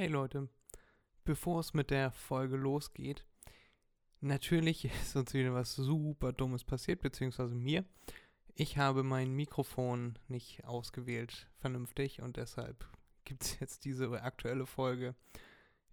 Hey 0.00 0.06
Leute, 0.06 0.48
bevor 1.24 1.58
es 1.58 1.74
mit 1.74 1.90
der 1.90 2.12
Folge 2.12 2.54
losgeht, 2.56 3.24
natürlich 4.20 4.84
ist 5.02 5.16
uns 5.16 5.34
wieder 5.34 5.54
was 5.54 5.74
super 5.74 6.32
Dummes 6.32 6.62
passiert, 6.62 7.00
beziehungsweise 7.00 7.56
mir. 7.56 7.84
Ich 8.54 8.78
habe 8.78 9.02
mein 9.02 9.32
Mikrofon 9.32 10.16
nicht 10.28 10.64
ausgewählt 10.64 11.48
vernünftig 11.58 12.22
und 12.22 12.36
deshalb 12.36 12.86
gibt 13.24 13.42
es 13.42 13.58
jetzt 13.58 13.84
diese 13.84 14.22
aktuelle 14.22 14.66
Folge 14.66 15.16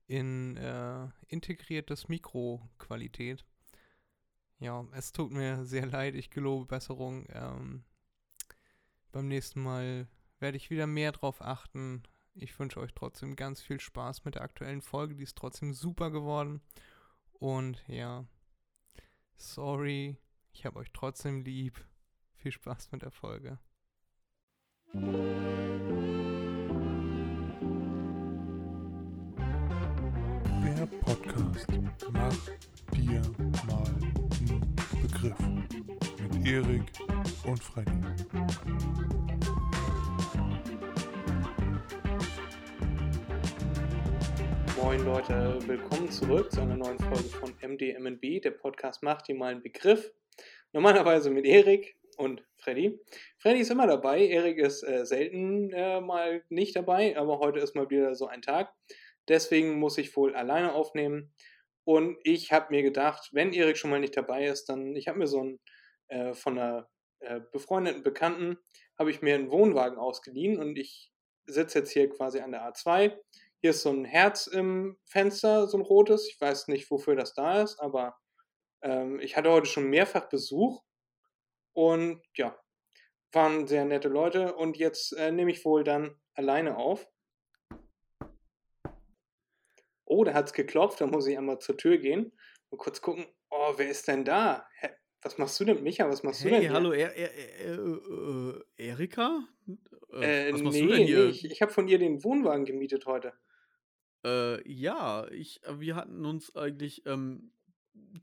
in 0.06 0.56
äh, 0.58 1.08
integriertes 1.28 2.08
Mikro-Qualität. 2.08 3.44
Ja, 4.60 4.86
es 4.92 5.14
tut 5.14 5.32
mir 5.32 5.66
sehr 5.66 5.88
leid, 5.88 6.14
ich 6.14 6.30
gelobe 6.30 6.68
Besserung. 6.68 7.26
Ähm, 7.30 7.84
beim 9.12 9.28
nächsten 9.28 9.64
Mal 9.64 10.08
werde 10.38 10.58
ich 10.58 10.70
wieder 10.70 10.86
mehr 10.86 11.12
drauf 11.12 11.42
achten, 11.42 12.04
ich 12.36 12.58
wünsche 12.60 12.80
euch 12.80 12.94
trotzdem 12.94 13.36
ganz 13.36 13.62
viel 13.62 13.80
Spaß 13.80 14.26
mit 14.26 14.36
der 14.36 14.44
aktuellen 14.44 14.82
Folge. 14.82 15.16
Die 15.16 15.24
ist 15.24 15.38
trotzdem 15.38 15.74
super 15.74 16.12
geworden. 16.12 16.62
Und 17.34 17.84
ja, 17.88 18.26
sorry, 19.36 20.18
ich 20.52 20.66
habe 20.66 20.80
euch 20.80 20.92
trotzdem 20.94 21.42
lieb. 21.42 21.84
Viel 22.36 22.52
Spaß 22.52 22.92
mit 22.92 23.02
der 23.02 23.12
Folge. 23.12 23.58
Der 30.64 30.86
Podcast 31.02 31.68
Mach 32.12 32.36
dir 32.94 33.22
mal 33.68 33.88
einen 34.40 34.76
Begriff 35.02 35.40
mit 36.20 36.46
Erik 36.46 36.92
und 37.46 37.64
Freddy. 37.64 38.02
Moin 44.86 45.04
Leute, 45.04 45.58
willkommen 45.66 46.12
zurück 46.12 46.52
zu 46.52 46.62
einer 46.62 46.78
neuen 46.78 47.00
Folge 47.00 47.24
von 47.24 47.52
MDMNB. 47.60 48.40
Der 48.44 48.52
Podcast 48.52 49.02
macht 49.02 49.28
dir 49.28 49.34
mal 49.34 49.52
einen 49.52 49.64
Begriff. 49.64 50.14
Normalerweise 50.74 51.32
mit 51.32 51.44
Erik 51.44 51.98
und 52.18 52.44
Freddy. 52.58 53.00
Freddy 53.40 53.62
ist 53.62 53.72
immer 53.72 53.88
dabei, 53.88 54.28
Erik 54.28 54.60
ist 54.60 54.84
äh, 54.84 55.04
selten 55.08 55.74
äh, 55.74 56.02
mal 56.02 56.44
nicht 56.50 56.76
dabei, 56.76 57.18
aber 57.18 57.40
heute 57.40 57.62
ist 57.62 57.76
mal 57.76 57.90
wieder 57.90 58.14
so 58.14 58.28
ein 58.28 58.44
Tag. 58.44 58.76
Deswegen 59.28 59.80
muss 59.80 59.98
ich 59.98 60.16
wohl 60.16 60.36
alleine 60.36 60.76
aufnehmen. 60.76 61.34
Und 61.84 62.20
ich 62.24 62.52
habe 62.52 62.68
mir 62.70 62.84
gedacht, 62.84 63.30
wenn 63.34 63.54
Erik 63.54 63.78
schon 63.78 63.90
mal 63.90 64.00
nicht 64.00 64.16
dabei 64.16 64.46
ist, 64.46 64.66
dann, 64.66 64.96
ich 64.96 65.08
habe 65.08 65.18
mir 65.18 65.28
so 65.28 65.40
einen 65.40 65.60
äh, 66.10 66.36
von 66.36 66.60
einer 66.60 66.88
äh, 67.22 67.40
befreundeten 67.52 68.04
Bekannten, 68.04 68.60
habe 69.00 69.10
ich 69.10 69.24
mir 69.24 69.34
einen 69.34 69.50
Wohnwagen 69.50 69.98
ausgeliehen 69.98 70.60
und 70.60 70.78
ich 70.78 71.12
sitze 71.48 71.80
jetzt 71.80 71.90
hier 71.90 72.08
quasi 72.08 72.40
an 72.40 72.52
der 72.52 72.72
A2 72.72 73.18
hier 73.66 73.72
ist 73.72 73.82
so 73.82 73.90
ein 73.90 74.06
Herz 74.06 74.46
im 74.46 74.96
Fenster, 75.06 75.66
so 75.66 75.80
ein 75.80 75.82
rotes. 75.82 76.28
Ich 76.30 76.40
weiß 76.40 76.68
nicht, 76.68 76.92
wofür 76.92 77.16
das 77.16 77.34
da 77.34 77.64
ist, 77.64 77.80
aber 77.80 78.16
ähm, 78.84 79.20
ich 79.20 79.36
hatte 79.36 79.50
heute 79.50 79.66
schon 79.66 79.90
mehrfach 79.90 80.30
Besuch 80.30 80.84
und 81.74 82.22
ja, 82.36 82.56
waren 83.32 83.66
sehr 83.66 83.84
nette 83.86 84.08
Leute 84.08 84.54
und 84.54 84.78
jetzt 84.78 85.14
äh, 85.14 85.32
nehme 85.32 85.50
ich 85.50 85.66
wohl 85.66 85.84
dann 85.84 86.16
alleine 86.36 86.78
auf. 86.78 87.08
Oh, 90.06 90.24
da 90.24 90.36
hat 90.36 90.46
es 90.46 90.54
geklopft, 90.54 91.02
da 91.02 91.08
muss 91.08 91.26
ich 91.26 91.36
einmal 91.36 91.58
zur 91.58 91.76
Tür 91.76 91.98
gehen 91.98 92.38
und 92.70 92.78
kurz 92.78 93.02
gucken, 93.02 93.26
oh, 93.50 93.74
wer 93.78 93.90
ist 93.90 94.08
denn 94.08 94.26
da? 94.26 94.68
Hä? 94.76 94.90
Was 95.24 95.40
machst 95.40 95.60
du 95.60 95.66
denn, 95.66 95.82
Micha? 95.82 96.08
Was 96.08 96.22
machst 96.22 96.44
hey, 96.44 96.52
du 96.52 96.60
denn? 96.60 96.72
hallo, 96.72 96.92
er, 96.92 97.16
er, 97.16 97.34
er, 97.34 97.80
äh, 97.80 98.90
Erika? 98.90 99.48
Äh, 100.14 100.54
was 100.54 100.62
machst 100.62 100.78
nee, 100.78 100.86
du 100.86 100.94
denn 100.94 101.08
hier? 101.08 101.24
Nee, 101.24 101.30
ich, 101.32 101.46
ich 101.46 101.64
habe 101.64 101.72
von 101.72 101.88
ihr 101.88 101.98
den 101.98 102.24
Wohnwagen 102.24 102.66
gemietet 102.66 103.08
heute. 103.08 103.34
Äh, 104.26 104.68
ja, 104.68 105.28
ich, 105.30 105.64
äh, 105.64 105.80
wir 105.80 105.96
hatten 105.96 106.26
uns 106.26 106.56
eigentlich 106.56 107.06
ähm, 107.06 107.52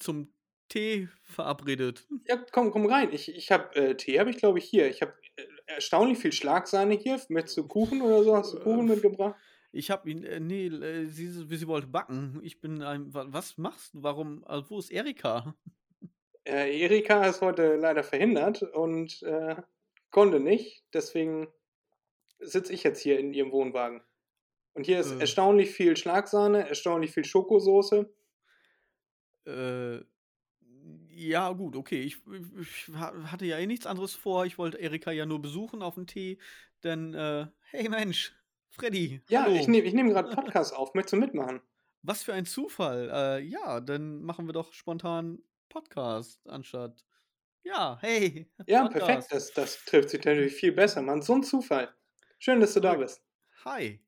zum 0.01 0.33
Tee 0.69 1.09
verabredet. 1.23 2.07
Ja, 2.27 2.45
komm, 2.51 2.73
komm 2.73 2.87
rein. 2.87 3.11
Ich, 3.13 3.33
ich 3.33 3.53
habe 3.53 3.75
äh, 3.77 3.95
Tee, 3.95 4.19
habe 4.19 4.31
ich 4.31 4.39
glaube 4.39 4.59
ich 4.59 4.65
hier. 4.65 4.89
Ich 4.89 5.01
habe 5.01 5.15
äh, 5.37 5.43
erstaunlich 5.67 6.19
viel 6.19 6.33
Schlagsahne 6.33 6.95
hier. 6.95 7.21
Möchtest 7.29 7.57
du 7.57 7.69
Kuchen 7.69 8.03
oder 8.03 8.25
so? 8.25 8.37
Hast 8.37 8.55
du 8.55 8.59
Kuchen 8.59 8.89
äh, 8.89 8.95
mitgebracht? 8.95 9.37
Ich 9.71 9.91
habe 9.91 10.11
ihn, 10.11 10.25
äh, 10.25 10.41
nee, 10.41 10.67
äh, 10.67 11.07
sie, 11.07 11.29
sie 11.31 11.69
wollte 11.69 11.87
backen. 11.87 12.41
Ich 12.43 12.61
bin 12.61 12.83
ein, 12.83 13.07
was 13.13 13.57
machst 13.57 13.95
du? 13.95 14.03
Warum, 14.03 14.45
also 14.45 14.71
wo 14.71 14.79
ist 14.81 14.91
Erika? 14.91 15.55
Äh, 16.45 16.81
Erika 16.81 17.25
ist 17.27 17.41
heute 17.41 17.77
leider 17.77 18.03
verhindert 18.03 18.63
und 18.63 19.23
äh, 19.23 19.55
konnte 20.11 20.41
nicht. 20.41 20.85
Deswegen 20.93 21.47
sitze 22.41 22.73
ich 22.73 22.83
jetzt 22.83 23.01
hier 23.01 23.21
in 23.21 23.33
ihrem 23.33 23.53
Wohnwagen. 23.53 24.03
Und 24.75 24.87
hier 24.87 25.01
ist 25.01 25.13
äh. 25.13 25.21
erstaunlich 25.21 25.71
viel 25.71 25.97
Schlagsahne, 25.97 26.69
erstaunlich 26.69 27.13
viel 27.13 27.25
Schokosoße. 27.25 28.11
Äh, 29.47 30.01
ja, 31.09 31.53
gut, 31.53 31.77
okay. 31.77 32.03
Ich, 32.03 32.19
ich, 32.61 32.89
hatte 32.97 33.45
ja 33.45 33.59
eh 33.59 33.67
nichts 33.67 33.87
anderes 33.87 34.15
vor. 34.15 34.47
Ich 34.47 34.59
wollte 34.59 34.79
Erika 34.79 35.11
ja 35.13 35.27
nur 35.27 35.43
besuchen 35.43 35.83
auf 35.83 35.95
dem 35.95 36.07
Tee. 36.07 36.39
Denn, 36.83 37.15
äh, 37.15 37.47
hey 37.71 37.89
Mensch, 37.89 38.35
Freddy. 38.71 39.21
Ja, 39.29 39.43
hallo. 39.43 39.55
ich 39.55 39.69
nehme 39.69 39.87
ich 39.87 39.95
nehm 39.95 40.09
gerade 40.09 40.31
Podcast 40.35 40.75
auf. 40.75 40.95
Möchtest 40.95 41.13
du 41.13 41.17
mitmachen? 41.19 41.61
Was 42.03 42.23
für 42.23 42.33
ein 42.33 42.47
Zufall. 42.47 43.11
Äh, 43.13 43.45
ja, 43.45 43.81
dann 43.81 44.23
machen 44.23 44.47
wir 44.47 44.53
doch 44.53 44.73
spontan 44.73 45.39
Podcast 45.69 46.41
anstatt. 46.49 47.05
Ja, 47.63 47.99
hey. 48.01 48.51
Ja, 48.67 48.83
Podcast. 48.83 49.07
perfekt. 49.07 49.33
Das, 49.33 49.53
das 49.53 49.85
trifft 49.85 50.11
sich 50.11 50.25
natürlich 50.25 50.55
viel 50.55 50.73
besser, 50.73 51.03
Mann. 51.03 51.23
So 51.23 51.35
ein 51.35 51.45
Zufall. 51.45 51.95
Schön, 52.39 52.61
dass 52.61 52.75
du 52.75 52.81
da 52.81 52.95
bist. 52.95 53.23
Hi. 53.65 54.01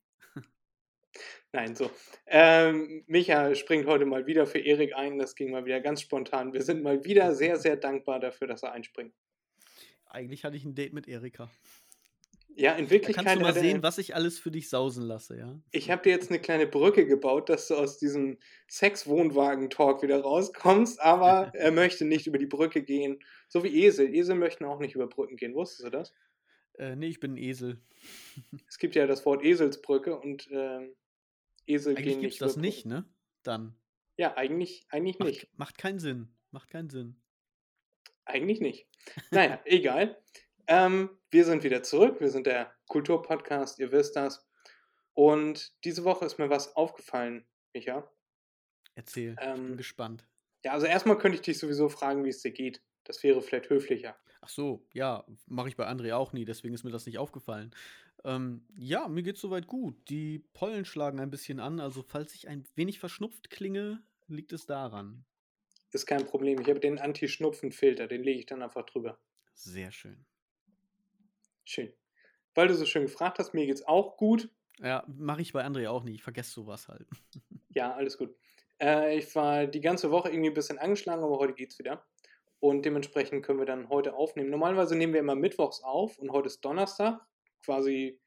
Nein, 1.51 1.75
so. 1.75 1.89
Ähm, 2.27 3.03
Micha 3.07 3.55
springt 3.55 3.85
heute 3.87 4.05
mal 4.05 4.27
wieder 4.27 4.45
für 4.45 4.59
Erik 4.59 4.95
ein. 4.95 5.17
Das 5.17 5.35
ging 5.35 5.51
mal 5.51 5.65
wieder 5.65 5.79
ganz 5.79 6.01
spontan. 6.01 6.53
Wir 6.53 6.61
sind 6.61 6.83
mal 6.83 7.05
wieder 7.05 7.33
sehr, 7.33 7.57
sehr 7.57 7.77
dankbar 7.77 8.19
dafür, 8.19 8.47
dass 8.47 8.63
er 8.63 8.73
einspringt. 8.73 9.13
Eigentlich 10.05 10.43
hatte 10.43 10.57
ich 10.57 10.65
ein 10.65 10.75
Date 10.75 10.93
mit 10.93 11.07
Erika. 11.07 11.49
Ja, 12.57 12.71
in 12.73 12.89
Wirklichkeit. 12.89 13.25
Da 13.25 13.29
kannst 13.31 13.41
du 13.41 13.45
mal 13.45 13.53
sehen, 13.53 13.83
was 13.83 13.97
ich 13.97 14.15
alles 14.15 14.39
für 14.39 14.49
dich 14.49 14.69
sausen 14.69 15.03
lasse, 15.03 15.37
ja? 15.37 15.59
Ich 15.71 15.91
habe 15.91 16.03
dir 16.03 16.11
jetzt 16.11 16.29
eine 16.29 16.39
kleine 16.39 16.65
Brücke 16.65 17.05
gebaut, 17.05 17.49
dass 17.49 17.67
du 17.67 17.75
aus 17.75 17.97
diesem 17.97 18.37
Sex-Wohnwagen-Talk 18.69 20.01
wieder 20.01 20.21
rauskommst, 20.21 21.01
aber 21.01 21.51
er 21.53 21.71
möchte 21.71 22.05
nicht 22.05 22.27
über 22.27 22.37
die 22.37 22.45
Brücke 22.45 22.81
gehen. 22.81 23.19
So 23.49 23.65
wie 23.65 23.83
Esel. 23.83 24.13
Esel 24.13 24.35
möchten 24.35 24.63
auch 24.63 24.79
nicht 24.79 24.95
über 24.95 25.07
Brücken 25.07 25.35
gehen. 25.35 25.53
Wusstest 25.53 25.85
du 25.85 25.89
das? 25.89 26.13
Äh, 26.77 26.95
nee, 26.95 27.07
ich 27.07 27.19
bin 27.19 27.33
ein 27.33 27.37
Esel. 27.37 27.81
es 28.69 28.77
gibt 28.77 28.95
ja 28.95 29.05
das 29.05 29.25
Wort 29.25 29.43
Eselsbrücke 29.43 30.17
und 30.17 30.49
äh, 30.49 30.89
Esel 31.67 31.95
eigentlich 31.95 32.05
gehen 32.05 32.21
gibt's 32.21 32.39
nicht. 32.39 32.41
das 32.41 32.57
nicht, 32.57 32.85
ne? 32.85 33.05
Dann. 33.43 33.75
Ja, 34.17 34.35
eigentlich, 34.37 34.85
eigentlich 34.89 35.19
macht, 35.19 35.29
nicht. 35.29 35.57
Macht 35.57 35.77
keinen 35.77 35.99
Sinn. 35.99 36.29
Macht 36.51 36.69
keinen 36.69 36.89
Sinn. 36.89 37.21
Eigentlich 38.25 38.61
nicht. 38.61 38.87
Naja, 39.31 39.61
egal. 39.65 40.17
Ähm, 40.67 41.09
wir 41.29 41.45
sind 41.45 41.63
wieder 41.63 41.83
zurück. 41.83 42.19
Wir 42.19 42.29
sind 42.29 42.47
der 42.47 42.73
Kulturpodcast, 42.87 43.79
ihr 43.79 43.91
wisst 43.91 44.15
das. 44.15 44.47
Und 45.13 45.73
diese 45.83 46.03
Woche 46.03 46.25
ist 46.25 46.39
mir 46.39 46.49
was 46.49 46.75
aufgefallen, 46.75 47.45
Micha. 47.73 48.09
Erzähl, 48.95 49.35
ähm, 49.39 49.53
ich 49.53 49.61
bin 49.61 49.71
ähm, 49.71 49.77
gespannt. 49.77 50.27
Ja, 50.63 50.73
also 50.73 50.87
erstmal 50.87 51.17
könnte 51.17 51.35
ich 51.35 51.41
dich 51.41 51.59
sowieso 51.59 51.89
fragen, 51.89 52.25
wie 52.25 52.29
es 52.29 52.41
dir 52.41 52.51
geht. 52.51 52.81
Das 53.03 53.21
wäre 53.23 53.41
vielleicht 53.41 53.69
höflicher. 53.69 54.17
Ach 54.41 54.49
so, 54.49 54.85
ja, 54.93 55.25
mache 55.47 55.69
ich 55.69 55.75
bei 55.75 55.87
André 55.87 56.15
auch 56.15 56.33
nie, 56.33 56.45
deswegen 56.45 56.73
ist 56.73 56.83
mir 56.83 56.91
das 56.91 57.05
nicht 57.05 57.17
aufgefallen. 57.17 57.73
Ähm, 58.25 58.65
ja, 58.75 59.07
mir 59.07 59.21
geht's 59.21 59.39
soweit 59.39 59.67
gut. 59.67 59.95
Die 60.09 60.39
Pollen 60.53 60.83
schlagen 60.83 61.19
ein 61.19 61.29
bisschen 61.29 61.59
an, 61.59 61.79
also 61.79 62.01
falls 62.01 62.33
ich 62.33 62.47
ein 62.47 62.67
wenig 62.73 62.99
verschnupft 62.99 63.51
klinge, 63.51 64.01
liegt 64.27 64.51
es 64.51 64.65
daran. 64.65 65.23
Ist 65.91 66.07
kein 66.07 66.25
Problem. 66.25 66.59
Ich 66.59 66.67
habe 66.67 66.79
den 66.79 66.97
Anti-Schnupfen-Filter, 66.97 68.07
den 68.07 68.23
lege 68.23 68.39
ich 68.39 68.47
dann 68.47 68.63
einfach 68.63 68.83
drüber. 68.83 69.19
Sehr 69.53 69.91
schön. 69.91 70.25
Schön. 71.63 71.93
Weil 72.55 72.67
du 72.67 72.73
so 72.73 72.85
schön 72.85 73.03
gefragt 73.03 73.37
hast, 73.37 73.53
mir 73.53 73.67
geht's 73.67 73.87
auch 73.87 74.17
gut. 74.17 74.49
Ja, 74.79 75.05
mache 75.07 75.41
ich 75.41 75.53
bei 75.53 75.63
André 75.63 75.87
auch 75.87 76.03
nie. 76.03 76.15
Ich 76.15 76.23
vergesse 76.23 76.51
sowas 76.51 76.87
halt. 76.87 77.07
ja, 77.69 77.93
alles 77.93 78.17
gut. 78.17 78.35
Äh, 78.81 79.19
ich 79.19 79.33
war 79.35 79.67
die 79.67 79.81
ganze 79.81 80.09
Woche 80.09 80.29
irgendwie 80.29 80.49
ein 80.49 80.55
bisschen 80.55 80.79
angeschlagen, 80.79 81.23
aber 81.23 81.37
heute 81.37 81.53
geht's 81.53 81.77
wieder. 81.77 82.03
Und 82.59 82.85
dementsprechend 82.85 83.45
können 83.45 83.59
wir 83.59 83.67
dann 83.67 83.89
heute 83.89 84.15
aufnehmen. 84.15 84.49
Normalerweise 84.49 84.95
nehmen 84.95 85.13
wir 85.13 85.19
immer 85.19 85.35
mittwochs 85.35 85.81
auf 85.83 86.17
und 86.17 86.31
heute 86.31 86.47
ist 86.47 86.65
Donnerstag 86.65 87.21
quasi 87.65 88.19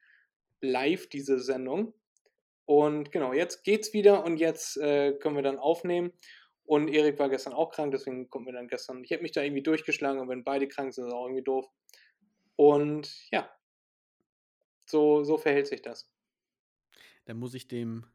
live 0.61 1.07
diese 1.07 1.39
Sendung. 1.39 1.93
Und 2.65 3.11
genau, 3.11 3.33
jetzt 3.33 3.63
geht's 3.63 3.93
wieder 3.93 4.23
und 4.23 4.37
jetzt 4.37 4.77
äh, 4.77 5.13
können 5.13 5.35
wir 5.35 5.43
dann 5.43 5.57
aufnehmen. 5.57 6.11
Und 6.65 6.87
Erik 6.87 7.17
war 7.17 7.29
gestern 7.29 7.53
auch 7.53 7.71
krank, 7.71 7.91
deswegen 7.91 8.29
kommen 8.29 8.45
wir 8.45 8.53
dann 8.53 8.67
gestern. 8.67 9.03
Ich 9.03 9.11
habe 9.11 9.23
mich 9.23 9.31
da 9.31 9.41
irgendwie 9.41 9.63
durchgeschlagen 9.63 10.19
und 10.19 10.29
wenn 10.29 10.43
beide 10.43 10.67
krank 10.67 10.93
sind, 10.93 11.07
ist 11.07 11.13
auch 11.13 11.25
irgendwie 11.25 11.43
doof. 11.43 11.67
Und 12.55 13.11
ja, 13.31 13.49
so, 14.85 15.23
so 15.23 15.37
verhält 15.37 15.65
sich 15.65 15.81
das. 15.81 16.11
Dann 17.25 17.37
muss 17.37 17.55
ich 17.55 17.67
dem 17.67 18.05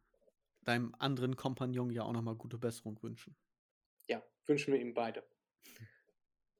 deinem 0.62 0.94
anderen 0.98 1.36
Kompagnon 1.36 1.90
ja 1.90 2.02
auch 2.02 2.12
nochmal 2.12 2.36
gute 2.36 2.58
Besserung 2.58 3.02
wünschen. 3.02 3.36
Ja, 4.08 4.22
wünschen 4.46 4.72
wir 4.72 4.80
ihm 4.80 4.94
beide. 4.94 5.24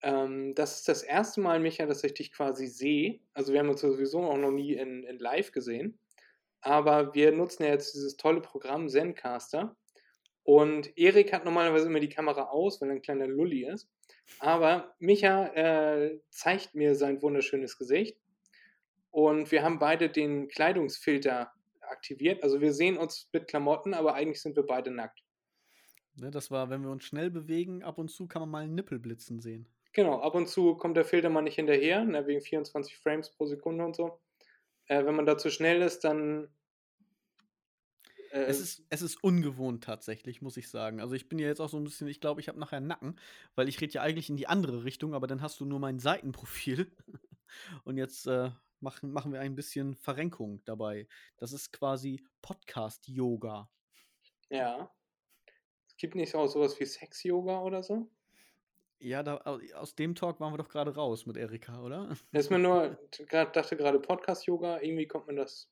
Ähm, 0.05 0.55
das 0.55 0.77
ist 0.77 0.89
das 0.89 1.03
erste 1.03 1.41
Mal, 1.41 1.59
Micha, 1.61 1.87
dass 1.87 2.05
ich 2.05 2.13
dich 2.13 2.31
quasi 2.31 2.67
sehe. 2.67 3.21
Also 3.33 3.55
wir 3.55 3.61
haben 3.61 3.71
uns 3.71 3.81
sowieso 3.81 4.23
auch 4.23 4.37
noch 4.37 4.51
nie 4.51 4.75
in, 4.75 5.03
in 5.03 5.19
live 5.19 5.51
gesehen. 5.51 5.99
Aber 6.61 7.15
wir 7.15 7.33
nutzen 7.33 7.63
ja 7.63 7.71
jetzt 7.71 7.95
dieses 7.95 8.19
tolle 8.19 8.43
Programm 8.43 8.89
Zencaster. 8.89 9.75
Und 10.43 10.97
Erik 10.99 11.33
hat 11.33 11.47
normalerweise 11.47 11.87
immer 11.87 12.01
die 12.01 12.11
Kamera 12.11 12.51
aus, 12.51 12.81
weil 12.81 12.91
er 12.91 12.97
ein 12.97 13.03
kleiner 13.03 13.27
Lulli 13.27 13.67
ist. 13.67 13.89
Aber 14.41 14.95
Micha 14.99 15.47
äh, 15.55 16.21
zeigt 16.29 16.75
mir 16.75 16.95
sein 16.95 17.23
wunderschönes 17.23 17.79
Gesicht. 17.79 18.19
Und 19.11 19.51
wir 19.53 19.63
haben 19.63 19.79
beide 19.79 20.11
den 20.11 20.49
Kleidungsfilter 20.49 21.51
aktiviert. 21.81 22.43
Also 22.43 22.61
wir 22.61 22.75
sehen 22.75 22.99
uns 22.99 23.31
mit 23.33 23.49
Klamotten, 23.49 23.95
aber 23.95 24.15
eigentlich 24.15 24.43
sind 24.43 24.55
wir 24.55 24.67
beide 24.67 24.91
nackt. 24.91 25.23
Ne, 26.17 26.31
das 26.31 26.51
war, 26.51 26.69
wenn 26.69 26.83
wir 26.83 26.91
uns 26.91 27.05
schnell 27.05 27.31
bewegen, 27.31 27.83
ab 27.83 27.97
und 27.97 28.11
zu 28.11 28.27
kann 28.27 28.43
man 28.43 28.51
mal 28.51 28.63
einen 28.65 28.75
Nippel 28.75 28.99
blitzen 28.99 29.41
sehen. 29.41 29.67
Genau, 29.95 30.21
ab 30.21 30.35
und 30.35 30.49
zu 30.49 30.75
kommt 30.75 30.97
der 30.97 31.05
Filter 31.05 31.31
mal 31.31 31.41
nicht 31.41 31.55
hinterher, 31.55 32.05
ne, 32.05 32.27
wegen 32.27 32.41
24 32.41 32.97
Frames 32.97 33.31
pro 33.31 33.47
Sekunde 33.47 33.85
und 33.85 33.95
so. 33.95 34.21
Äh, 34.87 35.07
wenn 35.07 35.15
man 35.15 35.25
da 35.25 35.39
zu 35.39 35.51
schnell 35.51 35.83
ist, 35.83 36.01
dann. 36.01 36.49
Äh, 38.33 38.41
es, 38.41 38.61
ist, 38.61 38.85
es 38.91 39.03
ist 39.03 39.23
ungewohnt 39.23 39.85
tatsächlich, 39.85 40.43
muss 40.43 40.57
ich 40.57 40.69
sagen. 40.69 41.01
Also 41.01 41.15
ich 41.15 41.29
bin 41.29 41.39
ja 41.39 41.47
jetzt 41.47 41.61
auch 41.61 41.69
so 41.69 41.77
ein 41.77 41.85
bisschen, 41.85 42.09
ich 42.09 42.21
glaube, 42.21 42.41
ich 42.41 42.49
habe 42.49 42.59
nachher 42.59 42.81
Nacken, 42.81 43.21
weil 43.55 43.69
ich 43.69 43.81
rede 43.81 43.95
ja 43.95 44.03
eigentlich 44.03 44.29
in 44.29 44.37
die 44.37 44.49
andere 44.49 44.83
Richtung, 44.83 45.15
aber 45.15 45.29
dann 45.29 45.41
hast 45.41 45.61
du 45.61 45.65
nur 45.65 45.79
mein 45.79 46.01
Seitenprofil. 46.01 46.91
und 47.85 47.97
jetzt 47.97 48.27
äh, 48.27 48.51
machen, 48.81 49.13
machen 49.13 49.33
wir 49.33 49.41
ein 49.41 49.55
bisschen 49.55 49.95
Verrenkung 49.95 50.61
dabei. 50.65 51.07
Das 51.37 51.53
ist 51.53 51.73
quasi 51.73 52.21
Podcast-Yoga. 52.43 53.71
Ja. 54.51 54.93
Es 55.87 55.97
gibt 55.97 56.17
nicht 56.17 56.35
auch 56.35 56.49
sowas 56.49 56.81
wie 56.81 56.85
Sex-Yoga 56.85 57.61
oder 57.61 57.85
so? 57.85 58.11
Ja, 59.05 59.23
da, 59.23 59.37
aus 59.75 59.95
dem 59.95 60.15
Talk 60.15 60.41
waren 60.41 60.55
wir 60.55 60.57
doch 60.57 60.71
gerade 60.71 60.95
raus 60.95 61.27
mit 61.27 61.37
Erika, 61.37 61.83
oder? 61.83 62.09
Das 62.33 62.47
ist 62.47 62.51
mir 62.51 62.59
nur, 62.59 62.99
dachte 63.29 63.77
gerade 63.77 64.01
Podcast-Yoga, 64.01 64.81
irgendwie 64.81 65.07
kommt 65.07 65.27
mir 65.27 65.35
das, 65.35 65.71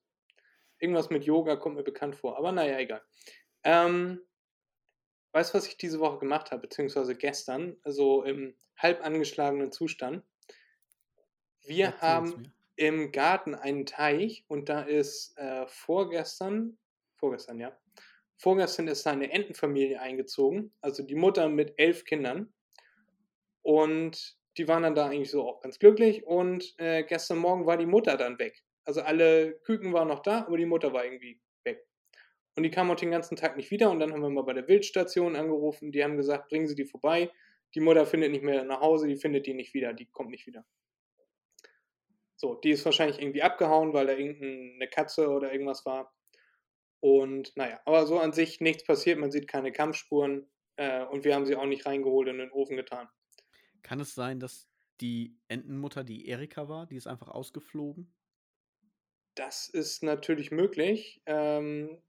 irgendwas 0.79 1.08
mit 1.08 1.25
Yoga 1.25 1.56
kommt 1.56 1.76
mir 1.76 1.82
bekannt 1.82 2.14
vor, 2.14 2.37
aber 2.37 2.52
naja, 2.52 2.79
egal. 2.79 3.00
Ähm, 3.64 4.20
weißt 5.32 5.55
du, 5.55 5.58
was 5.58 5.67
ich 5.67 5.79
diese 5.79 5.99
Woche 5.99 6.19
gemacht 6.19 6.50
habe, 6.50 6.61
beziehungsweise 6.61 7.17
gestern, 7.17 7.79
also 7.84 8.23
im 8.23 8.55
halb 8.76 9.02
angeschlagenen 9.02 9.73
Zustand? 9.73 10.23
Wir 11.62 11.87
Erzähl's 11.87 12.02
haben 12.02 12.29
mir. 12.43 12.52
im 12.76 13.12
Garten 13.12 13.55
einen 13.55 13.87
Teich 13.87 14.44
und 14.49 14.69
da 14.69 14.82
ist 14.82 15.38
äh, 15.38 15.67
vorgestern, 15.69 16.76
vorgestern, 17.17 17.58
ja, 17.61 17.75
vorgestern 18.37 18.88
ist 18.88 19.05
seine 19.05 19.32
Entenfamilie 19.32 19.99
eingezogen, 19.99 20.75
also 20.82 21.02
die 21.02 21.14
Mutter 21.14 21.49
mit 21.49 21.73
elf 21.79 22.05
Kindern. 22.05 22.52
Und 23.62 24.37
die 24.59 24.69
waren 24.69 24.82
dann 24.82 24.94
da 24.94 25.06
eigentlich 25.06 25.31
so 25.31 25.49
auch 25.49 25.61
ganz 25.61 25.79
glücklich. 25.79 26.25
Und 26.26 26.75
äh, 26.79 27.05
gestern 27.05 27.38
Morgen 27.38 27.67
war 27.67 27.76
die 27.76 27.87
Mutter 27.87 28.17
dann 28.17 28.38
weg. 28.38 28.62
Also 28.85 29.00
alle 29.03 29.59
Küken 29.64 29.93
waren 29.93 30.09
noch 30.09 30.20
da, 30.20 30.47
aber 30.47 30.56
die 30.56 30.67
Mutter 30.67 30.93
war 30.93 31.05
irgendwie 31.05 31.41
weg. 31.64 31.87
Und 32.56 32.64
die 32.64 32.70
kam 32.70 32.91
auch 32.91 32.97
den 32.97 33.11
ganzen 33.11 33.37
Tag 33.37 33.56
nicht 33.56 33.70
wieder. 33.70 33.91
Und 33.91 34.00
dann 34.00 34.12
haben 34.12 34.23
wir 34.23 34.31
mal 34.31 34.43
bei 34.43 34.53
der 34.53 34.69
Wildstation 34.69 35.37
angerufen. 35.37 35.93
Die 35.93 36.03
haben 36.03 36.17
gesagt, 36.17 36.49
bringen 36.49 36.67
Sie 36.67 36.75
die 36.75 36.85
vorbei. 36.85 37.31
Die 37.75 37.81
Mutter 37.81 38.05
findet 38.06 38.32
nicht 38.32 38.44
mehr 38.44 38.64
nach 38.64 38.81
Hause, 38.81 39.06
die 39.06 39.17
findet 39.17 39.47
die 39.47 39.55
nicht 39.55 39.73
wieder, 39.73 39.94
die 39.94 40.06
kommt 40.06 40.31
nicht 40.31 40.47
wieder. 40.47 40.65
So, 42.37 42.55
die 42.55 42.70
ist 42.70 42.85
wahrscheinlich 42.85 43.20
irgendwie 43.20 43.43
abgehauen, 43.43 43.93
weil 43.93 44.06
da 44.06 44.12
irgendeine 44.15 44.88
Katze 44.88 45.29
oder 45.31 45.53
irgendwas 45.53 45.87
war. 45.87 46.12
Und 47.00 47.56
naja, 47.56 47.81
aber 47.85 48.06
so 48.06 48.19
an 48.19 48.32
sich 48.32 48.61
nichts 48.61 48.85
passiert, 48.85 49.19
man 49.19 49.31
sieht 49.31 49.49
keine 49.49 49.73
Kampfspuren 49.73 50.50
äh, 50.76 51.05
und 51.05 51.25
wir 51.25 51.35
haben 51.35 51.47
sie 51.47 51.56
auch 51.56 51.67
nicht 51.67 51.87
reingeholt 51.87 52.29
in 52.29 52.38
den 52.38 52.53
Ofen 52.53 52.76
getan. 52.76 53.08
Kann 53.82 54.00
es 54.00 54.14
sein, 54.14 54.40
dass 54.40 54.69
die 55.00 55.37
Entenmutter 55.49 56.05
die 56.05 56.29
Erika 56.29 56.69
war? 56.69 56.87
Die 56.87 56.96
ist 56.96 57.06
einfach 57.06 57.29
ausgeflogen? 57.29 58.12
Das 59.34 59.69
ist 59.69 60.02
natürlich 60.02 60.50
möglich. 60.50 61.23
Ähm, 61.26 62.02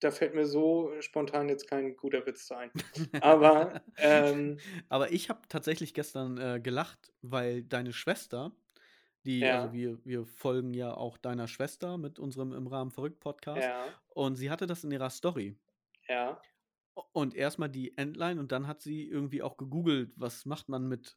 da 0.00 0.10
fällt 0.10 0.34
mir 0.34 0.46
so 0.46 0.92
spontan 1.00 1.48
jetzt 1.48 1.68
kein 1.68 1.96
guter 1.96 2.26
Witz 2.26 2.50
ein. 2.50 2.70
Aber, 3.22 3.82
ähm, 3.96 4.58
Aber 4.88 5.12
ich 5.12 5.30
habe 5.30 5.40
tatsächlich 5.48 5.94
gestern 5.94 6.38
äh, 6.38 6.60
gelacht, 6.60 7.12
weil 7.22 7.62
deine 7.62 7.92
Schwester, 7.92 8.52
die, 9.24 9.40
ja. 9.40 9.62
also 9.62 9.72
wir, 9.72 10.04
wir 10.04 10.26
folgen 10.26 10.74
ja 10.74 10.92
auch 10.92 11.16
deiner 11.16 11.48
Schwester 11.48 11.96
mit 11.98 12.18
unserem 12.18 12.52
im 12.52 12.66
Rahmen 12.66 12.90
verrückt 12.90 13.20
Podcast. 13.20 13.62
Ja. 13.62 13.86
Und 14.10 14.36
sie 14.36 14.50
hatte 14.50 14.66
das 14.66 14.84
in 14.84 14.90
ihrer 14.90 15.10
Story. 15.10 15.56
Ja. 16.08 16.40
Und 17.12 17.34
erstmal 17.34 17.68
die 17.68 17.96
Endline 17.96 18.40
und 18.40 18.52
dann 18.52 18.66
hat 18.66 18.80
sie 18.80 19.06
irgendwie 19.06 19.42
auch 19.42 19.56
gegoogelt, 19.56 20.12
was 20.16 20.46
macht 20.46 20.68
man 20.68 20.88
mit 20.88 21.16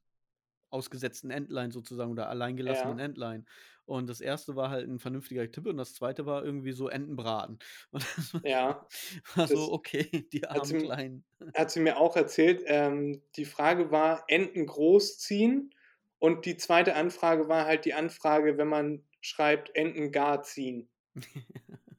ausgesetzten 0.70 1.32
Endline 1.32 1.72
sozusagen 1.72 2.12
oder 2.12 2.30
alleingelassenen 2.30 3.00
ja. 3.00 3.06
Endline. 3.06 3.46
Und 3.86 4.08
das 4.08 4.22
erste 4.22 4.56
war 4.56 4.70
halt 4.70 4.88
ein 4.88 5.00
vernünftiger 5.00 5.50
Tipp 5.50 5.66
und 5.66 5.78
das 5.78 5.96
zweite 5.96 6.28
war 6.28 6.46
irgendwie 6.46 6.74
so 6.74 6.90
Entenbraten. 6.90 7.58
Und 7.92 8.06
das 8.16 8.38
ja. 8.44 8.86
war 9.34 9.48
so, 9.48 9.72
okay, 9.72 10.04
die 10.32 10.46
armen 10.46 10.60
hat 10.60 10.68
sie, 10.68 10.78
Kleinen. 10.78 11.26
Hat 11.56 11.72
sie 11.72 11.80
mir 11.80 11.98
auch 11.98 12.16
erzählt. 12.16 12.62
Ähm, 12.68 13.24
die 13.36 13.46
Frage 13.46 13.90
war, 13.90 14.26
Enten 14.28 14.68
großziehen. 14.68 15.74
Und 16.20 16.46
die 16.46 16.58
zweite 16.58 16.94
Anfrage 16.94 17.50
war 17.50 17.66
halt 17.66 17.86
die 17.86 17.96
Anfrage, 17.96 18.60
wenn 18.60 18.68
man 18.68 19.04
schreibt, 19.22 19.76
Enten 19.76 20.12
gar 20.12 20.44
ziehen. 20.44 20.88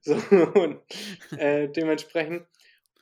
so, 0.00 0.14
und 0.14 0.80
äh, 1.36 1.68
dementsprechend 1.68 2.46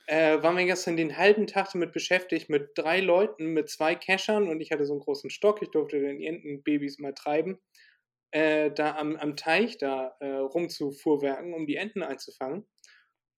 äh, 0.09 0.41
waren 0.41 0.57
wir 0.57 0.65
gestern 0.65 0.97
den 0.97 1.17
halben 1.17 1.45
Tag 1.45 1.71
damit 1.71 1.91
beschäftigt, 1.91 2.49
mit 2.49 2.71
drei 2.73 2.99
Leuten, 2.99 3.53
mit 3.53 3.69
zwei 3.69 3.93
Cachern 3.93 4.49
und 4.49 4.59
ich 4.59 4.71
hatte 4.71 4.85
so 4.85 4.93
einen 4.93 5.01
großen 5.01 5.29
Stock, 5.29 5.61
ich 5.61 5.69
durfte 5.69 5.99
den 5.99 6.19
Entenbabys 6.19 6.97
mal 6.97 7.13
treiben, 7.13 7.59
äh, 8.31 8.71
da 8.71 8.95
am, 8.95 9.15
am 9.17 9.35
Teich 9.35 9.77
da 9.77 10.15
äh, 10.19 10.31
rumzufuhrwerken, 10.31 11.53
um 11.53 11.67
die 11.67 11.75
Enten 11.75 12.01
einzufangen. 12.01 12.67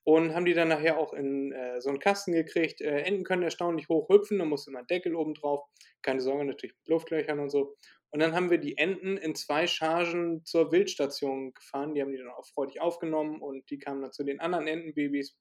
Und 0.03 0.33
haben 0.33 0.45
die 0.45 0.53
dann 0.53 0.69
nachher 0.69 0.97
auch 0.97 1.13
in 1.13 1.51
äh, 1.51 1.79
so 1.79 1.89
einen 1.89 1.99
Kasten 1.99 2.31
gekriegt. 2.31 2.81
Äh, 2.81 3.01
Enten 3.01 3.23
können 3.23 3.43
erstaunlich 3.43 3.87
hoch 3.89 4.09
hüpfen, 4.09 4.39
da 4.39 4.45
muss 4.45 4.65
immer 4.65 4.79
ein 4.79 4.87
Deckel 4.87 5.13
oben 5.13 5.35
drauf. 5.35 5.63
Keine 6.01 6.21
Sorge, 6.21 6.45
natürlich 6.45 6.75
mit 6.75 6.87
Luftlöchern 6.87 7.39
und 7.39 7.49
so. 7.49 7.75
Und 8.11 8.21
dann 8.21 8.33
haben 8.33 8.49
wir 8.49 8.57
die 8.57 8.77
Enten 8.77 9.17
in 9.17 9.35
zwei 9.35 9.67
Chargen 9.67 10.43
zur 10.45 10.71
Wildstation 10.71 11.53
gefahren. 11.53 11.93
Die 11.93 12.01
haben 12.01 12.11
die 12.11 12.17
dann 12.17 12.29
auch 12.29 12.47
freudig 12.47 12.81
aufgenommen 12.81 13.41
und 13.41 13.69
die 13.69 13.77
kamen 13.77 14.01
dann 14.01 14.13
zu 14.13 14.23
den 14.23 14.39
anderen 14.39 14.67
Entenbabys. 14.67 15.37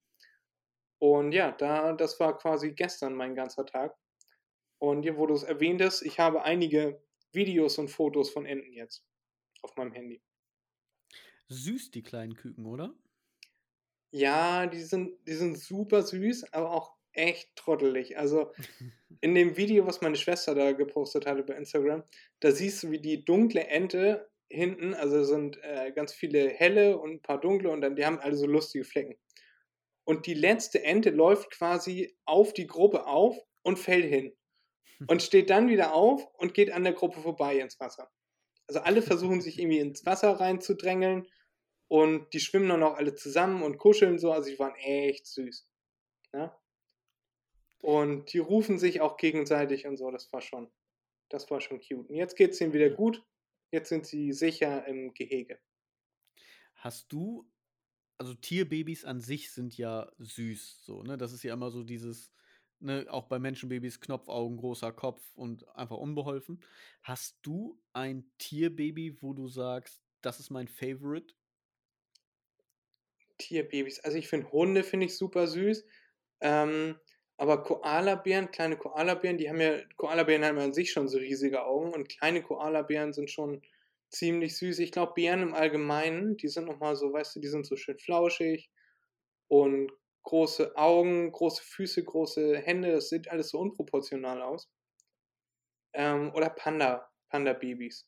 Und 1.00 1.32
ja, 1.32 1.50
da, 1.50 1.94
das 1.94 2.20
war 2.20 2.36
quasi 2.36 2.72
gestern 2.72 3.14
mein 3.14 3.34
ganzer 3.34 3.64
Tag. 3.64 3.96
Und 4.78 5.02
hier, 5.02 5.16
wo 5.16 5.26
du 5.26 5.34
es 5.34 5.42
erwähntest, 5.42 6.02
ich 6.02 6.20
habe 6.20 6.42
einige 6.42 7.02
Videos 7.32 7.78
und 7.78 7.88
Fotos 7.88 8.30
von 8.30 8.44
Enten 8.44 8.72
jetzt 8.74 9.02
auf 9.62 9.74
meinem 9.76 9.92
Handy. 9.92 10.22
Süß, 11.48 11.90
die 11.90 12.02
kleinen 12.02 12.34
Küken, 12.34 12.66
oder? 12.66 12.94
Ja, 14.10 14.66
die 14.66 14.82
sind, 14.82 15.16
die 15.26 15.32
sind 15.32 15.58
super 15.58 16.02
süß, 16.02 16.52
aber 16.52 16.70
auch 16.70 16.94
echt 17.12 17.56
trottelig. 17.56 18.18
Also 18.18 18.52
in 19.22 19.34
dem 19.34 19.56
Video, 19.56 19.86
was 19.86 20.02
meine 20.02 20.16
Schwester 20.16 20.54
da 20.54 20.72
gepostet 20.72 21.24
hatte 21.24 21.42
bei 21.44 21.54
Instagram, 21.54 22.02
da 22.40 22.52
siehst 22.52 22.82
du, 22.82 22.90
wie 22.90 23.00
die 23.00 23.24
dunkle 23.24 23.66
Ente 23.68 24.30
hinten, 24.50 24.92
also 24.92 25.24
sind 25.24 25.62
äh, 25.62 25.92
ganz 25.92 26.12
viele 26.12 26.50
helle 26.50 26.98
und 26.98 27.10
ein 27.10 27.22
paar 27.22 27.40
dunkle 27.40 27.70
und 27.70 27.80
dann 27.80 27.96
die 27.96 28.04
haben 28.04 28.18
alle 28.18 28.36
so 28.36 28.46
lustige 28.46 28.84
Flecken 28.84 29.16
und 30.10 30.26
die 30.26 30.34
letzte 30.34 30.82
Ente 30.82 31.10
läuft 31.10 31.52
quasi 31.52 32.18
auf 32.24 32.52
die 32.52 32.66
Gruppe 32.66 33.06
auf 33.06 33.38
und 33.62 33.78
fällt 33.78 34.06
hin. 34.06 34.36
Und 35.06 35.22
steht 35.22 35.50
dann 35.50 35.68
wieder 35.68 35.94
auf 35.94 36.26
und 36.34 36.52
geht 36.52 36.72
an 36.72 36.82
der 36.82 36.94
Gruppe 36.94 37.20
vorbei 37.20 37.60
ins 37.60 37.78
Wasser. 37.78 38.10
Also 38.66 38.80
alle 38.80 39.02
versuchen 39.02 39.40
sich 39.40 39.60
irgendwie 39.60 39.78
ins 39.78 40.04
Wasser 40.04 40.32
reinzudrängeln 40.32 41.28
und 41.86 42.34
die 42.34 42.40
schwimmen 42.40 42.70
dann 42.70 42.82
auch 42.82 42.96
alle 42.96 43.14
zusammen 43.14 43.62
und 43.62 43.78
kuscheln 43.78 44.18
so. 44.18 44.32
Also 44.32 44.50
die 44.50 44.58
waren 44.58 44.74
echt 44.74 45.28
süß. 45.28 45.70
Ja? 46.32 46.46
Ne? 46.46 46.56
Und 47.82 48.32
die 48.32 48.38
rufen 48.38 48.80
sich 48.80 49.00
auch 49.00 49.16
gegenseitig 49.16 49.86
und 49.86 49.96
so. 49.96 50.10
Das 50.10 50.32
war 50.32 50.40
schon, 50.40 50.72
das 51.28 51.48
war 51.52 51.60
schon 51.60 51.78
cute. 51.78 52.10
Und 52.10 52.16
jetzt 52.16 52.34
geht 52.34 52.50
es 52.50 52.60
ihnen 52.60 52.72
wieder 52.72 52.90
gut. 52.90 53.24
Jetzt 53.70 53.90
sind 53.90 54.06
sie 54.06 54.32
sicher 54.32 54.84
im 54.88 55.14
Gehege. 55.14 55.60
Hast 56.74 57.12
du 57.12 57.48
also 58.20 58.34
Tierbabys 58.34 59.06
an 59.06 59.18
sich 59.18 59.50
sind 59.50 59.78
ja 59.78 60.12
süß, 60.18 60.84
so, 60.84 61.02
ne? 61.02 61.16
Das 61.16 61.32
ist 61.32 61.42
ja 61.42 61.54
immer 61.54 61.70
so 61.70 61.82
dieses, 61.82 62.30
ne, 62.78 63.06
auch 63.08 63.24
bei 63.28 63.38
Menschenbabys 63.38 63.98
Knopfaugen, 63.98 64.58
großer 64.58 64.92
Kopf 64.92 65.22
und 65.34 65.66
einfach 65.74 65.96
unbeholfen. 65.96 66.62
Hast 67.02 67.38
du 67.40 67.80
ein 67.94 68.30
Tierbaby, 68.36 69.22
wo 69.22 69.32
du 69.32 69.48
sagst, 69.48 70.02
das 70.20 70.38
ist 70.38 70.50
mein 70.50 70.68
Favorite? 70.68 71.32
Tierbabys, 73.38 74.00
also 74.00 74.18
ich 74.18 74.28
finde 74.28 74.52
Hunde 74.52 74.82
finde 74.82 75.06
ich 75.06 75.16
super 75.16 75.46
süß. 75.46 75.86
Ähm, 76.42 77.00
aber 77.38 77.62
Koalabären, 77.62 78.50
kleine 78.50 78.76
Koalabären, 78.76 79.38
die 79.38 79.48
haben 79.48 79.62
ja, 79.62 79.78
Koalabären 79.96 80.44
haben 80.44 80.58
ja 80.58 80.64
an 80.64 80.74
sich 80.74 80.92
schon 80.92 81.08
so 81.08 81.16
riesige 81.16 81.64
Augen 81.64 81.94
und 81.94 82.10
kleine 82.10 82.42
Koalabären 82.42 83.14
sind 83.14 83.30
schon 83.30 83.62
ziemlich 84.10 84.56
süß. 84.56 84.78
Ich 84.80 84.92
glaube, 84.92 85.14
Bären 85.14 85.42
im 85.42 85.54
Allgemeinen, 85.54 86.36
die 86.36 86.48
sind 86.48 86.66
nochmal 86.66 86.96
so, 86.96 87.12
weißt 87.12 87.36
du, 87.36 87.40
die 87.40 87.48
sind 87.48 87.66
so 87.66 87.76
schön 87.76 87.98
flauschig 87.98 88.70
und 89.48 89.90
große 90.24 90.76
Augen, 90.76 91.32
große 91.32 91.62
Füße, 91.62 92.04
große 92.04 92.58
Hände, 92.58 92.92
das 92.92 93.08
sieht 93.08 93.28
alles 93.28 93.50
so 93.50 93.58
unproportional 93.58 94.42
aus. 94.42 94.70
Ähm, 95.92 96.32
oder 96.34 96.50
Panda, 96.50 97.08
Panda-Babys. 97.30 98.06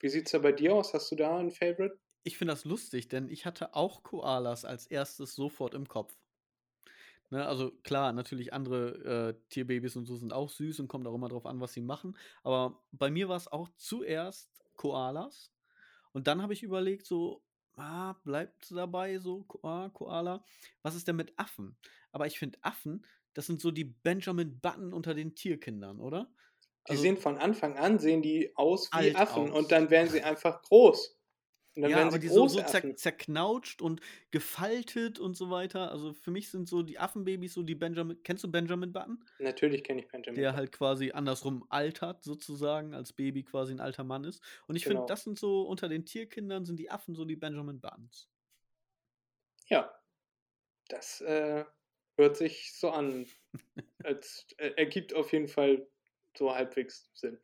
Wie 0.00 0.08
sieht 0.08 0.26
es 0.26 0.32
da 0.32 0.38
bei 0.38 0.52
dir 0.52 0.74
aus? 0.74 0.92
Hast 0.92 1.10
du 1.10 1.16
da 1.16 1.38
ein 1.38 1.50
Favorite? 1.50 1.98
ich 2.24 2.38
finde 2.38 2.52
das 2.52 2.64
lustig, 2.64 3.08
denn 3.08 3.28
ich 3.28 3.46
hatte 3.46 3.74
auch 3.74 4.02
Koalas 4.02 4.64
als 4.64 4.86
erstes 4.86 5.34
sofort 5.34 5.74
im 5.74 5.86
Kopf. 5.86 6.16
Ne, 7.30 7.46
also 7.46 7.70
klar, 7.82 8.12
natürlich 8.12 8.52
andere 8.52 9.34
äh, 9.38 9.48
Tierbabys 9.50 9.96
und 9.96 10.06
so 10.06 10.16
sind 10.16 10.32
auch 10.32 10.50
süß 10.50 10.80
und 10.80 10.88
kommt 10.88 11.06
auch 11.06 11.14
immer 11.14 11.28
drauf 11.28 11.46
an, 11.46 11.60
was 11.60 11.72
sie 11.72 11.80
machen. 11.80 12.16
Aber 12.42 12.82
bei 12.92 13.10
mir 13.10 13.28
war 13.28 13.36
es 13.36 13.48
auch 13.48 13.68
zuerst 13.76 14.63
Koalas. 14.76 15.52
Und 16.12 16.26
dann 16.26 16.42
habe 16.42 16.52
ich 16.52 16.62
überlegt, 16.62 17.06
so, 17.06 17.42
ah, 17.76 18.14
bleibt 18.24 18.70
dabei, 18.70 19.18
so, 19.18 19.44
Ko 19.44 19.60
ah, 19.68 19.90
Koala. 19.90 20.44
Was 20.82 20.94
ist 20.94 21.08
denn 21.08 21.16
mit 21.16 21.38
Affen? 21.38 21.76
Aber 22.12 22.26
ich 22.26 22.38
finde 22.38 22.58
Affen, 22.62 23.06
das 23.34 23.46
sind 23.46 23.60
so 23.60 23.70
die 23.70 23.84
Benjamin 23.84 24.60
Button 24.60 24.92
unter 24.92 25.14
den 25.14 25.34
Tierkindern, 25.34 26.00
oder? 26.00 26.32
Die 26.88 26.94
Also 26.94 27.02
sehen 27.02 27.18
von 27.18 27.36
Anfang 27.36 27.76
an, 27.76 27.98
sehen 27.98 28.22
die 28.22 28.56
aus 28.56 28.94
wie 28.94 29.14
Affen 29.14 29.50
und 29.52 29.70
aus. 29.70 29.70
dann 29.70 29.90
werden 29.90 30.08
sie 30.08 30.22
einfach 30.22 30.62
groß. 30.62 31.18
Ja, 31.76 32.06
aber 32.06 32.18
die 32.18 32.28
so, 32.28 32.46
große 32.46 32.54
so 32.54 32.62
zer 32.62 32.94
zerknautscht 32.94 33.82
und 33.82 34.00
gefaltet 34.30 35.18
und 35.18 35.36
so 35.36 35.50
weiter. 35.50 35.90
Also 35.90 36.12
für 36.12 36.30
mich 36.30 36.48
sind 36.50 36.68
so 36.68 36.82
die 36.82 36.98
Affenbabys 36.98 37.54
so 37.54 37.62
die 37.62 37.74
Benjamin. 37.74 38.22
Kennst 38.22 38.44
du 38.44 38.50
Benjamin 38.50 38.92
Button? 38.92 39.24
Natürlich 39.38 39.84
kenne 39.84 40.00
ich 40.00 40.08
Benjamin 40.08 40.36
Der 40.36 40.54
halt 40.54 40.70
quasi 40.72 41.12
andersrum 41.12 41.64
altert, 41.70 42.22
sozusagen, 42.24 42.94
als 42.94 43.12
Baby 43.12 43.42
quasi 43.44 43.72
ein 43.72 43.80
alter 43.80 44.04
Mann 44.04 44.24
ist. 44.24 44.42
Und 44.66 44.76
ich 44.76 44.86
finde, 44.86 45.02
Genau. 45.02 45.06
das 45.06 45.24
sind 45.24 45.38
so, 45.38 45.62
unter 45.62 45.88
den 45.88 46.04
Tierkindern 46.06 46.64
sind 46.64 46.78
die 46.78 46.90
Affen 46.90 47.14
so 47.14 47.24
die 47.24 47.36
Benjamin 47.36 47.80
Buttons. 47.80 48.28
Ja, 49.66 49.92
das 50.88 51.20
äh, 51.22 51.64
hört 52.18 52.36
sich 52.36 52.74
so 52.74 52.90
an. 52.90 53.28
Als, 54.04 54.46
äh, 54.58 54.72
ergibt 54.76 55.14
auf 55.14 55.32
jeden 55.32 55.48
Fall 55.48 55.88
so 56.36 56.54
halbwegs 56.54 57.10
Sinn. 57.14 57.38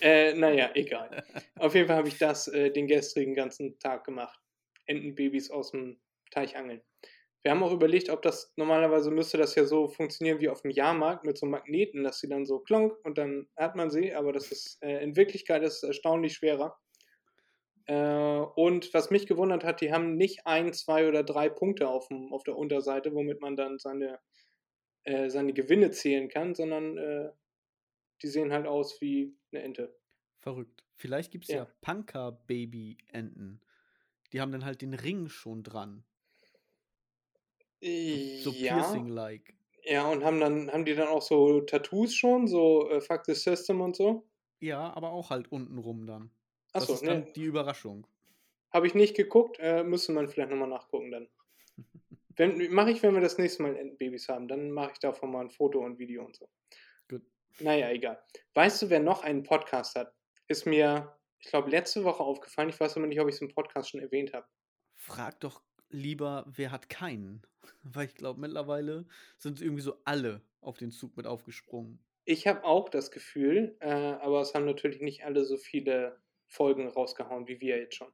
Äh, 0.00 0.34
naja, 0.34 0.70
egal. 0.74 1.24
Auf 1.58 1.74
jeden 1.74 1.86
Fall 1.86 1.96
habe 1.96 2.08
ich 2.08 2.18
das 2.18 2.48
äh, 2.48 2.70
den 2.70 2.86
gestrigen 2.86 3.34
ganzen 3.34 3.78
Tag 3.78 4.04
gemacht. 4.04 4.38
Entenbabys 4.86 5.50
aus 5.50 5.72
dem 5.72 5.98
Teich 6.30 6.56
angeln. 6.56 6.80
Wir 7.42 7.52
haben 7.52 7.62
auch 7.62 7.72
überlegt, 7.72 8.10
ob 8.10 8.22
das 8.22 8.52
normalerweise 8.56 9.10
müsste 9.10 9.38
das 9.38 9.54
ja 9.54 9.64
so 9.64 9.88
funktionieren 9.88 10.40
wie 10.40 10.48
auf 10.48 10.62
dem 10.62 10.72
Jahrmarkt 10.72 11.24
mit 11.24 11.38
so 11.38 11.46
Magneten, 11.46 12.02
dass 12.02 12.18
sie 12.18 12.28
dann 12.28 12.44
so 12.44 12.58
klonk 12.58 12.96
und 13.04 13.18
dann 13.18 13.48
hat 13.56 13.76
man 13.76 13.90
sie, 13.90 14.12
aber 14.14 14.32
das 14.32 14.50
ist 14.50 14.82
äh, 14.82 15.02
in 15.02 15.14
Wirklichkeit 15.14 15.62
ist 15.62 15.84
erstaunlich 15.84 16.34
schwerer. 16.34 16.76
Äh, 17.86 17.94
und 17.94 18.92
was 18.92 19.10
mich 19.10 19.26
gewundert 19.26 19.62
hat, 19.62 19.80
die 19.80 19.92
haben 19.92 20.16
nicht 20.16 20.44
ein, 20.44 20.72
zwei 20.72 21.06
oder 21.06 21.22
drei 21.22 21.48
Punkte 21.48 21.88
auf, 21.88 22.08
dem, 22.08 22.32
auf 22.32 22.42
der 22.42 22.56
Unterseite, 22.56 23.14
womit 23.14 23.40
man 23.40 23.54
dann 23.54 23.78
seine, 23.78 24.18
äh, 25.04 25.30
seine 25.30 25.52
Gewinne 25.52 25.92
zählen 25.92 26.28
kann, 26.28 26.54
sondern 26.54 26.98
äh, 26.98 27.30
die 28.22 28.28
sehen 28.28 28.52
halt 28.52 28.66
aus 28.66 29.00
wie 29.00 29.36
eine 29.52 29.62
Ente. 29.62 29.96
Verrückt. 30.38 30.84
Vielleicht 30.94 31.30
gibt 31.30 31.44
es 31.44 31.50
ja, 31.50 31.56
Ja. 31.58 31.64
Punker-Baby-Enten. 31.82 33.60
Die 34.32 34.40
haben 34.40 34.52
dann 34.52 34.64
halt 34.64 34.82
den 34.82 34.94
Ring 34.94 35.28
schon 35.28 35.62
dran. 35.62 36.04
So, 38.04 38.16
so 38.42 38.50
Ja, 38.52 38.76
Piercing-like. 38.76 39.54
ja, 39.84 40.08
und 40.10 40.24
haben 40.24 40.40
dann, 40.40 40.70
haben 40.72 40.84
die 40.84 40.94
dann 40.94 41.08
auch 41.08 41.22
so 41.22 41.60
Tattoos 41.62 42.14
schon, 42.14 42.46
so 42.48 42.90
äh, 42.90 43.00
Fuck 43.00 43.24
the 43.26 43.34
System 43.34 43.80
und 43.80 43.96
so? 43.96 44.28
Ja, 44.60 44.92
aber 44.94 45.12
auch 45.12 45.30
halt 45.30 45.50
untenrum 45.50 46.06
dann. 46.06 46.30
Das 46.76 46.82
Achso, 46.82 46.94
ist 46.94 47.06
dann 47.06 47.20
ne, 47.20 47.32
die 47.34 47.44
Überraschung. 47.44 48.06
habe 48.70 48.86
ich 48.86 48.94
nicht 48.94 49.16
geguckt, 49.16 49.56
äh, 49.60 49.82
müsste 49.82 50.12
man 50.12 50.28
vielleicht 50.28 50.50
nochmal 50.50 50.68
nachgucken 50.68 51.10
dann. 51.10 51.28
Mache 52.70 52.90
ich, 52.90 53.02
wenn 53.02 53.14
wir 53.14 53.20
das 53.22 53.38
nächste 53.38 53.62
Mal 53.62 53.76
Entenbabys 53.76 54.28
haben, 54.28 54.46
dann 54.48 54.70
mache 54.70 54.92
ich 54.92 54.98
davon 54.98 55.30
mal 55.32 55.40
ein 55.40 55.50
Foto 55.50 55.80
und 55.80 55.98
Video 55.98 56.24
und 56.24 56.36
so. 56.36 56.48
Naja, 57.60 57.90
egal. 57.90 58.22
Weißt 58.54 58.82
du, 58.82 58.90
wer 58.90 59.00
noch 59.00 59.22
einen 59.22 59.42
Podcast 59.42 59.96
hat? 59.96 60.12
Ist 60.48 60.66
mir, 60.66 61.16
ich 61.40 61.48
glaube, 61.48 61.70
letzte 61.70 62.04
Woche 62.04 62.22
aufgefallen. 62.22 62.68
Ich 62.68 62.78
weiß 62.78 62.96
aber 62.96 63.06
nicht, 63.06 63.20
ob 63.20 63.28
ich 63.28 63.36
es 63.36 63.40
im 63.40 63.48
Podcast 63.48 63.90
schon 63.90 64.00
erwähnt 64.00 64.32
habe. 64.32 64.46
Frag 64.94 65.40
doch 65.40 65.62
lieber, 65.88 66.44
wer 66.46 66.70
hat 66.70 66.88
keinen? 66.88 67.42
Weil 67.82 68.06
ich 68.06 68.14
glaube, 68.14 68.40
mittlerweile 68.40 69.06
sind 69.38 69.60
irgendwie 69.60 69.82
so 69.82 70.00
alle 70.04 70.42
auf 70.60 70.78
den 70.78 70.90
Zug 70.90 71.16
mit 71.16 71.26
aufgesprungen. 71.26 71.98
Ich 72.24 72.46
habe 72.46 72.64
auch 72.64 72.88
das 72.88 73.10
Gefühl, 73.10 73.76
äh, 73.80 73.88
aber 73.88 74.40
es 74.40 74.52
haben 74.54 74.64
natürlich 74.64 75.00
nicht 75.00 75.24
alle 75.24 75.44
so 75.44 75.56
viele 75.56 76.20
Folgen 76.48 76.88
rausgehauen 76.88 77.46
wie 77.46 77.60
wir 77.60 77.78
jetzt 77.78 77.94
schon. 77.94 78.12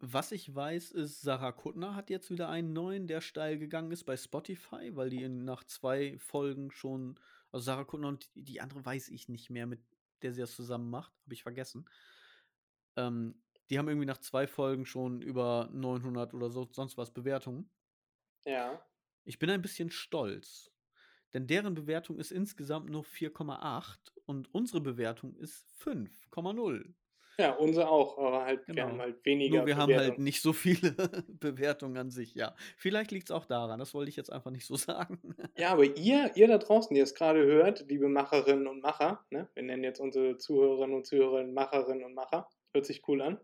Was 0.00 0.32
ich 0.32 0.54
weiß, 0.54 0.90
ist, 0.90 1.22
Sarah 1.22 1.52
Kuttner 1.52 1.94
hat 1.94 2.10
jetzt 2.10 2.30
wieder 2.30 2.50
einen 2.50 2.74
neuen, 2.74 3.06
der 3.06 3.22
steil 3.22 3.58
gegangen 3.58 3.90
ist 3.90 4.04
bei 4.04 4.18
Spotify, 4.18 4.94
weil 4.94 5.08
die 5.08 5.22
in, 5.22 5.46
nach 5.46 5.64
zwei 5.64 6.18
Folgen 6.18 6.70
schon, 6.70 7.18
also 7.54 7.66
Sarah 7.66 7.84
Kuttner 7.84 8.08
und 8.08 8.34
die, 8.34 8.42
die 8.42 8.60
andere 8.60 8.84
weiß 8.84 9.10
ich 9.10 9.28
nicht 9.28 9.48
mehr, 9.48 9.66
mit 9.66 9.80
der 10.22 10.32
sie 10.32 10.40
das 10.40 10.56
zusammen 10.56 10.90
macht, 10.90 11.12
habe 11.22 11.34
ich 11.34 11.44
vergessen. 11.44 11.88
Ähm, 12.96 13.40
die 13.70 13.78
haben 13.78 13.86
irgendwie 13.86 14.06
nach 14.06 14.18
zwei 14.18 14.48
Folgen 14.48 14.84
schon 14.86 15.22
über 15.22 15.70
900 15.72 16.34
oder 16.34 16.50
so, 16.50 16.68
sonst 16.72 16.98
was 16.98 17.12
Bewertungen. 17.12 17.70
Ja. 18.44 18.84
Ich 19.24 19.38
bin 19.38 19.50
ein 19.50 19.62
bisschen 19.62 19.90
stolz, 19.90 20.72
denn 21.32 21.46
deren 21.46 21.74
Bewertung 21.74 22.18
ist 22.18 22.32
insgesamt 22.32 22.90
nur 22.90 23.04
4,8 23.04 23.98
und 24.24 24.52
unsere 24.52 24.80
Bewertung 24.80 25.36
ist 25.36 25.70
5,0. 25.80 26.92
Ja, 27.38 27.52
unsere 27.54 27.88
auch, 27.90 28.18
aber 28.18 28.44
halt, 28.44 28.66
wir 28.68 28.74
Genau. 28.74 28.86
haben 28.86 29.00
halt 29.00 29.24
weniger 29.24 29.58
Nur 29.58 29.66
wir 29.66 29.76
haben 29.76 29.94
halt 29.96 30.18
nicht 30.18 30.40
so 30.42 30.52
viele 30.52 30.92
Bewertungen 31.28 31.96
an 31.98 32.10
sich, 32.10 32.34
ja. 32.34 32.54
Vielleicht 32.76 33.10
liegt 33.10 33.28
es 33.30 33.34
auch 33.36 33.46
daran, 33.46 33.78
das 33.78 33.94
wollte 33.94 34.08
ich 34.10 34.16
jetzt 34.16 34.32
einfach 34.32 34.50
nicht 34.50 34.66
so 34.66 34.76
sagen. 34.76 35.20
Ja, 35.56 35.70
aber 35.72 35.84
ihr, 35.84 36.32
ihr 36.36 36.48
da 36.48 36.58
draußen, 36.58 36.94
die 36.94 37.00
es 37.00 37.14
gerade 37.14 37.44
hört, 37.44 37.86
liebe 37.88 38.08
Macherinnen 38.08 38.66
und 38.66 38.80
Macher, 38.82 39.24
ne? 39.30 39.48
wir 39.54 39.62
nennen 39.62 39.84
jetzt 39.84 40.00
unsere 40.00 40.36
Zuhörerinnen 40.36 40.96
und 40.96 41.06
Zuhörer 41.06 41.44
Macherinnen 41.46 42.04
und 42.04 42.14
Macher, 42.14 42.48
hört 42.72 42.86
sich 42.86 43.06
cool 43.08 43.22
an. 43.22 43.40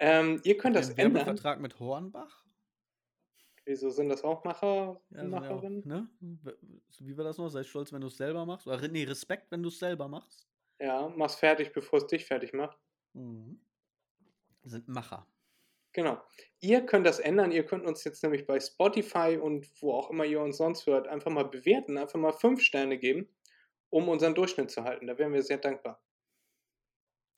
Ähm, 0.00 0.40
ihr 0.44 0.58
könnt 0.58 0.76
das 0.76 0.90
einen 0.90 0.98
ändern. 0.98 1.40
Werbevertrag 1.40 1.60
mit 1.60 1.78
Hornbach? 1.80 2.44
Wieso 3.64 3.88
sind 3.88 4.10
das 4.10 4.22
auch 4.22 4.44
Macher 4.44 5.00
Ja, 5.10 5.22
und 5.22 5.30
sind 5.30 5.42
ja 5.42 5.64
Macherinnen? 5.64 5.84
ne? 5.84 6.08
Wie 7.00 7.16
war 7.16 7.24
das 7.24 7.38
noch? 7.38 7.48
Sei 7.48 7.62
stolz, 7.64 7.92
wenn 7.92 8.00
du 8.00 8.06
es 8.08 8.16
selber 8.16 8.44
machst. 8.46 8.66
Oder 8.66 8.86
nee, 8.88 9.04
Respekt, 9.04 9.50
wenn 9.50 9.62
du 9.62 9.68
es 9.68 9.78
selber 9.78 10.08
machst. 10.08 10.48
Ja, 10.80 11.08
mach's 11.16 11.36
fertig, 11.36 11.72
bevor 11.72 11.98
es 12.00 12.06
dich 12.08 12.24
fertig 12.26 12.52
macht. 12.52 12.76
Mhm. 13.12 13.60
Sind 14.62 14.88
Macher. 14.88 15.26
Genau. 15.92 16.22
Ihr 16.60 16.86
könnt 16.86 17.06
das 17.06 17.18
ändern. 17.18 17.50
Ihr 17.50 17.64
könnt 17.64 17.84
uns 17.84 18.04
jetzt 18.04 18.22
nämlich 18.22 18.46
bei 18.46 18.60
Spotify 18.60 19.38
und 19.40 19.68
wo 19.80 19.92
auch 19.92 20.10
immer 20.10 20.24
ihr 20.24 20.40
uns 20.40 20.58
sonst 20.58 20.86
hört, 20.86 21.08
einfach 21.08 21.30
mal 21.30 21.44
bewerten, 21.44 21.98
einfach 21.98 22.18
mal 22.18 22.32
fünf 22.32 22.62
Sterne 22.62 22.98
geben, 22.98 23.28
um 23.88 24.08
unseren 24.08 24.34
Durchschnitt 24.34 24.70
zu 24.70 24.84
halten. 24.84 25.06
Da 25.06 25.18
wären 25.18 25.32
wir 25.32 25.42
sehr 25.42 25.58
dankbar. 25.58 26.00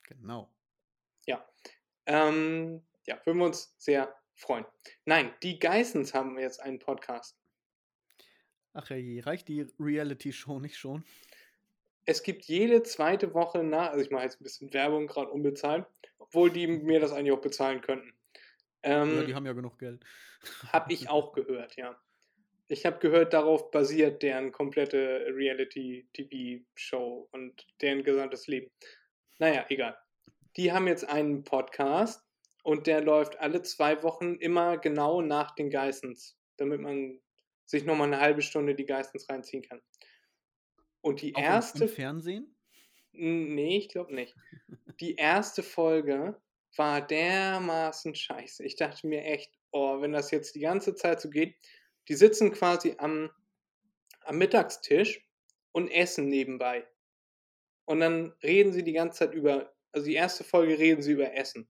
Genau. 0.03 0.53
Ja. 1.25 1.47
Ähm, 2.05 2.83
ja, 3.07 3.19
würden 3.25 3.39
wir 3.39 3.45
uns 3.45 3.75
sehr 3.79 4.15
freuen. 4.35 4.65
Nein, 5.05 5.33
die 5.41 5.57
Geissens 5.59 6.13
haben 6.13 6.37
jetzt 6.37 6.59
einen 6.59 6.79
Podcast. 6.79 7.39
Ach 8.73 8.89
ja, 8.89 8.97
je, 8.97 9.21
reicht 9.21 9.47
die 9.47 9.67
Reality-Show 9.79 10.59
nicht 10.59 10.77
schon? 10.77 11.05
Es 12.05 12.23
gibt 12.23 12.45
jede 12.45 12.83
zweite 12.83 13.33
Woche 13.33 13.63
nach, 13.63 13.91
also 13.91 14.03
ich 14.03 14.11
mache 14.11 14.23
jetzt 14.23 14.41
ein 14.41 14.43
bisschen 14.43 14.73
Werbung, 14.73 15.07
gerade 15.07 15.31
unbezahlt, 15.31 15.85
obwohl 16.19 16.51
die 16.51 16.67
mir 16.67 16.99
das 16.99 17.13
eigentlich 17.13 17.31
auch 17.31 17.41
bezahlen 17.41 17.81
könnten. 17.81 18.13
Ja, 18.83 19.03
Ähm, 19.03 19.25
die 19.25 19.35
haben 19.35 19.45
ja 19.45 19.53
genug 19.53 19.79
Geld. 19.79 20.03
Habe 20.73 20.91
ich 20.91 21.09
auch 21.09 21.31
gehört, 21.33 21.77
ja. 21.77 21.97
Ich 22.69 22.85
habe 22.85 22.97
gehört, 22.99 23.33
darauf 23.33 23.71
basiert 23.71 24.23
deren 24.23 24.51
komplette 24.51 25.27
Reality-TV-Show 25.29 27.27
und 27.31 27.67
deren 27.81 28.03
gesamtes 28.03 28.47
Leben. 28.47 28.71
Naja, 29.37 29.65
egal. 29.69 29.97
Die 30.55 30.71
haben 30.71 30.87
jetzt 30.87 31.07
einen 31.07 31.43
Podcast 31.43 32.23
und 32.63 32.87
der 32.87 33.01
läuft 33.01 33.37
alle 33.39 33.61
zwei 33.61 34.01
Wochen 34.01 34.35
immer 34.35 34.77
genau 34.77 35.21
nach 35.21 35.53
den 35.55 35.69
Geissens, 35.69 36.37
damit 36.57 36.79
man 36.79 37.19
sich 37.65 37.85
nochmal 37.85 38.07
eine 38.07 38.19
halbe 38.19 38.41
Stunde 38.41 38.75
die 38.75 38.85
Geissens 38.85 39.29
reinziehen 39.29 39.63
kann. 39.63 39.81
Und 41.03 41.21
die 41.21 41.35
Auch 41.35 41.41
erste 41.41 41.83
im 41.83 41.89
Fernsehen? 41.89 42.55
Nee, 43.11 43.77
ich 43.77 43.89
glaube 43.89 44.15
nicht. 44.15 44.35
Die 44.99 45.15
erste 45.15 45.61
Folge 45.61 46.41
war 46.77 47.05
dermaßen 47.05 48.15
scheiße. 48.15 48.63
Ich 48.63 48.77
dachte 48.77 49.05
mir 49.07 49.23
echt, 49.23 49.51
oh, 49.71 50.01
wenn 50.01 50.13
das 50.13 50.31
jetzt 50.31 50.55
die 50.55 50.61
ganze 50.61 50.95
Zeit 50.95 51.19
so 51.19 51.29
geht, 51.29 51.55
die 52.07 52.15
sitzen 52.15 52.51
quasi 52.51 52.95
am, 52.97 53.29
am 54.21 54.37
Mittagstisch 54.37 55.27
und 55.71 55.89
essen 55.89 56.29
nebenbei. 56.29 56.87
Und 57.85 57.99
dann 57.99 58.33
reden 58.41 58.71
sie 58.71 58.83
die 58.83 58.93
ganze 58.93 59.19
Zeit 59.19 59.33
über, 59.33 59.73
also 59.91 60.07
die 60.07 60.15
erste 60.15 60.43
Folge 60.43 60.79
reden 60.79 61.01
sie 61.01 61.11
über 61.11 61.33
Essen. 61.33 61.67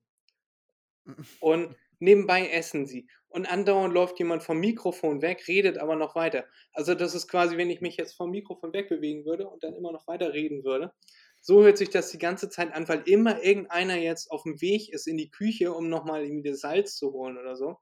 Und 1.40 1.76
nebenbei 2.04 2.50
essen 2.50 2.86
sie. 2.86 3.08
Und 3.30 3.48
andauernd 3.48 3.94
läuft 3.94 4.20
jemand 4.20 4.44
vom 4.44 4.60
Mikrofon 4.60 5.22
weg, 5.22 5.48
redet 5.48 5.80
aber 5.80 5.96
noch 5.96 6.16
weiter. 6.16 6.46
Also 6.72 6.94
das 6.94 7.16
ist 7.16 7.28
quasi, 7.28 7.58
wenn 7.58 7.70
ich 7.70 7.82
mich 7.82 7.98
jetzt 7.98 8.14
vom 8.16 8.30
Mikrofon 8.30 8.74
wegbewegen 8.74 9.26
würde 9.26 9.48
und 9.48 9.64
dann 9.64 9.74
immer 9.74 9.92
noch 9.92 10.08
weiter 10.08 10.34
reden 10.34 10.64
würde. 10.64 10.94
So 11.42 11.64
hört 11.64 11.78
sich 11.78 11.90
das 11.90 12.12
die 12.12 12.20
ganze 12.20 12.50
Zeit 12.50 12.74
an, 12.74 12.88
weil 12.88 13.02
immer 13.06 13.44
irgendeiner 13.44 13.98
jetzt 13.98 14.30
auf 14.32 14.44
dem 14.44 14.62
Weg 14.62 14.94
ist 14.94 15.08
in 15.08 15.18
die 15.18 15.32
Küche, 15.32 15.74
um 15.74 15.90
nochmal 15.90 16.24
irgendwie 16.24 16.52
das 16.52 16.60
Salz 16.60 16.96
zu 16.96 17.12
holen 17.12 17.38
oder 17.38 17.56
so. 17.56 17.78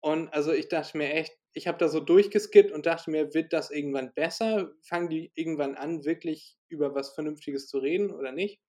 Und 0.00 0.32
also 0.32 0.52
ich 0.52 0.68
dachte 0.68 0.98
mir 0.98 1.12
echt, 1.12 1.36
ich 1.52 1.66
habe 1.66 1.78
da 1.78 1.88
so 1.88 2.00
durchgeskippt 2.00 2.72
und 2.72 2.86
dachte 2.86 3.10
mir, 3.10 3.34
wird 3.34 3.52
das 3.52 3.70
irgendwann 3.70 4.12
besser? 4.14 4.72
Fangen 4.82 5.08
die 5.08 5.32
irgendwann 5.34 5.74
an, 5.74 6.04
wirklich 6.04 6.56
über 6.68 6.94
was 6.94 7.14
Vernünftiges 7.14 7.68
zu 7.68 7.78
reden 7.78 8.10
oder 8.10 8.32
nicht? 8.32 8.60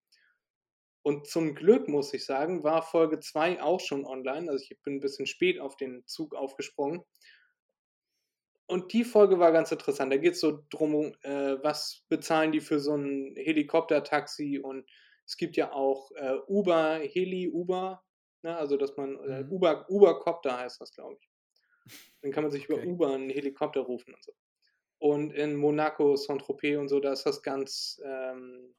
Und 1.04 1.28
zum 1.28 1.56
Glück, 1.56 1.88
muss 1.88 2.14
ich 2.14 2.26
sagen, 2.26 2.64
war 2.64 2.84
Folge 2.84 3.20
2 3.20 3.62
auch 3.62 3.80
schon 3.80 4.06
online. 4.06 4.50
Also 4.52 4.66
ich 4.70 4.82
bin 4.84 4.96
ein 4.96 5.00
bisschen 5.00 5.26
spät 5.26 5.60
auf 5.60 5.76
den 5.76 6.06
Zug 6.06 6.36
aufgesprungen. 6.36 7.04
Und 8.68 8.94
die 8.94 9.04
Folge 9.04 9.38
war 9.40 9.52
ganz 9.52 9.72
interessant. 9.72 10.14
Da 10.14 10.18
geht 10.18 10.34
es 10.34 10.40
so 10.40 10.64
drum, 10.70 11.14
äh, 11.24 11.58
was 11.62 12.04
bezahlen 12.08 12.52
die 12.52 12.62
für 12.62 12.80
so 12.80 12.96
ein 12.96 13.36
Helikoptertaxi 13.36 14.60
und 14.64 14.90
es 15.26 15.38
gibt 15.38 15.58
ja 15.58 15.72
auch 15.74 16.12
äh, 16.16 16.38
Uber, 16.48 17.00
Heli, 17.02 17.50
Uber, 17.50 18.04
ne? 18.44 18.56
also 18.58 18.78
dass 18.78 18.96
man, 18.98 19.18
äh, 19.28 19.44
Mhm. 19.44 19.52
Uber, 19.52 19.86
Ubercopter 19.90 20.58
heißt 20.58 20.80
das, 20.82 20.92
glaube 20.94 21.18
ich. 21.20 21.30
Dann 22.22 22.32
kann 22.32 22.44
man 22.44 22.52
sich 22.52 22.66
über 22.66 22.78
Okay. 22.78 22.88
Uber 22.88 23.14
einen 23.14 23.30
Helikopter 23.30 23.82
rufen 23.82 24.14
und 24.14 24.24
so. 24.24 24.34
Und 25.00 25.34
in 25.34 25.56
Monaco, 25.56 26.16
Saint-Tropez 26.16 26.78
und 26.78 26.88
so, 26.90 27.00
da 27.00 27.12
ist 27.14 27.26
das 27.26 27.42
ganz, 27.44 28.00
ähm, 28.06 28.76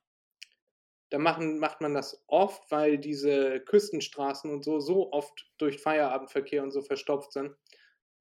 da 1.12 1.18
machen, 1.18 1.58
macht 1.58 1.82
man 1.82 1.92
das 1.92 2.24
oft, 2.26 2.70
weil 2.70 2.96
diese 2.96 3.60
Küstenstraßen 3.60 4.50
und 4.50 4.64
so 4.64 4.80
so 4.80 5.12
oft 5.12 5.46
durch 5.58 5.78
Feierabendverkehr 5.78 6.62
und 6.62 6.70
so 6.70 6.80
verstopft 6.80 7.32
sind, 7.32 7.54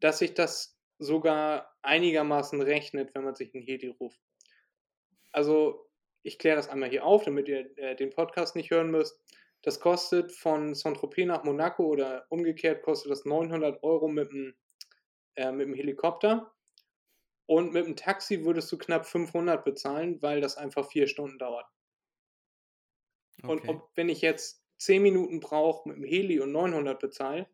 dass 0.02 0.20
sich 0.20 0.34
das 0.34 0.78
sogar 1.00 1.74
einigermaßen 1.84 2.62
rechnet, 2.62 3.16
wenn 3.16 3.24
man 3.24 3.36
sich 3.36 3.56
einen 3.56 3.64
Heli 3.64 3.96
ruft. 3.98 4.20
Also, 5.32 5.90
ich 6.22 6.38
kläre 6.38 6.58
das 6.58 6.68
einmal 6.68 6.90
hier 6.90 7.06
auf, 7.06 7.24
damit 7.24 7.48
ihr 7.48 7.78
äh, 7.78 7.96
den 7.96 8.10
Podcast 8.10 8.58
nicht 8.58 8.72
hören 8.72 8.92
müsst. 8.92 9.18
Das 9.62 9.80
kostet 9.80 10.34
von 10.34 10.76
Saint-Tropez 10.76 11.26
nach 11.26 11.46
Monaco 11.46 11.86
oder 11.86 12.26
umgekehrt 12.28 12.84
kostet 12.84 13.10
das 13.10 13.24
900 13.24 13.82
Euro 13.84 14.10
mit 14.10 14.30
dem, 14.34 14.54
äh, 15.36 15.54
mit 15.54 15.68
dem 15.68 15.76
Helikopter. 15.76 16.52
Und 17.46 17.72
mit 17.72 17.86
dem 17.86 17.96
Taxi 17.96 18.44
würdest 18.44 18.70
du 18.70 18.78
knapp 18.78 19.06
500 19.06 19.64
bezahlen, 19.64 20.22
weil 20.22 20.42
das 20.42 20.58
einfach 20.58 20.86
vier 20.92 21.08
Stunden 21.08 21.38
dauert. 21.38 21.66
Und 23.46 23.64
Okay. 23.64 23.68
ob, 23.68 23.92
wenn 23.96 24.10
ich 24.10 24.22
jetzt 24.22 24.66
10 24.78 25.02
Minuten 25.02 25.40
brauche 25.40 25.88
mit 25.90 25.98
dem 25.98 26.04
Heli 26.04 26.40
und 26.40 26.52
900 26.52 27.00
bezahle 27.00 27.48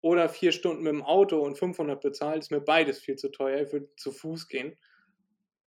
oder 0.00 0.28
vier 0.28 0.52
Stunden 0.52 0.82
mit 0.82 0.92
dem 0.92 1.02
Auto 1.02 1.40
und 1.40 1.58
500 1.58 2.00
bezahle, 2.00 2.38
ist 2.38 2.50
mir 2.50 2.60
beides 2.60 3.00
viel 3.00 3.16
zu 3.16 3.30
teuer. 3.30 3.62
Ich 3.62 3.72
würde 3.72 3.90
zu 3.96 4.12
Fuß 4.12 4.48
gehen. 4.48 4.76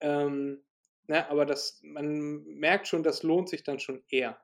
Ähm, 0.02 0.64
ne, 1.08 1.30
aber 1.30 1.46
das, 1.46 1.82
man 1.84 2.44
merkt 2.46 2.88
schon, 2.88 3.04
das 3.04 3.24
lohnt 3.24 3.50
sich 3.50 3.64
dann 3.64 3.80
schon 3.80 4.04
eher. 4.10 4.42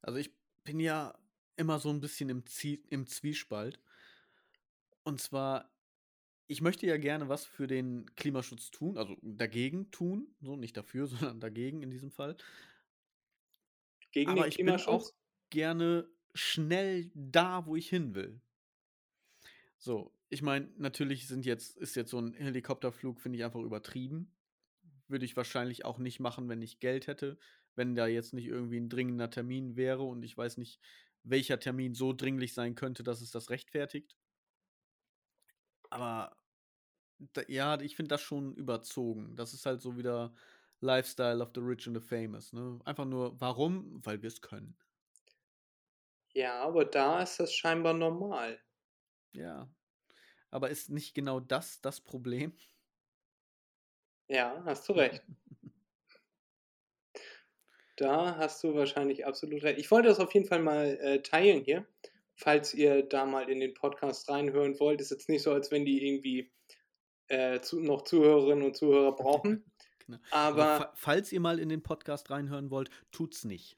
Also 0.00 0.18
ich 0.18 0.32
bin 0.64 0.80
ja 0.80 1.14
immer 1.56 1.78
so 1.78 1.90
ein 1.90 2.00
bisschen 2.00 2.28
im, 2.28 2.46
Zie 2.46 2.82
im 2.90 3.06
Zwiespalt. 3.06 3.80
Und 5.04 5.20
zwar, 5.20 5.70
ich 6.48 6.62
möchte 6.62 6.86
ja 6.86 6.96
gerne 6.96 7.28
was 7.28 7.44
für 7.44 7.66
den 7.66 8.06
Klimaschutz 8.16 8.70
tun, 8.70 8.98
also 8.98 9.16
dagegen 9.22 9.90
tun, 9.90 10.34
so 10.40 10.56
nicht 10.56 10.76
dafür, 10.76 11.06
sondern 11.08 11.40
dagegen 11.40 11.82
in 11.82 11.90
diesem 11.90 12.10
Fall. 12.10 12.36
Gegen 14.12 14.30
Aber 14.30 14.46
ich 14.46 14.56
bin 14.56 14.70
auch 14.70 15.10
gerne 15.50 16.08
schnell 16.34 17.10
da, 17.14 17.66
wo 17.66 17.76
ich 17.76 17.88
hin 17.88 18.14
will. 18.14 18.40
So, 19.78 20.14
ich 20.28 20.42
meine, 20.42 20.70
natürlich 20.76 21.26
sind 21.26 21.44
jetzt, 21.44 21.76
ist 21.76 21.96
jetzt 21.96 22.10
so 22.10 22.18
ein 22.18 22.34
Helikopterflug, 22.34 23.20
finde 23.20 23.38
ich 23.38 23.44
einfach 23.44 23.60
übertrieben. 23.60 24.34
Würde 25.08 25.24
ich 25.24 25.36
wahrscheinlich 25.36 25.84
auch 25.84 25.98
nicht 25.98 26.20
machen, 26.20 26.48
wenn 26.48 26.62
ich 26.62 26.80
Geld 26.80 27.06
hätte, 27.06 27.38
wenn 27.74 27.94
da 27.94 28.06
jetzt 28.06 28.32
nicht 28.32 28.46
irgendwie 28.46 28.78
ein 28.78 28.88
dringender 28.88 29.28
Termin 29.28 29.76
wäre 29.76 30.02
und 30.04 30.22
ich 30.22 30.36
weiß 30.36 30.56
nicht, 30.58 30.80
welcher 31.24 31.58
Termin 31.60 31.94
so 31.94 32.12
dringlich 32.12 32.54
sein 32.54 32.74
könnte, 32.74 33.02
dass 33.02 33.20
es 33.20 33.30
das 33.30 33.50
rechtfertigt. 33.50 34.16
Aber 35.90 36.36
da, 37.18 37.42
ja, 37.48 37.80
ich 37.80 37.96
finde 37.96 38.08
das 38.08 38.22
schon 38.22 38.54
überzogen. 38.54 39.36
Das 39.36 39.54
ist 39.54 39.66
halt 39.66 39.80
so 39.82 39.96
wieder 39.96 40.34
Lifestyle 40.82 41.42
of 41.42 41.50
the 41.54 41.60
Rich 41.60 41.86
and 41.86 41.96
the 41.96 42.02
Famous. 42.06 42.52
Ne? 42.52 42.80
Einfach 42.84 43.04
nur, 43.04 43.40
warum? 43.40 44.00
Weil 44.04 44.20
wir 44.22 44.28
es 44.28 44.40
können. 44.40 44.76
Ja, 46.34 46.62
aber 46.62 46.84
da 46.84 47.22
ist 47.22 47.38
das 47.40 47.54
scheinbar 47.54 47.94
normal. 47.94 48.58
Ja. 49.32 49.68
Aber 50.50 50.70
ist 50.70 50.90
nicht 50.90 51.14
genau 51.14 51.40
das 51.40 51.80
das 51.80 52.00
Problem? 52.00 52.54
Ja, 54.28 54.62
hast 54.64 54.88
du 54.88 54.92
recht. 54.92 55.22
Da 57.96 58.36
hast 58.36 58.64
du 58.64 58.74
wahrscheinlich 58.74 59.26
absolut 59.26 59.62
recht. 59.62 59.78
Ich 59.78 59.90
wollte 59.90 60.08
das 60.08 60.18
auf 60.18 60.32
jeden 60.32 60.46
Fall 60.46 60.60
mal 60.60 60.98
äh, 61.02 61.22
teilen 61.22 61.62
hier, 61.62 61.86
falls 62.34 62.72
ihr 62.72 63.02
da 63.02 63.26
mal 63.26 63.50
in 63.50 63.60
den 63.60 63.74
Podcast 63.74 64.28
reinhören 64.30 64.80
wollt. 64.80 65.02
Ist 65.02 65.10
jetzt 65.10 65.28
nicht 65.28 65.42
so, 65.42 65.52
als 65.52 65.70
wenn 65.70 65.84
die 65.84 66.04
irgendwie 66.04 66.50
äh, 67.28 67.60
zu, 67.60 67.80
noch 67.80 68.02
Zuhörerinnen 68.02 68.64
und 68.64 68.76
Zuhörer 68.76 69.14
brauchen. 69.14 69.71
Genau. 70.06 70.18
Aber 70.30 70.78
fa 70.78 70.92
falls 70.94 71.32
ihr 71.32 71.40
mal 71.40 71.58
in 71.58 71.68
den 71.68 71.82
Podcast 71.82 72.30
reinhören 72.30 72.70
wollt, 72.70 72.90
tut's 73.10 73.44
nicht. 73.44 73.76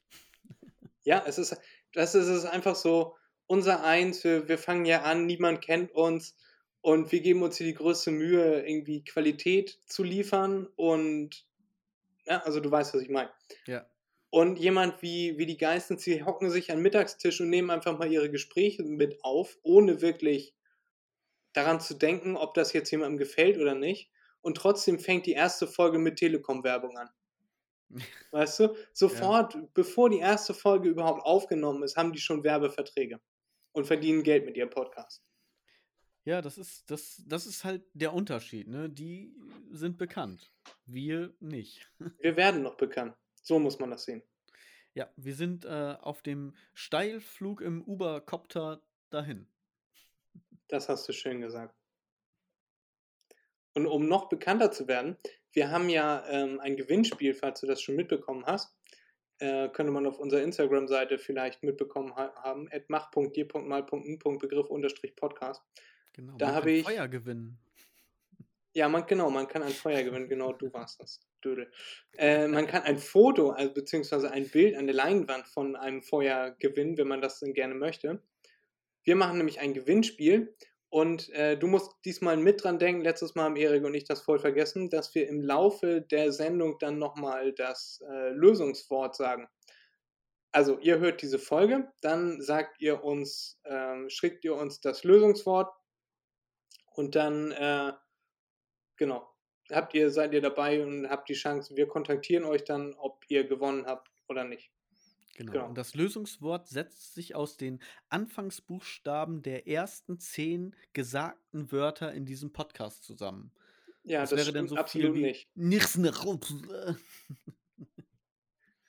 ja, 1.03 1.23
es 1.25 1.37
ist, 1.37 1.57
das 1.93 2.15
ist 2.15 2.27
es 2.27 2.45
einfach 2.45 2.75
so, 2.75 3.15
unser 3.47 3.83
Eins, 3.83 4.23
wir, 4.23 4.47
wir 4.47 4.57
fangen 4.57 4.85
ja 4.85 5.03
an, 5.03 5.25
niemand 5.25 5.61
kennt 5.61 5.91
uns 5.91 6.35
und 6.81 7.11
wir 7.11 7.21
geben 7.21 7.43
uns 7.43 7.57
hier 7.57 7.67
die 7.67 7.73
größte 7.73 8.11
Mühe, 8.11 8.65
irgendwie 8.67 9.03
Qualität 9.03 9.79
zu 9.85 10.03
liefern 10.03 10.67
und 10.75 11.45
ja, 12.25 12.41
also 12.43 12.59
du 12.59 12.71
weißt, 12.71 12.93
was 12.93 13.01
ich 13.01 13.09
meine. 13.09 13.29
Ja. 13.67 13.87
Und 14.31 14.59
jemand 14.59 15.01
wie, 15.01 15.37
wie 15.37 15.45
die 15.45 15.57
Geistens, 15.57 16.03
die 16.03 16.23
hocken 16.23 16.49
sich 16.49 16.71
an 16.71 16.77
den 16.77 16.83
Mittagstisch 16.83 17.39
und 17.39 17.49
nehmen 17.49 17.69
einfach 17.69 17.97
mal 17.97 18.11
ihre 18.11 18.29
Gespräche 18.29 18.83
mit 18.83 19.23
auf, 19.23 19.57
ohne 19.61 20.01
wirklich 20.01 20.53
daran 21.53 21.79
zu 21.79 21.93
denken, 21.93 22.35
ob 22.35 22.53
das 22.53 22.73
jetzt 22.73 22.91
jemandem 22.91 23.17
gefällt 23.17 23.57
oder 23.57 23.75
nicht. 23.75 24.09
Und 24.45 24.57
trotzdem 24.57 24.99
fängt 24.99 25.25
die 25.25 25.31
erste 25.31 25.65
Folge 25.65 25.97
mit 25.97 26.17
Telekom-Werbung 26.17 26.95
an. 26.99 27.09
Weißt 28.31 28.59
du? 28.59 28.75
Sofort, 28.93 29.57
bevor 29.73 30.11
die 30.11 30.19
erste 30.19 30.53
Folge 30.53 30.87
überhaupt 30.87 31.25
aufgenommen 31.25 31.81
ist, 31.81 31.97
haben 31.97 32.13
die 32.13 32.19
schon 32.19 32.43
Werbeverträge 32.43 33.19
und 33.71 33.87
verdienen 33.87 34.21
Geld 34.21 34.45
mit 34.45 34.55
ihrem 34.55 34.69
Podcast. 34.69 35.23
Ja, 36.25 36.43
das 36.43 36.59
ist, 36.59 36.91
das, 36.91 37.23
das 37.25 37.47
ist 37.47 37.63
halt 37.63 37.85
der 37.93 38.13
Unterschied. 38.13 38.67
Ne? 38.67 38.87
Die 38.87 39.35
sind 39.71 39.97
bekannt. 39.97 40.53
Wir 40.85 41.33
nicht. 41.39 41.91
Wir 42.19 42.37
werden 42.37 42.61
noch 42.61 42.77
bekannt. 42.77 43.15
So 43.41 43.57
muss 43.57 43.79
man 43.79 43.89
das 43.89 44.03
sehen. 44.03 44.21
Ja, 44.93 45.09
wir 45.15 45.33
sind 45.33 45.65
äh, 45.65 45.97
auf 45.99 46.21
dem 46.21 46.53
Steilflug 46.75 47.61
im 47.61 47.81
Uber-Copter 47.81 48.79
dahin. 49.09 49.47
Das 50.67 50.87
hast 50.87 51.09
du 51.09 51.13
schön 51.13 51.41
gesagt. 51.41 51.75
Und 53.75 53.85
um 53.87 54.07
noch 54.07 54.29
bekannter 54.29 54.71
zu 54.71 54.87
werden, 54.87 55.17
wir 55.51 55.69
haben 55.69 55.89
ja 55.89 56.25
ähm, 56.29 56.59
ein 56.61 56.75
Gewinnspiel, 56.75 57.33
falls 57.33 57.61
du 57.61 57.67
das 57.67 57.81
schon 57.81 57.95
mitbekommen 57.95 58.45
hast. 58.45 58.73
Äh, 59.39 59.67
könnte 59.69 59.91
man 59.91 60.05
auf 60.05 60.17
unserer 60.17 60.41
Instagram-Seite 60.43 61.17
vielleicht 61.17 61.61
mitbekommen 61.61 62.15
ha 62.15 62.33
haben. 62.41 62.69
mach.dir.mal.n.begriff-podcast. 62.87 65.61
Genau. 66.13 66.37
Da 66.37 66.53
habe 66.53 66.71
ich- 66.71 66.85
Feuer 66.85 67.07
gewinnen. 67.09 67.57
Ja, 68.73 68.87
man, 68.89 69.05
genau, 69.05 69.29
man 69.29 69.47
kann 69.47 69.61
ein 69.63 69.71
Feuer 69.71 70.03
gewinnen. 70.03 70.27
Genau, 70.29 70.53
du 70.53 70.71
warst 70.73 71.01
das. 71.01 71.19
Dödel. 71.43 71.69
Äh, 72.17 72.47
man 72.47 72.65
kann 72.65 72.83
ein 72.83 72.97
Foto, 72.97 73.51
also 73.51 73.73
beziehungsweise 73.73 74.31
ein 74.31 74.49
Bild, 74.49 74.75
eine 74.75 74.93
Leinwand 74.93 75.47
von 75.47 75.75
einem 75.75 76.01
Feuer 76.01 76.51
gewinnen, 76.59 76.97
wenn 76.97 77.07
man 77.07 77.21
das 77.21 77.39
denn 77.39 77.53
gerne 77.53 77.75
möchte. 77.75 78.21
Wir 79.03 79.15
machen 79.15 79.37
nämlich 79.37 79.59
ein 79.59 79.73
Gewinnspiel 79.73 80.55
und 80.95 81.27
äh, 81.31 81.57
du 81.57 81.67
musst 81.67 81.91
diesmal 82.05 82.37
mit 82.37 82.63
dran 82.63 82.79
denken. 82.79 83.01
Letztes 83.01 83.35
Mal 83.35 83.43
haben 83.43 83.57
Erik 83.57 83.83
und 83.83 83.93
ich 83.95 84.05
das 84.05 84.21
voll 84.21 84.39
vergessen, 84.39 84.89
dass 84.89 85.13
wir 85.13 85.27
im 85.27 85.41
Laufe 85.41 85.99
der 85.99 86.31
Sendung 86.31 86.77
dann 86.79 86.99
nochmal 86.99 87.51
das 87.51 88.01
äh, 88.09 88.29
Lösungswort 88.29 89.13
sagen. 89.13 89.49
Also, 90.53 90.79
ihr 90.79 90.99
hört 90.99 91.21
diese 91.21 91.37
Folge, 91.37 91.91
dann 91.99 92.39
sagt 92.39 92.79
ihr 92.79 93.03
uns, 93.03 93.59
ähm, 93.65 94.09
schickt 94.09 94.45
ihr 94.45 94.55
uns 94.55 94.79
das 94.79 95.03
Lösungswort 95.03 95.69
und 96.93 97.15
dann, 97.15 97.51
äh, 97.51 97.91
genau, 98.95 99.27
habt 99.69 99.93
ihr, 99.95 100.09
seid 100.11 100.33
ihr 100.33 100.41
dabei 100.41 100.81
und 100.81 101.09
habt 101.09 101.27
die 101.27 101.33
Chance, 101.33 101.75
wir 101.75 101.89
kontaktieren 101.89 102.45
euch 102.45 102.63
dann, 102.63 102.93
ob 102.93 103.21
ihr 103.27 103.43
gewonnen 103.45 103.85
habt 103.85 104.09
oder 104.29 104.45
nicht. 104.45 104.71
Genau. 105.35 105.51
Genau. 105.51 105.67
Und 105.67 105.77
das 105.77 105.93
Lösungswort 105.95 106.67
setzt 106.67 107.13
sich 107.13 107.35
aus 107.35 107.57
den 107.57 107.81
Anfangsbuchstaben 108.09 109.41
der 109.41 109.67
ersten 109.67 110.17
zehn 110.17 110.75
gesagten 110.93 111.71
Wörter 111.71 112.13
in 112.13 112.25
diesem 112.25 112.51
Podcast 112.53 113.03
zusammen. 113.03 113.51
Ja, 114.03 114.21
das, 114.21 114.31
wäre 114.31 114.53
dann 114.53 114.67
so 114.67 114.75
absolut 114.75 115.15
nicht. 115.15 115.49
Nichts 115.55 115.97
Rup- 115.97 116.45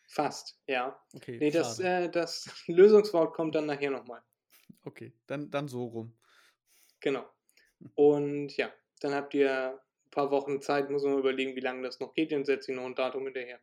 Fast, 0.06 0.58
ja. 0.66 0.98
Okay, 1.14 1.38
Nee, 1.38 1.50
das, 1.50 1.80
äh, 1.80 2.08
das 2.08 2.48
Lösungswort 2.68 3.34
kommt 3.34 3.54
dann 3.54 3.66
nachher 3.66 3.90
nochmal. 3.90 4.22
okay, 4.84 5.12
dann, 5.26 5.50
dann 5.50 5.68
so 5.68 5.84
rum. 5.84 6.16
Genau. 7.00 7.28
Und 7.94 8.56
ja, 8.56 8.72
dann 9.00 9.14
habt 9.14 9.34
ihr 9.34 9.72
ein 9.72 10.10
paar 10.10 10.30
Wochen 10.30 10.62
Zeit, 10.62 10.90
muss 10.90 11.02
man 11.02 11.18
überlegen, 11.18 11.56
wie 11.56 11.60
lange 11.60 11.82
das 11.82 11.98
noch 11.98 12.14
geht, 12.14 12.30
dann 12.30 12.44
setze 12.44 12.70
ich 12.70 12.76
noch 12.76 12.86
ein 12.86 12.94
Datum 12.94 13.24
hinterher. 13.24 13.60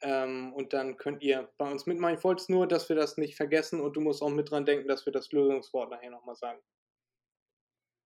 Ähm, 0.00 0.52
und 0.54 0.72
dann 0.72 0.96
könnt 0.96 1.22
ihr 1.22 1.52
bei 1.58 1.70
uns 1.70 1.86
mitmachen. 1.86 2.16
Ich 2.16 2.24
wollte 2.24 2.42
es 2.42 2.48
nur, 2.48 2.68
dass 2.68 2.88
wir 2.88 2.96
das 2.96 3.16
nicht 3.16 3.36
vergessen 3.36 3.80
und 3.80 3.96
du 3.96 4.00
musst 4.00 4.22
auch 4.22 4.30
mit 4.30 4.50
dran 4.50 4.64
denken, 4.64 4.88
dass 4.88 5.06
wir 5.06 5.12
das 5.12 5.32
Lösungswort 5.32 5.90
nachher 5.90 6.10
nochmal 6.10 6.36
sagen. 6.36 6.60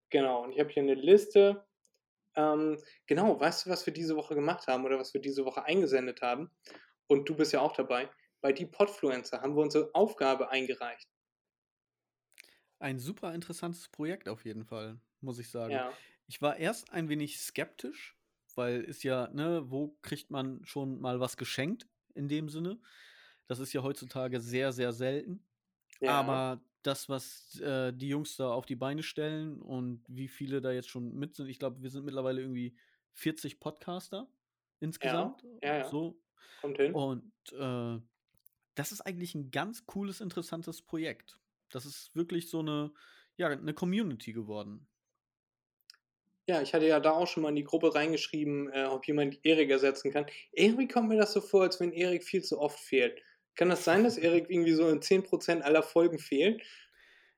Genau, 0.09 0.43
und 0.43 0.51
ich 0.51 0.59
habe 0.59 0.69
hier 0.69 0.83
eine 0.83 0.95
Liste. 0.95 1.65
Ähm, 2.35 2.81
genau, 3.05 3.39
weißt 3.39 3.65
du, 3.65 3.69
was 3.69 3.85
wir 3.85 3.93
diese 3.93 4.15
Woche 4.15 4.33
gemacht 4.35 4.67
haben 4.67 4.85
oder 4.85 4.97
was 4.99 5.13
wir 5.13 5.21
diese 5.21 5.45
Woche 5.45 5.65
eingesendet 5.65 6.21
haben? 6.21 6.51
Und 7.07 7.29
du 7.29 7.35
bist 7.35 7.53
ja 7.53 7.61
auch 7.61 7.73
dabei. 7.73 8.09
bei 8.41 8.51
die 8.51 8.65
Podfluencer 8.65 9.41
haben 9.41 9.55
wir 9.55 9.61
unsere 9.61 9.93
Aufgabe 9.93 10.49
eingereicht. 10.49 11.07
Ein 12.79 12.99
super 12.99 13.33
interessantes 13.33 13.87
Projekt 13.87 14.27
auf 14.27 14.43
jeden 14.43 14.65
Fall, 14.65 14.99
muss 15.21 15.39
ich 15.39 15.49
sagen. 15.49 15.71
Ja. 15.71 15.93
Ich 16.27 16.41
war 16.41 16.57
erst 16.57 16.91
ein 16.91 17.07
wenig 17.07 17.39
skeptisch, 17.39 18.17
weil 18.57 18.81
ist 18.81 19.03
ja, 19.03 19.29
ne, 19.33 19.63
wo 19.69 19.97
kriegt 20.01 20.31
man 20.31 20.63
schon 20.65 20.99
mal 20.99 21.19
was 21.19 21.37
geschenkt 21.37 21.87
in 22.15 22.27
dem 22.27 22.49
Sinne? 22.49 22.79
Das 23.47 23.59
ist 23.59 23.73
ja 23.73 23.83
heutzutage 23.83 24.39
sehr, 24.39 24.71
sehr 24.71 24.93
selten. 24.93 25.43
Ja. 25.99 26.19
Aber 26.19 26.61
das, 26.83 27.09
was 27.09 27.59
äh, 27.61 27.93
die 27.93 28.09
Jungs 28.09 28.35
da 28.37 28.51
auf 28.51 28.65
die 28.65 28.75
Beine 28.75 29.03
stellen 29.03 29.61
und 29.61 30.03
wie 30.07 30.27
viele 30.27 30.61
da 30.61 30.71
jetzt 30.71 30.89
schon 30.89 31.13
mit 31.13 31.35
sind, 31.35 31.47
ich 31.47 31.59
glaube, 31.59 31.81
wir 31.81 31.89
sind 31.89 32.05
mittlerweile 32.05 32.41
irgendwie 32.41 32.75
40 33.13 33.59
Podcaster 33.59 34.27
insgesamt. 34.79 35.43
ja, 35.61 35.77
ja. 35.77 35.89
So. 35.89 36.19
Kommt 36.61 36.77
hin. 36.77 36.93
Und 36.93 37.31
äh, 37.53 37.99
das 38.75 38.91
ist 38.91 39.01
eigentlich 39.01 39.35
ein 39.35 39.51
ganz 39.51 39.85
cooles, 39.85 40.21
interessantes 40.21 40.81
Projekt. 40.81 41.39
Das 41.69 41.85
ist 41.85 42.15
wirklich 42.15 42.49
so 42.49 42.59
eine, 42.59 42.91
ja, 43.37 43.47
eine 43.47 43.73
Community 43.73 44.33
geworden. 44.33 44.87
Ja, 46.47 46.61
ich 46.61 46.73
hatte 46.73 46.87
ja 46.87 46.99
da 46.99 47.11
auch 47.11 47.27
schon 47.27 47.43
mal 47.43 47.49
in 47.49 47.55
die 47.55 47.63
Gruppe 47.63 47.95
reingeschrieben, 47.95 48.69
äh, 48.73 48.85
ob 48.85 49.07
jemand 49.07 49.39
Erik 49.45 49.69
ersetzen 49.69 50.11
kann. 50.11 50.25
Irgendwie 50.51 50.87
kommt 50.87 51.07
mir 51.09 51.17
das 51.17 51.31
so 51.33 51.39
vor, 51.41 51.63
als 51.63 51.79
wenn 51.79 51.93
Erik 51.93 52.23
viel 52.23 52.43
zu 52.43 52.59
oft 52.59 52.79
fehlt. 52.79 53.21
Kann 53.55 53.69
das 53.69 53.83
sein, 53.85 54.03
dass 54.03 54.17
Erik 54.17 54.49
irgendwie 54.49 54.73
so 54.73 54.89
in 54.89 55.01
10% 55.01 55.61
aller 55.61 55.83
Folgen 55.83 56.19
fehlt? 56.19 56.61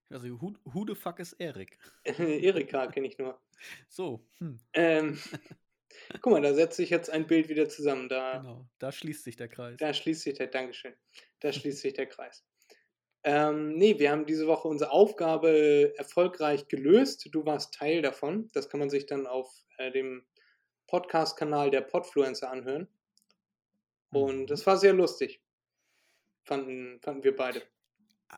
Also, 0.09 0.39
who, 0.41 0.53
who 0.63 0.85
the 0.87 0.95
fuck 0.95 1.19
ist 1.19 1.33
Erik? 1.33 1.77
Erika 2.05 2.87
kenne 2.87 3.07
ich 3.07 3.17
nur. 3.17 3.39
So, 3.89 4.25
hm, 4.39 4.59
Ähm, 4.73 5.19
guck 6.21 6.33
mal, 6.33 6.41
da 6.41 6.53
setzt 6.53 6.77
sich 6.77 6.89
jetzt 6.89 7.09
ein 7.09 7.27
Bild 7.27 7.49
wieder 7.49 7.69
zusammen. 7.69 8.09
Da, 8.09 8.39
genau. 8.39 8.67
Da 8.79 8.91
schließt 8.91 9.23
sich 9.23 9.35
der 9.35 9.49
Kreis. 9.49 9.77
da 9.77 9.93
schließt 9.93 10.21
sich 10.21 10.35
der, 10.35 10.47
Dankeschön, 10.47 10.93
da 11.39 11.51
schließt 11.51 11.81
sich 11.81 11.93
der 11.93 12.05
Kreis. 12.07 12.45
Ähm, 13.27 13.73
nee, 13.73 13.97
wir 13.97 14.11
haben 14.11 14.25
diese 14.27 14.45
Woche 14.47 14.67
unsere 14.67 14.91
Aufgabe 14.91 15.93
erfolgreich 15.97 16.67
gelöst. 16.67 17.27
Du 17.31 17.45
warst 17.45 17.73
Teil 17.73 18.01
davon. 18.03 18.49
Das 18.53 18.69
kann 18.69 18.79
man 18.79 18.89
sich 18.91 19.07
dann 19.07 19.25
auf 19.25 19.51
äh, 19.77 19.91
dem 19.91 20.23
Podcast-Kanal 20.88 21.71
der 21.71 21.81
Podfluencer 21.81 22.51
anhören. 22.51 22.88
Und 24.11 24.41
Mhm. 24.41 24.47
das 24.47 24.65
war 24.67 24.77
sehr 24.77 24.93
lustig. 24.93 25.41
Fanden, 26.43 26.99
fanden 27.01 27.23
wir 27.23 27.35
beide. 27.35 27.63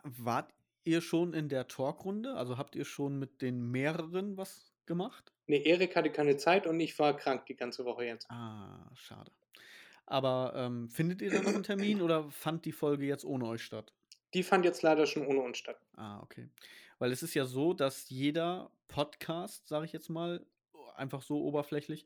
Wart 0.04 0.54
ihr 0.86 1.02
schon 1.02 1.34
in 1.34 1.50
der 1.50 1.68
Talkrunde? 1.68 2.36
Also 2.36 2.58
habt 2.58 2.76
ihr 2.76 2.86
schon 2.86 3.20
mit 3.20 3.42
den 3.42 3.70
mehreren 3.70 4.38
was 4.38 4.74
gemacht? 4.86 5.34
Nee, 5.48 5.62
Erik 5.64 5.96
hatte 5.98 6.12
keine 6.12 6.38
Zeit 6.38 6.66
und 6.66 6.80
ich 6.80 6.98
war 6.98 7.16
krank 7.18 7.46
die 7.48 7.56
ganze 7.58 7.84
Woche 7.84 8.06
jetzt. 8.06 8.30
Ah, 8.32 8.90
schade. 8.96 9.32
Aber 10.06 10.54
ähm, 10.56 10.90
findet 10.90 11.22
ihr 11.22 11.32
da 11.32 11.42
noch 11.42 11.54
einen 11.54 11.64
Termin 11.64 12.02
oder 12.02 12.32
fand 12.32 12.64
die 12.64 12.72
Folge 12.72 13.06
jetzt 13.06 13.26
ohne 13.26 13.46
euch 13.46 13.62
statt? 13.64 13.94
Die 14.34 14.44
fand 14.44 14.66
jetzt 14.66 14.82
leider 14.82 15.06
schon 15.06 15.26
ohne 15.26 15.42
uns 15.42 15.58
statt. 15.58 15.80
Ah, 15.94 16.20
okay. 16.22 16.50
Weil 17.00 17.12
es 17.12 17.24
ist 17.24 17.34
ja 17.34 17.46
so, 17.46 17.74
dass 17.74 18.10
jeder 18.10 18.72
Podcast, 18.88 19.68
sage 19.68 19.86
ich 19.86 19.94
jetzt 19.94 20.10
mal, 20.10 20.46
einfach 20.96 21.22
so 21.22 21.44
oberflächlich, 21.44 22.06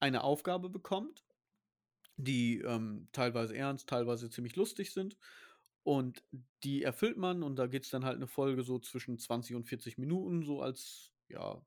eine 0.00 0.24
Aufgabe 0.24 0.68
bekommt, 0.68 1.24
die 2.16 2.58
ähm, 2.60 3.08
teilweise 3.12 3.56
ernst, 3.56 3.88
teilweise 3.88 4.30
ziemlich 4.30 4.56
lustig 4.56 4.92
sind. 4.92 5.16
Und 5.84 6.22
die 6.62 6.84
erfüllt 6.84 7.16
man 7.16 7.42
und 7.42 7.56
da 7.56 7.66
geht 7.66 7.84
es 7.84 7.90
dann 7.90 8.04
halt 8.04 8.16
eine 8.16 8.28
Folge 8.28 8.62
so 8.62 8.78
zwischen 8.78 9.18
20 9.18 9.56
und 9.56 9.64
40 9.64 9.98
Minuten, 9.98 10.44
so 10.44 10.62
als, 10.62 11.12
ja, 11.28 11.60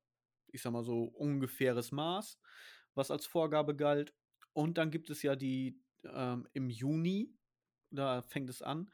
ich 0.48 0.62
sag 0.62 0.72
mal 0.72 0.86
so 0.86 1.04
ungefähres 1.04 1.92
Maß, 1.92 2.40
was 2.94 3.12
als 3.12 3.26
Vorgabe 3.26 3.76
galt. 3.76 4.14
Und 4.54 4.78
dann 4.78 4.90
gibt 4.90 5.10
es 5.10 5.22
ja 5.22 5.36
die 5.36 5.82
ähm, 6.06 6.48
im 6.54 6.70
Juni, 6.70 7.34
da 7.92 8.22
fängt 8.22 8.50
es 8.50 8.62
an, 8.62 8.90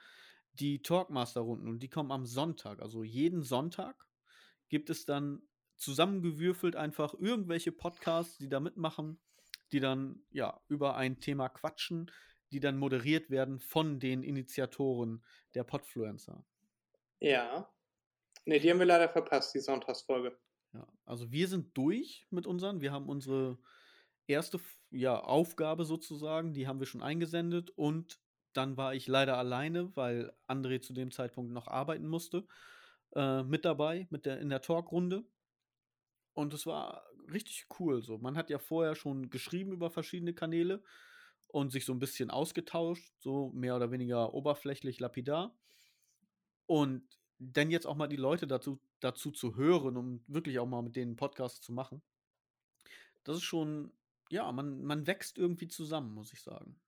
die 0.54 0.82
Talkmaster-Runden 0.82 1.68
und 1.68 1.80
die 1.80 1.90
kommen 1.90 2.12
am 2.12 2.26
Sonntag. 2.26 2.82
Also 2.82 3.04
jeden 3.04 3.42
Sonntag 3.42 4.06
gibt 4.70 4.90
es 4.90 5.06
dann 5.06 5.42
zusammengewürfelt 5.78 6.76
einfach 6.76 7.14
irgendwelche 7.14 7.72
Podcasts, 7.72 8.38
die 8.38 8.50
da 8.50 8.60
mitmachen, 8.60 9.20
die 9.72 9.80
dann 9.80 10.24
ja 10.30 10.62
über 10.68 10.96
ein 10.96 11.20
Thema 11.20 11.50
quatschen, 11.50 12.12
die 12.52 12.60
dann 12.60 12.78
moderiert 12.78 13.30
werden 13.30 13.60
von 13.60 14.00
den 14.00 14.24
Initiatoren 14.24 15.24
der 15.56 15.64
Podfluencer. 15.64 16.46
Ja. 17.20 17.70
Ne, 18.46 18.60
die 18.60 18.70
haben 18.70 18.80
wir 18.80 18.86
leider 18.86 19.10
verpasst, 19.10 19.54
die 19.56 19.60
Sonntagsfolge. 19.60 20.38
Ja, 20.74 20.88
also 21.06 21.32
wir 21.32 21.48
sind 21.48 21.76
durch 21.78 22.28
mit 22.30 22.46
unseren. 22.46 22.82
Wir 22.82 22.92
haben 22.92 23.08
unsere 23.10 23.58
erste 24.28 24.60
ja, 24.90 25.20
Aufgabe 25.20 25.86
sozusagen, 25.86 26.54
die 26.54 26.68
haben 26.68 26.80
wir 26.80 26.88
schon 26.88 27.04
eingesendet 27.04 27.70
und 27.72 28.20
dann 28.54 28.78
war 28.78 28.94
ich 28.94 29.08
leider 29.08 29.38
alleine, 29.38 29.96
weil 29.96 30.34
André 30.48 30.82
zu 30.82 30.94
dem 30.94 31.12
Zeitpunkt 31.12 31.52
noch 31.52 31.68
arbeiten 31.68 32.08
musste, 32.08 32.46
äh, 33.16 33.44
mit 33.44 33.66
dabei, 33.66 34.08
mit 34.10 34.26
der, 34.26 34.40
in 34.40 34.50
der 34.50 34.62
Talkrunde. 34.62 35.24
Und 36.34 36.54
es 36.54 36.66
war 36.66 37.06
richtig 37.32 37.68
cool. 37.80 38.02
So. 38.02 38.18
Man 38.18 38.38
hat 38.38 38.50
ja 38.50 38.60
vorher 38.60 38.96
schon 38.96 39.30
geschrieben 39.30 39.72
über 39.72 39.90
verschiedene 39.90 40.34
Kanäle 40.34 40.84
und 41.48 41.72
sich 41.72 41.86
so 41.86 41.94
ein 41.94 42.00
bisschen 42.00 42.30
ausgetauscht, 42.32 43.14
so 43.20 43.50
mehr 43.54 43.76
oder 43.76 43.92
weniger 43.92 44.34
oberflächlich 44.34 45.00
lapidar. 45.00 45.56
Und 46.66 47.04
dann 47.40 47.72
jetzt 47.72 47.88
auch 47.88 47.96
mal 47.96 48.08
die 48.08 48.18
Leute 48.18 48.48
dazu, 48.48 48.80
dazu 49.00 49.32
zu 49.32 49.56
hören, 49.56 49.98
um 49.98 50.24
wirklich 50.28 50.60
auch 50.60 50.68
mal 50.68 50.82
mit 50.82 50.96
denen 50.96 51.12
einen 51.12 51.18
Podcast 51.18 51.64
zu 51.64 51.74
machen. 51.74 52.02
Das 53.24 53.38
ist 53.38 53.44
schon, 53.44 53.92
ja, 54.30 54.52
man, 54.52 54.84
man 54.84 55.08
wächst 55.08 55.38
irgendwie 55.38 55.68
zusammen, 55.68 56.14
muss 56.14 56.34
ich 56.34 56.42
sagen. 56.42 56.80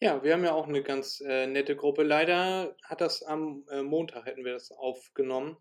Ja, 0.00 0.22
wir 0.22 0.34
haben 0.34 0.44
ja 0.44 0.52
auch 0.52 0.66
eine 0.68 0.82
ganz 0.82 1.20
äh, 1.20 1.46
nette 1.46 1.74
Gruppe. 1.74 2.02
Leider 2.02 2.76
hat 2.82 3.00
das 3.00 3.22
am 3.22 3.64
äh, 3.70 3.82
Montag 3.82 4.26
hätten 4.26 4.44
wir 4.44 4.52
das 4.52 4.70
aufgenommen. 4.70 5.56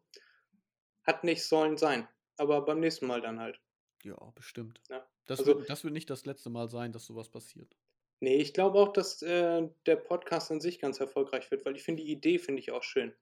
Hat 1.04 1.24
nicht 1.24 1.44
sollen 1.46 1.78
sein. 1.78 2.08
Aber 2.38 2.66
beim 2.66 2.80
nächsten 2.82 3.08
Mal 3.08 3.22
dann 3.22 3.40
halt. 3.40 3.62
Ja, 4.04 4.18
bestimmt. 4.36 4.82
Ja. 4.90 5.08
Das, 5.26 5.40
Also- 5.40 5.58
wird, 5.58 5.70
das 5.70 5.84
wird 5.84 5.94
nicht 5.94 6.10
das 6.10 6.26
letzte 6.26 6.50
Mal 6.50 6.68
sein, 6.70 6.92
dass 6.92 7.06
sowas 7.06 7.30
passiert. 7.30 7.76
Nee, 8.20 8.36
ich 8.36 8.54
glaube 8.54 8.80
auch, 8.80 8.94
dass 8.94 9.22
äh, 9.22 9.68
der 9.86 9.96
Podcast 9.98 10.52
an 10.52 10.62
sich 10.62 10.80
ganz 10.80 11.00
erfolgreich 11.00 11.50
wird, 11.52 11.66
weil 11.66 11.76
ich 11.76 11.84
finde 11.84 12.04
die 12.04 12.12
Idee 12.12 12.40
finde 12.40 12.62
ich 12.62 12.72
auch 12.72 12.84
schön. 12.84 13.14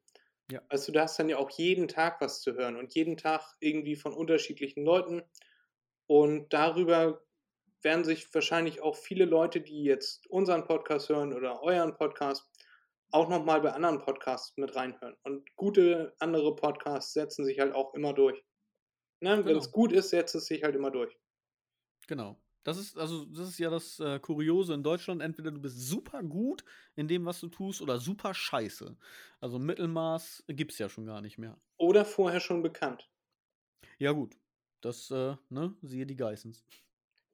Ja. 0.51 0.61
Also 0.69 0.91
du 0.91 0.99
hast 1.01 1.17
dann 1.17 1.29
ja 1.29 1.37
auch 1.37 1.49
jeden 1.51 1.87
Tag 1.87 2.21
was 2.21 2.41
zu 2.41 2.53
hören 2.53 2.75
und 2.75 2.93
jeden 2.95 3.17
Tag 3.17 3.55
irgendwie 3.59 3.95
von 3.95 4.13
unterschiedlichen 4.13 4.83
Leuten. 4.83 5.23
Und 6.05 6.53
darüber 6.53 7.23
werden 7.83 8.03
sich 8.03 8.33
wahrscheinlich 8.33 8.81
auch 8.81 8.95
viele 8.95 9.25
Leute, 9.25 9.61
die 9.61 9.83
jetzt 9.83 10.27
unseren 10.27 10.65
Podcast 10.65 11.09
hören 11.09 11.33
oder 11.33 11.61
euren 11.63 11.95
Podcast, 11.95 12.49
auch 13.11 13.29
nochmal 13.29 13.61
bei 13.61 13.71
anderen 13.71 13.99
Podcasts 13.99 14.53
mit 14.57 14.75
reinhören. 14.75 15.15
Und 15.23 15.55
gute 15.55 16.15
andere 16.19 16.55
Podcasts 16.55 17.13
setzen 17.13 17.45
sich 17.45 17.59
halt 17.59 17.73
auch 17.75 17.93
immer 17.93 18.13
durch. 18.13 18.43
Ne? 19.21 19.37
Wenn 19.37 19.45
Genau. 19.45 19.59
es 19.59 19.71
gut 19.71 19.91
ist, 19.91 20.09
setzt 20.09 20.35
es 20.35 20.45
sich 20.47 20.63
halt 20.63 20.75
immer 20.75 20.91
durch. 20.91 21.15
Genau. 22.07 22.39
Das 22.63 22.77
ist, 22.77 22.97
also, 22.97 23.25
das 23.25 23.49
ist 23.49 23.59
ja 23.59 23.69
das 23.69 23.99
äh, 23.99 24.19
Kuriose 24.19 24.73
in 24.73 24.83
Deutschland. 24.83 25.21
Entweder 25.21 25.51
du 25.51 25.59
bist 25.59 25.77
super 25.81 26.23
gut 26.23 26.63
in 26.95 27.07
dem, 27.09 27.25
was 27.25 27.41
du 27.41 27.49
tust, 27.49 27.81
oder 27.81 27.99
super 27.99 28.33
scheiße. 28.33 28.97
Also 29.41 29.59
Mittelmaß 29.59 30.45
gibt 30.47 30.71
es 30.71 30.77
ja 30.79 30.87
schon 30.87 31.05
gar 31.05 31.21
nicht 31.21 31.37
mehr. 31.37 31.59
Oder 31.77 32.05
vorher 32.05 32.39
schon 32.39 32.63
bekannt. 32.63 33.09
Ja, 33.99 34.13
gut. 34.13 34.37
Das, 34.81 35.11
äh, 35.11 35.35
ne, 35.49 35.75
siehe 35.81 36.05
die 36.05 36.15
Geissens. 36.15 36.65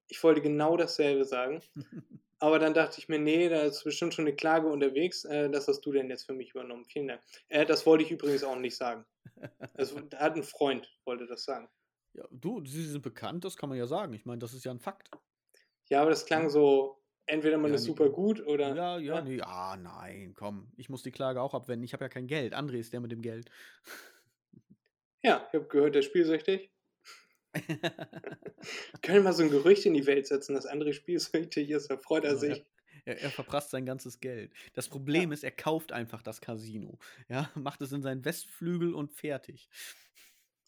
Ich 0.09 0.21
wollte 0.23 0.41
genau 0.41 0.77
dasselbe 0.77 1.25
sagen. 1.25 1.63
Aber 2.39 2.59
dann 2.59 2.73
dachte 2.73 2.99
ich 2.99 3.09
mir, 3.09 3.19
nee, 3.19 3.49
da 3.49 3.63
ist 3.63 3.83
bestimmt 3.83 4.13
schon 4.13 4.25
eine 4.27 4.35
Klage 4.35 4.67
unterwegs. 4.67 5.25
Äh, 5.25 5.49
das 5.49 5.67
hast 5.67 5.81
du 5.81 5.91
denn 5.93 6.09
jetzt 6.09 6.25
für 6.25 6.33
mich 6.33 6.51
übernommen. 6.51 6.85
Vielen 6.85 7.07
Dank. 7.09 7.21
Äh, 7.49 7.65
das 7.65 7.85
wollte 7.85 8.03
ich 8.03 8.11
übrigens 8.11 8.43
auch 8.43 8.55
nicht 8.57 8.77
sagen. 8.77 9.05
Das 9.75 9.95
hat 10.15 10.35
ein 10.35 10.43
Freund, 10.43 10.97
wollte 11.05 11.27
das 11.27 11.43
sagen. 11.45 11.69
ja, 12.13 12.27
du, 12.31 12.63
sie 12.65 12.83
sind 12.85 13.01
bekannt, 13.01 13.45
das 13.45 13.57
kann 13.57 13.69
man 13.69 13.77
ja 13.77 13.87
sagen. 13.87 14.13
Ich 14.13 14.25
meine, 14.25 14.39
das 14.39 14.53
ist 14.53 14.63
ja 14.65 14.71
ein 14.71 14.79
Fakt. 14.79 15.11
Ja, 15.89 16.01
aber 16.01 16.11
das 16.11 16.25
klang 16.25 16.49
so, 16.49 17.03
entweder 17.25 17.57
man 17.57 17.71
Ja, 17.71 17.75
ist 17.75 17.83
nee. 17.83 17.87
super 17.87 18.09
gut 18.09 18.45
oder. 18.45 18.75
Ja, 18.75 18.97
ja, 18.99 19.15
Ja. 19.15 19.21
nee, 19.21 19.41
ah, 19.41 19.77
nein, 19.77 20.33
komm. 20.35 20.71
Ich 20.77 20.89
muss 20.89 21.03
die 21.03 21.11
Klage 21.11 21.41
auch 21.41 21.53
abwenden. 21.53 21.83
Ich 21.83 21.93
habe 21.93 22.05
ja 22.05 22.09
kein 22.09 22.27
Geld. 22.27 22.53
André 22.55 22.75
ist 22.79 22.93
der 22.93 22.99
mit 23.01 23.11
dem 23.11 23.21
Geld. 23.21 23.49
Ja, 25.23 25.47
ich 25.47 25.53
habe 25.53 25.67
gehört, 25.67 25.95
der 25.95 25.99
ist 26.01 26.07
spielsüchtig. 26.07 26.71
Können 29.01 29.17
wir 29.17 29.21
mal 29.21 29.33
so 29.33 29.43
ein 29.43 29.49
Gerücht 29.49 29.85
in 29.85 29.93
die 29.93 30.05
Welt 30.05 30.27
setzen, 30.27 30.53
dass 30.53 30.67
André 30.67 30.93
spielsüchtig 30.93 31.69
ist, 31.69 31.89
da 31.89 31.97
freut 31.97 32.23
er 32.23 32.33
ja. 32.33 32.37
sich. 32.37 32.65
Er, 33.05 33.19
er 33.21 33.29
verprasst 33.29 33.71
sein 33.71 33.85
ganzes 33.85 34.19
Geld. 34.19 34.51
Das 34.73 34.87
Problem 34.87 35.31
ist, 35.31 35.43
er 35.43 35.51
kauft 35.51 35.91
einfach 35.91 36.21
das 36.21 36.41
Casino. 36.41 36.99
Ja, 37.27 37.49
macht 37.55 37.81
es 37.81 37.91
in 37.91 38.01
seinen 38.01 38.23
Westflügel 38.25 38.93
und 38.93 39.11
fertig. 39.11 39.69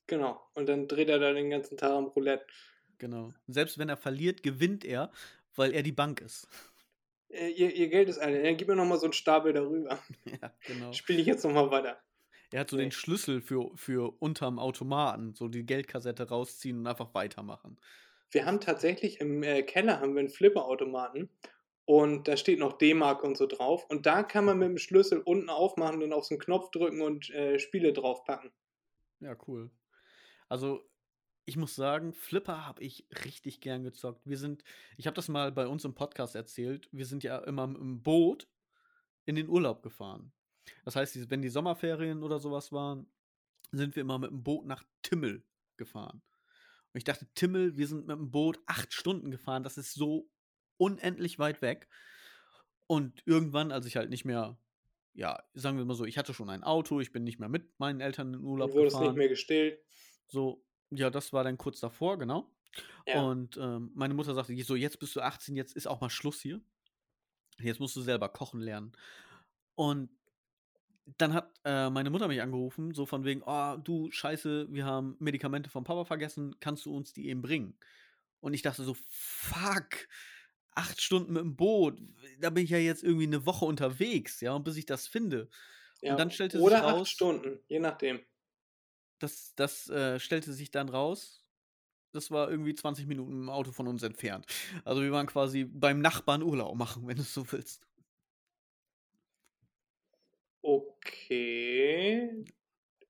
Genau. 0.08 0.42
Und 0.56 0.68
dann 0.68 0.88
dreht 0.88 1.10
er 1.10 1.20
da 1.20 1.34
den 1.34 1.50
ganzen 1.50 1.78
Tag 1.78 1.92
am 1.92 2.06
Roulette. 2.06 2.46
Genau. 2.98 3.34
Selbst 3.48 3.78
wenn 3.78 3.90
er 3.90 3.98
verliert, 3.98 4.44
gewinnt 4.44 4.84
er, 4.86 5.12
weil 5.56 5.74
er 5.74 5.84
die 5.84 5.92
Bank 5.92 6.22
ist. 6.22 6.48
Äh, 7.30 7.50
ihr, 7.50 7.74
ihr 7.74 7.90
Geld 7.90 8.10
ist 8.10 8.18
alle. 8.18 8.44
Dann 8.44 8.58
gib 8.58 8.68
mir 8.68 8.76
nochmal 8.76 9.00
so 9.00 9.06
einen 9.06 9.14
Stapel 9.14 9.54
darüber. 9.54 10.00
ja, 10.26 10.54
genau. 10.66 10.94
Spiele 10.94 11.22
ich 11.22 11.28
jetzt 11.28 11.44
nochmal 11.44 11.72
weiter. 11.72 12.02
Er 12.52 12.62
hat 12.62 12.70
so 12.70 12.78
Nee. 12.78 12.84
den 12.84 12.92
Schlüssel 12.92 13.42
für, 13.42 13.72
für 13.76 14.16
unterm 14.22 14.60
Automaten, 14.60 15.34
so 15.34 15.48
die 15.48 15.66
Geldkassette 15.66 16.30
rausziehen 16.30 16.80
und 16.80 16.88
einfach 16.88 17.14
weitermachen. 17.14 17.80
Wir 18.32 18.46
haben 18.46 18.60
tatsächlich 18.62 19.20
im 19.20 19.44
äh, 19.44 19.64
Keller 19.64 20.00
haben 20.00 20.14
wir 20.14 20.20
einen 20.22 20.30
Flipperautomaten 20.30 21.30
Und 21.86 22.28
da 22.28 22.38
steht 22.38 22.60
noch 22.60 22.78
D-Mark 22.78 23.24
und 23.24 23.38
so 23.38 23.48
drauf. 23.48 23.86
Und 23.90 24.06
da 24.06 24.24
kann 24.24 24.46
man 24.46 24.60
mit 24.60 24.70
dem 24.70 24.78
Schlüssel 24.78 25.20
unten 25.20 25.50
aufmachen 25.50 26.02
und 26.04 26.14
auf 26.14 26.26
so 26.26 26.36
einen 26.36 26.42
Knopf 26.42 26.72
drücken 26.72 27.02
und 27.02 27.30
äh, 27.32 27.60
Spiele 27.60 27.92
draufpacken. 27.94 28.52
Ja, 29.20 29.36
cool. 29.48 29.72
Also, 30.48 30.82
ich 31.46 31.58
muss 31.58 31.76
sagen, 31.76 32.14
Flipper 32.14 32.66
habe 32.66 32.84
ich 32.84 33.08
richtig 33.26 33.62
gern 33.62 33.84
gezockt. 33.84 34.22
Wir 34.26 34.38
sind, 34.38 34.64
ich 34.98 35.08
habe 35.08 35.16
das 35.16 35.28
mal 35.28 35.52
bei 35.52 35.68
uns 35.68 35.84
im 35.86 35.94
Podcast 35.96 36.36
erzählt, 36.36 36.88
wir 36.92 37.06
sind 37.06 37.24
ja 37.24 37.40
immer 37.40 37.64
im 37.66 38.02
Boot 38.04 38.48
in 39.26 39.36
den 39.36 39.50
Urlaub 39.50 39.82
gefahren. 39.84 40.32
Das 40.86 40.96
heißt, 40.96 41.30
wenn 41.30 41.42
die 41.42 41.50
Sommerferien 41.50 42.24
oder 42.24 42.40
sowas 42.40 42.72
waren, 42.72 43.08
sind 43.72 43.96
wir 43.96 44.02
immer 44.02 44.20
mit 44.20 44.32
dem 44.32 44.44
Boot 44.44 44.66
nach 44.66 44.84
Timmel 45.02 45.44
gefahren. 45.78 46.22
Und 46.94 46.98
ich 46.98 47.04
dachte, 47.04 47.28
Timmel, 47.34 47.78
wir 47.78 47.88
sind 47.88 48.08
mit 48.08 48.18
dem 48.18 48.32
Boot 48.32 48.60
acht 48.66 48.94
Stunden 48.94 49.32
gefahren, 49.32 49.64
das 49.64 49.78
ist 49.78 49.94
so 49.94 50.30
unendlich 50.78 51.40
weit 51.40 51.62
weg. 51.62 51.88
Und 52.88 53.22
irgendwann, 53.26 53.72
als 53.72 53.86
ich 53.86 53.96
halt 53.96 54.10
nicht 54.10 54.26
mehr, 54.26 54.58
ja, 55.14 55.42
sagen 55.54 55.78
wir 55.78 55.86
mal 55.86 55.94
so, 55.94 56.06
ich 56.06 56.18
hatte 56.18 56.34
schon 56.34 56.50
ein 56.50 56.64
Auto, 56.64 57.00
ich 57.00 57.12
bin 57.12 57.24
nicht 57.24 57.40
mehr 57.40 57.48
mit 57.50 57.80
meinen 57.80 58.02
Eltern 58.02 58.34
in 58.34 58.44
Urlaub 58.44 58.72
Du 58.72 58.78
wurdest 58.78 58.96
gefahren. 58.96 59.12
nicht 59.12 59.18
mehr 59.18 59.30
gestillt. 59.30 59.80
So, 60.28 60.66
ja, 60.90 61.10
das 61.10 61.32
war 61.32 61.44
dann 61.44 61.58
kurz 61.58 61.80
davor, 61.80 62.18
genau. 62.18 62.52
Ja. 63.08 63.22
Und 63.24 63.58
ähm, 63.58 63.92
meine 63.94 64.14
Mutter 64.14 64.34
sagte, 64.34 64.62
so, 64.64 64.76
jetzt 64.76 65.00
bist 65.00 65.16
du 65.16 65.22
18, 65.22 65.56
jetzt 65.56 65.76
ist 65.76 65.88
auch 65.88 66.02
mal 66.02 66.10
Schluss 66.10 66.42
hier. 66.42 66.62
Jetzt 67.60 67.80
musst 67.80 67.96
du 67.96 68.02
selber 68.02 68.30
kochen 68.30 68.60
lernen. 68.62 68.92
Und 69.76 70.10
dann 71.18 71.34
hat 71.34 71.60
äh, 71.66 71.90
meine 71.90 72.10
Mutter 72.10 72.28
mich 72.28 72.42
angerufen, 72.42 72.94
so 72.94 73.06
von 73.06 73.24
wegen, 73.24 73.42
oh, 73.46 73.78
du 73.78 74.10
Scheiße, 74.12 74.68
wir 74.72 74.86
haben 74.86 75.16
Medikamente 75.20 75.70
vom 75.70 75.84
Papa 75.84 76.06
vergessen, 76.06 76.56
kannst 76.60 76.86
du 76.86 76.96
uns 76.96 77.14
die 77.14 77.28
eben 77.30 77.42
bringen? 77.42 77.78
Und 78.40 78.54
ich 78.54 78.62
dachte 78.62 78.84
so, 78.84 78.96
fuck, 79.08 80.08
acht 80.74 81.02
Stunden 81.02 81.34
mit 81.34 81.42
dem 81.44 81.56
Boot, 81.56 82.00
da 82.40 82.50
bin 82.50 82.64
ich 82.64 82.70
ja 82.70 82.78
jetzt 82.78 83.04
irgendwie 83.04 83.28
eine 83.28 83.46
Woche 83.46 83.66
unterwegs, 83.66 84.42
ja, 84.42 84.54
und 84.54 84.64
bis 84.64 84.78
ich 84.78 84.86
das 84.86 85.08
finde. 85.08 85.50
Ja. 86.02 86.16
dann 86.16 86.32
stellte 86.32 86.58
sich 86.58 86.66
Oder 86.66 86.86
acht 86.86 86.96
raus- 86.96 87.10
Stunden, 87.10 87.60
je 87.68 87.80
nachdem. 87.80 88.20
Das, 89.20 89.54
das 89.56 89.88
äh, 89.90 90.20
stellte 90.20 90.52
sich 90.54 90.72
dann 90.72 90.90
raus. 90.90 91.46
Das 92.12 92.32
war 92.32 92.50
irgendwie 92.50 92.74
20 92.74 93.06
Minuten 93.06 93.34
im 93.44 93.50
Auto 93.50 93.72
von 93.72 93.88
uns 93.88 94.02
entfernt. 94.04 94.48
Also 94.84 95.02
wir 95.04 95.12
waren 95.12 95.28
quasi 95.28 95.64
beim 95.64 96.02
Nachbarn 96.02 96.42
Urlaub 96.42 96.76
machen, 96.76 97.08
wenn 97.08 97.16
du 97.18 97.22
es 97.22 97.34
so 97.34 97.50
willst. 97.52 97.88
Okay. 101.06 102.46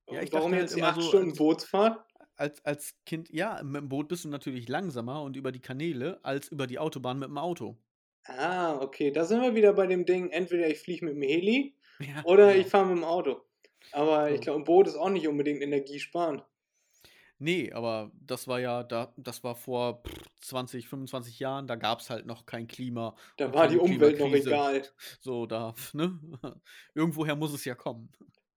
Ja, 0.09 0.21
ich 0.21 0.31
Warum 0.31 0.51
dachte 0.51 0.55
jetzt 0.55 0.73
halt 0.81 0.83
acht 0.83 1.01
so, 1.01 1.01
Stunden 1.01 1.29
als- 1.29 1.37
Bootsfahrt? 1.37 2.05
Als, 2.35 2.63
als 2.65 2.95
Kind, 3.05 3.29
ja, 3.29 3.61
mit 3.63 3.81
dem 3.81 3.89
Boot 3.89 4.07
bist 4.09 4.25
du 4.25 4.29
natürlich 4.29 4.67
langsamer 4.67 5.21
und 5.23 5.37
über 5.37 5.51
die 5.51 5.59
Kanäle 5.61 6.19
als 6.23 6.47
über 6.49 6.67
die 6.67 6.79
Autobahn 6.79 7.19
mit 7.19 7.29
dem 7.29 7.37
Auto. 7.37 7.77
Ah, 8.25 8.79
okay. 8.81 9.11
Da 9.11 9.25
sind 9.25 9.41
wir 9.41 9.55
wieder 9.55 9.73
bei 9.73 9.87
dem 9.87 10.05
Ding, 10.05 10.29
entweder 10.29 10.67
ich 10.69 10.79
fliege 10.79 11.05
mit 11.05 11.15
dem 11.15 11.21
Heli 11.23 11.75
Ja, 11.99 12.23
oder 12.23 12.53
genau. 12.53 12.59
ich 12.59 12.67
fahre 12.67 12.87
mit 12.87 12.97
dem 12.97 13.03
Auto. 13.03 13.41
Aber 13.91 14.31
ich 14.31 14.37
So. 14.37 14.41
glaube, 14.41 14.61
ein 14.61 14.63
Boot 14.65 14.87
ist 14.87 14.95
auch 14.95 15.09
nicht 15.09 15.27
unbedingt 15.27 15.61
energiesparend. 15.61 16.43
Nee, 17.43 17.71
aber 17.73 18.11
das 18.23 18.47
war 18.47 18.59
ja, 18.59 18.83
da, 18.83 19.11
das 19.17 19.43
war 19.43 19.55
vor 19.55 20.03
pff, 20.03 20.13
20, 20.41 20.87
25 20.87 21.39
Jahren, 21.39 21.65
da 21.65 21.75
gab 21.75 21.99
es 21.99 22.11
halt 22.11 22.27
noch 22.27 22.45
kein 22.45 22.67
Klima. 22.67 23.15
Da 23.37 23.51
war 23.51 23.67
die 23.67 23.79
Umwelt 23.79 24.19
noch 24.19 24.31
egal. 24.31 24.83
So, 25.21 25.47
da, 25.47 25.73
ne? 25.93 26.19
Irgendwoher 26.93 27.35
muss 27.35 27.51
es 27.51 27.65
ja 27.65 27.73
kommen. 27.73 28.11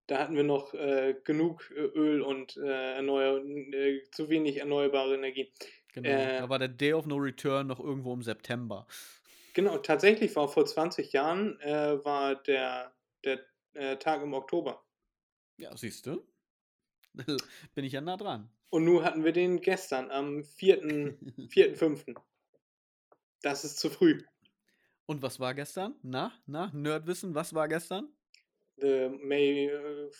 Da 0.06 0.18
hatten 0.18 0.36
wir 0.36 0.42
noch 0.42 0.74
äh, 0.74 1.14
genug 1.24 1.72
äh, 1.74 1.80
Öl 1.80 2.20
und 2.20 2.58
äh, 2.58 2.96
erneuer 2.96 3.42
äh, 3.42 4.02
zu 4.10 4.28
wenig 4.28 4.58
erneuerbare 4.58 5.14
Energie. 5.14 5.50
Genau. 5.94 6.10
Äh. 6.10 6.40
da 6.40 6.48
war 6.50 6.58
der 6.58 6.68
Day 6.68 6.92
of 6.92 7.06
No 7.06 7.16
Return 7.16 7.66
noch 7.68 7.80
irgendwo 7.80 8.12
im 8.12 8.22
September. 8.22 8.86
Genau, 9.54 9.78
tatsächlich 9.78 10.36
war 10.36 10.46
vor 10.46 10.66
20 10.66 11.10
Jahren 11.14 11.58
äh, 11.60 12.04
war 12.04 12.34
der, 12.34 12.92
der 13.24 13.98
Tag 13.98 14.22
im 14.22 14.34
Oktober. 14.34 14.84
Ja, 15.56 15.74
siehst 15.74 16.04
du? 16.04 16.22
Bin 17.74 17.84
ich 17.84 17.92
ja 17.92 18.02
nah 18.02 18.18
dran. 18.18 18.50
Und 18.74 18.86
nun 18.86 19.04
hatten 19.04 19.22
wir 19.22 19.30
den 19.30 19.60
gestern 19.60 20.10
am 20.10 20.42
4. 20.42 20.82
4.5. 20.82 22.20
Das 23.40 23.64
ist 23.64 23.78
zu 23.78 23.88
früh. 23.88 24.20
Und 25.06 25.22
was 25.22 25.38
war 25.38 25.54
gestern? 25.54 25.94
Na, 26.02 26.32
na, 26.46 26.72
Nerdwissen, 26.74 27.36
was 27.36 27.54
war 27.54 27.68
gestern? 27.68 28.08
The 28.78 29.10
May, 29.22 29.66
äh, 29.66 30.10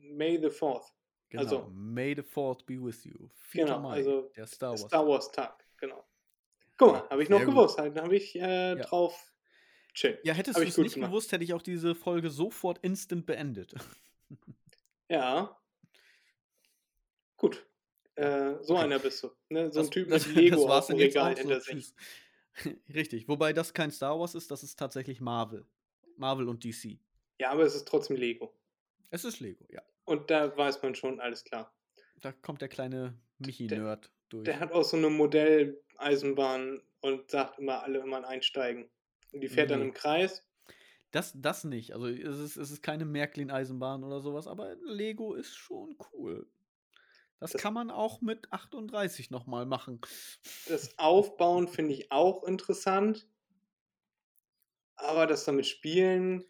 May 0.00 0.38
the 0.38 0.46
4th. 0.48 0.86
Genau. 1.28 1.42
Also- 1.42 1.68
May 1.70 2.14
the 2.14 2.22
4th 2.22 2.64
be 2.64 2.82
with 2.82 3.04
you. 3.04 3.28
4. 3.34 3.66
Genau, 3.66 3.80
Mai, 3.80 3.96
also 3.96 4.30
der 4.34 4.46
Star 4.46 4.70
Wars. 4.70 4.80
Star 4.80 5.06
Wars 5.06 5.30
Tag, 5.30 5.66
genau. 5.76 6.02
Guck 6.78 6.92
mal, 6.92 7.10
habe 7.10 7.22
ich 7.22 7.28
noch 7.28 7.38
Sehr 7.38 7.46
gut. 7.46 7.56
gewusst. 7.56 7.78
Dann 7.78 8.00
habe 8.00 8.16
ich 8.16 8.34
äh, 8.36 8.76
drauf. 8.76 9.34
Chill. 9.92 10.18
Ja, 10.24 10.32
hättest 10.32 10.56
du 10.56 10.62
es 10.62 10.76
gut 10.76 10.84
nicht 10.84 10.94
gemacht. 10.94 11.10
gewusst, 11.10 11.32
hätte 11.32 11.44
ich 11.44 11.52
auch 11.52 11.62
diese 11.62 11.94
Folge 11.94 12.30
sofort 12.30 12.78
instant 12.78 13.26
beendet. 13.26 13.74
Ja. 15.10 15.60
Gut. 17.36 17.67
Äh, 18.18 18.62
so 18.64 18.76
einer 18.76 18.98
bist 18.98 19.22
du. 19.22 19.30
Ne? 19.48 19.70
So 19.72 19.80
ein 19.80 19.84
Das- 19.86 19.90
Typ 19.90 20.08
das, 20.10 20.26
mit 20.26 20.36
Lego 20.36 20.66
das 20.66 20.76
auf 20.76 20.86
dem 20.88 20.98
dann 20.98 21.06
Regal 21.06 21.32
auch 21.32 21.36
so. 21.36 21.42
hinter 21.42 21.60
sich. 21.60 21.94
Richtig. 22.94 23.28
Wobei 23.28 23.52
das 23.52 23.72
kein 23.72 23.90
Star 23.90 24.18
Wars 24.18 24.34
ist, 24.34 24.50
das 24.50 24.62
ist 24.62 24.76
tatsächlich 24.78 25.20
Marvel. 25.20 25.64
Marvel 26.16 26.48
und 26.48 26.64
DC. 26.64 26.98
Ja, 27.40 27.50
aber 27.52 27.62
es 27.62 27.74
ist 27.76 27.86
trotzdem 27.86 28.16
Lego. 28.16 28.52
Es 29.10 29.24
ist 29.24 29.38
Lego, 29.40 29.64
ja. 29.70 29.80
Und 30.04 30.30
da 30.30 30.56
weiß 30.56 30.82
man 30.82 30.94
schon, 30.96 31.20
alles 31.20 31.44
klar. 31.44 31.72
Da 32.20 32.32
kommt 32.32 32.60
der 32.60 32.68
kleine 32.68 33.16
Michi-Nerd 33.38 34.10
durch. 34.28 34.44
Der 34.44 34.58
hat 34.58 34.72
auch 34.72 34.82
so 34.82 34.96
eine 34.96 35.08
Modelleisenbahn 35.10 36.82
und 37.00 37.30
sagt 37.30 37.58
immer, 37.60 37.82
alle 37.84 38.00
immer 38.00 38.26
einsteigen. 38.26 38.90
Und 39.32 39.40
die 39.42 39.48
fährt 39.48 39.70
dann 39.70 39.80
Nee. 39.80 39.86
im 39.86 39.94
Kreis. 39.94 40.44
Das, 41.10 41.32
das 41.36 41.64
nicht. 41.64 41.92
Also 41.94 42.06
es 42.08 42.38
ist, 42.38 42.56
es 42.56 42.70
ist 42.70 42.82
keine 42.82 43.04
Märklin-Eisenbahn 43.04 44.02
oder 44.04 44.20
sowas, 44.20 44.46
aber 44.46 44.74
Lego 44.84 45.34
ist 45.34 45.54
schon 45.56 45.96
cool. 46.12 46.46
Das, 47.40 47.52
kann 47.52 47.74
man 47.74 47.90
auch 47.90 48.20
mit 48.20 48.52
38 48.52 49.30
nochmal 49.30 49.66
machen. 49.66 50.00
Das 50.66 50.98
Aufbauen 50.98 51.68
finde 51.68 51.94
ich 51.94 52.10
auch 52.10 52.44
interessant. 52.44 53.28
Aber 54.96 55.26
das 55.26 55.44
damit 55.44 55.66
spielen, 55.66 56.44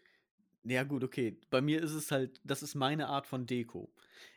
Ja, 0.63 0.83
gut, 0.83 1.03
okay. 1.03 1.39
Bei 1.49 1.61
mir 1.61 1.81
ist 1.81 1.93
es 1.93 2.11
halt, 2.11 2.41
das 2.43 2.63
ist 2.63 2.75
meine 2.75 3.07
Art 3.07 3.27
von 3.27 3.45
Deko. 3.45 3.93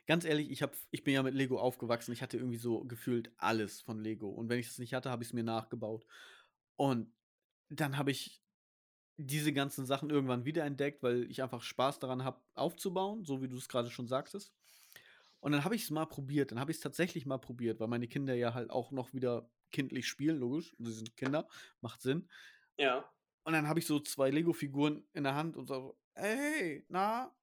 Ganz 0.07 0.25
ehrlich, 0.25 0.51
ich, 0.51 0.63
hab, 0.63 0.77
ich 0.91 1.05
bin 1.05 1.15
ja 1.15 1.23
mit 1.23 1.35
Lego 1.35 1.59
aufgewachsen. 1.59 2.13
Ich 2.13 2.23
hatte 2.23 2.37
irgendwie 2.37 2.59
so 2.59 2.85
gefühlt 2.85 3.33
alles 3.39 3.81
von 3.81 4.01
Lego. 4.01 4.29
Und 4.29 4.49
wenn 4.49 4.59
ich 4.59 4.69
es 4.69 4.79
nicht 4.79 4.95
hatte, 4.95 5.11
habe 5.11 5.23
ich 5.23 5.31
es 5.31 5.33
mir 5.33 5.45
nachgebaut. 5.45 6.07
Und 6.77 7.13
dann 7.71 7.97
habe 7.97 8.11
ich 8.11 8.43
diese 9.17 9.53
ganzen 9.53 9.87
Sachen 9.87 10.11
irgendwann 10.11 10.45
wiederentdeckt, 10.45 11.03
weil 11.03 11.31
ich 11.31 11.43
einfach 11.43 11.63
Spaß 11.63 11.99
daran 11.99 12.25
habe, 12.25 12.41
aufzubauen, 12.55 13.25
so 13.25 13.43
wie 13.43 13.49
du 13.49 13.57
es 13.57 13.69
gerade 13.69 13.91
schon 13.91 14.09
sagtest. 14.09 14.53
Und 15.43 15.51
dann 15.51 15.65
habe 15.65 15.75
ich 15.75 15.83
es 15.83 15.91
mal 15.91 16.07
probiert. 16.07 16.53
Dann 16.53 16.61
habe 16.61 16.71
ich 16.71 16.77
es 16.77 16.83
tatsächlich 16.83 17.27
mal 17.27 17.39
probiert, 17.39 17.81
weil 17.81 17.89
meine 17.89 18.07
Kinder 18.07 18.33
ja 18.35 18.55
halt 18.55 18.71
auch 18.71 18.93
noch 18.93 19.13
wieder 19.13 19.51
kindlich 19.73 20.07
spielen, 20.07 20.39
logisch. 20.39 20.73
Sie 20.79 20.93
sind 20.93 21.17
Kinder, 21.17 21.49
macht 21.81 22.01
Sinn. 22.01 22.29
ja. 22.79 23.05
Und 23.45 23.55
dann 23.55 23.67
habe 23.67 23.81
ich 23.81 23.87
so 23.87 23.99
zwei 23.99 24.31
Lego-Figuren 24.31 25.05
in 25.15 25.25
der 25.25 25.35
Hand 25.35 25.57
und 25.57 25.67
so, 25.67 25.99
hey, 26.15 26.85
na? 26.89 27.35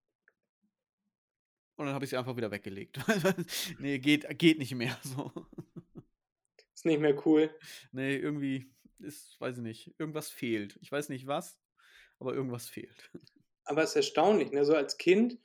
Und 1.75 1.87
dann 1.87 1.93
habe 1.93 2.05
ich 2.05 2.11
sie 2.11 2.15
einfach 2.15 2.37
wieder 2.37 2.51
weggelegt. 2.51 2.99
nee, 3.79 3.99
geht, 3.99 4.25
geht 4.39 4.59
nicht 4.59 4.73
mehr. 4.75 4.97
So. 5.03 5.29
Ist 6.73 6.85
nicht 6.85 7.01
mehr 7.01 7.21
cool. 7.25 7.53
Nee, 7.91 8.15
irgendwie 8.15 8.73
ist, 8.99 9.41
weiß 9.41 9.57
ich 9.57 9.63
nicht, 9.63 9.99
irgendwas 9.99 10.29
fehlt. 10.29 10.77
Ich 10.81 10.89
weiß 10.89 11.09
nicht 11.09 11.27
was, 11.27 11.59
aber 12.17 12.33
irgendwas 12.33 12.69
fehlt. 12.69 13.11
Aber 13.65 13.83
es 13.83 13.89
ist 13.89 13.95
erstaunlich, 13.97 14.51
ne? 14.51 14.63
So 14.63 14.73
als 14.73 14.97
Kind 14.97 15.37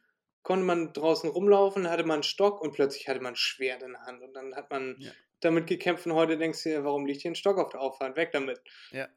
konnte 0.44 0.64
man 0.64 0.92
draußen 0.92 1.28
rumlaufen, 1.28 1.90
hatte 1.90 2.04
man 2.04 2.14
einen 2.18 2.22
Stock 2.22 2.60
und 2.62 2.72
plötzlich 2.72 3.08
hatte 3.08 3.20
man 3.20 3.32
ein 3.32 3.36
Schwert 3.36 3.82
in 3.82 3.92
der 3.92 4.02
Hand. 4.02 4.22
Und 4.22 4.34
dann 4.34 4.54
hat 4.54 4.70
man 4.70 5.00
Ja. 5.00 5.12
damit 5.40 5.66
gekämpft 5.66 6.06
und 6.06 6.14
heute 6.14 6.38
denkst 6.38 6.62
du 6.62 6.68
dir, 6.68 6.84
warum 6.84 7.06
liegt 7.06 7.22
hier 7.22 7.32
ein 7.32 7.36
Stock 7.36 7.58
auf 7.58 7.70
der 7.70 7.80
Auffahrt? 7.80 8.16
Weg 8.16 8.30
damit. 8.30 8.60
Ja, 8.92 9.08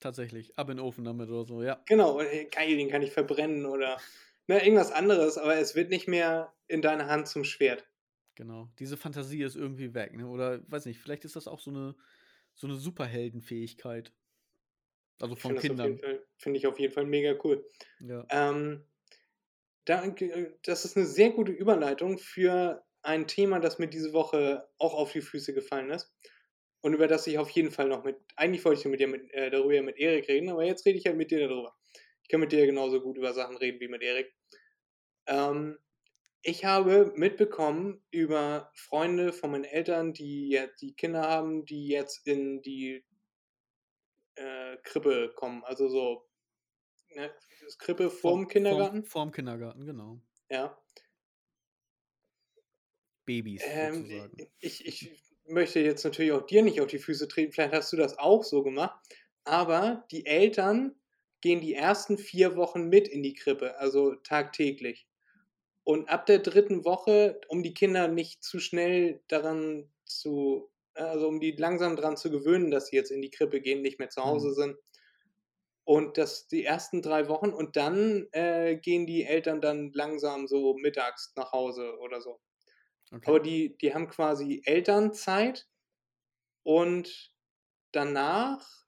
tatsächlich. 0.00 0.58
Ab 0.58 0.70
in 0.70 0.78
den 0.78 0.84
Ofen 0.86 1.04
damit 1.04 1.28
oder 1.28 1.44
so, 1.44 1.62
ja. 1.62 1.84
Genau, 1.86 2.16
geil, 2.50 2.76
den 2.76 2.88
kann 2.90 3.02
ich 3.02 3.12
verbrennen 3.12 3.66
oder 3.66 3.98
ne, 4.46 4.60
irgendwas 4.64 4.92
anderes, 4.92 5.38
aber 5.38 5.56
es 5.56 5.74
wird 5.74 5.90
nicht 5.90 6.08
mehr 6.08 6.54
in 6.68 6.82
deiner 6.82 7.06
Hand 7.08 7.28
zum 7.28 7.44
Schwert. 7.44 7.86
Genau. 8.34 8.68
Diese 8.78 8.96
Fantasie 8.96 9.42
ist 9.42 9.56
irgendwie 9.56 9.94
weg, 9.94 10.14
ne? 10.14 10.26
Oder 10.28 10.60
weiß 10.70 10.84
nicht, 10.86 11.00
vielleicht 11.00 11.24
ist 11.24 11.36
das 11.36 11.48
auch 11.48 11.60
so 11.60 11.70
eine, 11.70 11.94
so 12.54 12.66
eine 12.66 12.76
Superheldenfähigkeit. 12.76 14.12
Also 15.20 15.34
von 15.34 15.56
Kindern. 15.56 15.98
Finde 16.36 16.58
ich 16.58 16.66
auf 16.66 16.78
jeden 16.78 16.92
Fall 16.92 17.06
mega 17.06 17.34
cool. 17.44 17.64
Ja. 18.00 18.26
Ähm, 18.28 18.84
das 19.86 20.84
ist 20.84 20.96
eine 20.96 21.06
sehr 21.06 21.30
gute 21.30 21.52
Überleitung 21.52 22.18
für 22.18 22.84
ein 23.02 23.26
Thema, 23.26 23.60
das 23.60 23.78
mir 23.78 23.88
diese 23.88 24.12
Woche 24.12 24.68
auch 24.78 24.94
auf 24.94 25.12
die 25.12 25.20
Füße 25.20 25.54
gefallen 25.54 25.90
ist. 25.90 26.12
Und 26.80 26.94
über 26.94 27.06
das 27.08 27.26
ich 27.26 27.38
auf 27.38 27.50
jeden 27.50 27.70
Fall 27.70 27.88
noch 27.88 28.04
mit, 28.04 28.16
eigentlich 28.36 28.64
wollte 28.64 28.80
ich 28.80 28.86
mit 28.86 29.00
dir 29.00 29.08
mit, 29.08 29.32
äh, 29.32 29.50
darüber 29.50 29.74
ja 29.74 29.82
mit 29.82 29.98
Erik 29.98 30.28
reden, 30.28 30.50
aber 30.50 30.64
jetzt 30.64 30.84
rede 30.86 30.98
ich 30.98 31.06
halt 31.06 31.16
mit 31.16 31.30
dir 31.30 31.48
darüber. 31.48 31.74
Ich 32.22 32.28
kann 32.28 32.40
mit 32.40 32.52
dir 32.52 32.66
genauso 32.66 33.00
gut 33.00 33.16
über 33.16 33.32
Sachen 33.32 33.56
reden 33.56 33.80
wie 33.80 33.88
mit 33.88 34.02
Erik. 34.02 34.34
Ähm, 35.26 35.78
ich 36.42 36.64
habe 36.64 37.12
mitbekommen 37.16 38.04
über 38.10 38.70
Freunde 38.74 39.32
von 39.32 39.50
meinen 39.50 39.64
Eltern, 39.64 40.12
die 40.12 40.60
die 40.80 40.94
Kinder 40.94 41.22
haben, 41.22 41.64
die 41.64 41.88
jetzt 41.88 42.26
in 42.26 42.62
die 42.62 43.04
äh, 44.36 44.76
Krippe 44.84 45.32
kommen. 45.34 45.64
Also 45.64 45.88
so, 45.88 46.25
ne, 47.16 47.34
das 47.62 47.78
Krippe 47.78 48.10
vorm 48.10 48.48
Vorm, 48.68 48.86
Kindergarten. 48.86 49.04
vorm 49.04 49.32
Kindergarten, 49.32 49.86
genau. 49.86 50.20
Ja. 50.50 50.78
Babys 53.24 53.68
Ähm, 53.68 53.70
sozusagen. 53.74 54.46
ich, 54.58 54.86
ich 54.86 55.10
möchte 55.46 55.80
jetzt 55.80 56.04
natürlich 56.04 56.32
auch 56.32 56.46
dir 56.46 56.62
nicht 56.62 56.80
auf 56.80 56.88
die 56.88 56.98
Füße 56.98 57.28
treten, 57.28 57.52
vielleicht 57.52 57.72
hast 57.74 57.92
du 57.92 57.96
das 57.96 58.18
auch 58.18 58.44
so 58.44 58.62
gemacht, 58.62 58.98
aber 59.44 60.06
die 60.10 60.26
Eltern 60.26 60.96
gehen 61.40 61.60
die 61.60 61.74
ersten 61.74 62.18
vier 62.18 62.56
Wochen 62.56 62.88
mit 62.88 63.08
in 63.08 63.22
die 63.22 63.34
Krippe, 63.34 63.78
also 63.78 64.14
tagtäglich. 64.16 65.08
Und 65.84 66.08
ab 66.10 66.26
der 66.26 66.40
dritten 66.40 66.84
Woche, 66.84 67.40
um 67.48 67.62
die 67.62 67.74
Kinder 67.74 68.08
nicht 68.08 68.44
zu 68.44 68.60
schnell 68.60 69.22
daran 69.28 69.90
zu, 70.04 70.70
also 70.94 71.28
um 71.28 71.40
die 71.40 71.52
langsam 71.52 71.96
daran 71.96 72.16
zu 72.16 72.30
gewöhnen, 72.30 72.70
dass 72.70 72.88
sie 72.88 72.96
jetzt 72.96 73.10
in 73.12 73.22
die 73.22 73.30
Krippe 73.30 73.60
gehen, 73.60 73.82
nicht 73.82 73.98
mehr 74.00 74.10
zu 74.10 74.24
Hause 74.24 74.52
Hm. 74.52 74.54
sind. 74.54 74.76
Und 75.86 76.18
das 76.18 76.48
die 76.48 76.64
ersten 76.66 77.02
drei 77.02 77.28
Wochen 77.30 77.50
und 77.52 77.76
dann 77.76 78.28
äh, 78.32 78.76
gehen 78.76 79.06
die 79.06 79.24
Eltern 79.24 79.62
dann 79.62 79.92
langsam 79.94 80.48
so 80.48 80.74
mittags 80.76 81.34
nach 81.36 81.52
Hause 81.52 81.98
oder 82.00 82.20
so. 82.22 82.40
Aber 83.24 83.40
Okay. 83.40 83.40
die, 83.40 83.76
die 83.78 83.94
haben 83.94 84.08
quasi 84.08 84.62
Elternzeit 84.64 85.68
und 86.64 87.34
danach 87.92 88.86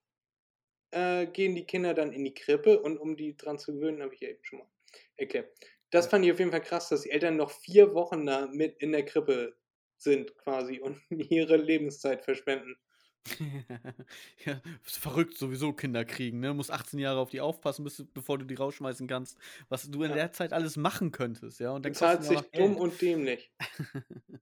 äh, 0.90 1.26
gehen 1.26 1.54
die 1.54 1.66
Kinder 1.66 1.94
dann 1.94 2.12
in 2.12 2.24
die 2.24 2.34
Krippe 2.34 2.80
und 2.80 2.98
um 2.98 3.16
die 3.16 3.36
dran 3.36 3.58
zu 3.58 3.74
gewöhnen, 3.74 4.02
habe 4.02 4.14
ich 4.14 4.20
ja 4.20 4.28
eben 4.30 4.44
schon 4.44 4.60
mal 4.60 4.68
erklärt. 5.16 5.52
Das 5.90 6.06
Ja. 6.06 6.08
fand 6.08 6.24
ich 6.24 6.32
auf 6.32 6.38
jeden 6.38 6.50
Fall 6.50 6.62
krass, 6.62 6.88
dass 6.88 7.02
die 7.02 7.10
Eltern 7.10 7.36
noch 7.36 7.50
vier 7.50 7.94
Wochen 7.94 8.26
da 8.26 8.46
mit 8.48 8.78
in 8.78 8.92
der 8.92 9.04
Krippe 9.04 9.56
sind 9.96 10.36
quasi 10.36 10.80
und 10.80 11.00
ihre 11.10 11.56
Lebenszeit 11.56 12.22
verschwenden. 12.24 12.76
Ja, 14.44 14.60
verrückt 14.82 15.36
sowieso 15.36 15.72
Kinder 15.72 16.04
kriegen, 16.04 16.40
ne? 16.40 16.54
Musst 16.54 16.70
18 16.70 16.98
Jahre 16.98 17.18
auf 17.20 17.30
die 17.30 17.40
aufpassen, 17.40 17.84
bis 17.84 18.04
bevor 18.14 18.38
du 18.38 18.44
die 18.46 18.54
rausschmeißen 18.54 19.06
kannst, 19.06 19.38
was 19.68 19.90
du 19.90 20.02
in 20.02 20.10
Ja. 20.10 20.14
der 20.14 20.32
Zeit 20.32 20.52
alles 20.52 20.76
machen 20.76 21.10
könntest, 21.12 21.60
ja? 21.60 21.72
Und 21.72 21.84
dann 21.84 21.96
auch 21.98 22.22
sich 22.22 22.40
dumm 22.54 22.76
und 22.76 23.00
dämlich. 23.02 23.52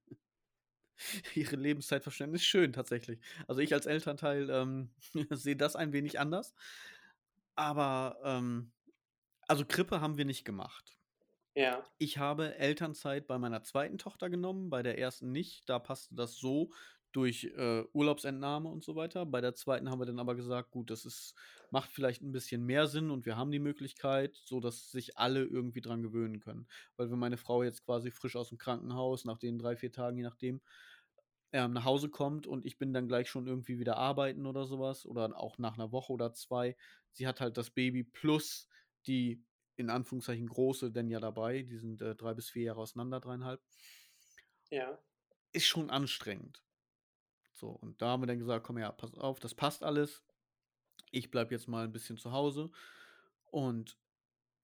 Ihre 1.34 1.56
Lebenszeit 1.56 2.02
verschwenden 2.02 2.36
ist 2.36 2.44
schön 2.44 2.72
tatsächlich. 2.72 3.20
Also 3.48 3.60
ich 3.60 3.72
als 3.74 3.86
Elternteil 3.86 4.48
ähm, 4.50 4.90
sehe 5.30 5.56
das 5.56 5.76
ein 5.76 5.92
wenig 5.92 6.18
anders. 6.18 6.54
Aber 7.54 8.18
ähm, 8.24 8.72
also 9.48 9.66
Krippe 9.66 10.02
haben 10.02 10.18
wir 10.18 10.26
nicht 10.26 10.44
gemacht. 10.44 10.98
Ja, 11.54 11.86
Ich 11.98 12.18
habe 12.18 12.56
Elternzeit 12.56 13.26
bei 13.26 13.38
meiner 13.38 13.62
zweiten 13.62 13.98
Tochter 13.98 14.28
genommen, 14.28 14.70
bei 14.70 14.82
der 14.82 14.98
ersten 14.98 15.32
nicht. 15.32 15.68
Da 15.68 15.78
passte 15.78 16.14
das 16.14 16.36
so 16.36 16.70
durch 17.16 17.44
äh, 17.56 17.84
Urlaubsentnahme 17.94 18.68
und 18.68 18.84
so 18.84 18.94
weiter. 18.94 19.24
Bei 19.24 19.40
der 19.40 19.54
zweiten 19.54 19.88
haben 19.88 19.98
wir 19.98 20.04
dann 20.04 20.18
aber 20.18 20.34
gesagt, 20.34 20.70
gut, 20.70 20.90
das 20.90 21.06
ist, 21.06 21.34
macht 21.70 21.90
vielleicht 21.90 22.22
ein 22.22 22.30
bisschen 22.30 22.62
mehr 22.66 22.86
Sinn 22.86 23.10
und 23.10 23.24
wir 23.24 23.38
haben 23.38 23.50
die 23.50 23.58
Möglichkeit, 23.58 24.36
so 24.36 24.60
dass 24.60 24.90
sich 24.90 25.16
alle 25.16 25.42
irgendwie 25.42 25.80
dran 25.80 26.02
gewöhnen 26.02 26.40
können. 26.40 26.68
Weil 26.96 27.10
wenn 27.10 27.18
meine 27.18 27.38
Frau 27.38 27.62
jetzt 27.62 27.86
quasi 27.86 28.10
frisch 28.10 28.36
aus 28.36 28.50
dem 28.50 28.58
Krankenhaus, 28.58 29.24
nach 29.24 29.38
den 29.38 29.58
drei, 29.58 29.76
vier 29.76 29.92
Tagen, 29.92 30.18
je 30.18 30.24
nachdem, 30.24 30.60
ähm, 31.52 31.72
nach 31.72 31.86
Hause 31.86 32.10
kommt 32.10 32.46
und 32.46 32.66
ich 32.66 32.76
bin 32.76 32.92
dann 32.92 33.08
gleich 33.08 33.30
schon 33.30 33.46
irgendwie 33.46 33.78
wieder 33.78 33.96
arbeiten 33.96 34.44
oder 34.44 34.66
sowas 34.66 35.06
oder 35.06 35.40
auch 35.40 35.56
nach 35.56 35.74
einer 35.74 35.92
Woche 35.92 36.12
oder 36.12 36.34
zwei. 36.34 36.76
Sie 37.12 37.26
hat 37.26 37.40
halt 37.40 37.56
das 37.56 37.70
Baby 37.70 38.04
plus 38.04 38.68
die 39.06 39.42
in 39.76 39.88
Anführungszeichen 39.88 40.48
große 40.48 40.90
denn 40.92 41.08
ja 41.08 41.20
dabei. 41.20 41.62
Die 41.62 41.78
sind 41.78 42.02
äh, 42.02 42.14
drei 42.14 42.34
bis 42.34 42.50
vier 42.50 42.64
Jahre 42.64 42.80
auseinander, 42.80 43.20
dreieinhalb. 43.20 43.62
ja. 44.70 44.98
Ist 45.52 45.66
schon 45.66 45.88
anstrengend. 45.88 46.65
So, 47.56 47.70
und 47.70 48.02
da 48.02 48.08
haben 48.08 48.22
wir 48.22 48.26
dann 48.26 48.38
gesagt, 48.38 48.66
komm 48.66 48.78
ja, 48.78 48.92
pass 48.92 49.14
auf, 49.14 49.40
das 49.40 49.54
passt 49.54 49.82
alles. 49.82 50.24
Ich 51.12 51.30
bleib 51.30 51.52
jetzt 51.52 51.68
mal 51.68 51.84
ein 51.84 51.92
bisschen 51.92 52.18
zu 52.18 52.32
Hause. 52.32 52.70
Und 53.50 53.98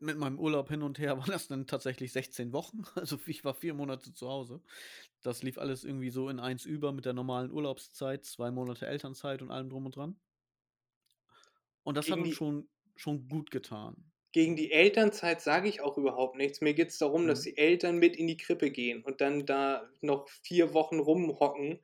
mit 0.00 0.18
meinem 0.18 0.38
Urlaub 0.40 0.68
hin 0.70 0.82
und 0.82 0.98
her 0.98 1.18
waren 1.18 1.30
das 1.30 1.48
dann 1.48 1.66
tatsächlich 1.68 2.12
16 2.12 2.52
Wochen. 2.52 2.84
Also 2.96 3.18
ich 3.26 3.44
war 3.44 3.54
vier 3.54 3.74
Monate 3.74 4.14
zu 4.14 4.28
Hause. 4.28 4.62
Das 5.22 5.42
lief 5.42 5.58
alles 5.58 5.84
irgendwie 5.84 6.10
so 6.10 6.28
in 6.30 6.40
eins 6.40 6.66
über 6.66 6.92
mit 6.92 7.06
der 7.06 7.14
normalen 7.14 7.52
Urlaubszeit, 7.52 8.24
zwei 8.26 8.50
Monate 8.52 8.86
Elternzeit 8.86 9.42
und 9.42 9.50
allem 9.52 9.70
drum 9.70 9.86
und 9.86 9.96
dran. 9.96 10.20
Und 11.84 11.96
das 11.96 12.10
hat 12.10 12.18
Gegen 12.18 12.22
uns 12.22 12.34
die, 12.34 12.34
schon, 12.34 12.68
schon 12.96 13.28
gut 13.28 13.50
getan. 13.52 14.12
gegen 14.32 14.56
die 14.56 14.72
Elternzeit 14.72 15.40
sage 15.42 15.68
ich 15.68 15.80
auch 15.82 15.98
überhaupt 15.98 16.36
nichts. 16.36 16.60
Mir 16.60 16.74
geht 16.74 16.88
es 16.88 16.98
darum, 16.98 17.26
dass 17.26 17.40
Mhm. 17.40 17.42
die 17.42 17.56
Eltern 17.56 17.98
mit 17.98 18.16
in 18.16 18.26
die 18.26 18.36
Krippe 18.36 18.70
gehen 18.70 19.02
und 19.04 19.20
dann 19.20 19.44
da 19.46 19.90
noch 20.00 20.28
vier 20.28 20.72
Wochen 20.74 20.98
rumhocken 20.98 21.80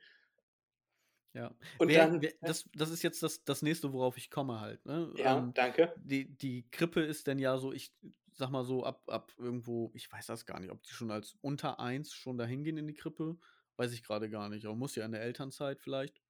Ja. 1.38 1.54
und 1.78 1.88
Wer, 1.88 2.08
dann, 2.08 2.20
wer, 2.20 2.32
das, 2.40 2.68
das 2.74 2.90
ist 2.90 3.02
jetzt 3.02 3.22
das, 3.22 3.44
das 3.44 3.62
nächste, 3.62 3.92
worauf 3.92 4.16
ich 4.16 4.28
komme 4.30 4.60
halt. 4.60 4.84
Ne? 4.84 5.12
ja, 5.16 5.38
Ähm, 5.38 5.54
danke. 5.54 5.94
die, 5.96 6.36
die 6.36 6.68
Krippe 6.70 7.00
ist 7.00 7.28
denn 7.28 7.38
ja 7.38 7.56
so, 7.58 7.72
ich 7.72 7.94
sag 8.32 8.50
mal 8.50 8.64
so, 8.64 8.84
ab, 8.84 9.02
ab 9.06 9.32
irgendwo, 9.38 9.92
ich 9.94 10.10
weiß 10.10 10.26
das 10.26 10.46
gar 10.46 10.58
nicht, 10.58 10.72
ob 10.72 10.82
die 10.82 10.90
schon 10.92 11.10
als 11.12 11.36
unter 11.40 11.78
eins 11.78 12.12
schon 12.12 12.38
dahin 12.38 12.64
gehen 12.64 12.76
in 12.76 12.88
die 12.88 12.94
Krippe, 12.94 13.38
weiß 13.76 13.92
ich 13.92 14.02
gerade 14.02 14.28
gar 14.28 14.48
nicht. 14.48 14.66
Aber 14.66 14.74
muss 14.74 14.96
ja 14.96 15.04
in 15.04 15.12
der 15.12 15.22
Elternzeit 15.22 15.80
vielleicht. 15.80 16.20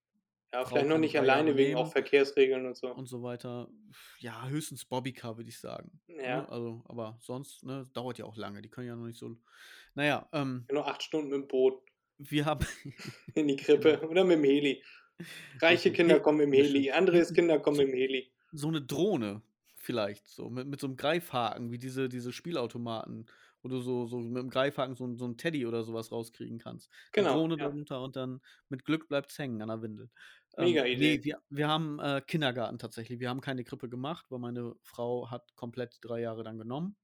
Ja, 0.52 0.64
Frau 0.64 0.70
vielleicht 0.70 0.88
noch 0.88 0.98
nicht 0.98 1.18
alleine 1.18 1.56
wegen 1.56 1.76
auch 1.76 1.92
Verkehrsregeln 1.92 2.64
und 2.66 2.76
so. 2.76 2.88
und 2.94 3.06
so 3.06 3.22
weiter. 3.22 3.68
Ja, 4.18 4.48
höchstens 4.48 4.84
Bobbycar, 4.84 5.36
würde 5.36 5.50
ich 5.50 5.58
sagen. 5.58 6.00
Ne? 6.06 6.22
Ja, 6.22 6.48
Also, 6.48 6.82
aber 6.86 7.18
sonst, 7.20 7.64
ne, 7.64 7.88
dauert 7.92 8.18
ja 8.18 8.24
auch 8.24 8.36
lange. 8.36 8.62
Die 8.62 8.70
können 8.70 8.86
ja 8.86 8.96
noch 8.96 9.06
nicht 9.06 9.18
so. 9.18 9.36
Naja, 9.94 10.28
ähm, 10.32 10.64
nur 10.70 10.86
acht 10.86 11.02
Stunden 11.02 11.28
mit 11.30 11.42
dem 11.42 11.48
Boot 11.48 11.82
wir 12.18 12.44
haben. 12.44 12.66
in 13.34 13.48
die 13.48 13.56
Krippe 13.56 13.98
genau. 13.98 14.10
oder 14.10 14.24
mit 14.24 14.38
dem 14.38 14.44
Heli. 14.44 14.82
Reiche. 15.60 15.92
Kinder 15.92 16.16
Nee, 16.16 16.20
kommen 16.20 16.38
mit 16.38 16.46
dem 16.46 16.52
das 16.52 16.72
Heli. 16.72 16.90
Andres 16.90 17.32
Kinder 17.34 17.58
kommen 17.58 17.78
mit 17.78 17.88
dem 17.88 17.94
Heli. 17.94 18.32
so 18.52 18.68
eine 18.68 18.82
Drohne 18.82 19.42
vielleicht, 19.76 20.28
so 20.28 20.50
mit, 20.50 20.66
mit 20.68 20.80
so 20.80 20.86
einem 20.86 20.96
Greifhaken, 20.96 21.70
wie 21.70 21.78
diese, 21.78 22.08
diese 22.08 22.32
Spielautomaten, 22.32 23.26
wo 23.62 23.68
du 23.68 23.80
so, 23.80 24.06
so 24.06 24.18
mit 24.20 24.36
dem 24.42 24.50
Greifhaken 24.50 24.94
so, 24.96 25.06
ein- 25.06 25.16
so 25.16 25.26
ein 25.26 25.36
Teddy 25.36 25.66
oder 25.66 25.82
sowas 25.82 26.12
rauskriegen 26.12 26.58
kannst. 26.58 26.90
Eine 27.16 27.26
Genau, 27.28 27.34
Drohne 27.34 27.56
ja. 27.58 27.68
drunter 27.68 28.02
und 28.02 28.16
dann 28.16 28.40
mit 28.68 28.84
Glück 28.84 29.08
bleibt's 29.08 29.38
hängen 29.38 29.62
an 29.62 29.68
der 29.68 29.82
Windel. 29.82 30.10
Ähm, 30.56 30.64
Mega 30.66 30.82
nee, 30.84 30.92
Idee. 30.92 31.24
wir, 31.24 31.42
wir 31.50 31.68
haben 31.68 31.98
äh, 32.00 32.20
Kindergarten 32.26 32.78
tatsächlich. 32.78 33.18
Wir 33.20 33.28
haben 33.30 33.40
keine 33.40 33.64
Krippe 33.64 33.88
gemacht, 33.88 34.26
weil 34.30 34.38
meine 34.40 34.74
Frau 34.82 35.30
hat 35.30 35.54
komplett 35.56 35.98
drei 36.02 36.20
Jahre 36.20 36.42
dann 36.44 36.58
genommen, 36.58 36.96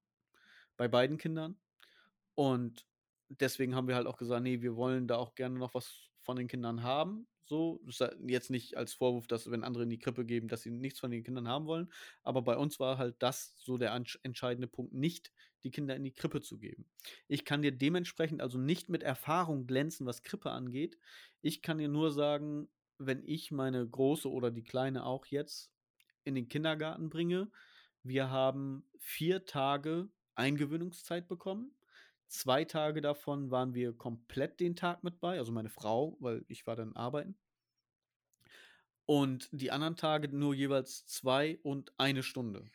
bei 0.77 0.89
beiden 0.89 1.17
Kindern. 1.19 1.57
Und 2.35 2.87
deswegen 3.41 3.75
haben 3.75 3.89
wir 3.89 3.95
halt 3.95 4.07
auch 4.07 4.17
gesagt, 4.17 4.43
nee, 4.43 4.61
wir 4.63 4.77
wollen 4.77 5.07
da 5.07 5.17
auch 5.17 5.35
gerne 5.35 5.59
noch 5.59 5.75
was 5.75 6.11
von 6.21 6.37
den 6.37 6.49
Kindern 6.49 6.83
haben. 6.83 7.27
So, 7.47 7.83
jetzt 8.27 8.49
nicht 8.51 8.77
als 8.79 8.95
Vorwurf, 8.95 9.27
dass 9.27 9.51
wenn 9.51 9.65
andere 9.65 9.83
in 9.83 9.91
die 9.91 9.99
Krippe 9.99 10.25
geben, 10.25 10.49
dass 10.49 10.63
sie 10.63 10.71
nichts 10.71 10.99
von 11.01 11.11
den 11.11 11.23
Kindern 11.23 11.47
haben 11.47 11.67
wollen. 11.67 11.93
Aber 12.23 12.41
bei 12.41 12.57
uns 12.57 12.81
war 12.81 12.97
halt 12.97 13.17
das 13.19 13.55
so 13.59 13.77
der 13.77 13.93
entscheidende 14.23 14.67
Punkt, 14.67 14.95
nicht 14.95 15.31
die 15.63 15.71
Kinder 15.71 15.95
in 15.95 16.05
die 16.05 16.13
Krippe 16.13 16.41
zu 16.41 16.59
geben. 16.59 16.87
Ich 17.29 17.45
kann 17.45 17.61
dir 17.61 17.73
dementsprechend 17.73 18.41
also 18.41 18.57
nicht 18.57 18.89
mit 18.89 19.03
Erfahrung 19.03 19.67
glänzen, 19.67 20.07
was 20.07 20.23
Krippe 20.23 20.51
angeht. 20.51 20.99
Ich 21.43 21.61
kann 21.61 21.77
dir 21.77 21.89
nur 21.89 22.13
sagen, 22.13 22.69
wenn 22.97 23.23
ich 23.27 23.51
meine 23.51 23.87
große 23.87 24.31
oder 24.31 24.51
die 24.51 24.65
kleine 24.65 25.05
auch 25.05 25.27
jetzt 25.27 25.71
in 26.25 26.35
den 26.35 26.49
Kindergarten 26.49 27.11
bringe, 27.11 27.51
wir 28.03 28.31
haben 28.31 28.89
vier 28.99 29.45
Tage 29.45 30.09
Eingewöhnungszeit 30.35 31.29
bekommen. 31.29 31.75
Zwei 32.35 32.65
Tage 32.65 33.01
davon 33.01 33.53
waren 33.53 33.75
wir 33.75 33.93
komplett 33.97 34.59
den 34.59 34.75
Tag 34.75 35.05
mit 35.05 35.21
bei, 35.21 35.39
also 35.39 35.53
meine 35.53 35.69
Frau, 35.69 36.17
weil 36.19 36.45
ich 36.49 36.67
war 36.67 36.75
dann 36.75 36.97
arbeiten. 36.97 37.37
Und 39.07 39.49
die 39.53 39.71
anderen 39.71 39.95
Tage 39.95 40.29
nur 40.37 40.53
jeweils 40.53 41.07
zwei 41.07 41.61
und 41.63 41.93
eine 41.97 42.25
Stunde. 42.25 42.69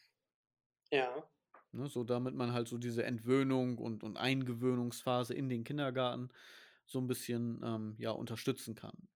Ja, 0.91 1.29
Ne, 1.73 1.89
so 1.89 2.05
damit 2.05 2.35
man 2.35 2.53
halt 2.53 2.69
so 2.69 2.77
diese 2.77 3.03
Entwöhnung 3.03 3.77
und, 3.77 4.01
und 4.01 4.15
Eingewöhnungsphase 4.15 5.33
in 5.33 5.49
den 5.49 5.65
Kindergarten 5.65 6.29
so 6.85 6.99
ein 6.99 7.07
bisschen 7.07 7.59
ähm, 7.61 7.95
ja, 7.97 8.11
unterstützen 8.11 8.75
kann. 8.75 9.09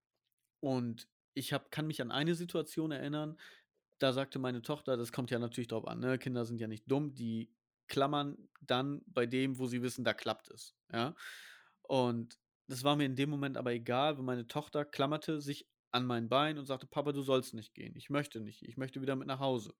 Und 0.60 1.08
ich 1.36 1.54
hab, 1.54 1.72
kann 1.72 1.88
mich 1.88 2.02
an 2.02 2.12
eine 2.12 2.36
Situation 2.36 2.92
erinnern, 2.92 3.40
da 3.98 4.12
sagte 4.12 4.40
meine 4.40 4.62
Tochter, 4.62 4.98
das 4.98 5.14
kommt 5.14 5.32
ja 5.32 5.40
natürlich 5.40 5.70
drauf 5.70 5.88
an, 5.88 6.02
ne? 6.02 6.20
Kinder 6.20 6.44
sind 6.44 6.60
ja 6.60 6.68
nicht 6.68 6.92
dumm, 6.92 7.16
die 7.16 7.50
klammern 7.88 8.50
dann 8.62 9.02
bei 9.08 9.26
dem, 9.26 9.58
wo 9.58 9.68
sie 9.68 9.82
wissen, 9.82 10.04
da 10.04 10.14
klappt 10.14 10.50
es. 10.50 10.76
Ja? 10.92 11.16
Und 11.82 12.38
das 12.68 12.84
war 12.84 12.96
mir 12.96 13.06
in 13.06 13.16
dem 13.16 13.30
Moment 13.30 13.58
aber 13.58 13.74
egal, 13.74 14.18
weil 14.18 14.24
meine 14.24 14.48
Tochter 14.48 14.86
klammerte 14.86 15.42
sich 15.42 15.68
an 15.92 16.06
mein 16.06 16.30
Bein 16.30 16.58
und 16.58 16.66
sagte, 16.66 16.88
Papa, 16.88 17.12
du 17.12 17.22
sollst 17.22 17.54
nicht 17.54 17.74
gehen. 17.74 17.96
Ich 17.96 18.10
möchte 18.10 18.40
nicht. 18.40 18.64
Ich 18.64 18.78
möchte 18.78 19.02
wieder 19.02 19.16
mit 19.16 19.28
nach 19.28 19.40
Hause. 19.40 19.74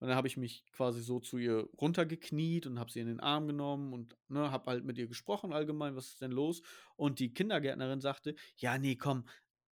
Und 0.00 0.08
dann 0.08 0.16
habe 0.16 0.28
ich 0.28 0.36
mich 0.36 0.64
quasi 0.70 1.02
so 1.02 1.18
zu 1.18 1.38
ihr 1.38 1.68
runtergekniet 1.80 2.66
und 2.66 2.78
habe 2.78 2.90
sie 2.90 3.00
in 3.00 3.08
den 3.08 3.20
Arm 3.20 3.48
genommen 3.48 3.92
und 3.92 4.16
ne, 4.28 4.50
habe 4.50 4.70
halt 4.70 4.84
mit 4.84 4.96
ihr 4.96 5.08
gesprochen 5.08 5.52
allgemein, 5.52 5.96
was 5.96 6.08
ist 6.08 6.20
denn 6.20 6.30
los? 6.30 6.62
Und 6.96 7.18
die 7.18 7.34
Kindergärtnerin 7.34 8.00
sagte, 8.00 8.36
ja, 8.56 8.78
nee, 8.78 8.94
komm, 8.94 9.24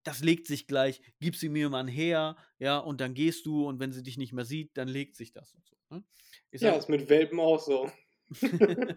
das 0.03 0.21
legt 0.21 0.47
sich 0.47 0.67
gleich, 0.67 1.01
gib 1.19 1.35
sie 1.35 1.49
mir 1.49 1.69
mal 1.69 1.89
her, 1.89 2.35
ja, 2.59 2.77
und 2.77 2.99
dann 2.99 3.13
gehst 3.13 3.45
du 3.45 3.67
und 3.67 3.79
wenn 3.79 3.93
sie 3.93 4.03
dich 4.03 4.17
nicht 4.17 4.33
mehr 4.33 4.45
sieht, 4.45 4.75
dann 4.75 4.89
legt 4.89 5.15
sich 5.15 5.31
das 5.31 5.53
und 5.53 5.65
so. 5.65 5.76
Ne? 5.89 6.03
Ja, 6.51 6.71
sag, 6.71 6.77
ist 6.79 6.89
mit 6.89 7.09
Welpen 7.09 7.39
auch 7.39 7.59
so. 7.59 7.91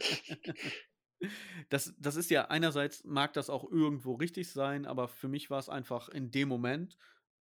das, 1.69 1.95
das 1.99 2.17
ist 2.17 2.31
ja 2.31 2.47
einerseits 2.47 3.05
mag 3.05 3.33
das 3.33 3.51
auch 3.51 3.71
irgendwo 3.71 4.15
richtig 4.15 4.51
sein, 4.51 4.87
aber 4.87 5.09
für 5.09 5.29
mich 5.29 5.51
war 5.51 5.59
es 5.59 5.69
einfach 5.69 6.09
in 6.09 6.31
dem 6.31 6.49
Moment 6.49 6.97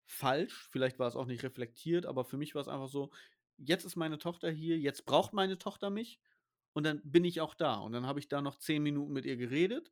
falsch, 0.05 0.67
vielleicht 0.71 0.99
war 0.99 1.07
es 1.07 1.15
auch 1.15 1.25
nicht 1.25 1.43
reflektiert, 1.43 2.05
aber 2.05 2.25
für 2.25 2.37
mich 2.37 2.55
war 2.55 2.61
es 2.61 2.67
einfach 2.67 2.89
so, 2.89 3.11
jetzt 3.57 3.85
ist 3.85 3.95
meine 3.95 4.17
Tochter 4.17 4.49
hier, 4.49 4.77
jetzt 4.77 5.05
braucht 5.05 5.33
meine 5.33 5.57
Tochter 5.57 5.89
mich 5.89 6.19
und 6.73 6.85
dann 6.85 7.01
bin 7.03 7.25
ich 7.25 7.41
auch 7.41 7.53
da. 7.55 7.75
Und 7.75 7.91
dann 7.91 8.05
habe 8.05 8.19
ich 8.19 8.27
da 8.27 8.41
noch 8.41 8.57
zehn 8.57 8.81
Minuten 8.83 9.13
mit 9.13 9.25
ihr 9.25 9.37
geredet, 9.37 9.91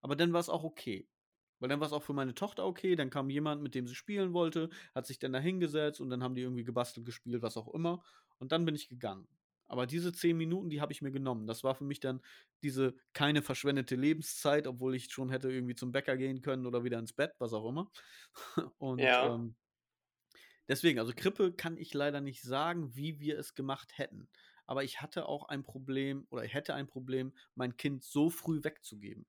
aber 0.00 0.16
dann 0.16 0.32
war 0.32 0.40
es 0.40 0.48
auch 0.48 0.64
okay. 0.64 1.08
Weil 1.60 1.68
dann 1.68 1.80
war 1.80 1.86
es 1.88 1.92
auch 1.92 2.02
für 2.02 2.12
meine 2.12 2.34
Tochter 2.34 2.64
okay, 2.64 2.94
dann 2.94 3.10
kam 3.10 3.30
jemand, 3.30 3.62
mit 3.62 3.74
dem 3.74 3.86
sie 3.88 3.94
spielen 3.94 4.32
wollte, 4.32 4.70
hat 4.94 5.06
sich 5.06 5.18
dann 5.18 5.32
da 5.32 5.40
hingesetzt 5.40 6.00
und 6.00 6.08
dann 6.08 6.22
haben 6.22 6.34
die 6.34 6.42
irgendwie 6.42 6.64
gebastelt, 6.64 7.04
gespielt, 7.04 7.42
was 7.42 7.56
auch 7.56 7.74
immer. 7.74 8.04
Und 8.38 8.52
dann 8.52 8.64
bin 8.64 8.74
ich 8.74 8.88
gegangen. 8.88 9.28
Aber 9.66 9.86
diese 9.86 10.12
zehn 10.12 10.36
Minuten, 10.36 10.70
die 10.70 10.80
habe 10.80 10.92
ich 10.92 11.02
mir 11.02 11.10
genommen. 11.10 11.46
Das 11.46 11.62
war 11.64 11.74
für 11.74 11.84
mich 11.84 12.00
dann 12.00 12.22
diese 12.62 12.96
keine 13.12 13.42
verschwendete 13.42 13.96
Lebenszeit, 13.96 14.66
obwohl 14.66 14.94
ich 14.94 15.10
schon 15.12 15.28
hätte 15.30 15.50
irgendwie 15.52 15.74
zum 15.74 15.92
Bäcker 15.92 16.16
gehen 16.16 16.40
können 16.40 16.66
oder 16.66 16.84
wieder 16.84 16.98
ins 16.98 17.12
Bett, 17.12 17.32
was 17.38 17.52
auch 17.52 17.68
immer. 17.68 17.90
Und 18.78 19.18
Ja. 19.18 19.18
ähm, 19.20 19.56
deswegen, 20.68 20.98
also 21.00 21.12
Krippe 21.14 21.52
kann 21.52 21.76
ich 21.76 21.92
leider 21.94 22.20
nicht 22.20 22.42
sagen, 22.42 22.94
wie 22.94 23.18
wir 23.20 23.38
es 23.38 23.54
gemacht 23.54 23.98
hätten. 23.98 24.28
Aber 24.66 24.84
ich 24.84 25.00
hatte 25.00 25.26
auch 25.26 25.48
ein 25.48 25.62
Problem 25.62 26.26
oder 26.30 26.44
ich 26.44 26.54
hätte 26.54 26.74
ein 26.74 26.86
Problem, 26.86 27.34
mein 27.54 27.76
Kind 27.76 28.04
so 28.04 28.30
früh 28.30 28.62
wegzugeben. 28.62 29.26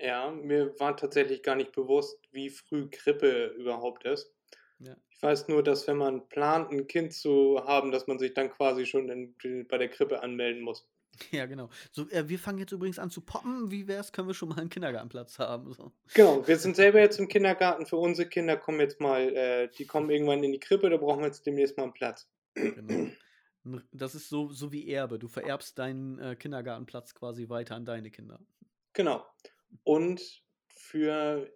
Ja, 0.00 0.30
mir 0.32 0.78
war 0.80 0.96
tatsächlich 0.96 1.42
gar 1.44 1.54
nicht 1.54 1.70
bewusst, 1.72 2.26
wie 2.32 2.50
früh 2.50 2.88
Krippe 2.90 3.46
überhaupt 3.56 4.04
ist. 4.04 4.34
Ja. 4.80 4.96
Ich 5.10 5.22
weiß 5.22 5.48
nur, 5.48 5.62
dass 5.62 5.86
wenn 5.88 5.96
man 5.96 6.28
plant, 6.28 6.70
ein 6.70 6.86
Kind 6.86 7.12
zu 7.12 7.60
haben, 7.64 7.90
dass 7.90 8.06
man 8.06 8.18
sich 8.18 8.34
dann 8.34 8.50
quasi 8.50 8.86
schon 8.86 9.08
in, 9.08 9.66
bei 9.66 9.78
der 9.78 9.88
Krippe 9.88 10.22
anmelden 10.22 10.62
muss. 10.62 10.86
Ja, 11.32 11.46
genau. 11.46 11.68
So, 11.90 12.08
äh, 12.10 12.28
wir 12.28 12.38
fangen 12.38 12.58
jetzt 12.58 12.72
übrigens 12.72 12.98
an 12.98 13.10
zu 13.10 13.20
poppen. 13.20 13.70
Wie 13.70 13.88
wär's? 13.88 14.12
Können 14.12 14.28
wir 14.28 14.34
schon 14.34 14.50
mal 14.50 14.60
einen 14.60 14.70
Kindergartenplatz 14.70 15.38
haben? 15.38 15.72
So. 15.72 15.92
Genau, 16.14 16.46
wir 16.46 16.58
sind 16.58 16.76
selber 16.76 17.00
jetzt 17.00 17.18
im 17.18 17.28
Kindergarten. 17.28 17.86
Für 17.86 17.96
unsere 17.96 18.28
Kinder 18.28 18.56
kommen 18.56 18.80
jetzt 18.80 19.00
mal, 19.00 19.34
äh, 19.34 19.68
die 19.76 19.86
kommen 19.86 20.10
irgendwann 20.10 20.42
in 20.44 20.52
die 20.52 20.60
Krippe, 20.60 20.90
da 20.90 20.96
brauchen 20.96 21.20
wir 21.20 21.26
jetzt 21.26 21.46
demnächst 21.46 21.76
mal 21.76 21.84
einen 21.84 21.92
Platz. 21.92 22.28
Genau. 22.54 23.10
Das 23.92 24.14
ist 24.14 24.28
so, 24.28 24.50
so 24.50 24.72
wie 24.72 24.90
Erbe. 24.90 25.18
Du 25.18 25.28
vererbst 25.28 25.78
deinen 25.78 26.18
äh, 26.18 26.36
Kindergartenplatz 26.36 27.14
quasi 27.14 27.48
weiter 27.48 27.74
an 27.74 27.84
deine 27.84 28.10
Kinder. 28.10 28.40
Genau. 28.92 29.26
Und 29.84 30.42
für, 30.68 31.52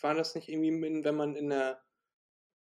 war 0.00 0.14
das 0.14 0.34
nicht 0.34 0.48
irgendwie, 0.48 1.04
wenn 1.04 1.16
man 1.16 1.34
in 1.34 1.48
der, 1.48 1.82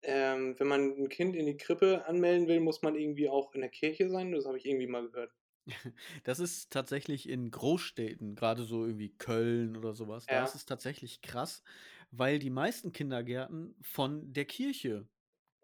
ähm, 0.02 0.58
wenn 0.58 0.66
man 0.68 0.82
ein 0.96 1.08
Kind 1.08 1.36
in 1.36 1.46
die 1.46 1.56
Krippe 1.56 2.06
anmelden 2.06 2.48
will, 2.48 2.60
muss 2.60 2.82
man 2.82 2.94
irgendwie 2.96 3.28
auch 3.28 3.54
in 3.54 3.60
der 3.62 3.70
Kirche 3.70 4.08
sein? 4.10 4.32
Das 4.32 4.46
habe 4.46 4.58
ich 4.58 4.66
irgendwie 4.66 4.86
mal 4.86 5.08
gehört. 5.08 5.32
Das 6.24 6.38
ist 6.40 6.70
tatsächlich 6.72 7.28
in 7.28 7.50
Großstädten, 7.50 8.34
gerade 8.34 8.64
so 8.64 8.84
irgendwie 8.84 9.16
Köln 9.16 9.76
oder 9.76 9.94
sowas, 9.94 10.28
da 10.28 10.38
Ja. 10.38 10.42
ist 10.42 10.54
es 10.54 10.66
tatsächlich 10.66 11.22
krass, 11.22 11.62
weil 12.10 12.38
die 12.38 12.50
meisten 12.50 12.92
Kindergärten 12.92 13.76
von 13.82 14.32
der 14.32 14.44
Kirche 14.44 15.08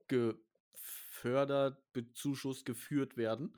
gefördert, 0.09 1.83
bezuschusst, 1.93 2.67
geführt 2.67 3.17
werden. 3.17 3.57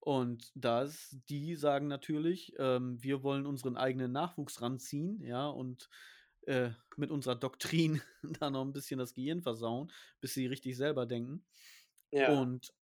Und 0.00 0.52
das, 0.56 1.16
die 1.28 1.56
sagen 1.56 1.88
natürlich, 1.88 2.54
ähm, 2.58 3.02
wir 3.02 3.22
wollen 3.22 3.46
unseren 3.46 3.76
eigenen 3.76 4.12
Nachwuchs 4.12 4.62
ranziehen, 4.62 5.22
ja, 5.22 5.48
und 5.48 5.88
äh, 6.46 6.70
mit 6.96 7.10
unserer 7.10 7.36
Doktrin 7.36 8.02
da 8.40 8.50
noch 8.50 8.64
ein 8.64 8.72
bisschen 8.72 8.98
das 8.98 9.14
Gehirn 9.14 9.42
versauen, 9.42 9.92
bis 10.20 10.34
sie 10.34 10.46
richtig 10.46 10.76
selber 10.76 11.06
denken. 11.06 11.44
Ja, 12.10 12.28
Und 12.28 12.74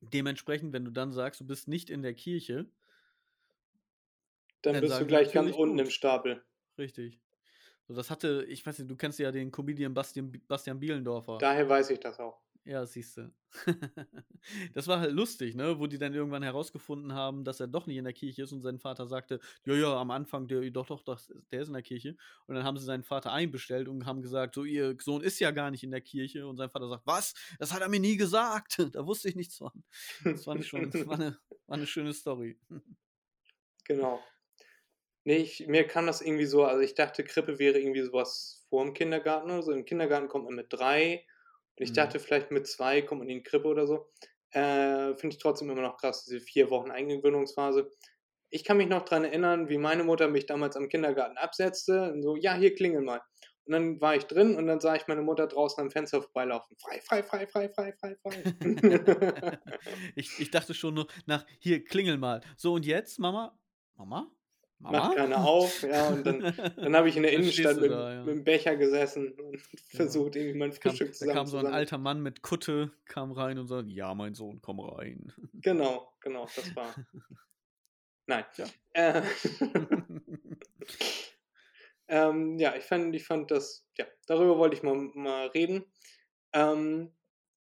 dementsprechend, 0.00 0.72
wenn 0.72 0.84
du 0.86 0.90
dann 0.92 1.12
sagst, 1.12 1.40
du 1.40 1.46
bist 1.46 1.68
nicht 1.68 1.90
in 1.90 2.02
der 2.02 2.14
Kirche, 2.14 2.70
dann 4.62 4.80
dann 4.80 4.80
bist 4.80 5.00
du 5.00 5.06
gleich 5.06 5.32
ganz 5.32 5.50
unten 5.52 5.78
im 5.80 5.86
gut. 5.86 5.92
Stapel. 5.92 6.44
Richtig. 6.78 7.20
So, 7.88 7.94
das 7.94 8.10
hatte, 8.10 8.44
ich 8.48 8.64
weiß 8.66 8.78
nicht, 8.80 8.90
du 8.90 8.96
kennst 8.96 9.18
ja 9.18 9.32
den 9.32 9.50
Comedian 9.52 9.94
Bastian, 9.94 10.32
Bastian 10.48 10.80
Bielendorfer. 10.80 11.38
Daher 11.40 11.68
weiß 11.68 11.90
ich 11.90 11.98
das 12.00 12.20
auch. 12.20 12.40
Ja, 12.64 12.84
siehst 12.84 13.16
du. 13.16 13.32
das 14.74 14.86
war 14.88 15.00
halt 15.00 15.12
lustig, 15.12 15.54
ne? 15.54 15.78
Wo 15.78 15.86
die 15.86 15.96
dann 15.96 16.12
irgendwann 16.12 16.42
herausgefunden 16.42 17.14
haben, 17.14 17.42
dass 17.44 17.60
er 17.60 17.66
doch 17.66 17.86
nicht 17.86 17.96
in 17.96 18.04
der 18.04 18.12
Kirche 18.12 18.42
ist 18.42 18.52
und 18.52 18.60
sein 18.60 18.78
Vater 18.78 19.06
sagte, 19.06 19.40
ja, 19.64 19.74
ja, 19.74 19.96
am 19.96 20.10
Anfang, 20.10 20.48
der, 20.48 20.70
doch, 20.70 20.86
doch, 20.86 21.02
das, 21.02 21.32
der 21.50 21.62
ist 21.62 21.68
in 21.68 21.74
der 21.74 21.82
Kirche. 21.82 22.16
Und 22.46 22.56
dann 22.56 22.64
haben 22.64 22.76
sie 22.76 22.84
seinen 22.84 23.04
Vater 23.04 23.32
einbestellt 23.32 23.88
und 23.88 24.04
haben 24.04 24.20
gesagt, 24.20 24.54
so, 24.54 24.64
ihr 24.64 24.96
Sohn 25.00 25.22
ist 25.22 25.40
ja 25.40 25.50
gar 25.50 25.70
nicht 25.70 25.82
in 25.82 25.90
der 25.90 26.02
Kirche. 26.02 26.46
Und 26.46 26.58
sein 26.58 26.70
Vater 26.70 26.88
sagt, 26.88 27.06
was? 27.06 27.34
Das 27.58 27.72
hat 27.72 27.80
er 27.80 27.88
mir 27.88 28.00
nie 28.00 28.16
gesagt. 28.16 28.78
Da 28.98 29.06
wusste 29.06 29.28
ich 29.28 29.36
nichts 29.36 29.56
von. 29.56 29.70
Das 30.24 30.44
fand 30.44 30.60
ich 30.60 30.68
schon, 30.68 30.92
war 31.06 31.14
eine, 31.14 31.38
war 31.66 31.76
eine 31.76 31.86
schöne 31.86 32.12
Story. 32.12 32.58
Genau. 33.84 34.20
Nee, 35.24 35.36
ich, 35.38 35.66
mir 35.66 35.86
kam 35.86 36.06
das 36.06 36.20
irgendwie 36.20 36.46
so, 36.46 36.64
also 36.64 36.80
ich 36.80 36.94
dachte, 36.94 37.22
Krippe 37.22 37.58
wäre 37.58 37.78
irgendwie 37.78 38.02
sowas 38.02 38.66
vor 38.68 38.84
dem 38.84 38.94
Kindergarten 38.94 39.50
oder 39.50 39.62
so. 39.62 39.72
Im 39.72 39.84
Kindergarten 39.84 40.28
kommt 40.28 40.46
man 40.46 40.54
mit 40.54 40.72
drei 40.72 41.24
und 41.78 41.84
ich 41.84 41.92
Mhm. 41.92 41.94
dachte, 41.94 42.18
vielleicht 42.20 42.50
mit 42.50 42.66
zwei 42.66 43.02
kommt 43.02 43.20
man 43.20 43.28
in 43.28 43.38
die 43.38 43.42
Krippe 43.42 43.68
oder 43.68 43.86
so. 43.86 44.08
Äh, 44.50 45.14
Finde 45.16 45.34
ich 45.36 45.38
trotzdem 45.38 45.70
immer 45.70 45.82
noch 45.82 45.98
krass, 45.98 46.24
diese 46.24 46.40
vier 46.40 46.70
Wochen 46.70 46.90
Eingewöhnungsphase. 46.90 47.90
Ich 48.50 48.64
kann 48.64 48.78
mich 48.78 48.88
noch 48.88 49.04
daran 49.04 49.24
erinnern, 49.24 49.68
wie 49.68 49.78
meine 49.78 50.04
Mutter 50.04 50.28
mich 50.28 50.46
damals 50.46 50.76
am 50.76 50.88
Kindergarten 50.88 51.36
absetzte 51.36 52.12
und 52.12 52.22
so, 52.22 52.36
ja, 52.36 52.54
hier 52.54 52.74
klingel 52.74 53.02
mal. 53.02 53.20
Und 53.66 53.72
dann 53.72 54.00
war 54.00 54.16
ich 54.16 54.24
drin 54.24 54.56
und 54.56 54.66
dann 54.66 54.80
sah 54.80 54.96
ich 54.96 55.06
meine 55.08 55.20
Mutter 55.22 55.46
draußen 55.46 55.82
am 55.82 55.90
Fenster 55.90 56.22
vorbeilaufen. 56.22 56.76
Frei, 56.80 57.00
frei, 57.02 57.22
frei, 57.22 57.46
frei, 57.46 57.68
frei, 57.68 57.92
frei, 58.00 58.16
frei. 58.22 58.46
ich, 60.14 60.38
ich 60.38 60.50
dachte 60.50 60.74
schon 60.74 60.94
nur 60.94 61.06
nach, 61.26 61.44
hier, 61.60 61.84
klingel 61.84 62.18
mal. 62.18 62.40
So, 62.56 62.74
und 62.74 62.86
jetzt, 62.86 63.18
Mama? 63.18 63.58
Mama? 63.96 64.30
Macht 64.80 64.92
Mama? 64.92 65.14
keiner 65.14 65.44
auf, 65.44 65.82
ja, 65.82 66.06
und 66.08 66.24
dann, 66.24 66.40
dann 66.76 66.96
habe 66.96 67.08
ich 67.08 67.16
in 67.16 67.24
der 67.24 67.32
Innenstadt 67.32 67.80
mit, 67.80 67.90
da, 67.90 68.14
ja. 68.14 68.22
mit 68.22 68.36
dem 68.36 68.44
Becher 68.44 68.76
gesessen 68.76 69.32
und 69.32 69.60
versucht, 69.90 70.36
irgendwie 70.36 70.56
mein 70.56 70.72
Frühstück 70.72 71.08
da 71.08 71.12
zusammen 71.14 71.34
kam 71.34 71.46
so 71.46 71.58
ein 71.58 71.66
alter 71.66 71.98
Mann 71.98 72.22
mit 72.22 72.42
Kutte, 72.42 72.92
kam 73.06 73.32
rein 73.32 73.58
und 73.58 73.66
sagte, 73.66 73.90
ja, 73.90 74.14
mein 74.14 74.34
Sohn, 74.34 74.60
komm 74.60 74.80
rein. 74.80 75.32
Genau, 75.60 76.12
genau, 76.20 76.46
das 76.54 76.76
war. 76.76 76.94
Nein. 78.26 78.44
Tja. 78.54 78.66
Äh, 78.92 79.22
ähm, 82.08 82.58
ja, 82.58 82.76
ich 82.76 82.84
fand, 82.84 83.14
ich 83.16 83.24
fand 83.24 83.50
das, 83.50 83.84
ja, 83.98 84.06
darüber 84.26 84.58
wollte 84.58 84.76
ich 84.76 84.84
mal, 84.84 84.94
mal 84.94 85.48
reden. 85.48 85.84
Ähm, 86.52 87.12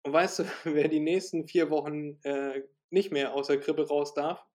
und 0.04 0.14
weißt 0.14 0.40
du, 0.40 0.44
wer 0.66 0.90
die 0.90 1.00
nächsten 1.00 1.48
vier 1.48 1.70
Wochen 1.70 2.20
äh, 2.24 2.64
nicht 2.90 3.12
mehr 3.12 3.34
aus 3.34 3.48
der 3.48 3.60
Krippe 3.60 3.88
raus 3.88 4.14
darf? 4.14 4.46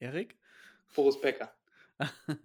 Erik? 0.00 0.36
Boris 0.92 1.20
Becker. 1.20 1.52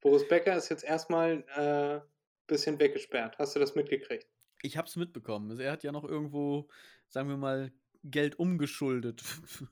Boris 0.00 0.26
Becker 0.28 0.56
ist 0.56 0.68
jetzt 0.68 0.84
erstmal 0.84 1.44
ein 1.54 1.98
äh, 1.98 2.00
bisschen 2.46 2.78
weggesperrt. 2.78 3.38
Hast 3.38 3.56
du 3.56 3.60
das 3.60 3.74
mitgekriegt? 3.74 4.26
ich 4.62 4.76
hab's 4.76 4.96
mitbekommen. 4.96 5.50
Also 5.50 5.62
er 5.62 5.72
hat 5.72 5.84
ja 5.84 5.92
noch 5.92 6.04
irgendwo, 6.04 6.68
sagen 7.08 7.28
wir 7.28 7.36
mal, 7.36 7.72
Geld 8.04 8.38
umgeschuldet. 8.38 9.22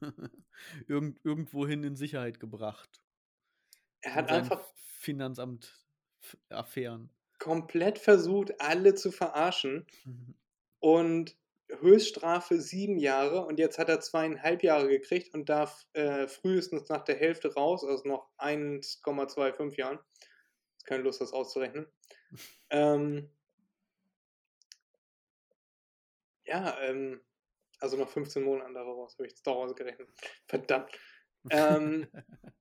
Irgend, 0.88 1.20
irgendwohin 1.24 1.82
in 1.82 1.96
Sicherheit 1.96 2.38
gebracht. 2.40 3.02
Er 4.00 4.14
hat 4.14 4.30
einfach 4.30 4.64
Finanzamt 4.76 5.84
Affären. 6.48 7.10
komplett 7.38 7.98
versucht, 7.98 8.60
alle 8.60 8.94
zu 8.94 9.10
verarschen. 9.10 9.86
Und 10.78 11.36
Höchststrafe 11.68 12.60
sieben 12.60 12.98
Jahre 12.98 13.46
und 13.46 13.58
jetzt 13.58 13.78
hat 13.78 13.88
er 13.88 14.00
zweieinhalb 14.00 14.62
Jahre 14.62 14.88
gekriegt 14.88 15.34
und 15.34 15.48
darf 15.48 15.86
äh, 15.94 16.28
frühestens 16.28 16.88
nach 16.88 17.04
der 17.04 17.16
Hälfte 17.16 17.54
raus, 17.54 17.84
also 17.84 18.06
noch 18.06 18.30
1,25 18.38 19.78
Jahren. 19.78 19.98
Keine 20.84 21.02
Lust, 21.02 21.20
das 21.20 21.32
auszurechnen. 21.32 21.86
ähm, 22.70 23.30
ja, 26.44 26.78
ähm, 26.82 27.20
also 27.80 27.96
noch 27.96 28.08
15 28.08 28.42
Monate 28.42 28.72
daraus, 28.74 29.14
habe 29.14 29.26
ich 29.26 29.32
jetzt 29.32 29.46
doch 29.46 29.56
ausgerechnet. 29.56 30.08
Verdammt. 30.46 30.90
Ähm, 31.50 32.08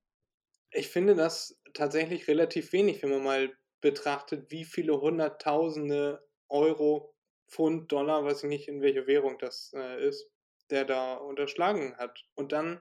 ich 0.70 0.88
finde 0.88 1.14
das 1.14 1.60
tatsächlich 1.74 2.28
relativ 2.28 2.72
wenig, 2.72 3.02
wenn 3.02 3.10
man 3.10 3.22
mal 3.24 3.56
betrachtet, 3.80 4.50
wie 4.50 4.64
viele 4.64 5.00
Hunderttausende 5.00 6.26
Euro, 6.48 7.13
Pfund, 7.54 7.90
Dollar, 7.92 8.24
weiß 8.24 8.42
ich 8.42 8.48
nicht, 8.48 8.68
in 8.68 8.82
welche 8.82 9.06
Währung 9.06 9.38
das 9.38 9.72
äh, 9.74 10.06
ist, 10.06 10.28
der 10.70 10.84
da 10.84 11.14
unterschlagen 11.14 11.96
hat. 11.96 12.24
Und 12.34 12.52
dann, 12.52 12.80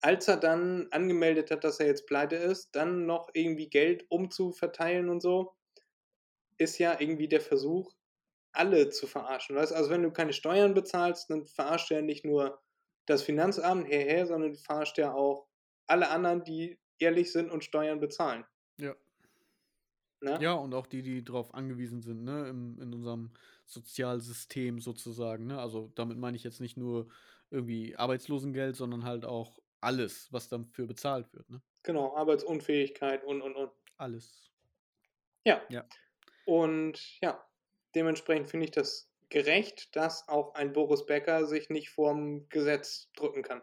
als 0.00 0.28
er 0.28 0.38
dann 0.38 0.88
angemeldet 0.90 1.50
hat, 1.50 1.62
dass 1.62 1.78
er 1.78 1.86
jetzt 1.86 2.06
pleite 2.06 2.36
ist, 2.36 2.74
dann 2.74 3.04
noch 3.04 3.28
irgendwie 3.34 3.68
Geld 3.68 4.06
umzuverteilen 4.08 5.10
und 5.10 5.20
so, 5.20 5.54
ist 6.56 6.78
ja 6.78 6.98
irgendwie 6.98 7.28
der 7.28 7.40
Versuch, 7.40 7.92
alle 8.52 8.88
zu 8.88 9.06
verarschen. 9.06 9.56
Weißt? 9.56 9.72
Also 9.72 9.90
wenn 9.90 10.02
du 10.02 10.10
keine 10.10 10.32
Steuern 10.32 10.74
bezahlst, 10.74 11.30
dann 11.30 11.46
verarscht 11.46 11.90
ja 11.90 12.00
nicht 12.00 12.24
nur 12.24 12.60
das 13.06 13.22
Finanzamt 13.22 13.88
herher, 13.88 14.26
sondern 14.26 14.54
verarscht 14.56 14.98
ja 14.98 15.12
auch 15.12 15.46
alle 15.86 16.08
anderen, 16.08 16.44
die 16.44 16.78
ehrlich 16.98 17.30
sind 17.30 17.50
und 17.50 17.64
Steuern 17.64 18.00
bezahlen. 18.00 18.44
Ja. 18.78 18.94
Ne? 20.20 20.38
Ja, 20.40 20.54
und 20.54 20.74
auch 20.74 20.86
die, 20.86 21.02
die 21.02 21.24
darauf 21.24 21.54
angewiesen 21.54 22.02
sind, 22.02 22.24
ne, 22.24 22.48
im, 22.48 22.80
in 22.80 22.92
unserem 22.92 23.30
Sozialsystem 23.66 24.80
sozusagen, 24.80 25.46
ne? 25.46 25.60
Also 25.60 25.92
damit 25.94 26.18
meine 26.18 26.36
ich 26.36 26.42
jetzt 26.42 26.60
nicht 26.60 26.76
nur 26.76 27.08
irgendwie 27.50 27.94
Arbeitslosengeld, 27.96 28.74
sondern 28.74 29.04
halt 29.04 29.24
auch 29.24 29.60
alles, 29.80 30.32
was 30.32 30.48
dafür 30.48 30.86
bezahlt 30.86 31.32
wird, 31.32 31.48
ne? 31.50 31.62
Genau, 31.84 32.16
Arbeitsunfähigkeit 32.16 33.22
und 33.24 33.42
und 33.42 33.54
und. 33.54 33.70
Alles. 33.96 34.50
Ja. 35.44 35.62
Ja. 35.68 35.84
Und 36.44 37.20
ja, 37.20 37.46
dementsprechend 37.94 38.50
finde 38.50 38.64
ich 38.64 38.72
das 38.72 39.10
gerecht, 39.28 39.94
dass 39.94 40.28
auch 40.28 40.54
ein 40.54 40.72
Boris 40.72 41.06
Becker 41.06 41.46
sich 41.46 41.70
nicht 41.70 41.90
vorm 41.90 42.48
Gesetz 42.48 43.10
drücken 43.14 43.42
kann. 43.42 43.62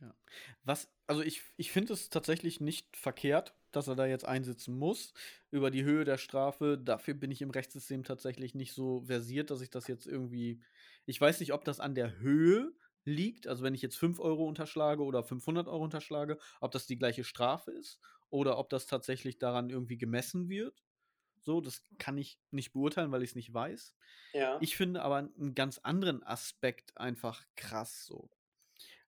Ja. 0.00 0.14
Was, 0.64 0.88
also 1.06 1.22
ich, 1.22 1.42
ich 1.56 1.72
finde 1.72 1.92
es 1.92 2.10
tatsächlich 2.10 2.60
nicht 2.60 2.96
verkehrt, 2.96 3.54
dass 3.76 3.88
er 3.88 3.96
da 3.96 4.06
jetzt 4.06 4.24
einsitzen 4.24 4.78
muss. 4.78 5.12
Über 5.50 5.70
die 5.70 5.84
Höhe 5.84 6.04
der 6.04 6.18
Strafe, 6.18 6.78
dafür 6.78 7.14
bin 7.14 7.30
ich 7.30 7.42
im 7.42 7.50
Rechtssystem 7.50 8.04
tatsächlich 8.04 8.54
nicht 8.54 8.72
so 8.72 9.02
versiert, 9.02 9.50
dass 9.50 9.60
ich 9.60 9.70
das 9.70 9.86
jetzt 9.88 10.06
irgendwie. 10.06 10.62
Ich 11.06 11.20
weiß 11.20 11.40
nicht, 11.40 11.52
ob 11.52 11.64
das 11.64 11.80
an 11.80 11.94
der 11.94 12.18
Höhe 12.18 12.72
liegt, 13.04 13.46
also 13.46 13.62
wenn 13.62 13.74
ich 13.74 13.82
jetzt 13.82 13.96
5 13.96 14.18
Euro 14.18 14.46
unterschlage 14.46 15.02
oder 15.02 15.22
500 15.22 15.68
Euro 15.68 15.84
unterschlage, 15.84 16.38
ob 16.60 16.72
das 16.72 16.86
die 16.86 16.96
gleiche 16.96 17.24
Strafe 17.24 17.70
ist 17.70 18.00
oder 18.30 18.58
ob 18.58 18.70
das 18.70 18.86
tatsächlich 18.86 19.38
daran 19.38 19.70
irgendwie 19.70 19.98
gemessen 19.98 20.48
wird. 20.48 20.82
So, 21.40 21.60
das 21.60 21.84
kann 21.98 22.16
ich 22.16 22.40
nicht 22.50 22.72
beurteilen, 22.72 23.12
weil 23.12 23.22
ich 23.22 23.30
es 23.30 23.36
nicht 23.36 23.52
weiß. 23.52 23.94
Ja. 24.32 24.58
Ich 24.62 24.76
finde 24.76 25.02
aber 25.02 25.18
einen 25.18 25.54
ganz 25.54 25.78
anderen 25.78 26.22
Aspekt 26.22 26.96
einfach 26.96 27.44
krass 27.54 28.06
so. 28.06 28.30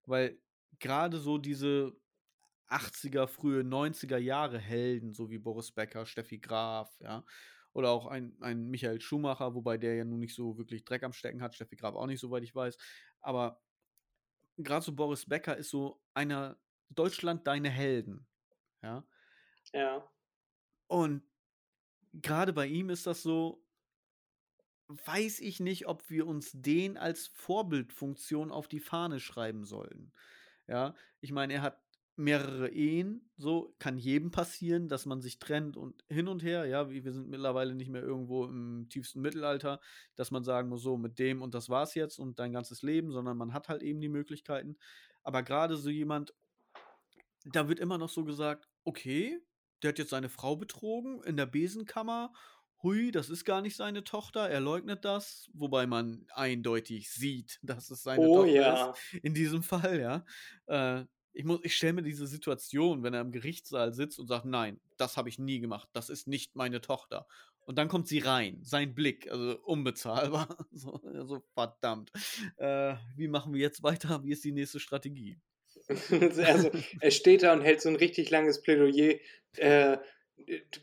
Weil 0.04 0.38
gerade 0.78 1.18
so 1.18 1.38
diese 1.38 1.96
80er, 2.68 3.26
frühe 3.26 3.62
90er 3.62 4.18
Jahre 4.18 4.58
Helden, 4.58 5.14
so 5.14 5.30
wie 5.30 5.38
Boris 5.38 5.72
Becker, 5.72 6.06
Steffi 6.06 6.38
Graf, 6.38 6.98
ja, 7.00 7.24
oder 7.72 7.90
auch 7.90 8.06
ein, 8.06 8.36
ein 8.40 8.68
Michael 8.68 9.00
Schumacher, 9.00 9.54
wobei 9.54 9.78
der 9.78 9.96
ja 9.96 10.04
nun 10.04 10.20
nicht 10.20 10.34
so 10.34 10.56
wirklich 10.58 10.84
Dreck 10.84 11.02
am 11.02 11.12
Stecken 11.12 11.42
hat, 11.42 11.54
Steffi 11.54 11.76
Graf 11.76 11.94
auch 11.94 12.06
nicht, 12.06 12.20
soweit 12.20 12.42
ich 12.42 12.54
weiß. 12.54 12.76
Aber 13.20 13.62
gerade 14.56 14.84
so 14.84 14.94
Boris 14.94 15.26
Becker 15.26 15.56
ist 15.56 15.70
so 15.70 16.02
einer 16.14 16.58
Deutschland 16.88 17.46
deine 17.46 17.70
Helden, 17.70 18.26
ja. 18.82 19.06
Ja. 19.72 20.08
Und 20.86 21.22
gerade 22.12 22.52
bei 22.52 22.66
ihm 22.66 22.90
ist 22.90 23.06
das 23.06 23.22
so, 23.22 23.66
weiß 24.88 25.40
ich 25.40 25.60
nicht, 25.60 25.86
ob 25.86 26.08
wir 26.10 26.26
uns 26.26 26.52
den 26.54 26.96
als 26.96 27.26
Vorbildfunktion 27.26 28.52
auf 28.52 28.68
die 28.68 28.80
Fahne 28.80 29.20
schreiben 29.20 29.64
sollten. 29.64 30.12
Ja, 30.68 30.94
ich 31.20 31.32
meine, 31.32 31.54
er 31.54 31.62
hat 31.62 31.85
mehrere 32.16 32.70
Ehen, 32.70 33.28
so 33.36 33.74
kann 33.78 33.98
jedem 33.98 34.30
passieren, 34.30 34.88
dass 34.88 35.04
man 35.04 35.20
sich 35.20 35.38
trennt 35.38 35.76
und 35.76 36.02
hin 36.08 36.28
und 36.28 36.42
her, 36.42 36.64
ja, 36.64 36.88
wir 36.88 37.12
sind 37.12 37.28
mittlerweile 37.28 37.74
nicht 37.74 37.90
mehr 37.90 38.02
irgendwo 38.02 38.46
im 38.46 38.88
tiefsten 38.88 39.20
Mittelalter, 39.20 39.80
dass 40.14 40.30
man 40.30 40.42
sagen 40.42 40.70
muss, 40.70 40.82
so 40.82 40.96
mit 40.96 41.18
dem 41.18 41.42
und 41.42 41.54
das 41.54 41.68
war's 41.68 41.94
jetzt 41.94 42.18
und 42.18 42.38
dein 42.38 42.52
ganzes 42.52 42.82
Leben, 42.82 43.12
sondern 43.12 43.36
man 43.36 43.52
hat 43.52 43.68
halt 43.68 43.82
eben 43.82 44.00
die 44.00 44.08
Möglichkeiten. 44.08 44.78
Aber 45.22 45.42
gerade 45.42 45.76
so 45.76 45.90
jemand, 45.90 46.34
da 47.44 47.68
wird 47.68 47.80
immer 47.80 47.98
noch 47.98 48.08
so 48.08 48.24
gesagt, 48.24 48.66
okay, 48.84 49.38
der 49.82 49.90
hat 49.90 49.98
jetzt 49.98 50.10
seine 50.10 50.30
Frau 50.30 50.56
betrogen 50.56 51.22
in 51.24 51.36
der 51.36 51.46
Besenkammer. 51.46 52.32
Hui, 52.82 53.10
das 53.10 53.28
ist 53.28 53.44
gar 53.44 53.60
nicht 53.60 53.76
seine 53.76 54.04
Tochter. 54.04 54.48
Er 54.48 54.60
leugnet 54.60 55.04
das, 55.04 55.50
wobei 55.52 55.86
man 55.86 56.26
eindeutig 56.34 57.10
sieht, 57.10 57.58
dass 57.62 57.90
es 57.90 58.02
seine 58.02 58.26
Oh 58.26 58.38
Tochter 58.38 58.52
ja. 58.52 58.90
ist. 58.90 59.14
In 59.22 59.34
diesem 59.34 59.62
Fall, 59.62 60.00
ja. 60.00 60.24
Äh, 60.66 61.04
ich 61.36 61.44
ich 61.62 61.76
stelle 61.76 61.92
mir 61.92 62.02
diese 62.02 62.26
Situation, 62.26 63.02
wenn 63.02 63.12
er 63.12 63.20
im 63.20 63.30
Gerichtssaal 63.30 63.92
sitzt 63.92 64.18
und 64.18 64.26
sagt, 64.26 64.46
nein, 64.46 64.80
das 64.96 65.16
habe 65.16 65.28
ich 65.28 65.38
nie 65.38 65.60
gemacht. 65.60 65.88
Das 65.92 66.08
ist 66.08 66.26
nicht 66.26 66.56
meine 66.56 66.80
Tochter. 66.80 67.26
Und 67.60 67.76
dann 67.76 67.88
kommt 67.88 68.08
sie 68.08 68.20
rein, 68.20 68.60
sein 68.62 68.94
Blick, 68.94 69.30
also 69.30 69.58
unbezahlbar. 69.62 70.48
So, 70.72 71.00
so 71.24 71.42
verdammt. 71.54 72.12
Äh, 72.56 72.94
wie 73.16 73.28
machen 73.28 73.52
wir 73.52 73.60
jetzt 73.60 73.82
weiter? 73.82 74.22
Wie 74.22 74.32
ist 74.32 74.44
die 74.44 74.52
nächste 74.52 74.80
Strategie? 74.80 75.38
also, 76.10 76.70
er 77.00 77.10
steht 77.10 77.42
da 77.42 77.52
und 77.52 77.62
hält 77.62 77.80
so 77.80 77.88
ein 77.88 77.96
richtig 77.96 78.30
langes 78.30 78.62
Plädoyer. 78.62 79.16
Äh, 79.56 79.98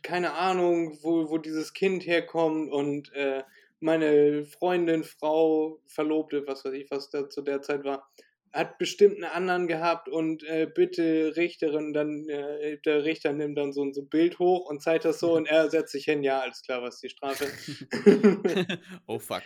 keine 0.02 0.34
Ahnung, 0.34 0.98
wo, 1.02 1.30
wo 1.30 1.38
dieses 1.38 1.74
Kind 1.74 2.06
herkommt 2.06 2.72
und 2.72 3.12
äh, 3.14 3.44
meine 3.80 4.46
Freundin, 4.46 5.04
Frau, 5.04 5.80
Verlobte, 5.86 6.46
was 6.48 6.66
weiß 6.66 6.74
ich, 6.74 6.90
was 6.90 7.10
da 7.10 7.30
zu 7.30 7.42
der 7.42 7.62
Zeit 7.62 7.84
war, 7.84 8.10
hat 8.54 8.78
bestimmt 8.78 9.16
einen 9.16 9.24
anderen 9.24 9.68
gehabt 9.68 10.08
und 10.08 10.44
äh, 10.44 10.68
bitte 10.74 11.36
Richterin, 11.36 11.92
dann 11.92 12.30
äh, 12.30 12.78
der 12.86 13.04
Richter 13.04 13.34
nimmt 13.34 13.58
dann 13.58 13.74
so 13.74 13.84
ein 13.84 13.94
so 13.94 14.04
Bild 14.04 14.38
hoch 14.38 14.70
und 14.70 14.82
zeigt 14.82 15.06
das 15.06 15.20
so 15.20 15.34
und 15.34 15.48
er 15.48 15.70
setzt 15.72 15.92
sich 15.92 16.06
hin, 16.06 16.22
ja, 16.24 16.40
alles 16.40 16.62
klar, 16.62 16.84
was 16.84 16.96
ist 16.96 17.04
die 17.04 17.10
Strafe? 17.10 17.48
oh 19.08 19.18
fuck. 19.18 19.42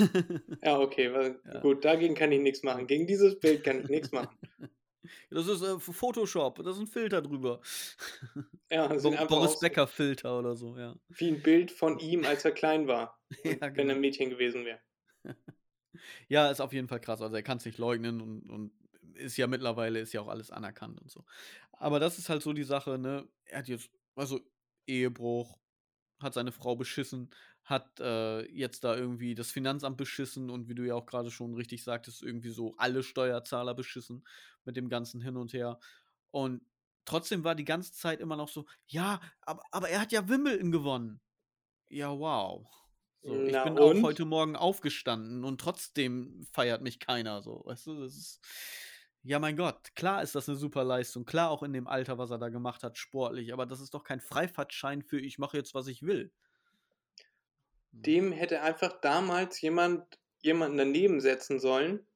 ja, 0.62 0.78
okay, 0.78 1.12
weil, 1.12 1.38
Ja. 1.52 1.60
gut, 1.60 1.84
dagegen 1.84 2.14
kann 2.14 2.32
ich 2.32 2.40
nichts 2.40 2.62
machen. 2.62 2.86
Gegen 2.86 3.06
dieses 3.06 3.38
Bild 3.38 3.62
kann 3.62 3.80
ich 3.82 3.88
nichts 3.88 4.12
machen. 4.12 4.36
Das 5.30 5.46
ist 5.46 5.62
äh, 5.62 5.78
Photoshop, 5.78 6.64
da 6.64 6.70
ist 6.70 6.78
ein 6.80 6.88
Filter 6.88 7.22
drüber. 7.22 7.60
Ja, 8.72 8.88
das 8.88 9.04
Bo 9.04 9.10
Boris 9.10 9.52
aus 9.52 9.60
Becker 9.60 9.86
Filter 9.86 10.36
oder 10.36 10.56
so, 10.56 10.76
ja. 10.76 10.96
wie 11.10 11.28
ein 11.28 11.42
Bild 11.42 11.70
von 11.70 12.00
ihm, 12.00 12.24
als 12.24 12.44
er 12.44 12.50
klein 12.50 12.88
war, 12.88 13.16
Ja, 13.44 13.52
wenn 13.52 13.60
er 13.60 13.70
genau. 13.70 13.94
Mädchen 14.00 14.30
gewesen 14.30 14.64
wäre. 14.64 14.80
Ja, 16.28 16.50
ist 16.50 16.60
auf 16.60 16.72
jeden 16.72 16.88
Fall 16.88 17.00
krass. 17.00 17.22
Also 17.22 17.34
er 17.36 17.42
kann 17.42 17.58
es 17.58 17.64
nicht 17.64 17.78
leugnen 17.78 18.20
und, 18.20 18.50
und 18.50 18.72
ist 19.14 19.36
ja 19.36 19.46
mittlerweile, 19.46 20.00
ist 20.00 20.12
ja 20.12 20.20
auch 20.20 20.28
alles 20.28 20.50
anerkannt 20.50 21.00
und 21.00 21.10
so. 21.10 21.24
Aber 21.72 22.00
das 22.00 22.18
ist 22.18 22.28
halt 22.28 22.42
so 22.42 22.52
die 22.52 22.64
Sache, 22.64 22.98
ne? 22.98 23.28
Er 23.44 23.60
hat 23.60 23.68
jetzt, 23.68 23.90
also 24.14 24.40
Ehebruch, 24.86 25.58
hat 26.20 26.34
seine 26.34 26.52
Frau 26.52 26.76
beschissen, 26.76 27.30
hat 27.64 28.00
äh, 28.00 28.42
jetzt 28.50 28.84
da 28.84 28.96
irgendwie 28.96 29.34
das 29.34 29.50
Finanzamt 29.50 29.96
beschissen 29.96 30.50
und 30.50 30.68
wie 30.68 30.74
du 30.74 30.84
ja 30.86 30.94
auch 30.94 31.06
gerade 31.06 31.30
schon 31.30 31.54
richtig 31.54 31.82
sagtest, 31.84 32.22
irgendwie 32.22 32.50
so 32.50 32.74
alle 32.78 33.02
Steuerzahler 33.02 33.74
beschissen 33.74 34.26
mit 34.64 34.76
dem 34.76 34.88
ganzen 34.88 35.20
Hin 35.20 35.36
und 35.36 35.52
Her. 35.52 35.78
Und 36.30 36.62
trotzdem 37.04 37.44
war 37.44 37.54
die 37.54 37.64
ganze 37.64 37.92
Zeit 37.92 38.20
immer 38.20 38.36
noch 38.36 38.48
so, 38.48 38.66
ja, 38.86 39.20
aber, 39.42 39.62
aber 39.72 39.88
er 39.90 40.00
hat 40.00 40.12
ja 40.12 40.28
Wimbledon 40.28 40.72
gewonnen. 40.72 41.20
Ja, 41.88 42.10
wow. 42.18 42.85
So, 43.22 43.42
ich 43.44 43.52
Na 43.52 43.64
bin 43.64 43.78
auch 43.78 43.90
und? 43.90 44.02
heute 44.02 44.24
Morgen 44.24 44.56
aufgestanden 44.56 45.44
und 45.44 45.60
trotzdem 45.60 46.46
feiert 46.52 46.82
mich 46.82 47.00
keiner 47.00 47.42
so. 47.42 47.62
Weißt 47.64 47.86
du, 47.86 48.00
das 48.00 48.16
ist. 48.16 48.40
Ja, 49.22 49.40
mein 49.40 49.56
Gott, 49.56 49.94
klar 49.96 50.22
ist 50.22 50.36
das 50.36 50.48
eine 50.48 50.56
super 50.56 50.84
Leistung. 50.84 51.24
Klar 51.24 51.50
auch 51.50 51.64
in 51.64 51.72
dem 51.72 51.88
Alter, 51.88 52.16
was 52.18 52.30
er 52.30 52.38
da 52.38 52.48
gemacht 52.48 52.84
hat, 52.84 52.96
sportlich. 52.96 53.52
Aber 53.52 53.66
das 53.66 53.80
ist 53.80 53.92
doch 53.94 54.04
kein 54.04 54.20
Freifahrtschein 54.20 55.02
für 55.02 55.20
ich 55.20 55.38
mache 55.38 55.56
jetzt, 55.56 55.74
was 55.74 55.88
ich 55.88 56.02
will. 56.02 56.32
Hm. 57.92 58.06
Dem 58.06 58.30
hätte 58.32 58.62
einfach 58.62 59.00
damals 59.00 59.60
jemand 59.60 60.20
jemanden 60.40 60.78
daneben 60.78 61.20
setzen 61.20 61.58
sollen, 61.58 62.06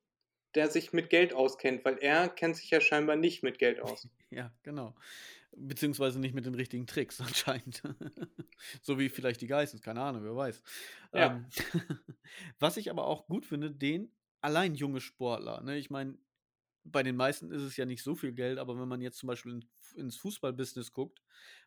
der 0.54 0.70
sich 0.70 0.92
mit 0.92 1.10
Geld 1.10 1.32
auskennt, 1.34 1.84
weil 1.84 1.98
er 1.98 2.28
kennt 2.28 2.56
sich 2.56 2.70
ja 2.70 2.80
scheinbar 2.80 3.16
nicht 3.16 3.42
mit 3.42 3.58
Geld 3.58 3.80
aus. 3.80 4.08
Ja, 4.32 4.52
genau. 4.62 4.94
Beziehungsweise 5.62 6.18
nicht 6.18 6.34
mit 6.34 6.46
den 6.46 6.54
richtigen 6.54 6.86
Tricks 6.86 7.20
anscheinend. 7.20 7.82
so 8.82 8.98
wie 8.98 9.08
vielleicht 9.08 9.40
die 9.40 9.46
Geissens, 9.46 9.82
keine 9.82 10.02
Ahnung, 10.02 10.24
wer 10.24 10.36
weiß. 10.36 10.62
Ja. 11.12 11.36
Ähm, 11.36 11.46
was 12.58 12.76
ich 12.76 12.90
aber 12.90 13.06
auch 13.06 13.26
gut 13.26 13.44
finde, 13.44 13.70
den 13.70 14.12
allein 14.40 14.74
junge 14.74 15.00
Sportler. 15.00 15.62
Ne? 15.62 15.76
Ich 15.76 15.90
meine, 15.90 16.18
bei 16.84 17.02
den 17.02 17.16
meisten 17.16 17.50
ist 17.50 17.62
es 17.62 17.76
ja 17.76 17.84
nicht 17.84 18.02
so 18.02 18.14
viel 18.14 18.32
Geld, 18.32 18.58
aber 18.58 18.78
wenn 18.78 18.88
man 18.88 19.02
jetzt 19.02 19.18
zum 19.18 19.26
Beispiel 19.26 19.52
in, 19.52 19.64
ins 19.96 20.16
Fußballbusiness 20.16 20.92
guckt, 20.92 21.20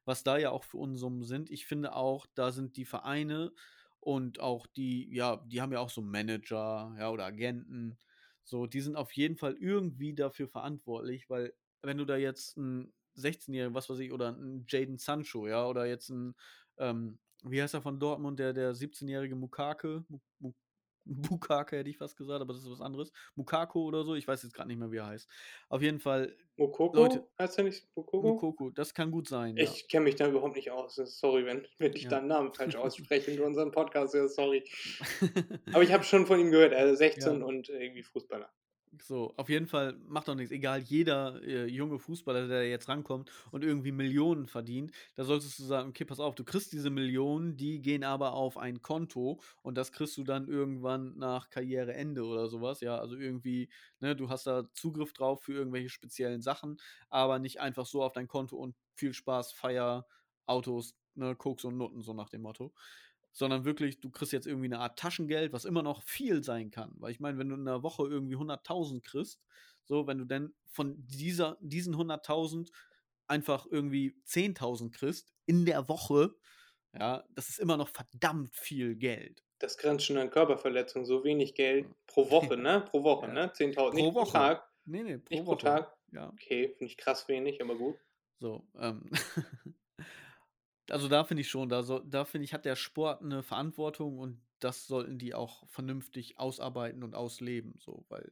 was 0.06 0.24
da 0.24 0.38
ja 0.38 0.50
auch 0.50 0.64
für 0.64 0.78
Unsummen 0.78 1.24
sind, 1.24 1.52
ich 1.52 1.66
finde 1.66 1.96
auch, 1.96 2.26
da 2.34 2.52
sind 2.52 2.78
die 2.78 2.86
Vereine 2.86 3.54
und 4.00 4.40
auch 4.40 4.68
die, 4.68 5.14
ja, 5.14 5.38
die 5.48 5.62
haben 5.62 5.72
ja 5.72 5.80
auch 5.80 5.90
so 5.90 6.02
Manager, 6.02 6.96
ja, 6.98 7.10
oder 7.10 7.26
Agenten, 7.26 7.98
so, 8.44 8.66
die 8.66 8.82
sind 8.82 8.98
auf 8.98 9.12
jeden 9.14 9.38
Fall 9.38 9.56
irgendwie 9.58 10.14
dafür 10.14 10.48
verantwortlich, 10.48 11.30
weil 11.30 11.54
wenn 11.82 11.98
du 11.98 12.06
da 12.06 12.18
jetzt 12.18 12.58
ein 12.58 12.94
16-Jährigen, 13.18 13.74
was 13.76 13.90
weiß 13.90 14.00
ich, 14.00 14.12
oder 14.12 14.30
ein 14.32 14.66
Jaden 14.68 14.98
Sancho, 14.98 15.48
ja, 15.48 15.66
oder 15.68 15.86
jetzt 15.86 16.10
ein, 16.10 16.36
ähm, 16.78 17.20
wie 17.44 17.62
heißt 17.62 17.74
er 17.74 17.82
von 17.82 18.00
Dortmund, 18.00 18.40
der, 18.40 18.54
der 18.54 18.74
17-jährige 18.74 19.36
Mukake, 19.36 20.04
Mu- 20.08 20.20
Mu- 20.40 20.54
Bukake 21.66 21.76
hätte 21.78 21.90
ich 21.90 21.98
fast 21.98 22.16
gesagt, 22.16 22.40
aber 22.42 22.54
das 22.54 22.64
ist 22.64 22.72
was 22.72 22.80
anderes. 22.80 23.12
Mukako 23.36 23.84
oder 23.84 24.06
so, 24.06 24.16
ich 24.16 24.26
weiß 24.26 24.42
jetzt 24.44 24.54
gerade 24.54 24.70
nicht 24.70 24.78
mehr, 24.78 24.90
wie 24.90 24.98
er 24.98 25.08
heißt. 25.08 25.30
Auf 25.68 25.82
jeden 25.82 26.00
Fall, 26.00 26.34
Mokoko? 26.56 26.96
Leute- 26.96 27.28
heißt 27.38 27.58
er 27.58 27.66
nicht 27.66 27.86
Mokoko? 27.94 28.26
Mukoko, 28.26 28.70
das 28.70 28.94
kann 28.94 29.12
gut 29.12 29.28
sein. 29.28 29.58
Ja. 29.58 29.64
Ich 29.64 29.90
kenne 29.90 30.06
mich 30.06 30.16
da 30.16 30.30
überhaupt 30.30 30.56
nicht 30.56 30.72
aus. 30.72 30.96
Sorry, 30.96 31.46
wenn, 31.46 31.68
wenn 31.78 31.92
ich 31.94 32.04
Ja. 32.04 32.10
deinen 32.12 32.28
Namen 32.28 32.54
falsch 32.54 32.76
ausspreche 32.78 33.32
in 33.32 33.42
unserem 33.42 33.72
Podcast. 33.72 34.14
Ja, 34.14 34.26
sorry. 34.30 34.64
Aber 35.74 35.84
ich 35.84 35.92
habe 35.92 36.06
schon 36.06 36.26
von 36.26 36.40
ihm 36.40 36.52
gehört, 36.52 36.72
er 36.72 36.90
ist 36.90 37.00
16 37.00 37.40
Ja. 37.42 37.46
und 37.46 37.68
irgendwie 37.68 38.04
Fußballer. 38.04 38.50
So, 39.02 39.34
auf 39.38 39.50
jeden 39.50 39.66
Fall 39.66 39.94
macht 40.08 40.28
doch 40.28 40.36
nichts. 40.36 40.52
Egal, 40.52 40.80
jeder 40.82 41.42
äh, 41.42 41.66
junge 41.66 41.98
Fußballer, 41.98 42.48
der 42.48 42.70
jetzt 42.70 42.88
rankommt 42.90 43.32
und 43.52 43.64
irgendwie 43.64 43.92
Millionen 43.92 44.46
verdient, 44.46 44.92
da 45.16 45.24
solltest 45.24 45.58
du 45.58 45.64
sagen, 45.64 45.90
okay, 45.90 46.06
pass 46.06 46.20
auf, 46.20 46.36
du 46.36 46.44
kriegst 46.44 46.72
diese 46.74 46.92
Millionen, 46.92 47.58
die 47.58 47.82
gehen 47.82 48.04
aber 48.04 48.34
auf 48.34 48.56
ein 48.56 48.84
Konto 48.84 49.42
und 49.64 49.76
das 49.80 49.92
kriegst 49.94 50.16
du 50.18 50.24
dann 50.24 50.48
irgendwann 50.48 51.18
nach 51.18 51.50
Karriereende 51.50 52.24
oder 52.24 52.48
sowas. 52.50 52.82
Ja, 52.82 53.00
also 53.00 53.16
irgendwie, 53.16 53.70
ne, 54.00 54.16
du 54.16 54.30
hast 54.30 54.46
da 54.46 54.70
Zugriff 54.74 55.14
drauf 55.14 55.42
für 55.42 55.54
irgendwelche 55.54 55.90
speziellen 55.90 56.44
Sachen, 56.44 56.78
aber 57.10 57.40
nicht 57.40 57.60
einfach 57.62 57.88
so 57.88 58.04
auf 58.04 58.14
dein 58.14 58.28
Konto 58.28 58.58
und 58.58 58.76
viel 58.94 59.14
Spaß, 59.16 59.54
Feier, 59.54 60.06
Autos, 60.46 60.96
ne, 61.16 61.36
Koks 61.36 61.64
und 61.64 61.78
Nutten, 61.78 62.04
so 62.04 62.14
nach 62.14 62.30
dem 62.30 62.44
Motto 62.44 62.74
sondern 63.34 63.66
wirklich, 63.66 64.00
du 64.00 64.10
kriegst 64.10 64.32
jetzt 64.32 64.48
irgendwie 64.48 64.68
eine 64.68 64.80
Art 64.80 64.98
Taschengeld, 64.98 65.52
was 65.54 65.66
immer 65.66 65.82
noch 65.84 66.04
viel 66.04 66.44
sein 66.44 66.72
kann. 66.72 66.94
Weil 66.98 67.12
ich 67.12 67.20
meine, 67.20 67.38
wenn 67.38 67.50
du 67.50 67.56
in 67.56 67.68
einer 67.68 67.84
Woche 67.84 68.04
irgendwie 68.08 68.36
100.000 68.38 69.02
kriegst, 69.02 69.42
so, 69.86 70.08
wenn 70.08 70.18
du 70.20 70.26
dann 70.26 70.54
von 70.66 70.96
dieser, 71.08 71.58
diesen 71.60 71.96
100.000 71.96 72.70
einfach 73.28 73.66
irgendwie 73.70 74.16
10.000 74.28 74.92
kriegst 74.92 75.34
in 75.46 75.66
der 75.66 75.90
Woche, 75.90 76.36
ja, 76.98 77.24
das 77.32 77.50
ist 77.50 77.60
immer 77.60 77.76
noch 77.76 77.90
verdammt 77.90 78.56
viel 78.56 78.96
Geld. 78.96 79.44
Das 79.60 79.78
grenzt 79.78 80.06
schon 80.06 80.18
an 80.18 80.30
Körperverletzung. 80.30 81.06
So 81.06 81.24
wenig 81.24 81.56
Geld 81.56 81.88
pro 82.06 82.30
Woche, 82.30 82.56
ne? 82.58 82.82
Pro 82.82 83.04
Woche, 83.04 83.28
Ja. 83.28 83.34
ne? 83.34 83.52
10.000. 83.54 83.94
Nicht 83.96 84.04
Pro 84.04 84.12
pro 84.12 84.20
Woche. 84.22 84.32
Tag. 84.34 84.70
Nee, 84.86 85.04
nee, 85.04 85.18
pro 85.18 85.34
Nicht 85.34 85.44
pro 85.46 85.52
Woche. 85.54 85.62
Tag. 85.66 85.98
Ja. 86.12 86.30
Okay, 86.30 86.68
finde 86.78 86.86
ich 86.92 86.98
krass 86.98 87.28
wenig, 87.28 87.62
aber 87.62 87.76
gut. 87.76 87.96
So, 88.40 88.68
ähm, 88.78 89.10
also 90.90 91.08
da 91.08 91.24
finde 91.24 91.42
ich 91.42 91.50
schon, 91.50 91.70
da, 91.70 91.84
so, 91.84 92.00
da 92.00 92.26
finde 92.26 92.46
ich, 92.46 92.54
hat 92.54 92.66
der 92.66 92.76
Sport 92.76 93.22
eine 93.22 93.44
Verantwortung 93.44 94.20
und 94.20 94.42
das 94.60 94.88
sollten 94.88 95.18
die 95.18 95.34
auch 95.34 95.68
vernünftig 95.70 96.40
ausarbeiten 96.40 97.04
und 97.04 97.16
ausleben. 97.16 97.76
So, 97.80 98.06
weil 98.10 98.32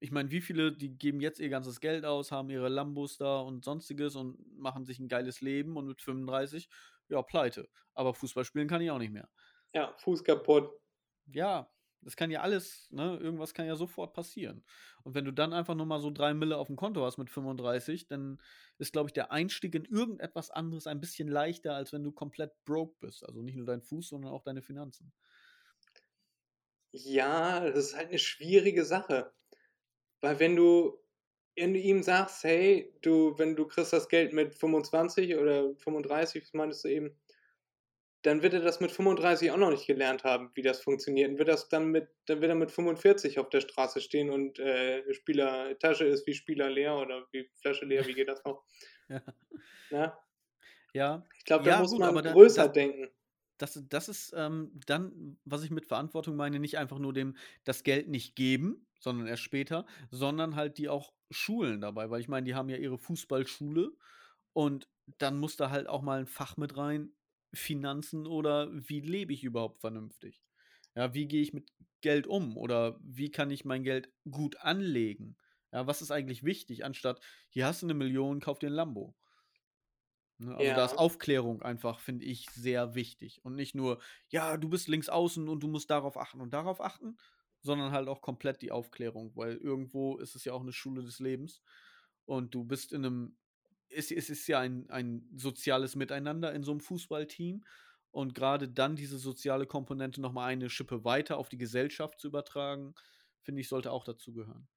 ich 0.00 0.10
meine, 0.10 0.30
wie 0.30 0.40
viele, 0.40 0.72
die 0.72 0.98
geben 0.98 1.20
jetzt 1.20 1.38
ihr 1.38 1.48
ganzes 1.48 1.80
Geld 1.80 2.04
aus, 2.04 2.32
haben 2.32 2.50
ihre 2.50 2.68
Lambos 2.68 3.18
da 3.18 3.40
und 3.40 3.64
sonstiges 3.64 4.16
und 4.16 4.58
machen 4.58 4.84
sich 4.84 4.98
ein 4.98 5.08
geiles 5.08 5.40
Leben 5.40 5.76
und 5.76 5.86
mit 5.86 6.02
35, 6.02 6.68
ja, 7.08 7.22
pleite. 7.22 7.68
Aber 7.94 8.14
Fußball 8.14 8.44
spielen 8.44 8.68
kann 8.68 8.82
ich 8.82 8.90
auch 8.90 8.98
nicht 8.98 9.12
mehr. 9.12 9.28
Ja, 9.72 9.94
Fuß 9.98 10.24
kaputt. 10.24 10.70
Ja, 11.26 11.70
das 12.02 12.16
kann 12.16 12.30
ja 12.30 12.40
alles, 12.40 12.88
ne? 12.90 13.16
Irgendwas 13.20 13.54
kann 13.54 13.66
ja 13.66 13.76
sofort 13.76 14.12
passieren. 14.12 14.64
Und 15.04 15.14
wenn 15.14 15.24
du 15.24 15.32
dann 15.32 15.52
einfach 15.52 15.74
nur 15.74 15.86
mal 15.86 16.00
so 16.00 16.10
drei 16.10 16.34
Mille 16.34 16.56
auf 16.56 16.66
dem 16.66 16.76
Konto 16.76 17.04
hast 17.04 17.18
mit 17.18 17.30
35, 17.30 18.08
dann 18.08 18.40
ist, 18.78 18.92
glaube 18.92 19.08
ich, 19.08 19.12
der 19.12 19.30
Einstieg 19.30 19.74
in 19.74 19.84
irgendetwas 19.84 20.50
anderes 20.50 20.86
ein 20.86 21.00
bisschen 21.00 21.28
leichter, 21.28 21.74
als 21.74 21.92
wenn 21.92 22.02
du 22.04 22.12
komplett 22.12 22.52
broke 22.64 22.96
bist. 23.00 23.24
Also 23.24 23.42
nicht 23.42 23.56
nur 23.56 23.66
dein 23.66 23.82
Fuß, 23.82 24.08
sondern 24.08 24.32
auch 24.32 24.42
deine 24.42 24.62
Finanzen. 24.62 25.12
Ja, 26.92 27.60
das 27.60 27.86
ist 27.86 27.96
halt 27.96 28.08
eine 28.08 28.18
schwierige 28.18 28.84
Sache. 28.84 29.32
Weil 30.20 30.38
wenn 30.38 30.56
du, 30.56 30.98
wenn 31.56 31.74
du 31.74 31.80
ihm 31.80 32.02
sagst, 32.02 32.44
hey, 32.44 32.92
du, 33.02 33.38
wenn 33.38 33.56
du 33.56 33.66
kriegst 33.66 33.92
das 33.92 34.08
Geld 34.08 34.32
mit 34.32 34.54
25 34.54 35.36
oder 35.36 35.74
35, 35.76 36.42
was 36.42 36.52
meintest 36.52 36.84
du 36.84 36.88
eben, 36.88 37.16
dann 38.22 38.42
wird 38.42 38.54
er 38.54 38.60
das 38.60 38.80
mit 38.80 38.92
35 38.92 39.50
auch 39.50 39.56
noch 39.56 39.70
nicht 39.70 39.86
gelernt 39.86 40.24
haben, 40.24 40.50
wie 40.54 40.62
das 40.62 40.80
funktioniert. 40.80 41.30
Und 41.30 41.38
wird 41.38 41.48
das 41.48 41.68
dann 41.68 41.88
mit, 41.90 42.08
dann 42.26 42.40
wird 42.40 42.50
er 42.50 42.54
mit 42.54 42.70
45 42.70 43.38
auf 43.38 43.48
der 43.50 43.60
Straße 43.60 44.00
stehen 44.00 44.30
und 44.30 44.58
äh, 44.60 45.12
Spieler 45.14 45.78
Tasche 45.78 46.04
ist 46.06 46.26
wie 46.26 46.34
Spieler 46.34 46.70
leer 46.70 46.96
oder 46.96 47.26
wie 47.32 47.50
Flasche 47.60 47.84
leer, 47.84 48.06
wie 48.06 48.14
geht 48.14 48.28
das 48.28 48.44
noch? 48.44 48.64
Ja. 49.08 49.20
Na? 49.90 50.18
Ja, 50.94 51.26
Ich 51.38 51.44
glaube, 51.44 51.64
da 51.64 51.70
Ja, 51.72 51.80
muss 51.80 51.90
gut, 51.90 52.00
man 52.00 52.10
aber 52.10 52.22
da- 52.22 52.32
größer 52.32 52.64
das- 52.64 52.72
denken. 52.72 53.08
das, 53.58 53.82
das 53.88 54.08
ist 54.08 54.32
ähm, 54.36 54.72
dann, 54.86 55.38
was 55.44 55.62
ich 55.64 55.70
mit 55.70 55.86
Verantwortung 55.86 56.36
meine, 56.36 56.58
nicht 56.60 56.78
einfach 56.78 56.98
nur 56.98 57.12
dem 57.12 57.36
das 57.64 57.82
Geld 57.82 58.08
nicht 58.08 58.36
geben, 58.36 58.86
sondern 59.00 59.26
erst 59.26 59.42
später, 59.42 59.86
sondern 60.10 60.56
halt 60.56 60.78
die 60.78 60.88
auch 60.88 61.12
schulen 61.30 61.80
dabei, 61.80 62.10
weil 62.10 62.20
ich 62.20 62.28
meine, 62.28 62.44
die 62.46 62.54
haben 62.54 62.68
ja 62.68 62.76
ihre 62.76 62.98
Fußballschule 62.98 63.92
und 64.52 64.88
dann 65.18 65.38
muss 65.38 65.56
da 65.56 65.70
halt 65.70 65.88
auch 65.88 66.02
mal 66.02 66.20
ein 66.20 66.26
Fach 66.26 66.56
mit 66.56 66.76
rein, 66.76 67.12
Finanzen 67.54 68.26
oder 68.26 68.68
wie 68.72 69.00
lebe 69.00 69.32
ich 69.32 69.44
überhaupt 69.44 69.80
vernünftig? 69.80 70.42
Ja, 70.94 71.14
wie 71.14 71.26
gehe 71.28 71.42
ich 71.42 71.52
mit 71.52 71.70
Geld 72.00 72.26
um 72.26 72.56
oder 72.56 72.98
wie 73.02 73.30
kann 73.30 73.50
ich 73.50 73.64
mein 73.64 73.84
Geld 73.84 74.12
gut 74.30 74.56
anlegen? 74.58 75.36
Ja, 75.72 75.86
was 75.86 76.02
ist 76.02 76.10
eigentlich 76.10 76.44
wichtig, 76.44 76.84
anstatt 76.84 77.20
hier 77.48 77.66
hast 77.66 77.82
du 77.82 77.86
eine 77.86 77.94
Million, 77.94 78.40
kauf 78.40 78.58
dir 78.58 78.68
ein 78.68 78.74
Lambo. 78.74 79.16
Ne, 80.38 80.56
also 80.56 80.72
da 80.72 80.84
ist 80.84 80.94
Ja. 80.94 80.98
Aufklärung 80.98 81.62
einfach, 81.62 82.00
finde 82.00 82.24
ich, 82.26 82.50
sehr 82.52 82.94
wichtig. 82.94 83.44
Und 83.44 83.54
nicht 83.54 83.74
nur, 83.74 84.00
ja, 84.28 84.56
du 84.56 84.68
bist 84.68 84.88
links 84.88 85.08
außen 85.08 85.48
und 85.48 85.62
du 85.62 85.68
musst 85.68 85.90
darauf 85.90 86.16
achten 86.16 86.40
und 86.40 86.52
darauf 86.52 86.80
achten, 86.80 87.16
sondern 87.60 87.92
halt 87.92 88.08
auch 88.08 88.20
komplett 88.22 88.60
die 88.62 88.72
Aufklärung, 88.72 89.36
weil 89.36 89.56
irgendwo 89.56 90.18
ist 90.18 90.34
es 90.34 90.44
ja 90.44 90.52
auch 90.52 90.62
eine 90.62 90.72
Schule 90.72 91.02
des 91.02 91.20
Lebens. 91.20 91.62
Und 92.24 92.54
du 92.54 92.64
bist 92.64 92.92
in 92.92 93.04
einem, 93.04 93.38
es, 93.94 94.10
es 94.10 94.30
ist 94.30 94.46
ja 94.48 94.60
ein, 94.60 94.88
ein 94.90 95.28
soziales 95.36 95.96
Miteinander 95.96 96.52
in 96.54 96.62
so 96.64 96.70
einem 96.72 96.80
Fußballteam. 96.80 97.64
Und 98.10 98.34
gerade 98.34 98.68
dann 98.68 98.94
diese 98.96 99.16
soziale 99.18 99.66
Komponente 99.66 100.20
nochmal 100.20 100.50
eine 100.50 100.68
Schippe 100.68 101.02
weiter 101.04 101.38
auf 101.38 101.48
die 101.48 101.56
Gesellschaft 101.56 102.20
zu 102.20 102.28
übertragen, 102.28 102.94
finde 103.42 103.62
ich, 103.62 103.68
sollte 103.68 103.90
auch 103.90 104.04
dazugehören. 104.04 104.68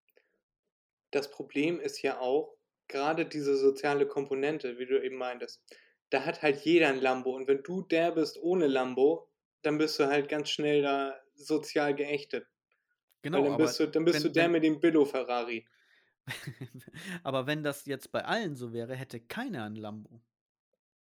das 1.12 1.30
Problem 1.32 1.80
ist 1.80 2.02
ja 2.02 2.20
auch, 2.20 2.58
gerade 2.88 3.26
diese 3.26 3.58
soziale 3.58 4.06
Komponente, 4.08 4.78
wie 4.78 4.86
du 4.86 5.02
eben 5.04 5.18
meintest, 5.18 5.64
da 6.10 6.26
hat 6.26 6.42
halt 6.42 6.62
jeder 6.66 6.90
ein 6.90 7.00
Lambo. 7.02 7.36
Und 7.36 7.48
wenn 7.48 7.64
du 7.64 7.82
der 7.82 8.12
bist 8.12 8.38
ohne 8.42 8.68
Lambo, 8.68 9.30
dann 9.64 9.78
bist 9.78 10.00
du 10.00 10.08
halt 10.08 10.30
ganz 10.30 10.50
schnell 10.50 10.82
da 10.82 11.20
sozial 11.36 11.96
geächtet. 11.96 12.48
Genau, 13.22 13.42
Weil 13.42 13.50
dann 13.50 13.58
bist 13.58 13.80
du, 13.80 13.88
dann 13.88 14.06
bist 14.06 14.18
wenn- 14.18 14.24
du 14.24 14.30
der 14.32 14.44
wenn- 14.46 14.52
mit 14.52 14.64
dem 14.64 14.80
Billo-Ferrari. 14.80 15.66
Aber 17.24 17.48
wenn 17.48 17.64
das 17.64 17.86
jetzt 17.86 18.12
bei 18.12 18.26
allen 18.26 18.56
so 18.56 18.74
wäre, 18.74 18.96
hätte 18.96 19.20
keiner 19.20 19.66
ein 19.66 19.76
Lambo. 19.76 20.22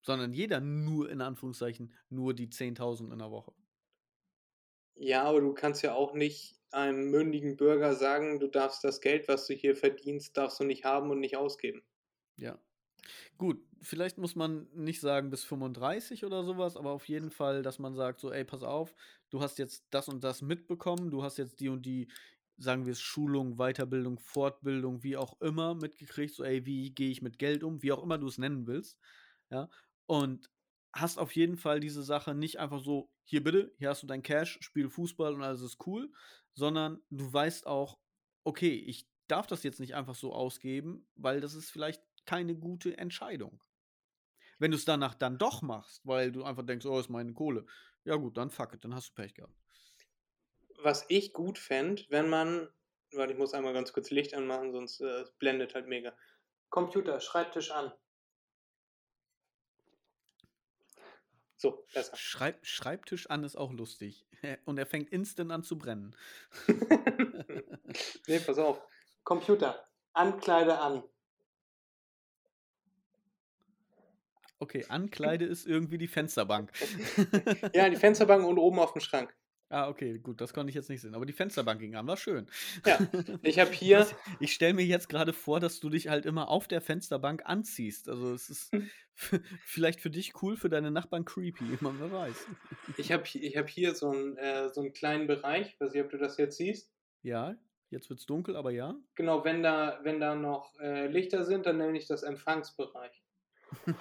Sondern 0.01 0.33
jeder 0.33 0.59
nur, 0.61 1.09
in 1.09 1.21
Anführungszeichen, 1.21 1.93
nur 2.09 2.33
die 2.33 2.49
10.000 2.49 3.11
in 3.11 3.19
der 3.19 3.31
Woche. 3.31 3.53
Ja, 4.95 5.23
aber 5.23 5.41
du 5.41 5.53
kannst 5.53 5.83
ja 5.83 5.93
auch 5.93 6.13
nicht 6.13 6.55
einem 6.71 7.09
mündigen 7.09 7.57
Bürger 7.57 7.93
sagen, 7.95 8.39
du 8.39 8.47
darfst 8.47 8.83
das 8.83 9.01
Geld, 9.01 9.27
was 9.27 9.47
du 9.47 9.53
hier 9.53 9.75
verdienst, 9.75 10.37
darfst 10.37 10.59
du 10.59 10.63
nicht 10.63 10.85
haben 10.85 11.09
und 11.11 11.19
nicht 11.19 11.35
ausgeben. 11.37 11.83
Ja. 12.37 12.59
Gut, 13.37 13.65
vielleicht 13.81 14.17
muss 14.17 14.35
man 14.35 14.69
nicht 14.73 15.01
sagen 15.01 15.29
bis 15.31 15.43
35 15.43 16.25
oder 16.25 16.43
sowas, 16.43 16.77
aber 16.77 16.91
auf 16.91 17.07
jeden 17.09 17.31
Fall, 17.31 17.63
dass 17.63 17.79
man 17.79 17.95
sagt, 17.95 18.19
so, 18.21 18.31
ey, 18.31 18.45
pass 18.45 18.63
auf, 18.63 18.95
du 19.29 19.41
hast 19.41 19.59
jetzt 19.59 19.85
das 19.91 20.07
und 20.09 20.23
das 20.23 20.41
mitbekommen, 20.41 21.11
du 21.11 21.23
hast 21.23 21.37
jetzt 21.37 21.59
die 21.59 21.69
und 21.69 21.85
die, 21.85 22.09
sagen 22.57 22.85
wir 22.85 22.91
es, 22.91 23.01
Schulung, 23.01 23.57
Weiterbildung, 23.57 24.19
Fortbildung, 24.19 25.03
wie 25.03 25.17
auch 25.17 25.39
immer 25.41 25.75
mitgekriegt, 25.75 26.33
so, 26.33 26.43
ey, 26.43 26.65
wie 26.65 26.91
gehe 26.91 27.09
ich 27.09 27.21
mit 27.21 27.39
Geld 27.39 27.63
um, 27.63 27.81
wie 27.81 27.91
auch 27.91 28.03
immer 28.03 28.17
du 28.17 28.27
es 28.27 28.37
nennen 28.37 28.67
willst, 28.67 28.99
ja, 29.49 29.69
und 30.05 30.49
hast 30.93 31.17
auf 31.17 31.35
jeden 31.35 31.57
Fall 31.57 31.79
diese 31.79 32.03
Sache 32.03 32.35
nicht 32.35 32.59
einfach 32.59 32.81
so, 32.81 33.09
hier 33.23 33.43
bitte, 33.43 33.73
hier 33.77 33.89
hast 33.89 34.03
du 34.03 34.07
dein 34.07 34.23
Cash, 34.23 34.57
spiel 34.61 34.89
Fußball 34.89 35.33
und 35.33 35.43
alles 35.43 35.61
ist 35.61 35.85
cool, 35.85 36.11
sondern 36.53 37.01
du 37.09 37.31
weißt 37.31 37.65
auch, 37.65 37.99
okay, 38.43 38.73
ich 38.73 39.07
darf 39.27 39.47
das 39.47 39.63
jetzt 39.63 39.79
nicht 39.79 39.95
einfach 39.95 40.15
so 40.15 40.33
ausgeben, 40.33 41.07
weil 41.15 41.39
das 41.39 41.53
ist 41.53 41.69
vielleicht 41.69 42.03
keine 42.25 42.55
gute 42.55 42.97
Entscheidung. 42.97 43.63
Wenn 44.59 44.71
du 44.71 44.77
es 44.77 44.85
danach 44.85 45.15
dann 45.15 45.37
doch 45.37 45.61
machst, 45.61 46.05
weil 46.05 46.31
du 46.31 46.43
einfach 46.43 46.65
denkst, 46.65 46.85
oh, 46.85 46.99
ist 46.99 47.09
meine 47.09 47.33
Kohle, 47.33 47.65
ja 48.03 48.15
gut, 48.15 48.37
dann 48.37 48.49
fuck 48.49 48.73
it, 48.73 48.83
dann 48.83 48.93
hast 48.93 49.09
du 49.09 49.13
Pech 49.13 49.33
gehabt. 49.33 49.60
Was 50.83 51.05
ich 51.09 51.33
gut 51.33 51.59
fände, 51.59 52.03
wenn 52.09 52.29
man, 52.29 52.67
warte, 53.13 53.33
ich 53.33 53.39
muss 53.39 53.53
einmal 53.53 53.73
ganz 53.73 53.93
kurz 53.93 54.09
Licht 54.09 54.33
anmachen, 54.33 54.71
sonst 54.71 55.01
äh, 55.01 55.25
blendet 55.39 55.75
halt 55.75 55.87
mega. 55.87 56.15
Computer, 56.69 57.19
Schreibtisch 57.19 57.71
an. 57.71 57.91
So, 61.57 61.85
besser. 61.93 62.15
Schreib, 62.15 62.65
Schreibtisch 62.65 63.29
an 63.29 63.43
ist 63.43 63.55
auch 63.55 63.71
lustig. 63.71 64.25
Und 64.65 64.79
er 64.79 64.87
fängt 64.87 65.09
instant 65.09 65.51
an 65.51 65.61
zu 65.61 65.77
brennen. 65.77 66.15
nee, 68.27 68.39
pass 68.39 68.57
auf. 68.57 68.81
Computer, 69.23 69.87
Ankleide 70.13 70.79
an. 70.79 71.03
Okay, 74.57 74.85
Ankleide 74.89 75.45
ist 75.45 75.67
irgendwie 75.67 75.97
die 75.97 76.07
Fensterbank. 76.07 76.71
Ja, 77.73 77.89
die 77.89 77.95
Fensterbank 77.95 78.45
und 78.45 78.57
oben 78.57 78.79
auf 78.79 78.93
dem 78.93 79.01
Schrank. 79.01 79.35
Ah, 79.71 79.89
okay, 79.89 80.19
gut, 80.19 80.41
das 80.41 80.53
konnte 80.53 80.69
ich 80.69 80.75
jetzt 80.75 80.89
nicht 80.89 81.01
sehen. 81.01 81.15
Aber 81.15 81.25
die 81.25 81.33
Fensterbank 81.33 81.79
ging 81.79 81.95
an, 81.95 82.07
war 82.07 82.17
schön. 82.17 82.47
Ja, 82.85 82.99
ich 83.41 83.59
habe 83.59 83.71
hier, 83.73 84.05
ich 84.39 84.53
stelle 84.53 84.73
mir 84.73 84.85
jetzt 84.85 85.09
gerade 85.09 85.33
vor, 85.33 85.59
dass 85.59 85.79
du 85.79 85.89
dich 85.89 86.07
halt 86.07 86.25
immer 86.25 86.49
auf 86.49 86.67
der 86.67 86.81
Fensterbank 86.81 87.43
anziehst. 87.45 88.09
Also 88.09 88.33
es 88.33 88.49
ist 88.49 88.71
vielleicht 89.65 90.01
für 90.01 90.09
dich 90.09 90.41
cool, 90.41 90.57
für 90.57 90.69
deine 90.69 90.91
Nachbarn 90.91 91.25
creepy, 91.25 91.63
man 91.81 91.99
wer 91.99 92.11
weiß. 92.11 92.47
ich 92.97 93.11
habe 93.11 93.23
ich 93.25 93.57
hab 93.57 93.69
hier 93.69 93.95
so 93.95 94.11
einen, 94.11 94.37
äh, 94.37 94.69
so 94.69 94.81
einen 94.81 94.93
kleinen 94.93 95.27
Bereich, 95.27 95.79
weiß 95.79 95.93
nicht, 95.93 96.03
ob 96.03 96.11
du 96.11 96.17
das 96.17 96.37
jetzt 96.37 96.57
siehst. 96.57 96.91
Ja, 97.23 97.55
jetzt 97.89 98.09
wird's 98.09 98.25
dunkel, 98.25 98.55
aber 98.55 98.71
ja. 98.71 98.95
Genau, 99.15 99.43
wenn 99.45 99.63
da, 99.63 99.99
wenn 100.03 100.19
da 100.19 100.35
noch 100.35 100.79
äh, 100.79 101.07
Lichter 101.07 101.45
sind, 101.45 101.65
dann 101.65 101.77
nenne 101.77 101.97
ich 101.97 102.07
das 102.07 102.23
Empfangsbereich. 102.23 103.23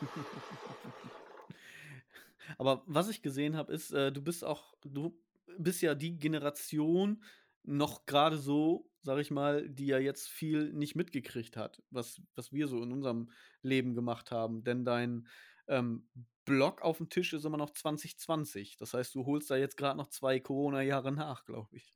Aber 2.58 2.82
was 2.86 3.08
ich 3.08 3.22
gesehen 3.22 3.56
habe, 3.56 3.72
ist, 3.72 3.92
äh, 3.92 4.12
du 4.12 4.22
bist 4.22 4.44
auch, 4.44 4.74
du 4.82 5.16
bist 5.62 5.82
ja 5.82 5.94
die 5.94 6.18
Generation 6.18 7.22
noch 7.62 8.06
gerade 8.06 8.38
so, 8.38 8.90
sag 9.02 9.18
ich 9.18 9.30
mal, 9.30 9.68
die 9.68 9.86
ja 9.86 9.98
jetzt 9.98 10.28
viel 10.28 10.72
nicht 10.72 10.94
mitgekriegt 10.94 11.56
hat, 11.56 11.82
was, 11.90 12.20
was 12.34 12.52
wir 12.52 12.68
so 12.68 12.82
in 12.82 12.92
unserem 12.92 13.30
Leben 13.62 13.94
gemacht 13.94 14.30
haben. 14.30 14.64
Denn 14.64 14.84
dein 14.84 15.28
ähm, 15.68 16.08
Blog 16.44 16.82
auf 16.82 16.98
dem 16.98 17.08
Tisch 17.08 17.32
ist 17.32 17.44
immer 17.44 17.56
noch 17.56 17.70
2020. 17.70 18.76
Das 18.76 18.94
heißt, 18.94 19.14
du 19.14 19.26
holst 19.26 19.50
da 19.50 19.56
jetzt 19.56 19.76
gerade 19.76 19.96
noch 19.96 20.08
zwei 20.08 20.40
Corona-Jahre 20.40 21.12
nach, 21.12 21.44
glaube 21.44 21.76
ich. 21.76 21.94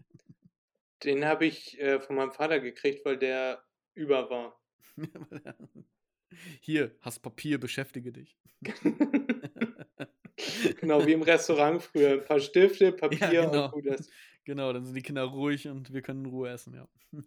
Den 1.03 1.25
habe 1.25 1.47
ich 1.47 1.79
äh, 1.81 2.01
von 2.01 2.17
meinem 2.17 2.33
Vater 2.33 2.61
gekriegt, 2.61 3.05
weil 3.05 3.19
der 3.19 3.63
über 3.95 4.31
war. 4.31 4.61
Hier, 6.61 6.97
hast 7.01 7.21
Papier, 7.21 7.59
beschäftige 7.59 8.13
dich. 8.13 8.39
genau, 10.73 11.05
wie 11.07 11.13
im 11.13 11.23
Restaurant 11.23 11.83
früher. 11.83 12.13
Ein 12.13 12.25
paar 12.25 12.41
Stifte, 12.41 12.93
Papier 12.93 13.43
Ja, 13.43 13.47
genau. 13.47 13.69
und 13.69 13.71
gut 13.71 13.87
ist. 13.87 14.15
Genau, 14.45 14.73
dann 14.73 14.85
sind 14.85 14.95
die 14.95 15.03
Kinder 15.03 15.25
ruhig 15.25 15.69
und 15.69 15.93
wir 15.93 16.03
können 16.03 16.25
in 16.25 16.31
Ruhe 16.31 16.51
essen, 16.51 16.75
ja. 16.75 16.89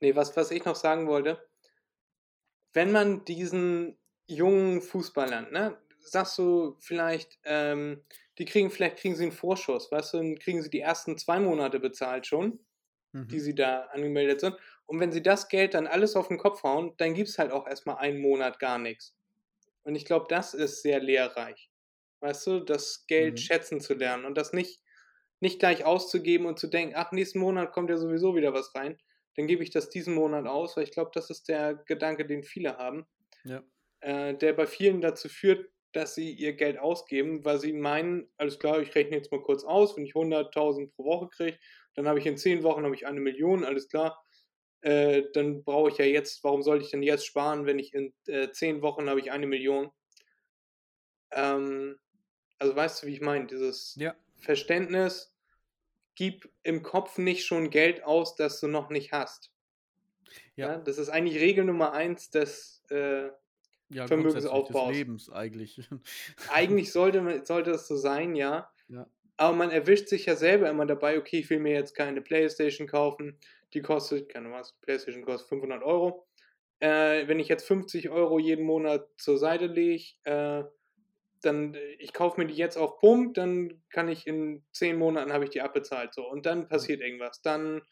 Nee, 0.00 0.16
was, 0.16 0.34
was 0.36 0.50
ich 0.52 0.64
noch 0.64 0.74
sagen 0.76 1.06
wollte, 1.06 1.46
wenn 2.72 2.92
man 2.92 3.24
diesen 3.24 3.98
jungen 4.28 4.80
Fußballern, 4.82 5.52
ne, 5.52 5.78
sagst 6.00 6.38
du 6.38 6.76
vielleicht, 6.80 7.38
ähm, 7.44 8.04
die 8.38 8.44
kriegen, 8.44 8.70
vielleicht 8.70 8.98
kriegen 8.98 9.16
sie 9.16 9.24
einen 9.24 9.32
Vorschuss, 9.32 9.90
weißt 9.90 10.14
du, 10.14 10.18
dann 10.18 10.38
kriegen 10.38 10.62
sie 10.62 10.70
die 10.70 10.80
ersten 10.80 11.16
zwei 11.18 11.40
Monate 11.40 11.80
bezahlt 11.80 12.26
schon, 12.26 12.60
die 13.30 13.40
Mhm. 13.40 13.40
sie 13.40 13.54
da 13.54 13.82
angemeldet 13.92 14.40
sind. 14.40 14.56
Und 14.86 15.00
wenn 15.00 15.12
sie 15.12 15.22
das 15.22 15.48
Geld 15.48 15.74
dann 15.74 15.86
alles 15.86 16.16
auf 16.16 16.28
den 16.28 16.38
Kopf 16.38 16.62
hauen, 16.64 16.94
dann 16.98 17.14
gibt 17.14 17.28
es 17.30 17.38
halt 17.38 17.52
auch 17.52 17.66
erstmal 17.66 17.98
einen 17.98 18.20
Monat 18.20 18.58
gar 18.60 18.78
nichts. 18.78 19.16
Und 19.84 19.96
ich 19.96 20.04
glaube, 20.04 20.26
das 20.28 20.54
ist 20.54 20.82
sehr 20.82 21.00
lehrreich. 21.00 21.65
Weißt 22.20 22.46
du, 22.46 22.60
das 22.60 23.06
Geld 23.06 23.38
Mhm. 23.38 23.40
schätzen 23.40 23.80
zu 23.80 23.94
lernen 23.94 24.24
und 24.24 24.36
das 24.36 24.52
nicht, 24.52 24.80
nicht 25.40 25.58
gleich 25.60 25.84
auszugeben 25.84 26.46
und 26.46 26.58
zu 26.58 26.66
denken, 26.68 26.94
ach, 26.96 27.12
nächsten 27.12 27.38
Monat 27.40 27.72
kommt 27.72 27.90
ja 27.90 27.96
sowieso 27.98 28.36
wieder 28.36 28.54
was 28.54 28.74
rein. 28.74 28.98
Dann 29.36 29.46
gebe 29.46 29.62
ich 29.62 29.70
das 29.70 29.90
diesen 29.90 30.14
Monat 30.14 30.46
aus, 30.46 30.76
weil 30.76 30.84
ich 30.84 30.92
glaube, 30.92 31.10
das 31.14 31.30
ist 31.30 31.48
der 31.48 31.74
Gedanke, 31.86 32.26
den 32.26 32.42
viele 32.42 32.78
haben, 32.78 33.06
Ja. 33.44 33.64
äh, 34.00 34.34
der 34.34 34.52
bei 34.52 34.66
vielen 34.66 35.00
dazu 35.00 35.28
führt, 35.28 35.70
dass 35.92 36.14
sie 36.14 36.32
ihr 36.32 36.52
Geld 36.54 36.78
ausgeben, 36.78 37.44
weil 37.44 37.58
sie 37.58 37.72
meinen, 37.72 38.30
alles 38.36 38.58
klar, 38.58 38.80
ich 38.80 38.94
rechne 38.94 39.16
jetzt 39.16 39.32
mal 39.32 39.42
kurz 39.42 39.64
aus, 39.64 39.96
wenn 39.96 40.04
ich 40.04 40.14
100.000 40.14 40.94
pro 40.94 41.04
Woche 41.04 41.28
kriege, 41.30 41.58
dann 41.94 42.06
habe 42.08 42.18
ich 42.18 42.26
in 42.26 42.36
10 42.36 42.62
Wochen 42.62 42.84
habe 42.84 42.94
ich 42.94 43.06
eine 43.06 43.20
Million, 43.20 43.64
alles 43.64 43.88
klar. 43.88 44.22
Äh, 44.82 45.24
dann 45.32 45.64
brauche 45.64 45.90
ich 45.90 45.98
ja 45.98 46.04
jetzt, 46.04 46.44
warum 46.44 46.62
sollte 46.62 46.84
ich 46.84 46.90
denn 46.90 47.02
jetzt 47.02 47.26
sparen, 47.26 47.66
wenn 47.66 47.78
ich 47.78 47.94
in 47.94 48.14
äh, 48.26 48.50
10 48.52 48.82
Wochen 48.82 49.08
habe 49.10 49.20
ich 49.20 49.32
eine 49.32 49.46
Million? 49.46 49.90
Ähm, 51.30 51.98
also 52.58 52.74
weißt 52.76 53.02
du, 53.02 53.06
wie 53.06 53.14
ich 53.14 53.20
meine? 53.20 53.46
Dieses 53.46 53.94
Ja. 53.96 54.14
Verständnis, 54.36 55.34
gib 56.14 56.48
im 56.62 56.82
Kopf 56.82 57.18
nicht 57.18 57.44
schon 57.44 57.70
Geld 57.70 58.04
aus, 58.04 58.36
das 58.36 58.60
du 58.60 58.68
noch 58.68 58.88
nicht 58.90 59.12
hast. 59.12 59.52
Ja. 60.56 60.72
Ja, 60.72 60.78
das 60.78 60.98
ist 60.98 61.08
eigentlich 61.08 61.38
Regel 61.40 61.64
Nummer 61.64 61.92
eins 61.92 62.30
des 62.30 62.82
äh, 62.90 62.96
Ja, 63.26 63.30
grundsätzlich 63.30 63.94
des 63.98 64.08
Vermögensaufbaus. 64.08 64.92
Lebens 64.94 65.30
eigentlich. 65.30 65.80
Eigentlich 66.50 66.92
sollte, 66.92 67.20
man- 67.20 67.44
sollte 67.44 67.70
es 67.72 67.86
so 67.86 67.96
sein, 67.96 68.34
ja. 68.34 68.70
Ja. 68.88 69.06
Aber 69.36 69.54
man 69.56 69.70
erwischt 69.70 70.08
sich 70.08 70.26
ja 70.26 70.34
selber 70.34 70.70
immer 70.70 70.86
dabei, 70.86 71.18
okay, 71.18 71.40
ich 71.40 71.50
will 71.50 71.60
mir 71.60 71.74
jetzt 71.74 71.94
keine 71.94 72.22
Playstation 72.22 72.88
kaufen, 72.88 73.38
die 73.74 73.82
kostet, 73.82 74.28
keine 74.30 74.46
Ahnung 74.46 74.58
was, 74.60 74.72
Playstation 74.80 75.24
kostet 75.24 75.48
500 75.50 75.82
Euro. 75.82 76.26
Äh, 76.80 77.28
wenn 77.28 77.38
ich 77.38 77.48
jetzt 77.48 77.66
50 77.66 78.08
Euro 78.10 78.38
jeden 78.38 78.64
Monat 78.64 79.08
zur 79.18 79.36
Seite 79.38 79.66
lege, 79.66 80.04
äh, 80.24 80.64
dann, 81.46 81.74
äh, 81.74 81.92
ich 81.98 82.12
kaufe 82.12 82.40
mir 82.40 82.46
die 82.46 82.54
jetzt 82.54 82.76
auf 82.76 82.98
Pump, 82.98 83.34
dann 83.34 83.82
kann 83.90 84.08
ich 84.08 84.26
in 84.26 84.64
10 84.72 84.98
Monaten 84.98 85.32
habe 85.32 85.44
ich 85.44 85.50
die 85.50 85.62
abbezahlt, 85.62 86.14
so. 86.14 86.28
Und 86.28 86.46
dann 86.46 86.68
passiert 86.68 87.00
irgendwas. 87.00 87.42
Dann, 87.42 87.82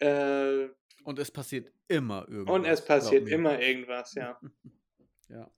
äh, 0.00 0.68
Und 1.04 1.18
es 1.18 1.30
passiert 1.30 1.72
immer 1.88 2.28
irgendwas. 2.28 2.54
und 2.54 2.64
es 2.64 2.84
passiert 2.84 3.28
immer 3.28 3.60
irgendwas, 3.60 4.14
ja. 4.14 4.40
Ja. 5.30 5.50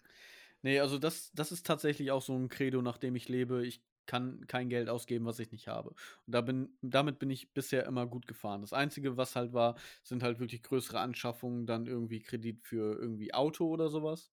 Nee, 0.62 0.80
also 0.80 0.98
das, 0.98 1.30
das 1.32 1.52
ist 1.52 1.64
tatsächlich 1.66 2.10
auch 2.10 2.22
so 2.22 2.36
ein 2.36 2.48
Credo, 2.48 2.82
nach 2.82 2.98
dem 2.98 3.14
ich 3.16 3.28
lebe. 3.28 3.64
Ich 3.64 3.82
kann 4.06 4.46
kein 4.48 4.68
Geld 4.68 4.88
ausgeben, 4.88 5.24
was 5.26 5.38
ich 5.38 5.52
nicht 5.52 5.68
habe. 5.68 5.90
Und 5.90 5.96
da 6.26 6.40
bin, 6.40 6.76
damit 6.82 7.20
bin 7.20 7.30
ich 7.30 7.52
bisher 7.54 7.86
immer 7.86 8.06
gut 8.06 8.26
gefahren. 8.26 8.60
Das 8.62 8.72
Einzige, 8.72 9.16
was 9.16 9.36
halt 9.36 9.52
war, 9.52 9.76
sind 10.02 10.24
halt 10.24 10.40
wirklich 10.40 10.62
größere 10.64 10.98
Anschaffungen, 10.98 11.66
dann 11.66 11.86
irgendwie 11.86 12.20
Kredit 12.20 12.62
für 12.64 12.98
irgendwie 12.98 13.32
Auto 13.32 13.68
oder 13.68 13.88
sowas. 13.88 14.32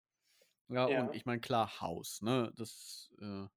Ja, 0.70 0.86
Ja. 0.86 1.03
und 1.03 1.14
ich 1.14 1.26
meine, 1.26 1.41
klar, 1.41 1.82
Haus, 1.82 2.22
ne? 2.22 2.51
Das 2.55 3.11
äh, 3.22 3.47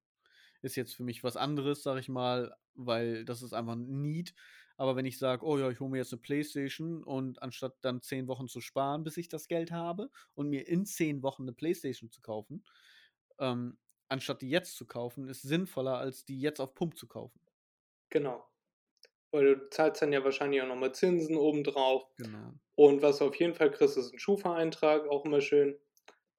ist 0.62 0.76
jetzt 0.76 0.94
für 0.96 1.04
mich 1.04 1.24
was 1.24 1.36
anderes, 1.36 1.82
sag 1.82 1.98
ich 1.98 2.08
mal, 2.08 2.56
weil 2.74 3.24
das 3.24 3.42
ist 3.42 3.52
einfach 3.52 3.74
ein 3.74 4.02
Need. 4.02 4.34
Aber 4.76 4.96
wenn 4.96 5.06
ich 5.06 5.18
sage, 5.18 5.44
oh 5.46 5.58
ja, 5.58 5.70
ich 5.70 5.80
hole 5.80 5.90
mir 5.90 5.98
jetzt 5.98 6.12
eine 6.12 6.20
Playstation 6.22 7.02
und 7.04 7.42
anstatt 7.42 7.76
dann 7.82 8.02
zehn 8.02 8.28
Wochen 8.28 8.48
zu 8.48 8.60
sparen, 8.60 9.04
bis 9.04 9.16
ich 9.16 9.28
das 9.28 9.48
Geld 9.48 9.72
habe 9.72 10.10
und 10.34 10.48
mir 10.50 10.68
in 10.68 10.86
zehn 10.86 11.22
Wochen 11.22 11.42
eine 11.42 11.52
Playstation 11.54 12.10
zu 12.10 12.20
kaufen, 12.22 12.64
ähm, 13.38 13.78
anstatt 14.08 14.42
die 14.42 14.50
jetzt 14.50 14.76
zu 14.76 14.86
kaufen, 14.86 15.28
ist 15.28 15.42
sinnvoller, 15.42 15.98
als 15.98 16.24
die 16.24 16.40
jetzt 16.40 16.60
auf 16.60 16.74
Pump 16.74 16.98
zu 16.98 17.08
kaufen. 17.08 17.40
Genau. 18.10 18.44
Weil 19.32 19.54
du 19.56 19.70
zahlst 19.70 20.02
dann 20.02 20.12
ja 20.12 20.24
wahrscheinlich 20.24 20.62
auch 20.62 20.68
nochmal 20.68 20.94
Zinsen 20.94 21.36
obendrauf. 21.36 22.06
Genau. 22.18 22.58
Und 22.76 23.02
was 23.02 23.18
du 23.18 23.26
auf 23.26 23.36
jeden 23.36 23.54
Fall 23.54 23.70
kriegst, 23.72 23.96
ist 23.98 24.12
ein 24.14 24.18
Schufa-Eintrag, 24.20 25.08
auch 25.08 25.24
immer 25.26 25.40
schön. 25.42 25.78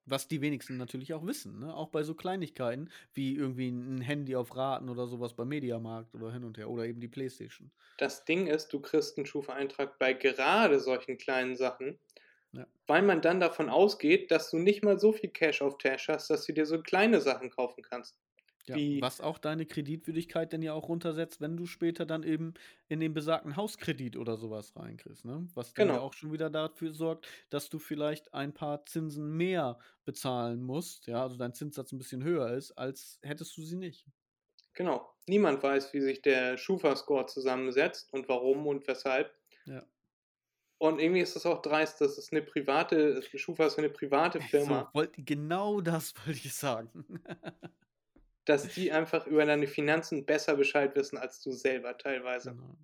Was 0.08 0.28
die 0.28 0.42
wenigsten 0.42 0.78
natürlich 0.78 1.14
auch 1.14 1.26
wissen, 1.26 1.60
ne? 1.60 1.76
Auch 1.76 1.90
bei 1.90 2.02
so 2.04 2.16
Kleinigkeiten 2.16 2.90
wie 3.14 3.36
irgendwie 3.36 3.70
ein 3.70 4.02
Handy 4.02 4.36
auf 4.36 4.56
Raten 4.56 4.90
oder 4.90 5.06
sowas 5.08 5.36
beim 5.36 5.50
Mediamarkt 5.50 6.16
oder 6.16 6.32
hin 6.32 6.44
und 6.46 6.58
her 6.58 6.70
oder 6.70 6.86
eben 6.86 7.00
die 7.02 7.08
Playstation. 7.10 7.72
Das 7.98 8.26
Ding 8.26 8.48
ist, 8.48 8.74
du 8.74 8.82
kriegst 8.82 9.18
einen 9.18 9.28
Schufa-Eintrag 9.28 10.00
bei 10.00 10.14
gerade 10.14 10.80
solchen 10.80 11.20
kleinen 11.20 11.56
Sachen, 11.56 12.00
Ja. 12.52 12.68
weil 12.88 13.02
man 13.04 13.22
dann 13.22 13.40
davon 13.40 13.70
ausgeht, 13.70 14.32
dass 14.32 14.52
du 14.52 14.60
nicht 14.60 14.84
mal 14.84 15.00
so 15.00 15.14
viel 15.14 15.32
Cash 15.32 15.62
auf 15.62 15.78
Tash 15.80 16.10
hast, 16.10 16.30
dass 16.30 16.46
du 16.46 16.54
dir 16.54 16.66
so 16.66 16.82
kleine 16.82 17.22
Sachen 17.22 17.52
kaufen 17.52 17.84
kannst. 17.84 18.20
Ja, 18.68 18.82
was 19.02 19.22
auch 19.22 19.38
deine 19.38 19.66
Kreditwürdigkeit 19.66 20.52
dann 20.54 20.62
ja 20.62 20.74
auch 20.74 20.90
runtersetzt, 20.90 21.40
wenn 21.42 21.56
du 21.58 21.66
später 21.66 22.06
dann 22.06 22.24
eben 22.24 22.54
in 22.88 23.00
den 23.00 23.14
besagten 23.14 23.56
Hauskredit 23.56 24.18
oder 24.18 24.38
sowas 24.38 24.76
reinkriegst, 24.76 25.26
ne? 25.26 25.48
Was 25.54 25.76
dann 25.76 25.92
ja 25.92 26.00
Genau. 26.00 26.02
auch 26.02 26.14
schon 26.14 26.32
wieder 26.34 26.50
dafür 26.50 26.94
sorgt, 26.94 27.28
dass 27.50 27.70
du 27.70 27.80
vielleicht 27.80 28.34
ein 28.34 28.54
paar 28.54 28.86
Zinsen 28.86 29.36
mehr 29.38 29.80
bezahlen 30.06 30.64
musst, 30.64 31.08
ja, 31.08 31.22
also 31.24 31.38
dein 31.38 31.54
Zinssatz 31.54 31.92
ein 31.92 31.98
bisschen 32.00 32.24
höher 32.24 32.52
ist, 32.54 32.72
als 32.74 33.20
hättest 33.24 33.56
du 33.58 33.64
sie 33.64 33.78
nicht. 33.78 34.06
Genau. 34.76 35.14
Niemand 35.28 35.62
weiß, 35.62 35.92
wie 35.94 36.00
sich 36.00 36.22
der 36.22 36.58
Schufa-Score 36.58 37.26
zusammensetzt 37.26 38.14
und 38.14 38.30
warum 38.30 38.66
und 38.68 38.88
weshalb. 38.88 39.36
Ja. 39.66 39.88
Und 40.80 41.00
irgendwie 41.00 41.22
ist 41.22 41.36
es 41.36 41.46
auch 41.46 41.62
dreist, 41.62 42.02
dass 42.02 42.18
es 42.18 42.32
eine 42.32 42.42
private, 42.42 43.22
Schufa 43.36 43.68
ist 43.68 43.78
eine 43.78 43.90
private 43.92 44.42
Firma, 44.42 44.90
So, 44.90 44.90
wollt, 44.94 45.14
genau 45.18 45.82
das 45.82 46.14
wollte 46.26 46.40
ich 46.48 46.54
sagen. 46.54 47.22
dass 48.48 48.70
die 48.70 48.92
einfach 48.92 49.28
über 49.28 49.46
deine 49.46 49.68
Finanzen 49.68 50.26
besser 50.26 50.56
Bescheid 50.56 50.96
wissen 50.96 51.18
als 51.18 51.42
du 51.42 51.52
selber 51.52 51.98
teilweise. 51.98 52.52
Genau. 52.52 52.78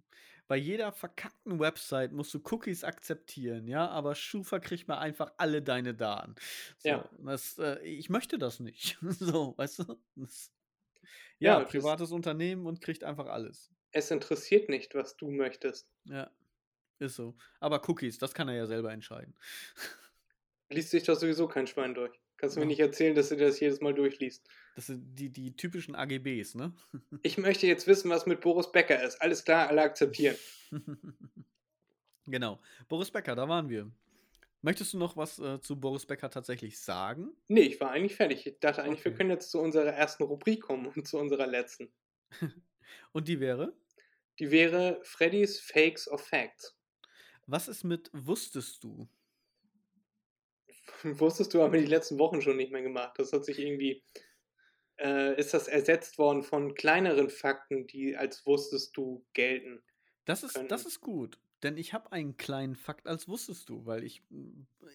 Bei 0.48 0.58
jeder 0.58 0.92
verkackten 0.92 1.60
Website 1.60 2.12
musst 2.12 2.34
du 2.34 2.42
Cookies 2.52 2.84
akzeptieren, 2.84 3.66
ja, 3.68 3.88
aber 3.88 4.14
Schufa 4.14 4.60
kriegt 4.60 4.90
mal 4.90 4.98
einfach 5.00 5.32
alle 5.38 5.62
deine 5.62 5.96
Daten. 5.96 6.36
So, 6.80 6.90
Ja. 6.90 7.10
Das, 7.20 7.58
äh, 7.60 7.80
ich 7.80 8.10
möchte 8.10 8.38
das 8.38 8.60
nicht. 8.60 8.98
so, 9.02 9.58
weißt 9.58 9.80
du? 9.80 9.98
Das, 10.16 10.52
ja, 11.40 11.60
Ja, 11.60 11.66
privates 11.66 12.12
Unternehmen 12.12 12.66
und 12.66 12.82
kriegt 12.82 13.06
einfach 13.06 13.28
alles. 13.28 13.72
Es 13.92 14.12
interessiert 14.12 14.68
nicht, 14.70 14.96
was 14.96 15.16
du 15.16 15.32
möchtest. 15.32 15.88
Ja, 16.06 16.30
ist 17.00 17.16
so. 17.16 17.36
Aber 17.62 17.82
Cookies, 17.88 18.18
das 18.18 18.34
kann 18.34 18.50
er 18.50 18.56
ja 18.56 18.66
selber 18.66 18.92
entscheiden. 18.92 19.34
Liest 20.70 20.90
sich 20.90 21.04
doch 21.04 21.16
sowieso 21.16 21.48
kein 21.48 21.68
Schwein 21.68 21.94
durch. 21.94 22.20
Kannst 22.44 22.58
du 22.58 22.60
mir 22.60 22.66
nicht 22.66 22.82
erzählen, 22.82 23.16
dass 23.16 23.30
du 23.30 23.38
das 23.38 23.62
jedes 23.62 23.80
Mal 23.80 23.94
durchliest. 23.94 24.46
Das 24.76 24.88
sind 24.88 25.16
die, 25.16 25.30
die 25.30 25.56
typischen 25.56 25.96
AGBs, 25.96 26.56
ne? 26.56 26.74
Ich 27.24 27.38
möchte 27.38 27.68
jetzt 27.68 27.88
wissen, 27.88 28.10
was 28.10 28.26
mit 28.26 28.42
Boris 28.42 28.70
Becker 28.70 29.02
ist. 29.02 29.22
Alles 29.22 29.46
klar, 29.46 29.70
alle 29.70 29.82
akzeptieren. 29.82 30.36
genau. 32.28 32.60
Boris 32.90 33.10
Becker, 33.12 33.38
da 33.38 33.48
waren 33.48 33.70
wir. 33.70 33.90
Möchtest 34.62 34.92
du 34.92 34.98
noch 34.98 35.16
was 35.16 35.40
äh, 35.40 35.62
zu 35.62 35.80
Boris 35.80 36.06
Becker 36.06 36.30
tatsächlich 36.30 36.82
sagen? 36.82 37.30
Nee, 37.48 37.62
ich 37.62 37.80
war 37.80 37.92
eigentlich 37.92 38.18
fertig. 38.18 38.46
Ich 38.46 38.60
dachte 38.60 38.84
eigentlich, 38.84 39.06
wir 39.06 39.14
Okay. 39.14 39.20
können 39.20 39.30
jetzt 39.30 39.50
zu 39.50 39.62
unserer 39.62 39.94
ersten 39.94 40.24
Rubrik 40.24 40.64
kommen 40.64 40.88
und 40.88 41.08
zu 41.08 41.18
unserer 41.20 41.48
letzten. 41.48 41.94
Und 43.14 43.30
die 43.30 43.40
wäre? 43.40 43.72
Die 44.40 44.52
wäre 44.52 45.00
Freddy's 45.04 45.62
Fakes 45.62 46.10
of 46.10 46.20
Facts. 46.28 46.78
Was 47.48 47.70
ist 47.70 47.86
mit 47.86 48.10
Wusstest 48.12 48.84
du? 48.84 49.08
Wusstest 51.20 51.54
du, 51.54 51.62
haben 51.62 51.74
wir 51.74 51.82
die 51.82 51.88
letzten 51.88 52.20
Wochen 52.20 52.42
schon 52.42 52.58
nicht 52.58 52.72
mehr 52.72 52.82
gemacht. 52.82 53.14
Das 53.18 53.34
hat 53.34 53.46
sich 53.46 53.60
irgendwie, 53.60 54.04
äh, 54.98 55.38
ist 55.40 55.54
das 55.54 55.68
ersetzt 55.68 56.18
worden 56.18 56.44
von 56.44 56.76
kleineren 56.76 57.30
Fakten, 57.30 57.88
die 57.88 58.16
als 58.16 58.46
wusstest 58.46 58.96
du 58.98 59.26
gelten. 59.34 59.84
Das 60.26 60.44
ist, 60.44 60.58
das 60.70 60.86
ist 60.86 61.02
gut, 61.02 61.38
denn 61.64 61.78
ich 61.78 61.94
habe 61.94 62.12
einen 62.12 62.38
kleinen 62.38 62.76
Fakt 62.76 63.08
als 63.08 63.28
wusstest 63.28 63.68
du, 63.70 63.86
weil 63.86 64.04
ich, 64.04 64.22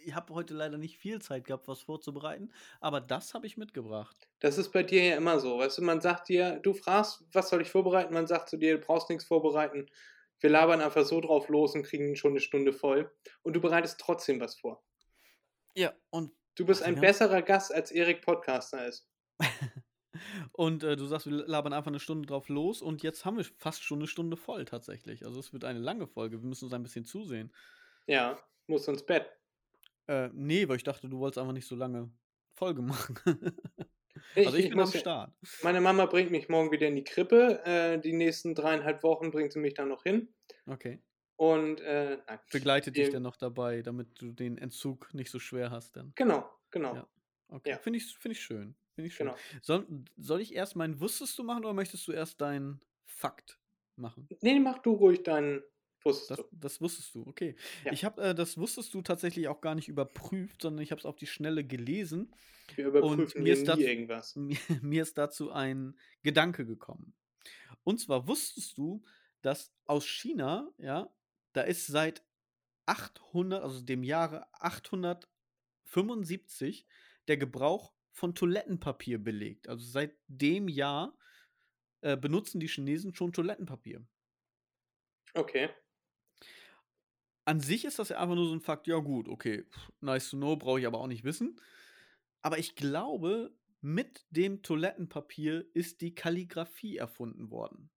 ich 0.05 0.15
habe 0.15 0.35
heute 0.35 0.55
leider 0.55 0.79
nicht 0.79 0.99
viel 0.99 1.21
Zeit 1.21 1.45
gehabt, 1.45 1.69
was 1.69 1.83
vorzubereiten, 1.83 2.51
aber 2.81 3.01
das 3.01 3.35
habe 3.35 3.47
ich 3.47 3.59
mitgebracht. 3.59 4.29
Das 4.41 4.57
ist 4.57 4.73
bei 4.73 4.83
dir 4.83 5.05
ja 5.05 5.17
immer 5.17 5.39
so. 5.41 5.59
Weißt 5.59 5.79
du, 5.79 5.83
man 5.83 6.01
sagt 6.01 6.29
dir, 6.29 6.61
du 6.63 6.73
fragst, 6.73 7.25
was 7.33 7.51
soll 7.51 7.63
ich 7.63 7.71
vorbereiten? 7.71 8.15
Man 8.15 8.27
sagt 8.27 8.49
zu 8.49 8.57
dir, 8.57 8.79
du 8.79 8.87
brauchst 8.87 9.11
nichts 9.11 9.25
vorbereiten. 9.25 9.87
Wir 10.41 10.51
labern 10.51 10.81
einfach 10.81 11.05
so 11.05 11.21
drauf 11.21 11.49
los 11.49 11.75
und 11.75 11.83
kriegen 11.83 12.17
schon 12.17 12.33
eine 12.33 12.41
Stunde 12.41 12.73
voll. 12.73 13.11
Und 13.43 13.55
du 13.55 13.61
bereitest 13.61 13.99
trotzdem 13.99 14.41
was 14.41 14.55
vor. 14.59 14.83
Ja, 15.79 15.95
und, 16.11 16.33
Du 16.57 16.67
bist 16.67 16.83
ein 16.83 17.01
besserer 17.01 17.41
Gast, 17.41 17.73
als 17.73 17.93
Erik 17.93 18.21
Podcaster 18.21 18.85
ist. 18.89 19.09
und 20.53 20.83
äh, 20.83 20.97
du 20.97 21.07
sagst, 21.07 21.31
wir 21.31 21.47
labern 21.47 21.73
einfach 21.73 21.93
eine 21.93 22.01
Stunde 22.01 22.27
drauf 22.27 22.49
los 22.49 22.83
und 22.83 23.05
jetzt 23.05 23.25
haben 23.25 23.37
wir 23.37 23.45
fast 23.45 23.85
schon 23.85 24.01
eine 24.01 24.09
Stunde 24.09 24.37
voll 24.37 24.65
tatsächlich. 24.65 25.25
Also 25.25 25.39
es 25.39 25.53
wird 25.53 25.65
eine 25.65 25.79
lange 25.79 26.09
Folge, 26.09 26.43
wir 26.43 26.49
müssen 26.49 26.65
uns 26.65 26.75
ein 26.75 26.83
bisschen 26.83 27.05
zusehen. 27.05 27.55
Ja, 28.09 28.41
muss 28.67 28.89
ins 28.89 29.07
Bett. 29.07 29.31
Äh, 30.09 30.31
nee, 30.33 30.67
weil 30.67 30.79
ich 30.79 30.83
dachte, 30.83 31.09
du 31.09 31.21
wolltest 31.21 31.39
einfach 31.39 31.53
nicht 31.53 31.69
so 31.69 31.77
lange 31.77 32.11
Folge 32.55 32.83
machen. 32.83 33.17
Ich, 34.35 34.47
also 34.49 34.59
ich, 34.59 34.65
ich 34.65 34.71
bin 34.71 34.81
am 34.81 34.87
muss 34.87 34.99
Start. 34.99 35.33
Meine 35.63 35.81
Mama 35.81 36.07
bringt 36.07 36.33
mich 36.33 36.49
morgen 36.49 36.73
wieder 36.73 36.89
in 36.89 36.97
die 36.97 37.05
Krippe. 37.05 37.65
Äh, 37.65 38.01
die 38.01 38.15
nächsten 38.15 38.57
dreieinhalb 38.57 39.05
Wochen 39.05 39.31
bringt 39.31 39.53
sie 39.53 39.61
mich 39.61 39.75
dann 39.75 39.91
noch 39.91 40.03
hin. 40.03 40.35
Okay. 40.67 41.01
Und 41.39 41.81
äh, 41.81 42.19
nein. 42.27 42.39
Begleitet 42.51 42.97
dich 42.97 43.07
Wir- 43.07 43.13
dann 43.13 43.23
noch 43.23 43.37
dabei, 43.37 43.81
damit 43.83 44.21
du 44.21 44.33
den 44.33 44.59
Entzug 44.59 45.15
nicht 45.15 45.31
so 45.31 45.39
schwer 45.39 45.71
hast 45.71 45.97
dann. 45.97 46.13
Genau, 46.17 46.51
genau. 46.71 46.95
Ja. 46.97 47.09
Okay. 47.49 47.71
Ja. 47.71 47.79
Finde 47.79 47.99
ich, 47.99 48.07
find 48.19 48.35
ich 48.35 48.43
schön. 48.43 48.75
Finde 48.97 49.07
ich 49.09 49.15
schön. 49.15 49.29
Genau. 49.29 49.39
Soll, 49.63 49.87
soll 50.17 50.41
ich 50.41 50.53
erst 50.55 50.75
meinen 50.75 51.01
Wusstest 51.01 51.39
du 51.39 51.45
machen 51.45 51.65
oder 51.65 51.75
möchtest 51.75 52.07
du 52.09 52.13
erst 52.13 52.41
deinen 52.41 52.81
Fakt 53.07 53.61
machen? 53.95 54.29
Nee, 54.41 54.59
mach 54.59 54.79
du 54.79 54.93
ruhig 54.95 55.23
deinen 55.23 55.63
Wusstest 56.03 56.31
Das, 56.31 56.39
du. 56.39 56.45
das 56.57 56.81
wusstest 56.81 57.15
du, 57.15 57.23
okay. 57.27 57.55
Ja. 57.85 57.93
Ich 57.93 58.05
habe 58.05 58.21
äh, 58.23 58.35
das 58.35 58.57
wusstest 58.59 58.93
du 58.95 59.03
tatsächlich 59.03 59.47
auch 59.49 59.61
gar 59.61 59.75
nicht 59.77 59.89
überprüft, 59.89 60.63
sondern 60.63 60.83
ich 60.83 60.91
habe 60.91 60.99
es 60.99 61.07
auf 61.07 61.17
die 61.17 61.27
Schnelle 61.29 61.65
gelesen. 61.65 62.35
Wir 62.75 62.87
überprüfen 62.89 63.43
mir 63.43 63.55
hier 63.55 63.63
ist 63.63 63.69
dazu- 63.69 63.81
irgendwas. 63.81 64.35
Mir, 64.37 64.59
mir 64.83 65.03
ist 65.03 65.17
dazu 65.17 65.53
ein 65.53 65.97
Gedanke 66.23 66.67
gekommen. 66.67 67.15
Und 67.85 68.01
zwar 68.01 68.27
wusstest 68.27 68.77
du, 68.77 69.05
dass 69.43 69.73
aus 69.87 70.05
China, 70.07 70.69
ja, 70.79 71.09
da 71.59 71.65
ist 71.65 71.89
seit 71.89 72.25
800, 72.87 73.65
also 73.65 73.81
dem 73.81 74.05
Jahre 74.05 74.47
875 74.53 76.87
der 77.27 77.37
Gebrauch 77.37 77.93
von 78.13 78.37
Toilettenpapier 78.37 79.19
belegt. 79.19 79.69
Also 79.69 79.85
seit 79.85 80.17
dem 80.29 80.69
Jahr 80.69 81.19
äh, 82.01 82.17
benutzen 82.17 82.61
die 82.61 82.69
Chinesen 82.69 83.13
schon 83.13 83.33
Toilettenpapier. 83.33 84.07
Okay. 85.35 85.69
An 87.45 87.59
sich 87.59 87.85
ist 87.85 87.99
das 87.99 88.11
ja 88.11 88.21
einfach 88.21 88.37
nur 88.37 88.47
so 88.47 88.55
ein 88.55 88.61
Fakt, 88.61 88.87
ja 88.87 88.99
gut, 88.99 89.27
okay, 89.27 89.67
nice 90.01 90.31
to 90.31 90.37
know, 90.37 90.55
brauche 90.55 90.79
ich 90.79 90.87
aber 90.87 91.01
auch 91.01 91.09
nicht 91.09 91.25
wissen. 91.25 91.61
Aber 92.41 92.59
ich 92.59 92.77
glaube, 92.77 93.53
mit 93.81 94.25
dem 94.31 94.63
Toilettenpapier 94.63 95.67
ist 95.75 96.03
die 96.03 96.15
Kalligraphie 96.15 96.99
erfunden 96.99 97.51
worden. 97.51 97.91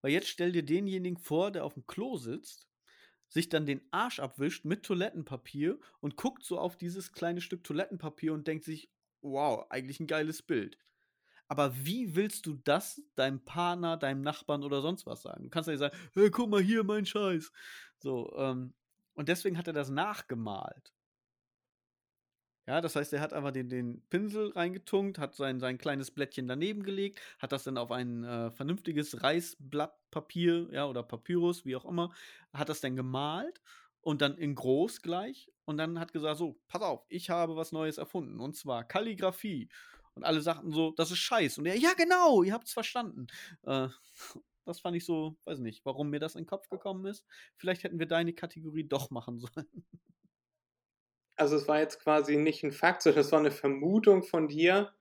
Weil 0.00 0.12
jetzt 0.12 0.28
stell 0.28 0.52
dir 0.52 0.64
denjenigen 0.64 1.18
vor, 1.18 1.50
der 1.50 1.64
auf 1.64 1.74
dem 1.74 1.86
Klo 1.86 2.16
sitzt, 2.16 2.68
sich 3.28 3.48
dann 3.48 3.66
den 3.66 3.82
Arsch 3.90 4.20
abwischt 4.20 4.64
mit 4.64 4.84
Toilettenpapier 4.84 5.78
und 6.00 6.16
guckt 6.16 6.44
so 6.44 6.58
auf 6.58 6.76
dieses 6.76 7.12
kleine 7.12 7.40
Stück 7.40 7.62
Toilettenpapier 7.64 8.32
und 8.32 8.46
denkt 8.46 8.64
sich, 8.64 8.90
wow, 9.20 9.66
eigentlich 9.70 10.00
ein 10.00 10.06
geiles 10.06 10.42
Bild. 10.42 10.78
Aber 11.48 11.74
wie 11.84 12.14
willst 12.14 12.46
du 12.46 12.54
das 12.64 13.02
deinem 13.16 13.44
Partner, 13.44 13.96
deinem 13.96 14.20
Nachbarn 14.20 14.64
oder 14.64 14.82
sonst 14.82 15.06
was 15.06 15.22
sagen? 15.22 15.44
Du 15.44 15.50
kannst 15.50 15.66
ja 15.66 15.72
nicht 15.72 15.80
sagen, 15.80 15.96
hey, 16.14 16.30
guck 16.30 16.50
mal 16.50 16.62
hier, 16.62 16.84
mein 16.84 17.06
Scheiß. 17.06 17.50
So, 17.98 18.32
ähm, 18.36 18.74
und 19.14 19.28
deswegen 19.28 19.56
hat 19.56 19.66
er 19.66 19.72
das 19.72 19.88
nachgemalt. 19.88 20.92
Ja, 22.68 22.82
das 22.82 22.96
heißt, 22.96 23.14
er 23.14 23.22
hat 23.22 23.32
einfach 23.32 23.50
den, 23.50 23.70
den 23.70 24.02
Pinsel 24.10 24.50
reingetunkt, 24.50 25.18
hat 25.18 25.34
sein, 25.34 25.58
sein 25.58 25.78
kleines 25.78 26.10
Blättchen 26.10 26.46
daneben 26.46 26.82
gelegt, 26.82 27.18
hat 27.38 27.50
das 27.52 27.64
dann 27.64 27.78
auf 27.78 27.90
ein 27.90 28.24
äh, 28.24 28.50
vernünftiges 28.50 29.22
Reißblattpapier, 29.22 30.68
ja, 30.70 30.84
oder 30.84 31.02
Papyrus, 31.02 31.64
wie 31.64 31.76
auch 31.76 31.86
immer, 31.86 32.12
hat 32.52 32.68
das 32.68 32.82
dann 32.82 32.94
gemalt 32.94 33.62
und 34.02 34.20
dann 34.20 34.36
in 34.36 34.54
groß 34.54 35.00
gleich 35.00 35.50
und 35.64 35.78
dann 35.78 35.98
hat 35.98 36.12
gesagt, 36.12 36.36
so, 36.36 36.60
pass 36.68 36.82
auf, 36.82 37.06
ich 37.08 37.30
habe 37.30 37.56
was 37.56 37.72
Neues 37.72 37.96
erfunden 37.96 38.38
und 38.38 38.54
zwar 38.54 38.84
Kalligraphie. 38.84 39.70
Und 40.12 40.24
alle 40.24 40.42
sagten 40.42 40.70
so, 40.70 40.90
das 40.90 41.10
ist 41.10 41.20
scheiß. 41.20 41.56
Und 41.56 41.64
er, 41.64 41.78
ja, 41.78 41.94
genau, 41.94 42.42
ihr 42.42 42.52
habt 42.52 42.66
es 42.66 42.74
verstanden. 42.74 43.28
Äh, 43.62 43.88
das 44.66 44.80
fand 44.80 44.94
ich 44.94 45.06
so, 45.06 45.38
weiß 45.46 45.60
nicht, 45.60 45.86
warum 45.86 46.10
mir 46.10 46.20
das 46.20 46.34
in 46.34 46.42
den 46.42 46.46
Kopf 46.46 46.68
gekommen 46.68 47.06
ist. 47.06 47.24
Vielleicht 47.56 47.82
hätten 47.82 47.98
wir 47.98 48.04
deine 48.06 48.34
Kategorie 48.34 48.84
doch 48.84 49.10
machen 49.10 49.38
sollen. 49.38 49.86
Also 51.38 51.56
es 51.56 51.68
war 51.68 51.78
jetzt 51.78 52.00
quasi 52.00 52.36
nicht 52.36 52.62
ein 52.64 52.72
Fakt, 52.72 53.02
sondern 53.02 53.20
es 53.20 53.32
war 53.32 53.38
eine 53.38 53.50
Vermutung 53.50 54.22
von 54.22 54.48
dir. 54.48 54.92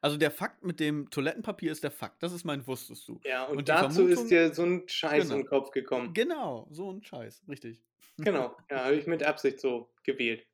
Also 0.00 0.16
der 0.16 0.30
Fakt 0.30 0.64
mit 0.64 0.80
dem 0.80 1.10
Toilettenpapier 1.10 1.72
ist 1.72 1.82
der 1.82 1.90
Fakt. 1.90 2.22
Das 2.22 2.32
ist 2.32 2.44
mein 2.44 2.66
Wusstest 2.66 3.08
du. 3.08 3.20
Ja, 3.24 3.44
und, 3.44 3.58
Und 3.58 3.68
dazu 3.68 4.06
ist 4.06 4.28
dir 4.28 4.54
so 4.54 4.64
ein 4.64 4.88
Scheiß 4.88 5.24
Genau. 5.24 5.34
in 5.36 5.40
den 5.42 5.48
Kopf 5.48 5.70
gekommen. 5.70 6.12
Genau, 6.14 6.68
so 6.70 6.92
ein 6.92 7.02
Scheiß, 7.02 7.42
richtig. 7.48 7.82
Genau, 8.18 8.56
ja, 8.70 8.84
habe 8.84 8.96
ich 8.96 9.06
mit 9.06 9.22
Absicht 9.22 9.60
so 9.60 9.90
gewählt. 10.04 10.46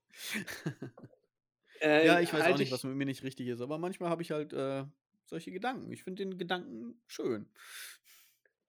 Äh, 1.80 2.06
ja, 2.06 2.20
ich 2.20 2.32
weiß 2.32 2.42
halt 2.42 2.54
auch 2.54 2.58
nicht, 2.58 2.72
was 2.72 2.84
mit 2.84 2.94
mir 2.96 3.04
nicht 3.04 3.22
richtig 3.22 3.48
ist, 3.48 3.60
aber 3.60 3.78
manchmal 3.78 4.08
habe 4.08 4.22
ich 4.22 4.30
halt 4.30 4.52
äh, 4.52 4.84
solche 5.26 5.50
Gedanken. 5.52 5.92
Ich 5.92 6.04
finde 6.04 6.24
den 6.24 6.38
Gedanken 6.38 7.00
schön. 7.06 7.48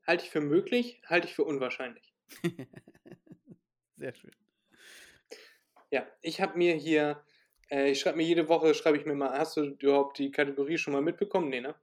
Halte 0.06 0.26
ich 0.26 0.30
für 0.32 0.42
möglich, 0.42 1.02
halte 1.06 1.28
ich 1.28 1.36
für 1.36 1.44
unwahrscheinlich. 1.44 2.14
Sehr 3.98 4.14
schön. 4.14 4.32
Ja, 5.96 6.06
ich 6.22 6.42
habe 6.42 6.58
mir 6.58 6.76
hier, 6.76 7.24
äh, 7.72 7.90
ich 7.92 8.02
schreibe 8.02 8.18
mir 8.18 8.26
jede 8.26 8.50
Woche, 8.50 8.74
schreibe 8.74 8.98
ich 8.98 9.06
mir 9.06 9.16
mal, 9.16 9.30
hast 9.40 9.56
du 9.56 9.62
überhaupt 9.80 10.20
die 10.20 10.30
Kategorie 10.30 10.78
schon 10.78 10.92
mal 10.92 11.02
mitbekommen? 11.02 11.48
Nee, 11.48 11.62
ne? 11.62 11.74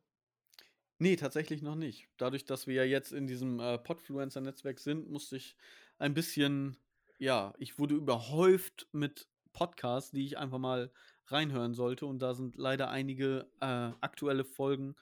Nee, 0.98 1.16
tatsächlich 1.16 1.62
noch 1.62 1.76
nicht. 1.76 2.10
Dadurch, 2.18 2.44
dass 2.44 2.66
wir 2.66 2.74
ja 2.74 2.84
jetzt 2.84 3.12
in 3.12 3.26
diesem 3.26 3.58
äh, 3.58 3.78
Podfluencer-Netzwerk 3.78 4.80
sind, 4.80 5.08
musste 5.08 5.36
ich 5.36 5.56
ein 5.98 6.12
bisschen, 6.12 6.76
ja, 7.18 7.54
ich 7.56 7.78
wurde 7.78 7.94
überhäuft 7.94 8.86
mit 8.92 9.28
Podcasts, 9.54 10.10
die 10.10 10.26
ich 10.26 10.36
einfach 10.36 10.58
mal 10.58 10.92
reinhören 11.28 11.72
sollte. 11.72 12.04
Und 12.04 12.18
da 12.18 12.34
sind 12.34 12.58
leider 12.58 12.90
einige 12.90 13.50
äh, 13.62 13.96
aktuelle 14.02 14.44
Folgen, 14.44 14.94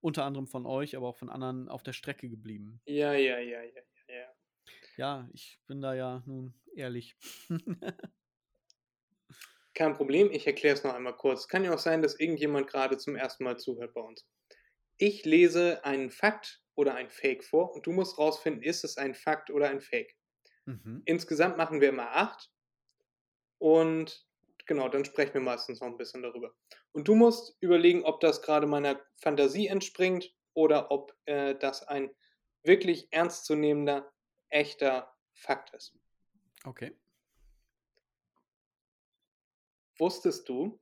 unter 0.00 0.24
anderem 0.24 0.46
von 0.46 0.66
euch, 0.66 0.96
aber 0.96 1.08
auch 1.08 1.16
von 1.16 1.30
anderen, 1.30 1.68
auf 1.68 1.82
der 1.82 1.94
Strecke 1.94 2.28
geblieben. 2.28 2.80
Ja, 2.86 3.12
ja, 3.14 3.38
ja, 3.40 3.62
ja, 3.62 3.82
ja, 4.08 4.14
ja. 4.14 4.34
Ja, 4.96 5.28
ich 5.32 5.58
bin 5.66 5.80
da 5.80 5.94
ja 5.94 6.22
nun 6.26 6.54
ehrlich. 6.76 7.16
Kein 9.82 9.96
Problem, 9.96 10.30
ich 10.30 10.46
erkläre 10.46 10.76
es 10.76 10.84
noch 10.84 10.94
einmal 10.94 11.16
kurz. 11.16 11.48
Kann 11.48 11.64
ja 11.64 11.74
auch 11.74 11.78
sein, 11.80 12.02
dass 12.02 12.20
irgendjemand 12.20 12.68
gerade 12.68 12.98
zum 12.98 13.16
ersten 13.16 13.42
Mal 13.42 13.58
zuhört 13.58 13.94
bei 13.94 14.00
uns. 14.00 14.24
Ich 14.96 15.24
lese 15.24 15.84
einen 15.84 16.12
Fakt 16.12 16.62
oder 16.76 16.94
ein 16.94 17.10
Fake 17.10 17.42
vor 17.42 17.74
und 17.74 17.84
du 17.84 17.90
musst 17.90 18.16
rausfinden, 18.16 18.62
ist 18.62 18.84
es 18.84 18.96
ein 18.96 19.12
Fakt 19.12 19.50
oder 19.50 19.70
ein 19.70 19.80
Fake. 19.80 20.14
mhm. 20.66 21.02
Insgesamt 21.04 21.56
machen 21.56 21.80
wir 21.80 21.88
immer 21.88 22.14
acht 22.14 22.48
und 23.58 24.24
genau, 24.66 24.88
dann 24.88 25.04
sprechen 25.04 25.34
wir 25.34 25.40
meistens 25.40 25.80
noch 25.80 25.88
ein 25.88 25.96
bisschen 25.96 26.22
darüber. 26.22 26.54
Und 26.92 27.08
du 27.08 27.16
musst 27.16 27.56
überlegen, 27.60 28.04
ob 28.04 28.20
das 28.20 28.40
gerade 28.40 28.68
meiner 28.68 29.00
Fantasie 29.20 29.66
entspringt 29.66 30.32
oder 30.54 30.92
ob 30.92 31.12
äh, 31.24 31.56
das 31.56 31.82
ein 31.82 32.14
wirklich 32.62 33.08
ernstzunehmender, 33.10 34.12
echter 34.48 35.12
Fakt 35.32 35.74
ist. 35.74 35.98
Okay. 36.62 36.96
Wusstest 40.02 40.48
du, 40.48 40.80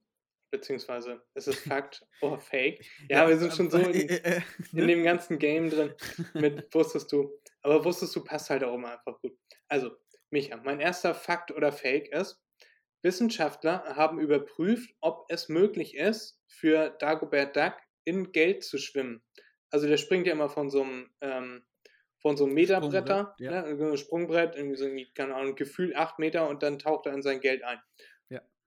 beziehungsweise 0.50 1.20
ist 1.34 1.46
es 1.46 1.58
Fakt 1.68 2.06
oder 2.22 2.38
Fake? 2.38 2.82
Ja, 3.10 3.28
wir 3.28 3.36
sind 3.36 3.52
schon 3.52 3.70
so 3.70 3.76
in, 3.76 3.92
äh, 3.92 4.16
äh, 4.16 4.40
in 4.72 4.88
dem 4.88 5.04
ganzen 5.04 5.38
Game 5.38 5.68
drin 5.68 5.94
mit 6.32 6.74
wusstest 6.74 7.12
du. 7.12 7.30
Aber 7.60 7.84
wusstest 7.84 8.16
du 8.16 8.24
passt 8.24 8.48
halt 8.48 8.64
auch 8.64 8.74
immer 8.74 8.92
einfach 8.92 9.20
gut. 9.20 9.36
Also, 9.68 9.90
Micha, 10.30 10.56
mein 10.64 10.80
erster 10.80 11.14
Fakt 11.14 11.50
oder 11.50 11.70
Fake 11.70 12.08
ist, 12.14 12.42
Wissenschaftler 13.02 13.94
haben 13.94 14.18
überprüft, 14.20 14.90
ob 15.02 15.26
es 15.28 15.50
möglich 15.50 15.96
ist, 15.96 16.40
für 16.46 16.88
Dagobert 16.98 17.54
Duck 17.54 17.74
in 18.04 18.32
Geld 18.32 18.64
zu 18.64 18.78
schwimmen. 18.78 19.22
Also 19.70 19.86
der 19.86 19.98
springt 19.98 20.26
ja 20.26 20.32
immer 20.32 20.48
von 20.48 20.70
so 20.70 20.82
einem, 20.82 21.10
ähm, 21.20 21.66
von 22.22 22.38
so 22.38 22.44
einem 22.44 22.54
Meterbretter, 22.54 23.34
Sprungbrett, 23.36 23.40
ja. 23.40 23.74
ne, 23.74 23.96
Sprungbrett, 23.98 24.56
irgendwie 24.56 24.76
so, 24.76 24.88
keine 25.14 25.34
Ahnung, 25.34 25.56
Gefühl 25.56 25.94
acht 25.94 26.18
Meter 26.18 26.48
und 26.48 26.62
dann 26.62 26.78
taucht 26.78 27.04
er 27.04 27.12
in 27.12 27.22
sein 27.22 27.40
Geld 27.40 27.62
ein. 27.64 27.80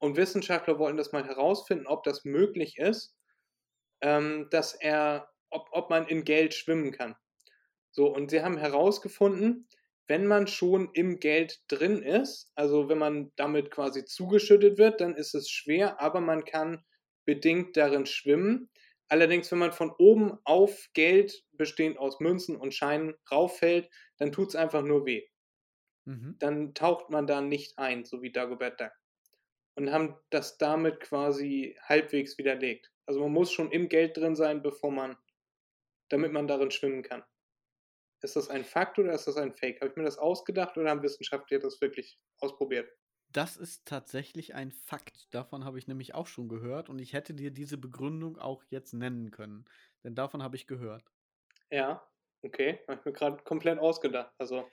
Und 0.03 0.17
Wissenschaftler 0.17 0.79
wollten 0.79 0.97
das 0.97 1.13
mal 1.13 1.25
herausfinden, 1.25 1.87
ob 1.87 2.03
das 2.03 2.25
möglich 2.25 2.77
ist, 2.77 3.15
ähm, 4.01 4.49
dass 4.49 4.73
er, 4.73 5.29
ob, 5.49 5.69
ob 5.71 5.89
man 5.89 6.09
in 6.09 6.25
Geld 6.25 6.53
schwimmen 6.53 6.91
kann. 6.91 7.15
So, 7.91 8.13
und 8.13 8.29
sie 8.29 8.41
haben 8.41 8.57
herausgefunden, 8.57 9.69
wenn 10.07 10.27
man 10.27 10.47
schon 10.47 10.89
im 10.91 11.21
Geld 11.21 11.61
drin 11.69 12.03
ist, 12.03 12.51
also 12.55 12.89
wenn 12.89 12.97
man 12.97 13.31
damit 13.37 13.71
quasi 13.71 14.03
zugeschüttet 14.03 14.77
wird, 14.77 14.99
dann 14.99 15.15
ist 15.15 15.35
es 15.35 15.49
schwer, 15.49 16.01
aber 16.01 16.19
man 16.19 16.43
kann 16.43 16.83
bedingt 17.23 17.77
darin 17.77 18.05
schwimmen. 18.05 18.69
Allerdings, 19.07 19.53
wenn 19.53 19.59
man 19.59 19.71
von 19.71 19.93
oben 19.97 20.37
auf 20.43 20.89
Geld, 20.93 21.45
bestehend 21.53 21.97
aus 21.97 22.19
Münzen 22.19 22.57
und 22.57 22.73
Scheinen, 22.73 23.13
rauffällt, 23.31 23.89
dann 24.17 24.33
tut 24.33 24.49
es 24.49 24.57
einfach 24.57 24.81
nur 24.83 25.05
weh. 25.05 25.29
mhm. 26.03 26.35
Dann 26.39 26.73
taucht 26.73 27.09
man 27.09 27.25
da 27.25 27.39
nicht 27.39 27.79
ein, 27.79 28.03
so 28.03 28.21
wie 28.21 28.33
Dagobert 28.33 28.81
Duck. 28.81 28.91
Und 29.75 29.91
haben 29.91 30.17
das 30.29 30.57
damit 30.57 30.99
quasi 30.99 31.77
halbwegs 31.81 32.37
widerlegt. 32.37 32.91
Also 33.05 33.19
man 33.21 33.31
muss 33.31 33.51
schon 33.51 33.71
im 33.71 33.89
Geld 33.89 34.17
drin 34.17 34.35
sein, 34.35 34.61
bevor 34.61 34.91
man, 34.91 35.17
damit 36.09 36.31
man 36.33 36.47
darin 36.47 36.71
schwimmen 36.71 37.03
kann. 37.03 37.23
Ist 38.23 38.35
das 38.35 38.49
ein 38.49 38.65
Fakt 38.65 38.97
oder 38.97 39.13
ist 39.13 39.27
das 39.27 39.37
ein 39.37 39.53
Fake? 39.53 39.81
Habe 39.81 39.91
ich 39.91 39.97
mir 39.97 40.03
das 40.03 40.17
ausgedacht 40.17 40.77
oder 40.77 40.89
haben 40.89 41.03
Wissenschaftler 41.03 41.59
das 41.59 41.79
wirklich 41.81 42.19
ausprobiert? 42.39 42.89
Das 43.27 43.57
ist 43.57 43.85
tatsächlich 43.85 44.53
ein 44.55 44.71
Fakt. 44.71 45.33
Davon 45.33 45.65
habe 45.65 45.77
ich 45.77 45.87
nämlich 45.87 46.13
auch 46.15 46.25
schon 46.27 46.47
gehört 46.47 46.87
und 46.89 46.99
ich 46.99 47.11
hätte 47.11 47.33
dir 47.33 47.51
diese 47.51 47.77
Begründung 47.77 48.37
auch 48.37 48.63
jetzt 48.69 48.93
nennen 48.93 49.29
können. 49.31 49.65
Denn 50.05 50.15
davon 50.15 50.41
habe 50.41 50.55
ich 50.55 50.67
gehört. 50.67 51.11
Ja, 51.71 52.07
okay. 52.41 52.79
Habe 52.87 52.99
ich 52.99 53.05
mir 53.05 53.11
gerade 53.13 53.43
komplett 53.43 53.79
ausgedacht. 53.79 54.33
Also, 54.37 54.69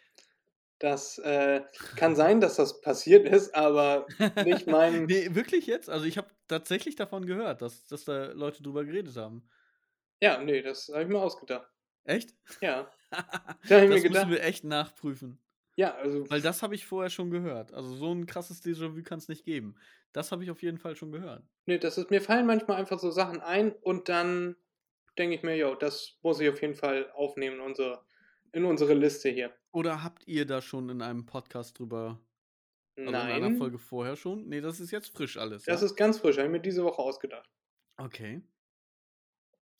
das 0.81 1.19
äh, 1.19 1.63
kann 1.97 2.17
sein, 2.17 2.41
dass 2.41 2.57
das 2.57 2.81
passiert 2.81 3.29
ist, 3.29 3.55
aber 3.55 4.07
nicht 4.45 4.67
mein. 4.67 5.05
nee, 5.07 5.35
wirklich 5.35 5.67
jetzt? 5.67 5.89
Also 5.91 6.07
ich 6.07 6.19
habe 6.19 6.29
tatsächlich 6.49 6.97
davon 6.97 7.27
gehört, 7.27 7.63
dass, 7.63 7.87
dass 7.87 8.05
da 8.05 8.33
Leute 8.33 8.63
drüber 8.63 8.85
geredet 8.85 9.17
haben. 9.17 9.49
Ja, 10.23 10.43
nee, 10.43 10.63
das 10.63 10.89
habe 10.89 11.03
ich 11.03 11.09
mir 11.09 11.21
ausgedacht. 11.21 11.71
Echt? 12.05 12.35
Ja, 12.61 12.91
das 13.69 13.83
ich 13.83 13.89
mir 13.89 14.01
müssen 14.01 14.03
gedacht. 14.03 14.29
wir 14.29 14.43
echt 14.43 14.65
nachprüfen. 14.65 15.41
ja, 15.77 15.95
also 15.97 16.31
Weil 16.31 16.41
das 16.43 16.63
habe 16.63 16.75
ich 16.75 16.87
vorher 16.87 17.11
schon 17.11 17.31
gehört. 17.31 17.73
Also 17.73 17.95
so 17.97 18.13
ein 18.13 18.27
krasses 18.27 18.63
Déjà-vu 18.63 19.03
kann 19.03 19.19
es 19.19 19.29
nicht 19.29 19.45
geben. 19.45 19.77
Das 20.13 20.33
habe 20.33 20.45
ich 20.45 20.51
auf 20.51 20.63
jeden 20.63 20.79
Fall 20.79 20.97
schon 20.97 21.13
gehört. 21.13 21.45
Nee, 21.67 21.79
das 21.79 21.99
ist, 21.99 22.11
mir 22.11 22.21
fallen 22.21 22.47
manchmal 22.47 22.79
einfach 22.79 22.99
so 22.99 23.11
Sachen 23.11 23.41
ein 23.41 23.73
und 23.73 24.09
dann 24.09 24.57
denke 25.19 25.37
ich 25.37 25.43
mir, 25.43 25.57
jo, 25.57 25.75
das 25.75 26.19
muss 26.23 26.41
ich 26.41 26.49
auf 26.49 26.61
jeden 26.63 26.75
Fall 26.75 27.11
aufnehmen 27.13 27.61
unsere, 27.61 28.05
in 28.53 28.65
unsere 28.65 28.95
Liste 28.95 29.29
hier. 29.29 29.55
Oder 29.73 30.03
habt 30.03 30.27
ihr 30.27 30.47
da 30.47 30.61
schon 30.61 30.89
in 30.89 31.03
einem 31.03 31.27
Podcast 31.27 31.79
drüber, 31.79 32.21
also 32.97 33.09
in 33.11 33.15
einer 33.15 33.51
Nein, 33.51 33.57
Folge 33.57 33.79
vorher 33.79 34.17
schon? 34.17 34.49
Nee, 34.49 34.61
das 34.61 34.81
ist 34.81 34.91
jetzt 34.91 35.09
frisch 35.09 35.37
alles, 35.37 35.65
das 35.65 35.81
ja? 35.81 35.87
ist 35.87 35.97
ganz 35.97 36.19
frisch, 36.19 36.37
habe 36.37 36.47
ich 36.47 36.53
mir 36.53 36.61
diese 36.61 36.85
Woche 36.85 36.99
ausgedacht. 36.99 37.49
Okay. 37.97 38.43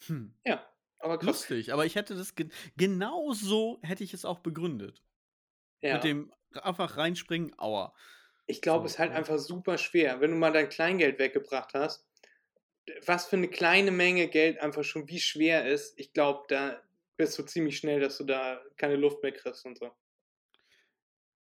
Hm. 0.07 0.35
Ja, 0.45 0.67
aber 0.99 1.19
krass. 1.19 1.27
Lustig, 1.27 1.73
aber 1.73 1.87
ich 1.87 1.95
hätte 1.97 2.15
das 2.15 2.35
gen 2.35 2.53
genau 2.77 3.33
so 3.33 3.81
hätte 3.83 4.05
ich 4.05 4.15
es 4.15 4.25
auch 4.25 4.39
begründet. 4.41 5.03
Ja. 5.83 5.95
Mit 5.95 6.05
dem 6.05 6.33
einfach 6.53 6.97
reinspringen, 6.97 7.59
aua. 7.59 7.95
Ich 8.47 8.63
glaube, 8.63 8.83
So, 8.83 8.87
es 8.87 8.93
ist 8.93 8.99
halt 8.99 9.13
ja. 9.13 9.17
einfach 9.17 9.39
super 9.39 9.79
schwer, 9.79 10.21
wenn 10.21 10.33
du 10.33 10.37
mal 10.37 10.53
dein 10.53 10.69
Kleingeld 10.69 11.19
weggebracht 11.19 11.75
hast. 11.75 12.07
Was 13.07 13.27
für 13.27 13.37
eine 13.37 13.49
kleine 13.49 13.91
Menge 13.91 14.29
Geld 14.29 14.59
einfach 14.61 14.85
schon 14.85 15.09
wie 15.09 15.21
schwer 15.21 15.67
ist. 15.67 15.99
Ich 15.99 16.13
glaube, 16.13 16.45
da 16.49 16.83
bist 17.21 17.39
du 17.39 17.45
ziemlich 17.45 17.77
schnell, 17.79 18.01
dass 18.01 18.19
du 18.19 18.25
da 18.25 18.63
keine 18.77 18.97
Luft 18.97 19.23
mehr 19.23 19.33
kriegst 19.33 19.67
und 19.67 19.79
so. 19.79 19.93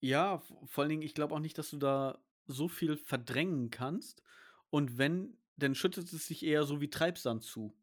Ja, 0.00 0.42
vor 0.64 0.82
allen 0.82 0.88
Dingen, 0.90 1.02
ich 1.02 1.14
glaube 1.14 1.34
auch 1.34 1.38
nicht, 1.40 1.58
dass 1.58 1.70
du 1.70 1.76
da 1.76 2.24
so 2.46 2.68
viel 2.68 2.96
verdrängen 2.96 3.70
kannst. 3.70 4.22
Und 4.70 4.98
wenn, 4.98 5.38
dann 5.56 5.74
schüttet 5.74 6.12
es 6.12 6.26
sich 6.26 6.44
eher 6.44 6.64
so 6.64 6.80
wie 6.80 6.90
Treibsand 6.90 7.42
zu. 7.42 7.76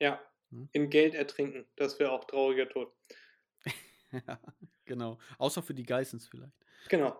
Ja, 0.00 0.20
Hm. 0.50 0.66
in 0.72 0.88
Geld 0.88 1.14
ertrinken. 1.14 1.66
Das 1.76 1.98
wäre 1.98 2.12
auch 2.12 2.24
trauriger 2.24 2.66
Tod. 2.68 2.94
Ja, 4.26 4.40
genau. 4.84 5.18
Außer 5.38 5.62
für 5.62 5.74
die 5.74 5.84
Geissens 5.84 6.26
vielleicht. 6.28 6.64
Genau. 6.88 7.16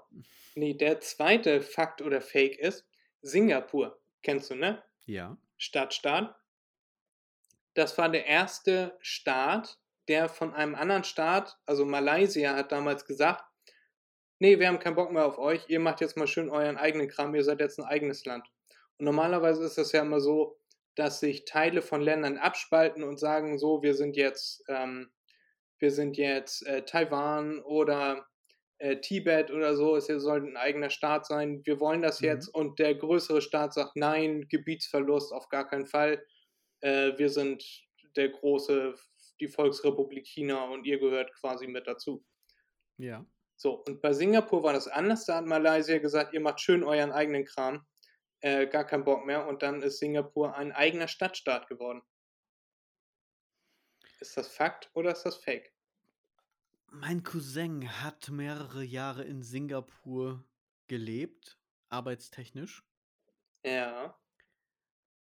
Nee, 0.54 0.74
der 0.74 1.00
zweite 1.00 1.60
Fakt 1.62 2.00
oder 2.02 2.20
Fake 2.20 2.58
ist 2.58 2.88
Singapur. 3.22 4.00
Kennst 4.22 4.50
du, 4.50 4.54
ne? 4.54 4.82
Ja. 5.06 5.36
Stadtstaat. 5.58 6.36
Das 7.76 7.98
war 7.98 8.08
der 8.08 8.24
erste 8.24 8.96
Staat, 9.02 9.78
der 10.08 10.30
von 10.30 10.54
einem 10.54 10.74
anderen 10.74 11.04
Staat, 11.04 11.58
also 11.66 11.84
Malaysia, 11.84 12.56
hat 12.56 12.72
damals 12.72 13.04
gesagt, 13.04 13.44
nee, 14.38 14.58
wir 14.58 14.68
haben 14.68 14.78
keinen 14.78 14.96
Bock 14.96 15.12
mehr 15.12 15.26
auf 15.26 15.38
euch, 15.38 15.68
ihr 15.68 15.78
macht 15.78 16.00
jetzt 16.00 16.16
mal 16.16 16.26
schön 16.26 16.48
euren 16.48 16.78
eigenen 16.78 17.08
Kram, 17.08 17.34
ihr 17.34 17.44
seid 17.44 17.60
jetzt 17.60 17.78
ein 17.78 17.84
eigenes 17.84 18.24
Land. 18.24 18.48
Und 18.98 19.04
normalerweise 19.04 19.62
ist 19.62 19.76
das 19.76 19.92
ja 19.92 20.00
immer 20.00 20.20
so, 20.20 20.58
dass 20.94 21.20
sich 21.20 21.44
Teile 21.44 21.82
von 21.82 22.00
Ländern 22.00 22.38
abspalten 22.38 23.02
und 23.02 23.20
sagen, 23.20 23.58
so, 23.58 23.82
wir 23.82 23.92
sind 23.92 24.16
jetzt, 24.16 24.64
ähm, 24.68 25.10
wir 25.78 25.90
sind 25.90 26.16
jetzt 26.16 26.66
äh, 26.66 26.86
Taiwan 26.86 27.60
oder 27.60 28.26
äh, 28.78 28.96
Tibet 28.96 29.50
oder 29.50 29.76
so, 29.76 29.96
es 29.96 30.06
soll 30.06 30.46
ein 30.46 30.56
eigener 30.56 30.88
Staat 30.88 31.26
sein, 31.26 31.60
wir 31.66 31.78
wollen 31.78 32.00
das 32.00 32.22
Mhm. 32.22 32.26
jetzt 32.26 32.48
und 32.48 32.78
der 32.78 32.94
größere 32.94 33.42
Staat 33.42 33.74
sagt, 33.74 33.96
nein, 33.96 34.46
Gebietsverlust 34.48 35.34
auf 35.34 35.50
gar 35.50 35.68
keinen 35.68 35.86
Fall, 35.86 36.24
äh, 36.80 37.16
wir 37.16 37.30
sind 37.30 37.64
der 38.16 38.30
große, 38.30 38.94
die 39.40 39.48
Volksrepublik 39.48 40.26
China 40.26 40.64
und 40.64 40.86
ihr 40.86 40.98
gehört 40.98 41.32
quasi 41.34 41.66
mit 41.66 41.86
dazu. 41.86 42.24
Ja. 42.96 43.24
So, 43.56 43.82
und 43.84 44.02
bei 44.02 44.12
Singapur 44.12 44.62
war 44.62 44.72
das 44.72 44.88
anders, 44.88 45.24
da 45.24 45.36
hat 45.36 45.46
Malaysia 45.46 45.98
gesagt, 45.98 46.34
ihr 46.34 46.40
macht 46.40 46.60
schön 46.60 46.84
euren 46.84 47.12
eigenen 47.12 47.44
Kram, 47.44 47.86
äh, 48.40 48.66
gar 48.66 48.84
keinen 48.84 49.04
Bock 49.04 49.24
mehr 49.24 49.46
und 49.46 49.62
dann 49.62 49.82
ist 49.82 49.98
Singapur 49.98 50.54
ein 50.54 50.72
eigener 50.72 51.08
Stadtstaat 51.08 51.68
geworden. 51.68 52.02
Ist 54.20 54.36
das 54.36 54.48
Fakt 54.48 54.90
oder 54.94 55.12
ist 55.12 55.22
das 55.22 55.36
Fake? 55.36 55.72
Mein 56.88 57.22
Cousin 57.22 58.02
hat 58.02 58.30
mehrere 58.30 58.82
Jahre 58.82 59.24
in 59.24 59.42
Singapur 59.42 60.44
gelebt, 60.86 61.58
arbeitstechnisch. 61.88 62.84
Ja. 63.64 64.18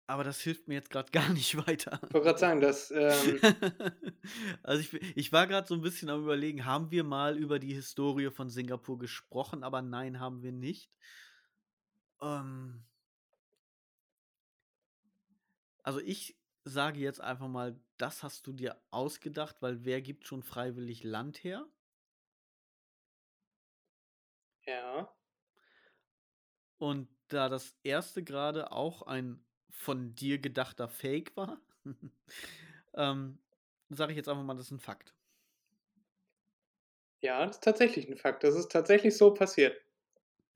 Aber 0.06 0.22
das 0.22 0.40
hilft 0.40 0.68
mir 0.68 0.74
jetzt 0.74 0.90
gerade 0.90 1.10
gar 1.12 1.28
nicht 1.30 1.56
weiter. 1.66 2.00
Ich 2.06 2.14
wollte 2.14 2.26
gerade 2.26 2.38
sagen, 2.38 2.60
dass, 2.60 2.90
ähm, 2.90 3.40
Also 4.62 4.80
ich, 4.80 5.16
ich 5.16 5.32
war 5.32 5.46
gerade 5.46 5.66
so 5.66 5.74
ein 5.74 5.80
bisschen 5.80 6.10
am 6.10 6.22
Überlegen, 6.22 6.64
haben 6.64 6.90
wir 6.90 7.04
mal 7.04 7.36
über 7.38 7.58
die 7.58 7.74
Historie 7.74 8.30
von 8.30 8.50
Singapur 8.50 8.98
gesprochen, 8.98 9.62
aber 9.64 9.82
nein, 9.82 10.20
haben 10.20 10.42
wir 10.42 10.52
nicht. 10.52 10.90
Ähm, 12.20 12.84
also 15.82 16.00
ich 16.00 16.36
sage 16.64 16.98
jetzt 17.00 17.20
einfach 17.20 17.48
mal, 17.48 17.78
das 17.98 18.22
hast 18.22 18.46
du 18.46 18.52
dir 18.52 18.80
ausgedacht, 18.90 19.62
weil 19.62 19.84
wer 19.84 20.02
gibt 20.02 20.26
schon 20.26 20.42
freiwillig 20.42 21.04
Land 21.04 21.44
her? 21.44 21.66
ja. 24.66 25.08
Und 26.78 27.08
da 27.28 27.48
das 27.48 27.74
erste 27.82 28.22
gerade 28.22 28.70
auch 28.72 29.02
ein 29.02 29.44
von 29.74 30.14
dir 30.14 30.38
gedachter 30.40 30.88
Fake 30.88 31.36
war, 31.36 31.60
ähm, 32.94 33.40
sage 33.90 34.12
ich 34.12 34.16
jetzt 34.16 34.28
einfach 34.28 34.44
mal, 34.44 34.54
das 34.56 34.66
ist 34.66 34.72
ein 34.72 34.80
Fakt. 34.80 35.14
Ja, 37.20 37.44
das 37.46 37.56
ist 37.56 37.64
tatsächlich 37.64 38.08
ein 38.08 38.16
Fakt. 38.16 38.44
Das 38.44 38.54
ist 38.54 38.70
tatsächlich 38.70 39.16
so 39.16 39.34
passiert. 39.34 39.82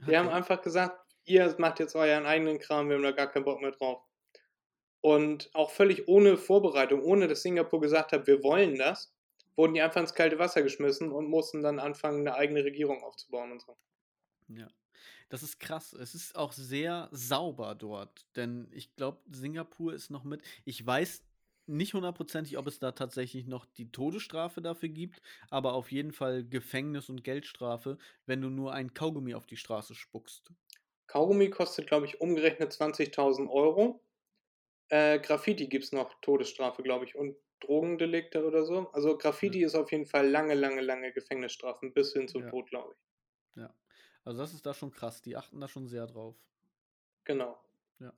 Wir 0.06 0.18
haben 0.18 0.28
Okay. 0.28 0.30
einfach 0.30 0.62
gesagt, 0.62 1.00
ihr 1.24 1.54
macht 1.58 1.80
jetzt 1.80 1.96
euren 1.96 2.26
eigenen 2.26 2.58
Kram, 2.60 2.88
wir 2.88 2.96
haben 2.96 3.02
da 3.04 3.12
gar 3.12 3.30
keinen 3.30 3.44
Bock 3.44 3.60
mehr 3.62 3.72
drauf. 3.72 4.02
Und 5.00 5.50
auch 5.54 5.70
völlig 5.72 6.06
ohne 6.08 6.36
Vorbereitung, 6.36 7.02
ohne 7.02 7.26
dass 7.28 7.42
Singapur 7.42 7.80
gesagt 7.80 8.12
hat, 8.12 8.26
wir 8.28 8.42
wollen 8.44 8.76
das, 8.76 9.12
wurden 9.56 9.74
die 9.74 9.82
einfach 9.82 10.00
ins 10.00 10.14
kalte 10.14 10.38
Wasser 10.38 10.62
geschmissen 10.62 11.10
und 11.12 11.28
mussten 11.28 11.62
dann 11.62 11.80
anfangen, 11.80 12.20
eine 12.20 12.34
eigene 12.36 12.64
Regierung 12.64 13.02
aufzubauen 13.02 13.50
und 13.52 13.60
so. 13.62 13.76
Ja. 14.48 14.68
Das 15.28 15.42
ist 15.42 15.58
krass. 15.60 15.92
Es 15.92 16.14
ist 16.14 16.36
auch 16.36 16.52
sehr 16.52 17.08
sauber 17.12 17.74
dort, 17.74 18.26
denn 18.36 18.68
ich 18.72 18.94
glaube, 18.96 19.22
Singapur 19.30 19.92
ist 19.94 20.10
noch 20.10 20.24
mit. 20.24 20.42
Ich 20.64 20.84
weiß 20.84 21.24
nicht 21.66 21.94
hundertprozentig, 21.94 22.56
ob 22.58 22.66
es 22.66 22.78
da 22.78 22.92
tatsächlich 22.92 23.46
noch 23.46 23.66
die 23.66 23.90
Todesstrafe 23.92 24.62
dafür 24.62 24.88
gibt, 24.88 25.20
aber 25.50 25.74
auf 25.74 25.92
jeden 25.92 26.12
Fall 26.12 26.44
Gefängnis 26.48 27.08
und 27.10 27.24
Geldstrafe, 27.24 27.98
wenn 28.26 28.40
du 28.40 28.48
nur 28.50 28.72
ein 28.72 28.94
Kaugummi 28.94 29.34
auf 29.34 29.46
die 29.46 29.56
Straße 29.58 29.94
spuckst. 29.94 30.52
Kaugummi 31.08 31.50
kostet, 31.50 31.88
glaube 31.88 32.06
ich, 32.06 32.20
umgerechnet 32.20 32.72
20.000 32.72 33.50
Euro. 33.50 34.04
Äh, 34.90 35.20
Graffiti 35.20 35.68
gibt 35.68 35.84
es 35.84 35.92
noch 35.92 36.20
Todesstrafe, 36.22 36.82
glaube 36.82 37.04
ich, 37.06 37.16
und 37.16 37.36
Drogendelikte 37.60 38.46
oder 38.46 38.64
so. 38.64 38.90
Also 38.92 39.18
Graffiti 39.18 39.62
ist 39.64 39.74
auf 39.76 39.92
jeden 39.92 40.06
Fall 40.06 40.28
lange, 40.28 40.54
lange, 40.54 40.82
lange 40.82 41.12
Gefängnisstrafen 41.12 41.94
bis 41.94 42.12
hin 42.14 42.28
zum 42.28 42.46
Ja. 42.46 42.48
Tod, 42.48 42.70
glaube 42.70 42.94
ich. 42.96 43.00
Ja. 43.56 43.74
Also 44.28 44.42
das 44.42 44.52
ist 44.52 44.66
da 44.66 44.74
schon 44.74 44.90
krass. 44.90 45.22
Die 45.22 45.38
achten 45.38 45.58
da 45.58 45.68
schon 45.68 45.86
sehr 45.86 46.06
drauf. 46.06 46.36
Genau. 47.24 47.58
Ja. 47.98 48.12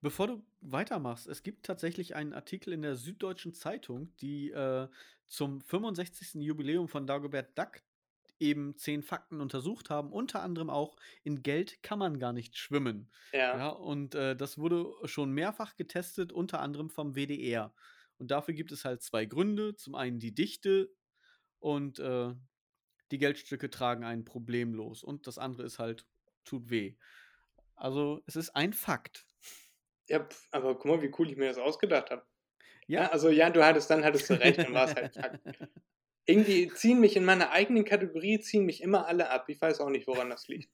Bevor 0.00 0.26
du 0.26 0.42
weitermachst, 0.62 1.26
es 1.26 1.42
gibt 1.42 1.66
tatsächlich 1.66 2.16
einen 2.16 2.32
Artikel 2.32 2.72
in 2.72 2.80
der 2.80 2.96
Süddeutschen 2.96 3.52
Zeitung, 3.52 4.16
die 4.22 4.52
äh, 4.52 4.88
zum 5.26 5.60
65. 5.60 6.36
Jubiläum 6.36 6.88
von 6.88 7.06
Dagobert 7.06 7.58
Duck 7.58 7.82
eben 8.38 8.78
zehn 8.78 9.02
Fakten 9.02 9.42
untersucht 9.42 9.90
haben. 9.90 10.14
Unter 10.14 10.40
anderem 10.40 10.70
auch, 10.70 10.96
in 11.24 11.42
Geld 11.42 11.82
kann 11.82 11.98
man 11.98 12.18
gar 12.18 12.32
nicht 12.32 12.56
schwimmen. 12.56 13.10
Ja. 13.34 13.58
Ja, 13.58 13.68
und 13.68 14.14
äh, 14.14 14.34
das 14.34 14.56
wurde 14.56 14.94
schon 15.04 15.30
mehrfach 15.30 15.76
getestet, 15.76 16.32
unter 16.32 16.60
anderem 16.60 16.88
vom 16.88 17.14
WDR. 17.14 17.74
Und 18.16 18.30
dafür 18.30 18.54
gibt 18.54 18.72
es 18.72 18.86
halt 18.86 19.02
zwei 19.02 19.26
Gründe. 19.26 19.76
Zum 19.76 19.94
einen 19.94 20.20
die 20.20 20.34
Dichte 20.34 20.90
und 21.58 21.98
äh, 21.98 22.34
die 23.10 23.18
Geldstücke 23.18 23.70
tragen 23.70 24.04
einen 24.04 24.24
problemlos. 24.24 25.02
Und 25.02 25.26
das 25.26 25.38
andere 25.38 25.64
ist 25.64 25.78
halt, 25.78 26.06
tut 26.44 26.70
weh. 26.70 26.94
Also 27.74 28.22
es 28.26 28.36
ist 28.36 28.50
ein 28.50 28.72
Fakt. 28.72 29.26
Ja, 30.08 30.26
aber 30.50 30.74
guck 30.74 30.84
mal, 30.86 31.02
wie 31.02 31.12
cool 31.18 31.30
ich 31.30 31.36
mir 31.36 31.48
das 31.48 31.58
ausgedacht 31.58 32.10
habe. 32.10 32.24
Ja. 32.86 33.02
Ja. 33.02 33.10
also 33.10 33.30
ja, 33.30 33.50
du 33.50 33.64
hattest 33.64 33.90
dann 33.90 34.04
hattest 34.04 34.30
du 34.30 34.34
recht, 34.34 34.58
dann 34.58 34.72
war 34.72 34.88
es 34.88 34.94
halt 34.94 35.14
Fakt. 35.14 35.40
Irgendwie 36.28 36.68
ziehen 36.68 36.98
mich 36.98 37.14
in 37.16 37.24
meiner 37.24 37.50
eigenen 37.50 37.84
Kategorie, 37.84 38.40
ziehen 38.40 38.64
mich 38.64 38.82
immer 38.82 39.06
alle 39.06 39.30
ab. 39.30 39.48
Ich 39.48 39.60
weiß 39.60 39.80
auch 39.80 39.90
nicht, 39.90 40.08
woran 40.08 40.30
das 40.30 40.48
liegt. 40.48 40.70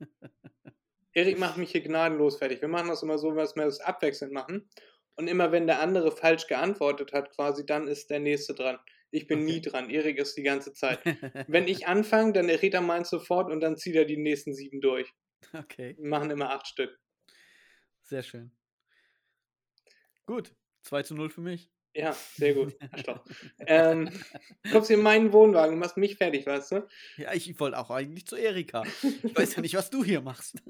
Erik 1.12 1.38
macht 1.38 1.56
mich 1.56 1.70
hier 1.70 1.80
gnadenlos 1.80 2.38
fertig. 2.38 2.60
Wir 2.60 2.68
machen 2.68 2.88
das 2.88 3.02
immer 3.02 3.16
so, 3.16 3.30
dass 3.32 3.54
wir 3.54 3.64
das 3.64 3.80
abwechselnd 3.80 4.32
machen. 4.32 4.68
Und 5.14 5.28
immer 5.28 5.52
wenn 5.52 5.66
der 5.66 5.80
andere 5.80 6.10
falsch 6.10 6.46
geantwortet 6.46 7.12
hat, 7.12 7.30
quasi, 7.30 7.64
dann 7.64 7.88
ist 7.88 8.10
der 8.10 8.20
nächste 8.20 8.54
dran. 8.54 8.78
Ich 9.10 9.26
bin 9.26 9.44
nie 9.44 9.58
Okay. 9.58 9.70
dran. 9.70 9.90
Erik 9.90 10.18
ist 10.18 10.36
die 10.36 10.42
ganze 10.42 10.72
Zeit. 10.72 11.00
Wenn 11.48 11.68
ich 11.68 11.86
anfange, 11.86 12.32
dann 12.32 12.48
errät 12.48 12.74
er 12.74 12.80
meins 12.80 13.08
sofort 13.10 13.50
und 13.50 13.60
dann 13.60 13.76
zieht 13.76 13.94
er 13.96 14.04
die 14.04 14.16
nächsten 14.16 14.54
sieben 14.54 14.80
durch. 14.80 15.10
okay, 15.52 15.96
Wir 15.98 16.08
machen 16.08 16.30
immer 16.30 16.50
acht 16.50 16.66
Stück. 16.66 16.98
sehr 18.02 18.22
schön. 18.22 18.50
Gut, 20.26 20.54
2 20.82 21.02
zu 21.02 21.14
0 21.14 21.30
für 21.30 21.40
mich. 21.40 21.70
Ja, 21.94 22.12
sehr 22.12 22.52
gut. 22.54 22.76
Arschloch. 22.92 23.24
ähm, 23.60 24.10
du 24.64 24.70
kommst 24.70 24.90
in 24.90 25.00
meinen 25.00 25.32
Wohnwagen 25.32 25.74
und 25.74 25.80
machst 25.80 25.96
mich 25.96 26.16
fertig, 26.16 26.44
weißt 26.46 26.72
du? 26.72 26.88
Ja, 27.16 27.32
ich, 27.32 27.58
wollte 27.58 27.78
auch 27.78 27.90
eigentlich 27.90 28.26
zu 28.26 28.36
Erika. 28.36 28.82
Ich 29.22 29.34
weiß 29.34 29.56
ja 29.56 29.62
nicht, 29.62 29.74
was 29.74 29.88
du 29.90 30.04
hier 30.04 30.20
machst. 30.20 30.62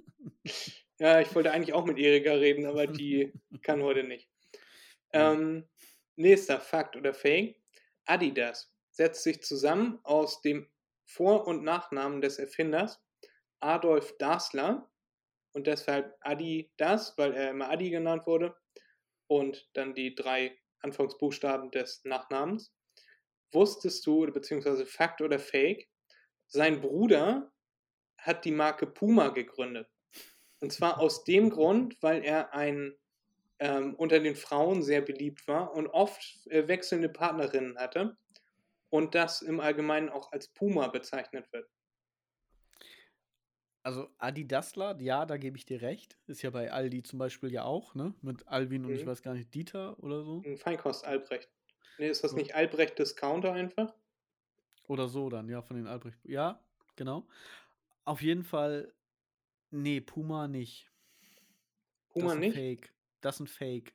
Ja, 0.98 1.20
ich 1.20 1.34
wollte 1.34 1.50
eigentlich 1.52 1.74
auch 1.74 1.84
mit 1.84 1.98
Erika 1.98 2.32
reden, 2.32 2.64
aber 2.64 2.86
die 2.86 3.30
kann 3.60 3.82
heute 3.82 4.02
nicht. 4.02 4.30
Ähm, 5.12 5.68
nächster 6.14 6.58
Fakt 6.58 6.96
oder 6.96 7.12
Fake. 7.12 7.60
Adidas 8.06 8.72
setzt 8.90 9.22
sich 9.22 9.42
zusammen 9.42 10.00
aus 10.02 10.40
dem 10.40 10.68
Vor- 11.04 11.46
und 11.46 11.62
Nachnamen 11.62 12.20
des 12.20 12.38
Erfinders 12.38 13.00
Adolf 13.60 14.16
Dassler 14.18 14.90
und 15.52 15.66
deshalb 15.66 16.16
Adi 16.20 16.72
das, 16.76 17.16
weil 17.16 17.34
er 17.34 17.50
immer 17.50 17.70
Adi 17.70 17.90
genannt 17.90 18.26
wurde 18.26 18.56
und 19.26 19.68
dann 19.74 19.94
die 19.94 20.14
drei 20.14 20.58
Anfangsbuchstaben 20.80 21.70
des 21.70 22.04
Nachnamens. 22.04 22.72
Wusstest 23.52 24.06
du, 24.06 24.26
beziehungsweise 24.32 24.86
Fakt 24.86 25.20
oder 25.20 25.38
Fake, 25.38 25.88
sein 26.46 26.80
Bruder 26.80 27.52
hat 28.18 28.44
die 28.44 28.52
Marke 28.52 28.86
Puma 28.86 29.28
gegründet. 29.28 29.88
Und 30.60 30.72
zwar 30.72 31.00
aus 31.00 31.24
dem 31.24 31.50
Grund, 31.50 31.96
weil 32.02 32.24
er 32.24 32.54
ein 32.54 32.96
ähm, 33.58 33.94
unter 33.96 34.20
den 34.20 34.36
Frauen 34.36 34.82
sehr 34.82 35.02
beliebt 35.02 35.48
war 35.48 35.72
und 35.74 35.88
oft 35.88 36.46
äh, 36.48 36.68
wechselnde 36.68 37.08
Partnerinnen 37.08 37.78
hatte 37.78 38.16
und 38.90 39.14
das 39.14 39.42
im 39.42 39.60
Allgemeinen 39.60 40.10
auch 40.10 40.32
als 40.32 40.48
Puma 40.48 40.88
bezeichnet 40.88 41.52
wird. 41.52 41.68
Also 43.82 44.08
Adidasler, 44.18 45.00
ja, 45.00 45.24
da 45.26 45.36
gebe 45.38 45.56
ich 45.56 45.64
dir 45.64 45.80
recht. 45.80 46.18
Ist 46.26 46.42
ja 46.42 46.50
bei 46.50 46.70
Aldi 46.72 47.02
zum 47.04 47.18
Beispiel 47.18 47.50
ja 47.52 47.64
auch, 47.64 47.94
ne? 47.94 48.14
Mit 48.20 48.46
Alvin 48.48 48.84
und 48.84 48.94
ich 48.96 49.02
Mhm. 49.02 49.06
weiß 49.06 49.22
gar 49.22 49.32
nicht, 49.34 49.54
Dieter 49.54 49.98
oder 50.02 50.22
so. 50.24 50.46
Ein 50.46 50.56
Feinkost 50.56 51.04
Albrecht. 51.04 51.50
Nee, 51.98 52.08
ist 52.08 52.24
das 52.24 52.36
nicht 52.36 52.54
Albrecht 52.54 52.98
Discounter 52.98 53.52
einfach? 53.52 53.94
Oder 54.88 55.08
so 55.08 55.28
dann, 55.28 55.48
ja, 55.48 55.62
von 55.62 55.76
den 55.76 55.86
Albrecht. 55.86 56.18
Ja, 56.24 56.64
genau. 56.96 57.26
Auf 58.04 58.22
jeden 58.22 58.44
Fall, 58.44 58.94
nee, 59.70 60.00
Puma 60.00 60.48
nicht. 60.48 60.92
Puma 62.08 62.34
nicht? 62.34 62.56
Fake. 62.56 62.95
Das 63.20 63.36
ist 63.36 63.40
ein 63.40 63.46
Fake. 63.46 63.94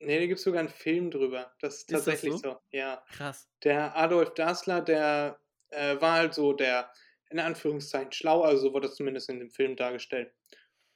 Nee, 0.00 0.18
da 0.18 0.26
gibt 0.26 0.38
es 0.38 0.44
sogar 0.44 0.60
einen 0.60 0.68
Film 0.68 1.10
drüber. 1.10 1.54
Das 1.60 1.74
ist 1.74 1.80
Ist 1.82 1.92
das 1.92 2.04
tatsächlich 2.04 2.32
so? 2.34 2.50
so? 2.50 2.56
Ja. 2.72 3.04
Krass. 3.08 3.48
Der 3.62 3.96
Adolf 3.96 4.34
Dassler, 4.34 4.80
der 4.80 5.38
äh, 5.70 6.00
war 6.00 6.14
halt 6.14 6.34
so 6.34 6.52
der, 6.52 6.92
in 7.30 7.38
Anführungszeichen, 7.38 8.12
schlau, 8.12 8.42
also 8.42 8.68
so 8.68 8.72
wurde 8.74 8.88
das 8.88 8.96
zumindest 8.96 9.28
in 9.28 9.38
dem 9.38 9.50
Film 9.50 9.76
dargestellt. 9.76 10.34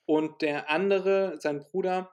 Und 0.07 0.43
der 0.43 0.71
andere, 0.71 1.39
sein 1.41 1.61
Bruder, 1.61 2.13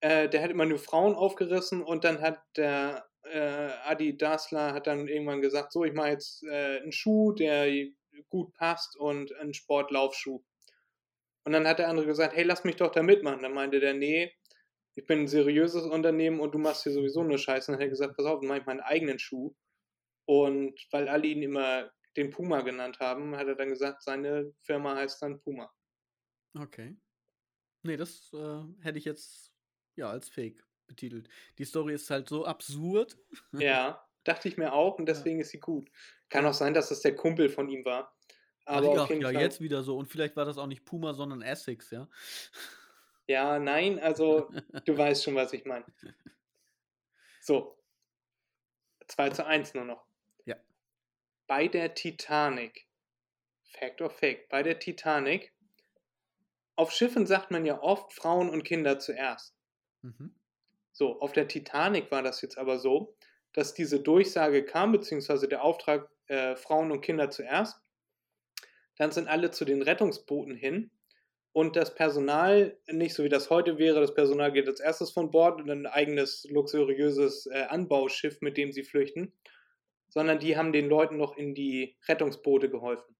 äh, 0.00 0.28
der 0.28 0.42
hat 0.42 0.50
immer 0.50 0.66
nur 0.66 0.78
Frauen 0.78 1.14
aufgerissen 1.14 1.82
und 1.82 2.04
dann 2.04 2.20
hat 2.20 2.40
der 2.56 3.06
äh, 3.24 3.70
Adi 3.84 4.16
Dassler 4.16 4.74
hat 4.74 4.86
dann 4.86 5.08
irgendwann 5.08 5.40
gesagt, 5.40 5.72
so, 5.72 5.84
ich 5.84 5.92
mache 5.92 6.10
jetzt 6.10 6.42
äh, 6.44 6.80
einen 6.80 6.92
Schuh, 6.92 7.32
der 7.32 7.70
gut 8.28 8.52
passt 8.54 8.96
und 8.96 9.34
einen 9.36 9.54
Sportlaufschuh. 9.54 10.42
Und 11.44 11.52
dann 11.52 11.66
hat 11.66 11.78
der 11.78 11.88
andere 11.88 12.06
gesagt, 12.06 12.34
hey, 12.34 12.44
lass 12.44 12.64
mich 12.64 12.76
doch 12.76 12.90
da 12.90 13.02
mitmachen. 13.02 13.42
Dann 13.42 13.52
meinte 13.52 13.80
der, 13.80 13.94
nee, 13.94 14.32
ich 14.96 15.06
bin 15.06 15.20
ein 15.20 15.28
seriöses 15.28 15.84
Unternehmen 15.84 16.40
und 16.40 16.52
du 16.54 16.58
machst 16.58 16.84
hier 16.84 16.92
sowieso 16.92 17.22
nur 17.24 17.38
Scheiße. 17.38 17.70
Und 17.70 17.74
dann 17.78 17.80
hat 17.82 17.86
er 17.86 17.90
gesagt, 17.90 18.16
pass 18.16 18.26
auf, 18.26 18.40
dann 18.40 18.48
mach 18.48 18.56
ich 18.56 18.66
meinen 18.66 18.80
eigenen 18.80 19.18
Schuh. 19.18 19.54
Und 20.26 20.80
weil 20.92 21.08
alle 21.08 21.26
ihn 21.26 21.42
immer 21.42 21.90
den 22.16 22.30
Puma 22.30 22.62
genannt 22.62 23.00
haben, 23.00 23.36
hat 23.36 23.46
er 23.48 23.56
dann 23.56 23.70
gesagt, 23.70 24.02
seine 24.02 24.54
Firma 24.62 24.96
heißt 24.96 25.20
dann 25.22 25.40
Puma. 25.40 25.72
Okay. 26.56 26.96
Nee, 27.82 27.96
das 27.96 28.32
äh, 28.32 28.62
hätte 28.82 28.98
ich 28.98 29.04
jetzt 29.04 29.52
ja 29.96 30.10
als 30.10 30.28
Fake 30.28 30.64
betitelt. 30.86 31.28
Die 31.58 31.64
Story 31.64 31.94
ist 31.94 32.10
halt 32.10 32.28
so 32.28 32.44
absurd. 32.46 33.18
Ja, 33.52 34.06
dachte 34.24 34.48
ich 34.48 34.56
mir 34.56 34.72
auch 34.72 34.98
und 34.98 35.06
deswegen 35.08 35.40
ist 35.40 35.50
sie 35.50 35.60
gut. 35.60 35.90
Kann 36.28 36.44
Ja. 36.44 36.50
auch 36.50 36.54
sein, 36.54 36.74
dass 36.74 36.90
es 36.90 37.00
der 37.02 37.14
Kumpel 37.16 37.48
von 37.50 37.68
ihm 37.68 37.84
war. 37.84 38.16
Aber 38.66 39.02
Ach, 39.02 39.10
ja, 39.10 39.30
ja, 39.30 39.40
jetzt 39.40 39.60
wieder 39.60 39.82
so. 39.82 39.98
Und 39.98 40.06
vielleicht 40.08 40.36
war 40.36 40.46
das 40.46 40.56
auch 40.58 40.66
nicht 40.66 40.84
Puma, 40.86 41.12
sondern 41.14 41.42
Essex, 41.42 41.90
ja. 41.90 42.08
Ja, 43.26 43.58
nein, 43.58 43.98
also 43.98 44.50
du 44.84 44.96
weißt 44.96 45.24
schon, 45.24 45.34
was 45.34 45.52
ich 45.52 45.64
meine. 45.64 45.84
So. 47.40 47.78
2 49.06 49.30
zu 49.30 49.46
1 49.46 49.74
nur 49.74 49.84
noch. 49.84 50.06
Ja. 50.44 50.56
Bei 51.46 51.68
der 51.68 51.94
Titanic. 51.94 52.86
Fact 53.64 54.00
or 54.00 54.10
Fake. 54.10 54.48
Bei 54.48 54.62
der 54.62 54.78
Titanic. 54.78 55.52
Auf 56.76 56.90
Schiffen 56.90 57.26
sagt 57.26 57.50
man 57.50 57.64
ja 57.64 57.80
oft 57.80 58.12
Frauen 58.12 58.48
und 58.48 58.64
Kinder 58.64 58.98
zuerst. 58.98 59.54
Mhm. 60.02 60.34
So, 60.92 61.20
auf 61.20 61.32
der 61.32 61.48
Titanic 61.48 62.10
war 62.10 62.22
das 62.22 62.40
jetzt 62.40 62.56
aber 62.56 62.78
so, 62.78 63.16
dass 63.52 63.74
diese 63.74 64.00
Durchsage 64.00 64.64
kam, 64.64 64.92
beziehungsweise 64.92 65.48
der 65.48 65.62
Auftrag 65.62 66.10
äh, 66.26 66.56
Frauen 66.56 66.90
und 66.92 67.00
Kinder 67.00 67.30
zuerst. 67.30 67.80
Dann 68.96 69.12
sind 69.12 69.28
alle 69.28 69.50
zu 69.50 69.64
den 69.64 69.82
Rettungsbooten 69.82 70.54
hin 70.54 70.90
und 71.54 71.76
das 71.76 71.94
Personal, 71.94 72.76
nicht 72.88 73.14
so 73.14 73.22
wie 73.22 73.28
das 73.28 73.48
heute 73.48 73.78
wäre, 73.78 74.00
das 74.00 74.12
Personal 74.12 74.50
geht 74.50 74.66
als 74.66 74.80
erstes 74.80 75.12
von 75.12 75.30
Bord 75.30 75.60
und 75.60 75.70
ein 75.70 75.86
eigenes 75.86 76.44
luxuriöses 76.50 77.46
äh, 77.46 77.66
Anbauschiff, 77.68 78.40
mit 78.40 78.56
dem 78.56 78.72
sie 78.72 78.82
flüchten, 78.82 79.32
sondern 80.08 80.40
die 80.40 80.56
haben 80.56 80.72
den 80.72 80.88
Leuten 80.88 81.16
noch 81.16 81.36
in 81.36 81.54
die 81.54 81.96
Rettungsboote 82.08 82.68
geholfen. 82.68 83.14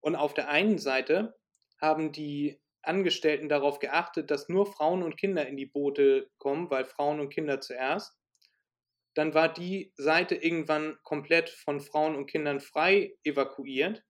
Und 0.00 0.16
auf 0.16 0.34
der 0.34 0.48
einen 0.48 0.78
Seite 0.78 1.38
haben 1.80 2.10
die 2.10 2.60
Angestellten 2.82 3.48
darauf 3.48 3.78
geachtet, 3.78 4.32
dass 4.32 4.48
nur 4.48 4.66
Frauen 4.66 5.04
und 5.04 5.16
Kinder 5.16 5.46
in 5.46 5.56
die 5.56 5.66
Boote 5.66 6.28
kommen, 6.38 6.68
weil 6.68 6.84
Frauen 6.84 7.20
und 7.20 7.30
Kinder 7.30 7.60
zuerst. 7.60 8.18
Dann 9.14 9.34
war 9.34 9.48
die 9.52 9.92
Seite 9.94 10.34
irgendwann 10.34 10.98
komplett 11.04 11.48
von 11.48 11.80
Frauen 11.80 12.16
und 12.16 12.26
Kindern 12.26 12.58
frei 12.58 13.14
evakuiert. 13.22 14.02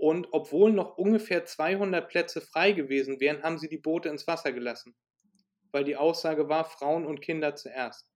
Und 0.00 0.28
obwohl 0.32 0.72
noch 0.72 0.96
ungefähr 0.96 1.44
200 1.44 2.08
Plätze 2.08 2.40
frei 2.40 2.72
gewesen 2.72 3.20
wären, 3.20 3.42
haben 3.42 3.58
sie 3.58 3.68
die 3.68 3.78
Boote 3.78 4.08
ins 4.08 4.26
Wasser 4.26 4.52
gelassen, 4.52 4.96
weil 5.72 5.84
die 5.84 5.96
Aussage 5.96 6.48
war 6.48 6.64
Frauen 6.64 7.06
und 7.06 7.20
Kinder 7.20 7.54
zuerst. 7.54 8.08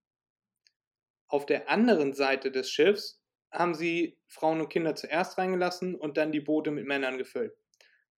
Auf 1.29 1.47
der 1.47 1.69
anderen 1.69 2.15
Seite 2.15 2.51
des 2.51 2.71
Schiffs 2.71 3.21
haben 3.51 3.75
sie 3.75 4.19
Frauen 4.29 4.61
und 4.61 4.69
Kinder 4.69 4.95
zuerst 4.95 5.37
reingelassen 5.37 5.95
und 5.95 6.17
dann 6.17 6.33
die 6.33 6.41
Boote 6.41 6.71
mit 6.71 6.87
Männern 6.87 7.19
gefüllt 7.19 7.55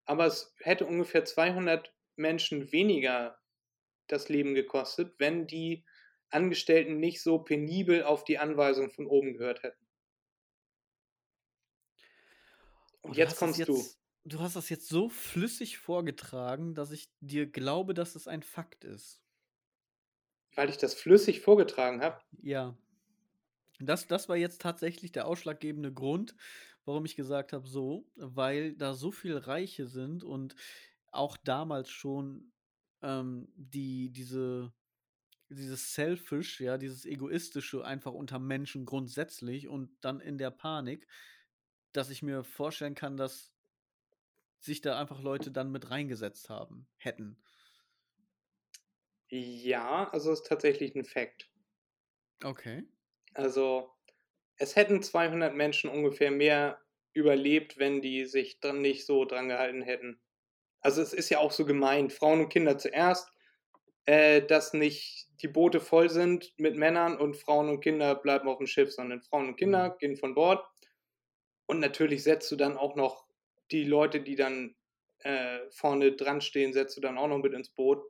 aber 0.07 0.27
es 0.27 0.55
hätte 0.61 0.87
ungefähr 0.87 1.25
200 1.25 1.93
Menschen 2.15 2.73
weniger 2.73 3.39
das 4.07 4.29
Leben 4.29 4.55
gekostet, 4.55 5.15
wenn 5.19 5.47
die 5.47 5.85
Angestellten 6.31 6.99
nicht 6.99 7.23
so 7.23 7.41
penibel 7.41 8.05
auf 8.05 8.25
die 8.25 8.39
Anweisung 8.39 8.91
von 8.91 9.07
oben 9.07 9.35
gehört 9.35 9.63
hätten. 9.63 9.86
Und 13.07 13.15
Oh, 13.15 13.15
du 13.15 13.25
jetzt 13.25 13.29
hast 13.29 13.45
das 13.47 13.57
kommst 13.57 13.69
du. 13.69 13.91
jetzt, 13.91 14.01
du 14.25 14.41
hast 14.41 14.57
das 14.57 14.69
jetzt 14.69 14.89
so 14.89 15.09
flüssig 15.09 15.79
vorgetragen, 15.79 16.75
dass 16.75 16.91
ich 16.91 17.11
dir 17.21 17.47
glaube, 17.51 17.95
dass 17.95 18.15
es 18.17 18.27
ein 18.29 18.43
Fakt 18.43 18.85
ist. 18.85 19.23
Weil 20.57 20.71
ich 20.71 20.77
das 20.77 20.95
flüssig 20.95 21.41
vorgetragen 21.41 22.03
habe. 22.03 22.21
Ja. 22.43 22.77
Das, 23.79 24.07
das 24.07 24.29
war 24.29 24.37
jetzt 24.37 24.61
tatsächlich 24.63 25.13
der 25.13 25.27
ausschlaggebende 25.27 25.93
Grund, 25.93 26.35
warum 26.85 27.05
ich 27.05 27.17
gesagt 27.17 27.53
habe, 27.53 27.67
so, 27.69 28.11
weil 28.17 28.75
da 28.75 28.95
so 28.95 29.11
viel 29.13 29.37
Reiche 29.37 29.87
sind 29.87 30.25
und 30.25 30.55
auch 31.13 31.37
damals 31.37 31.91
schon 31.91 32.53
ähm, 33.03 33.49
die, 33.55 34.11
diese, 34.11 34.73
dieses 35.51 35.95
Selfish, 35.95 36.61
ja, 36.61 36.79
dieses 36.79 37.07
Egoistische 37.07 37.85
einfach 37.85 38.13
unter 38.13 38.39
Menschen 38.39 38.87
grundsätzlich 38.87 39.69
und 39.69 39.91
dann 40.03 40.21
in 40.21 40.39
der 40.39 40.51
Panik, 40.51 41.09
dass 41.97 42.11
ich 42.11 42.23
mir 42.23 42.45
vorstellen 42.45 42.95
kann, 42.95 43.17
dass 43.17 43.53
sich 44.59 44.83
da 44.83 44.99
einfach 45.01 45.23
Leute 45.23 45.51
dann 45.51 45.71
mit 45.73 45.91
reingesetzt 45.91 46.51
haben, 46.51 46.89
hätten. 46.99 47.43
Ja, 49.31 50.09
also 50.11 50.33
ist 50.33 50.47
tatsächlich 50.49 50.97
ein 50.97 51.05
Fakt. 51.05 51.49
Okay. 52.45 52.83
Also 53.35 53.91
es 54.59 54.77
hätten 54.77 55.03
200 55.03 55.55
Menschen 55.55 55.91
ungefähr 55.91 56.31
mehr 56.31 56.81
überlebt, 57.15 57.79
wenn 57.79 58.03
die 58.03 58.27
sich 58.27 58.61
dann 58.61 58.83
nicht 58.83 59.07
so 59.07 59.25
dran 59.25 59.49
gehalten 59.49 59.83
hätten. 59.83 60.21
Also 60.81 61.03
es 61.03 61.13
ist 61.15 61.31
ja 61.31 61.39
auch 61.41 61.53
so 61.53 61.67
gemeint, 61.67 62.13
Frauen 62.13 62.41
und 62.43 62.51
Kinder 62.51 62.79
zuerst, 62.79 63.31
äh, 64.07 64.43
dass 64.43 64.75
nicht 64.75 65.29
die 65.43 65.49
Boote 65.49 65.81
voll 65.81 66.11
sind 66.11 66.55
mit 66.59 66.77
Männern 66.77 67.19
und 67.19 67.37
Frauen 67.37 67.69
und 67.71 67.81
Kinder 67.83 68.15
bleiben 68.17 68.49
auf 68.49 68.59
dem 68.59 68.67
Schiff, 68.69 68.93
sondern 68.93 69.23
Frauen 69.23 69.49
und 69.49 69.57
Kinder 69.57 69.91
Mhm. 69.91 69.97
gehen 70.01 70.17
von 70.17 70.35
Bord. 70.35 70.65
Und 71.67 71.81
natürlich 71.81 72.23
setzt 72.25 72.51
du 72.51 72.57
dann 72.57 72.77
auch 72.77 72.97
noch 72.97 73.27
die 73.71 73.85
Leute, 73.85 74.21
die 74.23 74.37
dann 74.37 74.77
äh, 75.21 75.61
vorne 75.71 76.13
dran 76.17 76.41
stehen, 76.41 76.73
setzt 76.73 76.97
du 76.97 77.01
dann 77.01 77.19
auch 77.19 77.29
noch 77.29 77.39
mit 77.39 77.53
ins 77.55 77.71
Boot, 77.71 78.05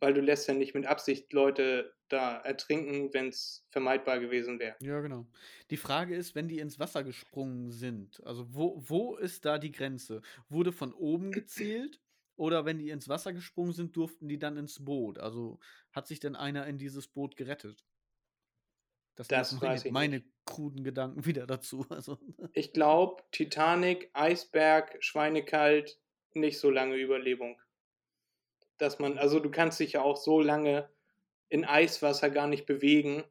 weil 0.00 0.14
du 0.14 0.20
lässt 0.20 0.48
ja 0.48 0.54
nicht 0.54 0.74
mit 0.74 0.86
Absicht 0.86 1.32
Leute 1.32 1.94
da 2.08 2.38
ertrinken, 2.38 3.12
wenn 3.14 3.28
es 3.28 3.66
vermeidbar 3.72 4.20
gewesen 4.20 4.58
wäre. 4.60 4.76
Ja, 4.78 5.00
genau. 5.00 5.26
Die 5.70 5.78
Frage 5.78 6.14
ist, 6.14 6.34
wenn 6.34 6.48
die 6.48 6.58
ins 6.58 6.78
Wasser 6.78 7.02
gesprungen 7.02 7.70
sind, 7.70 8.22
also 8.24 8.54
wo, 8.54 8.82
wo 8.86 9.16
ist 9.16 9.46
da 9.46 9.58
die 9.58 9.72
Grenze? 9.72 10.20
Wurde 10.50 10.70
von 10.72 10.92
oben 10.92 11.32
gezählt 11.32 12.02
oder 12.36 12.66
wenn 12.66 12.78
die 12.78 12.90
ins 12.90 13.08
Wasser 13.08 13.32
gesprungen 13.32 13.72
sind, 13.72 13.96
durften 13.96 14.28
die 14.28 14.38
dann 14.38 14.58
ins 14.58 14.84
Boot? 14.84 15.18
Also 15.18 15.60
hat 15.92 16.06
sich 16.06 16.20
denn 16.20 16.36
einer 16.36 16.66
in 16.66 16.76
dieses 16.76 17.08
Boot 17.08 17.36
gerettet? 17.36 17.86
Das, 19.16 19.28
sind 19.28 19.38
Das 19.38 19.60
weiß 19.60 19.84
ich 19.86 19.92
meine 19.92 20.22
kruden 20.44 20.84
Gedanken 20.84 21.24
wieder 21.26 21.46
dazu. 21.46 21.86
Also, 21.90 22.18
Ich 22.52 22.72
glaube, 22.72 23.22
Titanic, 23.32 24.10
Eisberg, 24.12 24.96
Schweinekalt, 25.00 25.98
nicht 26.34 26.58
so 26.58 26.70
lange 26.70 26.96
Überlebung. 26.96 27.60
Dass 28.78 28.98
man, 28.98 29.18
also 29.18 29.40
du 29.40 29.50
kannst 29.50 29.80
dich 29.80 29.92
ja 29.92 30.02
auch 30.02 30.16
so 30.16 30.40
lange 30.40 30.88
in 31.48 31.64
Eiswasser 31.64 32.30
gar 32.30 32.46
nicht 32.46 32.66
bewegen, 32.66 33.24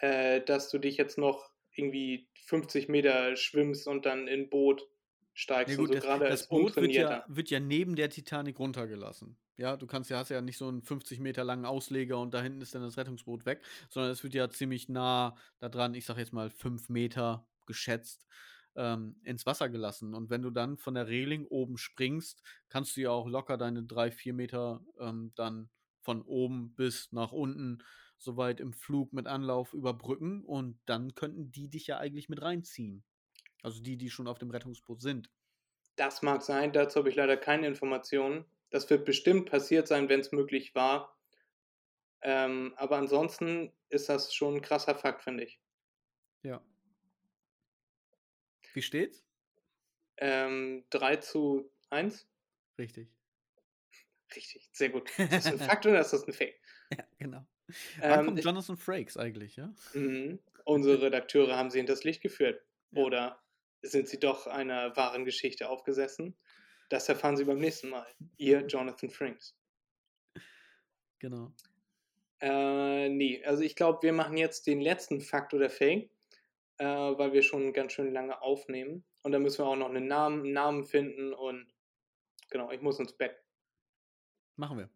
äh, 0.00 0.40
dass 0.40 0.70
du 0.70 0.78
dich 0.78 0.96
jetzt 0.96 1.18
noch 1.18 1.50
irgendwie 1.72 2.28
50 2.46 2.88
Meter 2.88 3.36
schwimmst 3.36 3.86
und 3.86 4.06
dann 4.06 4.26
in 4.26 4.48
Boot 4.48 4.88
steigst 5.36 5.76
Ja 5.76 5.78
und 5.78 5.86
gut, 5.86 5.88
so 5.88 5.94
das, 5.94 6.04
gerade 6.04 6.24
als 6.26 6.40
das 6.40 6.48
Boot 6.48 6.76
wird 6.76 6.92
ja, 6.92 7.24
wird 7.28 7.50
ja 7.50 7.60
neben 7.60 7.94
der 7.94 8.08
Titanic 8.10 8.58
runtergelassen. 8.58 9.36
Ja, 9.58 9.76
du 9.76 9.86
kannst 9.86 10.10
ja, 10.10 10.18
hast 10.18 10.30
ja 10.30 10.40
nicht 10.40 10.58
so 10.58 10.68
einen 10.68 10.82
50 10.82 11.20
Meter 11.20 11.44
langen 11.44 11.64
Ausleger 11.66 12.18
und 12.18 12.34
da 12.34 12.42
hinten 12.42 12.60
ist 12.60 12.74
dann 12.74 12.82
das 12.82 12.96
Rettungsboot 12.96 13.46
weg, 13.46 13.62
sondern 13.88 14.12
es 14.12 14.22
wird 14.22 14.34
ja 14.34 14.48
ziemlich 14.50 14.88
nah 14.88 15.36
da 15.58 15.68
dran, 15.68 15.94
ich 15.94 16.06
sag 16.06 16.18
jetzt 16.18 16.32
mal 16.32 16.50
5 16.50 16.88
Meter 16.88 17.46
geschätzt, 17.66 18.26
ähm, 18.76 19.20
ins 19.24 19.46
Wasser 19.46 19.68
gelassen. 19.68 20.14
Und 20.14 20.30
wenn 20.30 20.42
du 20.42 20.50
dann 20.50 20.78
von 20.78 20.94
der 20.94 21.06
Reling 21.06 21.46
oben 21.46 21.76
springst, 21.76 22.42
kannst 22.68 22.96
du 22.96 23.02
ja 23.02 23.10
auch 23.10 23.26
locker 23.28 23.56
deine 23.58 23.84
3, 23.84 24.10
4 24.10 24.32
Meter 24.34 24.84
ähm, 24.98 25.32
dann 25.36 25.70
von 26.00 26.22
oben 26.22 26.74
bis 26.74 27.12
nach 27.12 27.32
unten 27.32 27.78
soweit 28.18 28.60
im 28.60 28.72
Flug 28.72 29.12
mit 29.12 29.26
Anlauf 29.26 29.74
überbrücken 29.74 30.44
und 30.44 30.78
dann 30.86 31.14
könnten 31.14 31.50
die 31.52 31.68
dich 31.68 31.86
ja 31.88 31.98
eigentlich 31.98 32.28
mit 32.28 32.40
reinziehen. 32.40 33.04
Also 33.66 33.82
die, 33.82 33.96
die 33.96 34.10
schon 34.10 34.28
auf 34.28 34.38
dem 34.38 34.50
Rettungsboot 34.50 35.02
sind. 35.02 35.28
Das 35.96 36.22
mag 36.22 36.42
sein, 36.42 36.72
dazu 36.72 37.00
habe 37.00 37.08
ich 37.08 37.16
leider 37.16 37.36
keine 37.36 37.66
Informationen. 37.66 38.44
Das 38.70 38.88
wird 38.90 39.04
bestimmt 39.04 39.50
passiert 39.50 39.88
sein, 39.88 40.08
wenn 40.08 40.20
es 40.20 40.30
möglich 40.30 40.76
war. 40.76 41.18
Ähm, 42.20 42.74
aber 42.76 42.98
ansonsten 42.98 43.72
ist 43.88 44.10
das 44.10 44.34
schon 44.34 44.56
ein 44.56 44.60
krasser 44.62 44.94
Fakt, 44.94 45.22
finde 45.22 45.44
ich. 45.44 45.60
Ja. 46.42 46.62
Wie 48.74 48.82
steht's? 48.82 49.24
Ähm, 50.18 50.84
3 50.90 51.16
zu 51.16 51.72
1? 51.90 52.28
Richtig. 52.78 53.08
Richtig, 54.34 54.68
sehr 54.72 54.90
gut. 54.90 55.10
Ist 55.18 55.32
das 55.32 55.52
ein 55.52 55.58
Fakt 55.58 55.86
oder 55.86 56.00
ist 56.00 56.12
das 56.12 56.26
ein 56.26 56.32
Fake? 56.32 56.60
Ja, 56.90 57.04
genau. 57.18 57.46
Wann 58.06 58.20
Ähm, 58.20 58.26
kommt 58.26 58.44
Jonathan 58.44 58.76
Frakes 58.76 59.16
eigentlich, 59.16 59.56
ja? 59.56 59.74
Mhm. 59.92 60.38
unsere 60.64 61.02
Redakteure 61.02 61.56
haben 61.56 61.70
sie 61.70 61.80
in 61.80 61.86
das 61.86 62.04
Licht 62.04 62.22
geführt. 62.22 62.64
Ja. 62.90 63.02
Oder 63.02 63.42
sind 63.82 64.08
sie 64.08 64.18
doch 64.18 64.46
einer 64.46 64.96
wahren 64.96 65.24
Geschichte 65.24 65.68
aufgesessen? 65.68 66.36
Das 66.88 67.08
erfahren 67.08 67.36
Sie 67.36 67.44
beim 67.44 67.58
nächsten 67.58 67.90
Mal. 67.90 68.06
Ihr 68.36 68.60
Jonathan 68.66 69.10
Franks. 69.10 69.56
Genau. 71.18 71.52
Äh, 72.40 73.08
nee, 73.08 73.44
also 73.44 73.62
ich 73.62 73.76
glaube, 73.76 74.02
wir 74.02 74.12
machen 74.12 74.36
jetzt 74.36 74.66
den 74.66 74.80
letzten 74.80 75.20
Fakt 75.20 75.54
oder 75.54 75.70
Fake, 75.70 76.10
äh, 76.78 76.84
weil 76.84 77.32
wir 77.32 77.42
schon 77.42 77.72
ganz 77.72 77.92
schön 77.92 78.12
lange 78.12 78.40
aufnehmen. 78.42 79.04
Und 79.22 79.32
dann 79.32 79.42
müssen 79.42 79.58
wir 79.58 79.66
auch 79.66 79.76
noch 79.76 79.88
einen 79.88 80.06
Namen, 80.06 80.42
einen 80.44 80.52
Namen 80.52 80.84
finden 80.84 81.32
und 81.32 81.66
genau, 82.50 82.70
ich 82.70 82.80
muss 82.80 83.00
ins 83.00 83.14
Bett. 83.14 83.36
Machen 84.56 84.78
wir. 84.78 84.90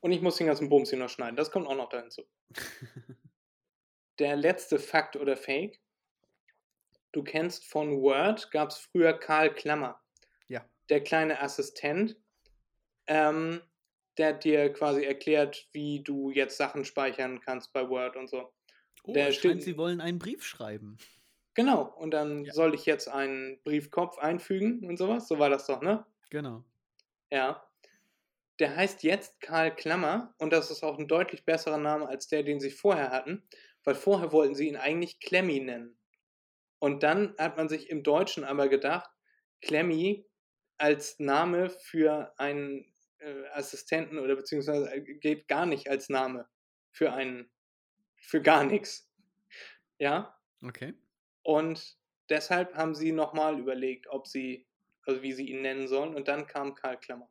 Und 0.00 0.12
ich 0.12 0.20
muss 0.20 0.36
den 0.36 0.46
ganzen 0.46 0.68
Bums 0.68 0.90
hier 0.90 0.98
noch 0.98 1.08
schneiden. 1.08 1.36
Das 1.36 1.50
kommt 1.50 1.66
auch 1.66 1.76
noch 1.76 1.88
da 1.88 2.00
hinzu. 2.00 2.22
Der 4.18 4.36
letzte 4.36 4.78
Fakt 4.78 5.16
oder 5.16 5.36
Fake. 5.36 5.80
Du 7.12 7.22
kennst 7.22 7.64
von 7.66 8.00
Word, 8.00 8.50
gab 8.50 8.70
es 8.70 8.78
früher 8.78 9.12
Karl 9.12 9.54
Klammer. 9.54 10.00
ja. 10.48 10.64
der 10.88 11.02
kleine 11.02 11.40
Assistent, 11.40 12.16
ähm, 13.06 13.60
der 14.18 14.32
dir 14.34 14.72
quasi 14.72 15.04
erklärt, 15.04 15.68
wie 15.72 16.02
du 16.02 16.30
jetzt 16.30 16.56
Sachen 16.56 16.84
speichern 16.84 17.40
kannst 17.40 17.72
bei 17.72 17.88
Word 17.88 18.16
und 18.16 18.28
so. 18.28 18.52
Oh, 19.04 19.12
Der 19.12 19.32
scheint, 19.32 19.62
sie 19.62 19.76
wollen 19.76 20.00
einen 20.00 20.18
Brief 20.18 20.44
schreiben. 20.44 20.98
Genau, 21.54 21.82
und 21.82 22.12
dann 22.12 22.44
Ja. 22.44 22.52
soll 22.52 22.74
ich 22.74 22.86
jetzt 22.86 23.08
einen 23.08 23.60
Briefkopf 23.64 24.18
einfügen 24.18 24.86
und 24.88 24.96
sowas. 24.96 25.28
So 25.28 25.38
war 25.38 25.50
das 25.50 25.66
doch, 25.66 25.80
ne? 25.82 26.04
Genau. 26.30 26.64
Ja. 27.30 27.66
Der 28.58 28.76
heißt 28.76 29.02
jetzt 29.02 29.40
Karl 29.40 29.74
Klammer 29.74 30.34
und 30.38 30.52
das 30.52 30.70
ist 30.70 30.82
auch 30.82 30.98
ein 30.98 31.08
deutlich 31.08 31.44
besserer 31.44 31.78
Name 31.78 32.06
als 32.08 32.28
der, 32.28 32.42
den 32.42 32.60
sie 32.60 32.70
vorher 32.70 33.10
hatten, 33.10 33.42
weil 33.84 33.94
vorher 33.94 34.30
wollten 34.32 34.54
sie 34.54 34.68
ihn 34.68 34.76
eigentlich 34.76 35.20
Klemmi 35.20 35.60
nennen. 35.60 35.96
Und 36.82 37.04
dann 37.04 37.36
hat 37.38 37.56
man 37.56 37.68
sich 37.68 37.90
im 37.90 38.02
Deutschen 38.02 38.42
aber 38.42 38.68
gedacht, 38.68 39.08
Klemmi 39.60 40.26
als 40.78 41.20
Name 41.20 41.70
für 41.70 42.34
einen 42.40 42.92
äh, 43.18 43.46
Assistenten 43.52 44.18
oder 44.18 44.34
beziehungsweise 44.34 44.92
äh, 44.92 45.00
geht 45.00 45.46
gar 45.46 45.64
nicht 45.64 45.88
als 45.88 46.08
Name 46.08 46.48
für 46.90 47.12
einen, 47.12 47.52
für 48.16 48.42
gar 48.42 48.64
nichts. 48.64 49.08
Ja. 49.98 50.36
Okay. 50.60 50.94
Und 51.44 51.98
deshalb 52.28 52.74
haben 52.74 52.96
sie 52.96 53.12
nochmal 53.12 53.60
überlegt, 53.60 54.08
ob 54.08 54.26
sie, 54.26 54.66
also 55.06 55.22
wie 55.22 55.34
sie 55.34 55.50
ihn 55.50 55.62
nennen 55.62 55.86
sollen. 55.86 56.16
Und 56.16 56.26
dann 56.26 56.48
kam 56.48 56.74
Karl 56.74 56.98
Klammer. 56.98 57.30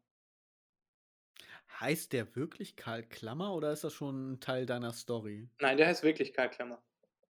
Heißt 1.82 2.14
der 2.14 2.38
wirklich 2.38 2.78
Karl 2.78 3.04
Klammer 3.04 3.54
oder 3.54 3.74
ist 3.74 3.84
das 3.84 3.94
schon 3.94 4.32
ein 4.32 4.40
Teil 4.40 4.66
deiner 4.66 4.94
Story? 4.94 5.50
Nein, 5.60 5.76
der 5.76 5.88
heißt 5.88 6.04
wirklich 6.04 6.32
Karl 6.32 6.52
Klammer. 6.52 6.82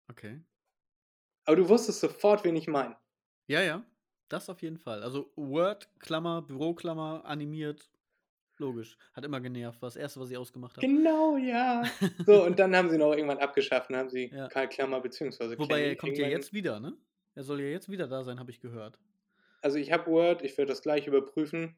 Okay. 0.10 0.42
Aber 1.48 1.56
du 1.56 1.68
wusstest 1.70 2.02
sofort, 2.02 2.44
wen 2.44 2.58
ich 2.58 2.68
meine. 2.68 2.96
Ja, 3.48 3.62
ja. 3.62 3.84
Das 4.28 4.50
auf 4.50 4.62
jeden 4.62 4.78
Fall. 4.78 5.02
Also 5.02 5.32
Word, 5.38 5.90
Klammer, 6.00 6.42
Büroklammer, 6.42 7.24
animiert. 7.24 7.90
Logisch. 8.58 8.98
Hat 9.14 9.24
immer 9.24 9.40
genervt. 9.40 9.82
War 9.82 9.88
das 9.88 9.96
erste, 9.96 10.20
was 10.20 10.30
ich 10.30 10.38
ausgemacht 10.38 10.76
habe. 10.76 10.86
Genau, 10.86 11.38
ja. 11.38 11.84
So, 12.26 12.44
und 12.44 12.60
dann 12.60 12.76
haben 12.76 12.90
sie 12.90 12.98
noch 12.98 13.14
irgendwann 13.14 13.38
abgeschafft. 13.38 13.90
Dann 13.90 13.98
haben 13.98 14.10
sie 14.10 14.30
Ja. 14.34 14.50
Karl 14.50 14.68
Klammer 14.68 15.00
beziehungsweise 15.00 15.58
Wobei 15.58 15.76
Klemmi 15.78 15.90
er 15.90 15.96
kommt 15.96 16.18
ja 16.18 16.28
jetzt 16.28 16.52
wieder, 16.52 16.82
ne? 16.82 16.98
Er 17.36 17.44
soll 17.44 17.62
ja 17.62 17.68
jetzt 17.68 17.88
wieder 17.90 18.08
da 18.08 18.24
sein, 18.26 18.40
habe 18.40 18.52
ich 18.52 18.60
gehört. 18.60 19.00
Also 19.62 19.78
ich 19.78 19.92
habe 19.94 20.12
Word, 20.12 20.42
ich 20.42 20.58
werde 20.58 20.70
das 20.70 20.82
gleich 20.82 21.08
überprüfen. 21.08 21.78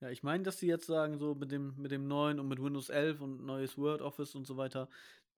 Ja, 0.00 0.10
ich 0.10 0.24
meine, 0.24 0.42
dass 0.42 0.58
sie 0.58 0.66
jetzt 0.66 0.86
sagen, 0.86 1.18
so 1.18 1.36
mit 1.36 1.52
dem, 1.52 1.74
mit 1.76 1.92
dem 1.92 2.08
neuen 2.08 2.40
und 2.40 2.48
mit 2.48 2.60
Windows 2.60 2.88
11 2.88 3.20
und 3.20 3.44
neues 3.46 3.78
Word 3.78 4.02
Office 4.02 4.34
und 4.34 4.46
so 4.48 4.56
weiter, 4.56 4.88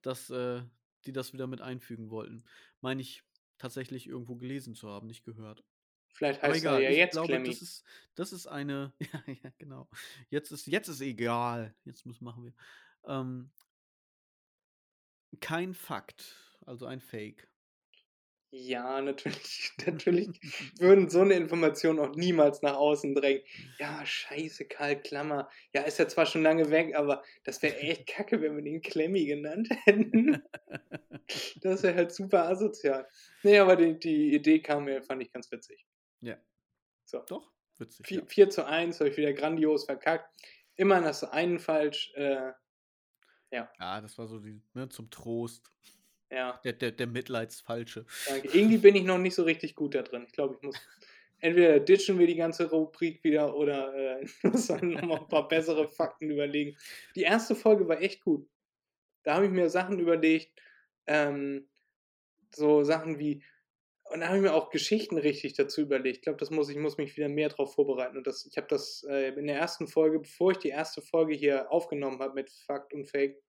dass 0.01 0.31
äh, 0.31 0.63
die 1.05 1.13
das 1.13 1.33
wieder 1.33 1.47
mit 1.47 1.61
einfügen 1.61 2.11
wollten. 2.11 2.45
Meine 2.81 3.01
ich 3.01 3.23
tatsächlich 3.59 4.09
irgendwo 4.09 4.37
gelesen 4.37 4.75
zu 4.75 4.89
haben, 4.89 5.07
nicht 5.07 5.25
gehört. 5.25 5.65
Vielleicht 6.15 6.43
heißt 6.43 6.61
egal, 6.61 6.81
er 6.81 6.91
ja 6.91 6.97
jetzt 6.97 7.13
glaube, 7.13 7.29
Klemmi. 7.29 7.49
das 7.49 7.61
ist, 7.61 7.85
das 8.15 8.33
ist 8.33 8.47
eine, 8.47 8.93
ja, 9.01 9.35
ja, 9.43 9.51
genau. 9.59 9.89
Jetzt 10.31 10.53
ist, 10.53 10.67
jetzt 10.67 10.89
ist 10.89 11.01
egal. 11.01 11.75
Jetzt 11.85 12.07
müssen 12.07 12.25
machen 12.25 12.45
wir. 12.45 12.55
Ähm, 13.05 13.51
kein 15.41 15.75
Fakt, 15.75 16.37
also 16.65 16.87
ein 16.87 17.01
Fake. 17.01 17.49
Ja, 18.57 19.01
natürlich, 19.01 19.73
natürlich 19.85 20.29
würden 20.79 21.11
so 21.11 21.23
eine 21.23 21.35
Information 21.35 21.99
auch 21.99 22.15
niemals 22.15 22.63
nach 22.63 22.77
außen 22.77 23.13
drängen. 23.13 23.43
Ja, 23.81 24.07
scheiße, 24.07 24.67
Karl 24.67 25.03
Klammer. 25.03 25.51
Ja, 25.73 25.83
ist 25.83 25.99
ja 25.99 26.07
zwar 26.07 26.25
schon 26.25 26.45
lange 26.45 26.71
weg, 26.71 26.95
aber 26.95 27.25
das 27.43 27.61
wäre 27.63 27.77
echt 27.79 28.07
kacke, 28.07 28.41
wenn 28.41 28.55
wir 28.55 28.63
den 28.63 28.81
Klemmi 28.81 29.25
genannt 29.27 29.69
hätten. 29.85 30.41
Das 31.63 31.83
wäre 31.83 31.97
halt 31.97 32.13
super 32.13 32.49
asozial. 32.49 33.09
Nee, 33.43 33.59
aber 33.59 33.75
die, 33.75 33.99
die 33.99 34.35
Idee 34.35 34.61
kam 34.61 34.85
mir, 34.85 35.03
fand 35.03 35.23
ich 35.23 35.33
ganz 35.33 35.51
witzig. 35.51 35.85
Ja. 36.21 36.39
So. 37.07 37.25
Doch, 37.27 37.51
witzig. 37.79 38.07
4, 38.07 38.19
ja. 38.21 38.27
4 38.27 38.51
zu 38.51 38.67
1 38.67 39.01
habe 39.01 39.11
ich 39.11 39.17
wieder 39.17 39.33
grandios 39.33 39.87
verkackt. 39.87 40.33
Immerhin 40.77 41.07
hast 41.07 41.25
du 41.25 41.33
einen 41.33 41.59
falsch. 41.59 42.13
Äh, 42.15 42.53
ja, 43.51 44.01
das 44.01 44.17
war 44.17 44.29
so 44.29 44.39
die, 44.39 44.63
ne, 44.75 44.89
zum 44.89 45.11
Trost. 45.11 45.73
Ja, 46.35 46.61
Der, 46.65 46.73
der, 46.73 46.93
der 46.93 47.07
Mitleidsfalsche. 47.07 48.05
danke. 48.27 48.49
Irgendwie 48.49 48.79
bin 48.79 48.95
ich 48.97 49.05
noch 49.05 49.19
nicht 49.19 49.35
so 49.35 49.43
richtig 49.45 49.75
gut 49.75 49.95
da 49.95 50.03
drin. 50.03 50.25
Ich 50.27 50.33
glaube, 50.33 50.55
ich 50.57 50.63
muss. 50.63 50.77
Entweder 51.41 51.79
ditchen 51.79 52.19
wir 52.19 52.27
die 52.27 52.37
ganze 52.37 52.71
Rubrik 52.71 53.23
wieder 53.23 53.55
oder 53.55 53.95
äh, 53.95 54.27
muss 54.43 54.69
dann 54.69 54.91
nochmal 54.91 55.19
ein 55.19 55.29
paar 55.29 55.47
bessere 55.47 55.87
Fakten 55.89 56.31
überlegen. 56.31 56.77
Die 57.17 57.23
erste 57.23 57.55
Folge 57.55 57.87
war 57.87 58.01
echt 58.01 58.23
gut. 58.23 58.49
Da 59.25 59.35
habe 59.35 59.47
ich 59.47 59.51
mir 59.51 59.69
Sachen 59.69 59.99
überlegt, 59.99 60.59
ähm, 61.07 61.69
so 62.55 62.83
Sachen 62.85 63.19
wie, 63.19 63.43
und 64.05 64.21
da 64.21 64.29
habe 64.29 64.37
ich 64.37 64.43
mir 64.43 64.55
auch 64.55 64.71
Geschichten 64.71 65.19
richtig 65.19 65.55
dazu 65.55 65.83
überlegt. 65.83 66.19
Ich 66.19 66.23
glaube, 66.23 66.39
das 66.39 66.51
muss 66.51 66.69
ich 66.69 66.77
muss 66.77 66.99
mich 66.99 67.17
wieder 67.17 67.29
mehr 67.29 67.49
darauf 67.49 67.75
vorbereiten. 67.75 68.17
Und 68.17 68.27
das, 68.27 68.47
ich 68.47 68.57
habe 68.57 68.69
das 68.69 69.05
äh, 69.09 69.31
in 69.31 69.47
der 69.47 69.57
ersten 69.57 69.87
Folge, 69.87 70.21
bevor 70.21 70.53
ich 70.53 70.59
die 70.59 70.69
erste 70.69 71.03
Folge 71.03 71.35
hier 71.35 71.71
aufgenommen 71.71 72.21
habe 72.21 72.35
mit 72.35 72.51
Fakt 72.51 72.93
und 72.95 73.07
Fake, 73.07 73.43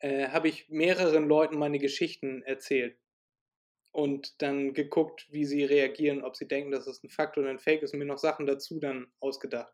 äh, 0.00 0.28
habe 0.28 0.48
ich 0.48 0.68
mehreren 0.68 1.28
Leuten 1.28 1.58
meine 1.58 1.78
Geschichten 1.78 2.42
erzählt 2.42 2.98
und 3.92 4.40
dann 4.42 4.72
geguckt, 4.74 5.28
wie 5.30 5.44
sie 5.44 5.64
reagieren, 5.64 6.22
ob 6.22 6.36
sie 6.36 6.46
denken, 6.46 6.70
dass 6.70 6.86
es 6.86 7.02
ein 7.02 7.10
Fakt 7.10 7.38
oder 7.38 7.48
ein 7.50 7.58
Fake 7.58 7.82
ist 7.82 7.92
und 7.92 7.98
mir 7.98 8.04
noch 8.06 8.18
Sachen 8.18 8.46
dazu 8.46 8.78
dann 8.78 9.10
ausgedacht, 9.20 9.72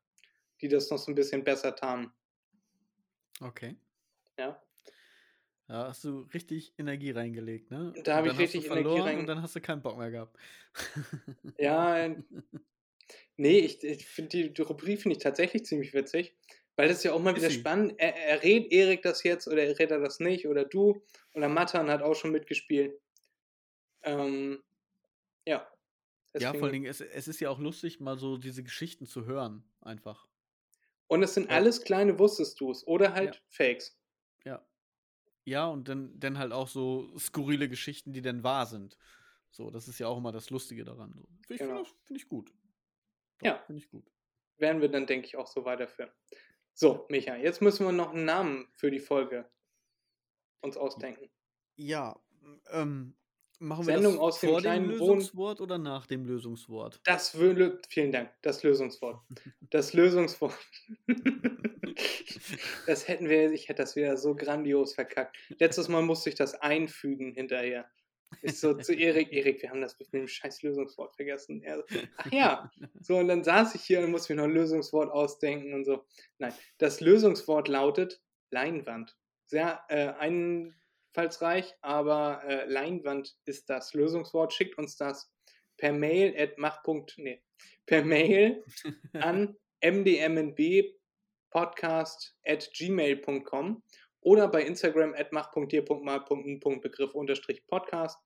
die 0.60 0.68
das 0.68 0.90
noch 0.90 0.98
so 0.98 1.10
ein 1.10 1.14
bisschen 1.14 1.44
besser 1.44 1.74
tarnen. 1.74 2.12
Okay. 3.40 3.76
Ja. 4.38 4.62
Da 5.68 5.88
hast 5.88 6.04
du 6.04 6.20
richtig 6.32 6.74
Energie 6.78 7.10
reingelegt, 7.10 7.70
ne? 7.70 7.92
Da 8.04 8.16
habe 8.16 8.28
ich 8.28 8.38
richtig 8.38 8.66
Energie 8.66 8.82
verloren 8.84 9.02
rein- 9.02 9.18
Und 9.18 9.26
dann 9.26 9.42
hast 9.42 9.56
du 9.56 9.60
keinen 9.60 9.82
Bock 9.82 9.98
mehr 9.98 10.10
gehabt. 10.12 10.36
Ja, 11.58 12.08
nee, 13.36 13.58
ich, 13.58 13.82
ich 13.82 14.06
finde 14.06 14.28
die, 14.30 14.54
die 14.54 14.62
Rubrik 14.62 15.02
finde 15.02 15.16
ich 15.16 15.22
tatsächlich 15.22 15.64
ziemlich 15.66 15.92
witzig, 15.92 16.36
weil 16.76 16.88
das 16.88 16.98
ist 16.98 17.04
ja 17.04 17.12
auch 17.12 17.20
mal 17.20 17.30
Ist 17.30 17.38
wieder 17.42 17.50
sie. 17.50 17.58
spannend. 17.60 17.94
Er, 17.98 18.14
er 18.16 18.42
redet 18.42 18.72
Erik 18.72 19.02
das 19.02 19.22
jetzt 19.22 19.48
oder 19.48 19.62
er 19.64 19.78
redet 19.78 20.02
das 20.02 20.20
nicht 20.20 20.46
oder 20.46 20.64
du 20.64 21.02
oder 21.34 21.48
Matan 21.48 21.90
hat 21.90 22.02
auch 22.02 22.14
schon 22.14 22.32
mitgespielt. 22.32 23.00
Ähm, 24.02 24.62
ja. 25.46 25.66
Ja, 26.34 26.40
vor 26.40 26.46
allen 26.48 26.52
Deswegen- 26.54 26.72
Dingen, 26.72 26.86
es, 26.86 27.00
es 27.00 27.28
ist 27.28 27.40
ja 27.40 27.48
auch 27.50 27.58
lustig, 27.58 27.98
mal 28.00 28.18
so 28.18 28.36
diese 28.36 28.62
Geschichten 28.62 29.06
zu 29.06 29.24
hören, 29.24 29.64
einfach. 29.80 30.26
Und 31.08 31.22
es 31.22 31.34
sind 31.34 31.48
Ja. 31.50 31.56
alles 31.56 31.82
kleine 31.82 32.18
Wusstest 32.18 32.60
du's 32.60 32.86
oder 32.86 33.14
halt 33.14 33.36
Ja. 33.36 33.40
Fakes. 33.48 33.98
Ja. 34.44 34.66
Ja, 35.44 35.66
und 35.66 35.88
dann, 35.88 36.18
dann 36.18 36.36
halt 36.38 36.52
auch 36.52 36.68
so 36.68 37.16
skurrile 37.18 37.68
Geschichten, 37.68 38.12
die 38.12 38.20
dann 38.22 38.42
wahr 38.42 38.66
sind. 38.66 38.98
So, 39.50 39.70
das 39.70 39.88
ist 39.88 39.98
ja 39.98 40.08
auch 40.08 40.18
immer 40.18 40.32
das 40.32 40.50
Lustige 40.50 40.84
daran. 40.84 41.14
So. 41.14 41.26
Ich 41.48 41.58
Genau. 41.58 41.84
finde 41.84 41.90
find 42.04 42.20
ich 42.20 42.28
gut. 42.28 42.52
Ja. 43.40 43.62
Finde 43.66 43.80
ich 43.80 43.88
gut. 43.88 44.10
Werden 44.58 44.82
wir 44.82 44.88
dann, 44.90 45.06
denke 45.06 45.26
ich, 45.26 45.36
auch 45.36 45.46
so 45.46 45.64
weiterführen. 45.64 46.10
So, 46.78 47.06
Micha, 47.08 47.36
jetzt 47.36 47.62
müssen 47.62 47.86
wir 47.86 47.92
noch 47.92 48.12
einen 48.12 48.26
Namen 48.26 48.68
für 48.74 48.90
die 48.90 48.98
Folge 49.00 49.50
uns 50.60 50.76
ausdenken. 50.76 51.30
Ja, 51.76 52.20
ähm, 52.70 53.16
machen 53.58 53.86
wir 53.86 53.94
Sendung 53.94 54.12
das 54.14 54.20
aus 54.20 54.40
dem 54.40 54.50
vor 54.50 54.60
dem 54.60 54.84
Wohn- 54.84 54.88
Lösungswort 54.90 55.60
oder 55.62 55.78
nach 55.78 56.06
dem 56.06 56.26
Lösungswort? 56.26 57.00
Das 57.04 57.34
würde, 57.38 57.80
vielen 57.88 58.12
Dank, 58.12 58.30
das 58.42 58.62
Lösungswort. 58.62 59.20
Das 59.70 59.94
Lösungswort. 59.94 60.54
das 62.86 63.08
hätten 63.08 63.28
wir, 63.30 63.52
ich 63.52 63.68
hätte 63.70 63.82
das 63.82 63.96
wieder 63.96 64.18
so 64.18 64.34
grandios 64.34 64.94
verkackt. 64.94 65.36
Letztes 65.58 65.88
Mal 65.88 66.02
musste 66.02 66.28
ich 66.28 66.34
das 66.36 66.54
einfügen 66.54 67.32
hinterher. 67.32 67.90
Ich 68.42 68.60
so 68.60 68.74
zu 68.74 68.94
Erik, 68.94 69.32
Erik, 69.32 69.62
wir 69.62 69.70
haben 69.70 69.80
das 69.80 69.98
mit 69.98 70.12
dem 70.12 70.28
scheiß 70.28 70.62
Lösungswort 70.62 71.16
vergessen. 71.16 71.62
Er, 71.62 71.82
ach 72.16 72.32
ja, 72.32 72.70
so 73.00 73.18
und 73.18 73.28
dann 73.28 73.44
saß 73.44 73.74
ich 73.74 73.82
hier 73.82 74.00
und 74.00 74.10
musste 74.10 74.34
mir 74.34 74.42
noch 74.42 74.48
ein 74.48 74.54
Lösungswort 74.54 75.10
ausdenken 75.10 75.74
und 75.74 75.84
so. 75.84 76.04
Nein, 76.38 76.52
das 76.78 77.00
Lösungswort 77.00 77.68
lautet 77.68 78.22
Leinwand. 78.50 79.16
Sehr 79.46 79.80
äh, 79.88 80.12
einfallsreich, 81.14 81.74
aber 81.80 82.42
äh, 82.44 82.66
Leinwand 82.66 83.36
ist 83.44 83.70
das 83.70 83.94
Lösungswort. 83.94 84.52
Schickt 84.52 84.76
uns 84.78 84.96
das 84.96 85.32
per 85.76 85.92
Mail 85.92 86.34
at 86.36 86.58
mach. 86.58 86.82
Nee, 87.16 87.40
per 87.86 88.04
Mail 88.04 88.64
an 89.14 89.56
mdmnbpodcast 89.82 92.36
at 92.44 92.70
gmail.com 92.72 93.82
oder 94.26 94.48
bei 94.48 94.62
Instagram 94.62 95.14
at 95.14 95.30
mach.dir.mal.begriff 95.30 97.14
unterstrich 97.14 97.64
Podcast. 97.68 98.18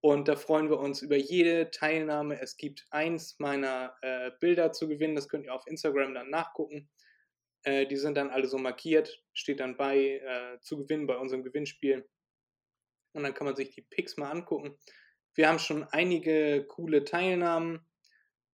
Und 0.00 0.28
da 0.28 0.36
freuen 0.36 0.70
wir 0.70 0.78
uns 0.78 1.02
über 1.02 1.16
jede 1.16 1.72
Teilnahme. 1.72 2.40
Es 2.40 2.56
gibt 2.56 2.86
eins 2.90 3.34
meiner 3.40 3.96
äh, 4.02 4.30
Bilder 4.38 4.70
zu 4.70 4.86
gewinnen. 4.86 5.16
Das 5.16 5.28
könnt 5.28 5.46
ihr 5.46 5.52
auf 5.52 5.66
Instagram 5.66 6.14
dann 6.14 6.30
nachgucken. 6.30 6.88
Äh, 7.64 7.88
die 7.88 7.96
sind 7.96 8.16
dann 8.16 8.30
alle 8.30 8.46
so 8.46 8.58
markiert. 8.58 9.24
Steht 9.32 9.58
dann 9.58 9.76
bei 9.76 10.20
äh, 10.24 10.60
zu 10.60 10.78
gewinnen 10.78 11.08
bei 11.08 11.16
unserem 11.16 11.42
Gewinnspiel. 11.42 12.08
Und 13.12 13.24
dann 13.24 13.34
kann 13.34 13.46
man 13.46 13.56
sich 13.56 13.70
die 13.70 13.82
Pics 13.82 14.16
mal 14.16 14.30
angucken. 14.30 14.78
Wir 15.34 15.48
haben 15.48 15.58
schon 15.58 15.82
einige 15.82 16.64
coole 16.64 17.02
Teilnahmen. 17.02 17.84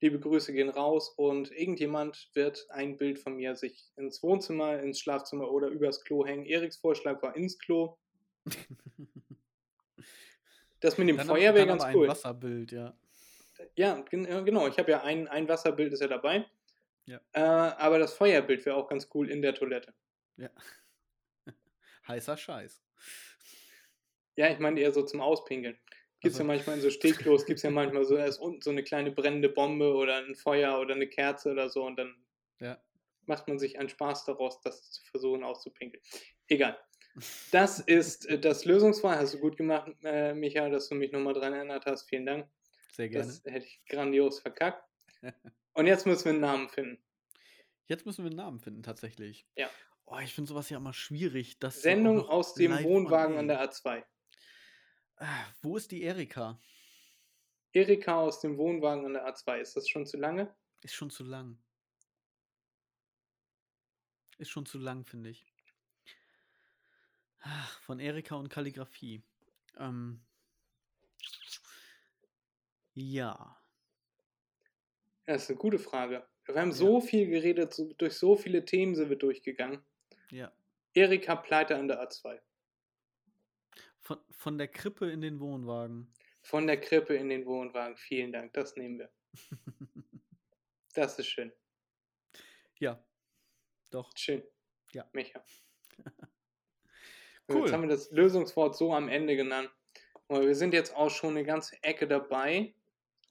Liebe 0.01 0.19
Grüße 0.19 0.53
gehen 0.53 0.71
raus 0.71 1.11
und 1.11 1.53
irgendjemand 1.53 2.31
wird 2.35 2.67
ein 2.71 2.97
Bild 2.97 3.19
von 3.19 3.37
mir 3.37 3.55
sich 3.55 3.91
ins 3.97 4.23
Wohnzimmer, 4.23 4.81
ins 4.81 4.99
Schlafzimmer 4.99 5.51
oder 5.51 5.69
übers 5.69 6.03
Klo 6.03 6.27
hängen. 6.27 6.47
Eriks 6.47 6.79
Vorschlag 6.79 7.23
war 7.23 7.37
ins 7.37 7.59
Klo. 7.59 7.97
Das 10.81 10.97
mit 10.97 11.09
dem 11.11 11.19
Dann 11.19 11.27
Feuer 11.27 11.55
wäre 11.55 11.67
dann 11.67 11.79
ganz 11.79 11.95
cool. 11.95 12.07
Ein 12.07 12.11
Wasserbild, 12.11 12.73
ja. 12.73 12.95
Ja, 13.77 14.03
ja, 14.11 14.41
genau. 14.41 14.67
Ich 14.67 14.79
habe 14.79 14.91
ja 14.91 15.03
ein, 15.03 15.29
ein 15.29 15.47
Wasserbild 15.47 15.93
ist 15.93 16.01
ja 16.01 16.09
dabei. 16.09 16.47
Ja. 17.05 17.21
Äh, 17.33 17.41
aber 17.41 17.99
das 17.99 18.15
Feuerbild 18.15 18.65
wäre 18.65 18.77
auch 18.77 18.89
ganz 18.89 19.09
cool 19.15 19.31
in 19.31 19.43
der 19.43 19.55
Toilette. 19.55 19.93
ja. 20.37 20.49
Heißer 22.09 22.37
Scheiß. 22.37 22.83
Ja, 24.37 24.51
ich 24.51 24.59
meine 24.59 24.81
eher 24.81 24.93
so 24.93 25.03
zum 25.03 25.21
Auspinkeln. 25.21 25.79
Gibt 26.21 26.35
es 26.35 26.41
Also- 26.41 26.43
ja 26.43 26.47
manchmal 26.57 26.77
in 26.77 26.83
so 26.83 26.91
Stehklos, 26.91 27.47
gibt 27.47 27.59
es 27.59 27.63
ja 27.63 27.71
manchmal 27.71 28.05
so, 28.05 28.17
ist 28.17 28.39
unten 28.39 28.61
so 28.61 28.71
eine 28.71 28.83
kleine 28.85 29.11
brennende 29.11 29.49
Bombe 29.49 29.95
oder 29.95 30.17
ein 30.19 30.35
Feuer 30.35 30.79
oder 30.81 30.95
eine 30.95 31.09
Kerze 31.09 31.51
oder 31.53 31.69
so 31.71 31.85
und 31.85 31.97
dann 31.97 32.15
Ja. 32.61 32.79
macht 33.27 33.49
man 33.49 33.59
sich 33.59 33.79
einen 33.79 33.89
Spaß 33.89 34.25
daraus, 34.27 34.61
das 34.61 34.91
zu 34.93 35.03
versuchen 35.07 35.43
auszupinkeln. 35.45 36.03
Egal. 36.49 36.79
Das 37.51 37.81
ist 37.81 38.27
äh, 38.27 38.39
das 38.39 38.65
Lösungswahl. 38.65 39.17
Hast 39.17 39.35
du 39.35 39.39
gut 39.41 39.57
gemacht, 39.57 39.91
äh, 40.05 40.33
Micha, 40.35 40.69
dass 40.69 40.89
du 40.89 40.95
mich 40.95 41.11
nochmal 41.11 41.35
dran 41.35 41.53
erinnert 41.53 41.87
hast. 41.87 42.09
Vielen 42.09 42.27
Dank. 42.27 42.49
Sehr 42.93 43.09
gerne. 43.09 43.27
Das 43.27 43.43
hätte 43.45 43.67
ich 43.67 43.83
grandios 43.89 44.41
verkackt. 44.41 44.85
Und 45.75 45.87
jetzt 45.87 46.07
müssen 46.07 46.25
wir 46.27 46.33
einen 46.33 46.41
Namen 46.41 46.69
finden. 46.69 47.03
Jetzt 47.87 48.07
müssen 48.07 48.25
wir 48.25 48.29
einen 48.31 48.37
Namen 48.37 48.61
finden, 48.61 48.83
tatsächlich. 48.83 49.47
Ja. 49.57 49.69
Oh, 50.07 50.19
ich 50.23 50.35
finde 50.35 50.49
sowas 50.49 50.71
ja 50.71 50.77
immer 50.77 50.93
schwierig. 50.93 51.59
Sendung 51.71 52.21
aus 52.29 52.55
dem 52.55 52.73
Wohnwagen 52.85 53.37
an 53.39 53.49
der 53.49 53.61
A2. 53.61 54.05
Wo 55.63 55.77
ist 55.77 55.91
die 55.91 56.03
Erika? 56.03 56.59
Erika 57.73 58.21
aus 58.21 58.41
dem 58.41 58.57
Wohnwagen 58.57 59.05
an 59.05 59.13
der 59.13 59.27
A2. 59.29 59.59
Ist 59.59 59.77
das 59.77 59.89
schon 59.89 60.07
zu 60.07 60.17
lange? 60.17 60.55
Ist 60.83 60.95
schon 60.95 61.11
zu 61.11 61.25
lang. 61.25 61.59
Ist 64.39 64.51
schon 64.51 64.67
zu 64.67 64.79
lang, 64.79 65.05
finde 65.05 65.31
ich. 65.31 65.45
Ach, 67.41 67.81
von 67.81 68.01
Erika 68.01 68.35
und 68.37 68.49
Kalligrafie. 68.49 69.23
Ähm. 69.79 70.21
Ja. 72.95 73.57
Das 75.27 75.45
ist 75.45 75.51
eine 75.51 75.59
gute 75.59 75.79
Frage. 75.79 76.27
Wir 76.47 76.61
haben 76.61 76.73
so 76.73 77.01
viel 77.01 77.29
geredet, 77.29 77.81
durch 77.99 78.15
so 78.15 78.37
viele 78.37 78.65
Themen 78.65 78.95
sind 78.95 79.11
wir 79.11 79.17
durchgegangen. 79.17 79.85
Ja. 80.31 80.51
Erika 80.95 81.37
pleite 81.37 81.77
an 81.77 81.87
der 81.87 82.03
A2. 82.03 82.41
Von, 84.11 84.19
von 84.33 84.59
der 84.59 84.67
Krippe 84.67 85.09
in 85.09 85.21
den 85.21 85.39
Wohnwagen. 85.39 86.13
Von 86.43 86.67
der 86.67 86.81
Krippe 86.81 87.15
in 87.15 87.29
den 87.29 87.47
Wohnwagen. 87.47 87.97
Vielen 87.97 88.33
Dank, 88.33 88.53
das 88.55 88.75
nehmen 88.75 88.99
wir. 88.99 89.11
Das 90.95 91.17
ist 91.21 91.29
schön. 91.29 91.53
ja. 92.81 93.01
Doch. 93.91 94.11
Schön. 94.17 94.43
Ja. 94.93 95.09
Micha. 95.13 95.45
Cool. 97.49 97.63
Jetzt 97.63 97.73
haben 97.73 97.83
wir 97.83 97.89
das 97.89 98.13
Lösungswort 98.13 98.77
so 98.77 98.95
am 98.95 99.09
Ende 99.09 99.35
genannt. 99.35 99.71
Aber 100.29 100.47
wir 100.47 100.55
sind 100.55 100.73
jetzt 100.73 100.95
auch 100.95 101.11
schon 101.11 101.31
eine 101.31 101.45
ganze 101.45 101.83
Ecke 101.83 102.07
dabei. 102.07 102.75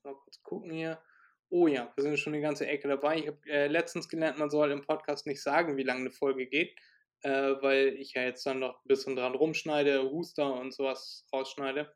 Mal 0.04 0.14
kurz 0.14 0.44
gucken 0.44 0.72
hier. 0.72 1.02
Oh 1.50 1.68
ja, 1.68 1.92
wir 1.96 2.04
sind 2.04 2.20
schon 2.20 2.34
eine 2.34 2.42
ganze 2.42 2.68
Ecke 2.68 2.90
dabei. 2.90 3.20
Ich 3.20 3.28
habe 3.28 3.40
äh, 3.46 3.68
letztens 3.68 4.10
gelernt, 4.10 4.38
man 4.38 4.50
soll 4.50 4.72
im 4.72 4.82
Podcast 4.82 5.26
nicht 5.26 5.42
sagen, 5.42 5.78
wie 5.78 5.84
lange 5.84 6.02
eine 6.02 6.12
Folge 6.12 6.48
geht, 6.48 6.78
äh, 7.22 7.56
weil 7.62 7.96
ich 7.98 8.14
ja 8.14 8.24
jetzt 8.24 8.46
dann 8.46 8.60
noch 8.60 8.84
ein 8.84 8.88
bisschen 8.88 9.16
dran 9.16 9.36
rumschneide, 9.36 10.10
Huster 10.10 10.54
und 10.54 10.74
sowas 10.74 11.26
rausschneide. 11.34 11.94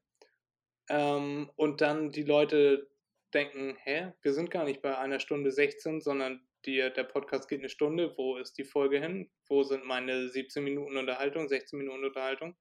Ähm, 0.90 1.50
und 1.56 1.82
dann 1.82 2.12
die 2.12 2.24
Leute 2.24 2.90
denken, 3.34 3.76
hä, 3.84 4.12
wir 4.22 4.34
sind 4.34 4.52
gar 4.52 4.66
nicht 4.66 4.82
bei 4.82 4.98
einer 4.98 5.20
Stunde 5.20 5.52
16, 5.52 6.02
sondern 6.02 6.46
die, 6.66 6.78
der 6.78 7.04
Podcast 7.04 7.50
geht 7.50 7.60
eine 7.60 7.70
Stunde. 7.70 8.14
Wo 8.18 8.38
ist 8.38 8.58
die 8.58 8.64
Folge 8.64 9.00
hin? 9.00 9.30
Wo 9.48 9.64
sind 9.64 9.86
meine 9.86 10.30
17 10.30 10.64
Minuten 10.64 10.98
Unterhaltung, 10.98 11.48
16 11.48 11.80
Minuten 11.80 12.06
Unterhaltung? 12.06 12.56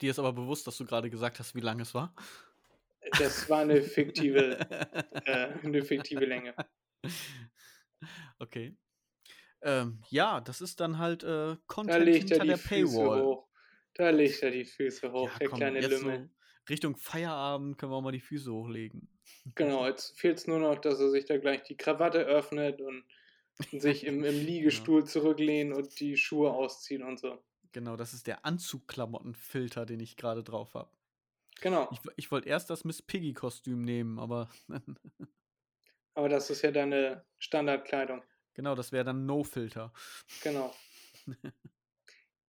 Dir 0.00 0.10
ist 0.10 0.18
aber 0.18 0.32
bewusst, 0.32 0.66
dass 0.66 0.76
du 0.76 0.84
gerade 0.84 1.10
gesagt 1.10 1.38
hast, 1.38 1.54
wie 1.54 1.60
lang 1.60 1.80
es 1.80 1.94
war. 1.94 2.14
Das 3.18 3.48
war 3.48 3.60
eine 3.60 3.82
fiktive, 3.82 4.58
äh, 5.24 5.48
eine 5.62 5.82
fiktive 5.82 6.24
Länge. 6.24 6.54
Okay. 8.38 8.76
Ähm, 9.62 10.02
ja, 10.08 10.40
das 10.40 10.60
ist 10.60 10.80
dann 10.80 10.98
halt 10.98 11.22
äh, 11.24 11.56
Da 11.82 11.96
Content 11.96 11.96
legt 11.96 12.30
er 12.30 12.38
hinter 12.38 12.44
die 12.44 12.54
der 12.54 12.56
Füße 12.56 13.10
Paywall. 13.10 13.12
hoch. 13.12 13.48
Da 13.94 14.10
legt 14.10 14.44
er 14.44 14.52
die 14.52 14.64
Füße 14.64 15.10
hoch, 15.10 15.34
Ja, 15.34 15.38
der 15.38 15.48
komm, 15.48 15.52
kleine 15.52 15.80
Lümmel. 15.82 16.22
so 16.22 16.30
Richtung 16.68 16.96
Feierabend 16.96 17.78
können 17.78 17.92
wir 17.92 17.96
auch 17.96 18.02
mal 18.02 18.12
die 18.12 18.20
Füße 18.20 18.52
hochlegen. 18.52 19.08
Genau, 19.54 19.86
jetzt 19.86 20.18
fehlt 20.18 20.38
es 20.38 20.46
nur 20.46 20.58
noch, 20.58 20.78
dass 20.80 21.00
er 21.00 21.10
sich 21.10 21.26
da 21.26 21.36
gleich 21.38 21.62
die 21.62 21.76
Krawatte 21.76 22.20
öffnet 22.20 22.80
und 22.80 23.04
sich 23.72 24.04
im, 24.06 24.24
im 24.24 24.40
Liegestuhl 24.46 25.04
zurücklehnen 25.06 25.72
und 25.74 26.00
die 26.00 26.16
Schuhe 26.16 26.52
ausziehen 26.52 27.02
und 27.02 27.18
so. 27.20 27.44
Genau, 27.72 27.96
das 27.96 28.14
ist 28.14 28.26
der 28.26 28.44
Anzugklamottenfilter, 28.44 29.84
den 29.86 30.00
ich 30.00 30.16
gerade 30.16 30.42
drauf 30.42 30.74
habe. 30.74 30.90
Genau, 31.60 31.88
Ich, 31.90 32.00
ich 32.16 32.30
wollte 32.30 32.48
erst 32.48 32.70
das 32.70 32.84
Miss 32.84 33.02
Piggy-Kostüm 33.02 33.82
nehmen, 33.82 34.18
aber 34.18 34.50
aber 36.14 36.28
das 36.28 36.50
ist 36.50 36.62
ja 36.62 36.70
deine 36.70 37.24
Standardkleidung. 37.38 38.22
Genau, 38.58 38.74
das 38.74 38.90
wäre 38.90 39.04
dann 39.04 39.24
No-Filter. 39.24 39.92
Genau. 40.42 40.74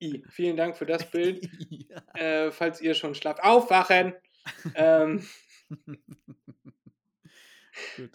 I, 0.02 0.24
vielen 0.28 0.58
Dank 0.58 0.76
für 0.76 0.88
das 0.88 1.10
Bild. 1.12 1.48
ja. 1.70 2.02
Äh, 2.16 2.52
falls 2.52 2.82
ihr 2.82 2.96
schon 2.96 3.14
schlaft, 3.14 3.44
aufwachen! 3.44 4.16
ähm, 4.74 5.24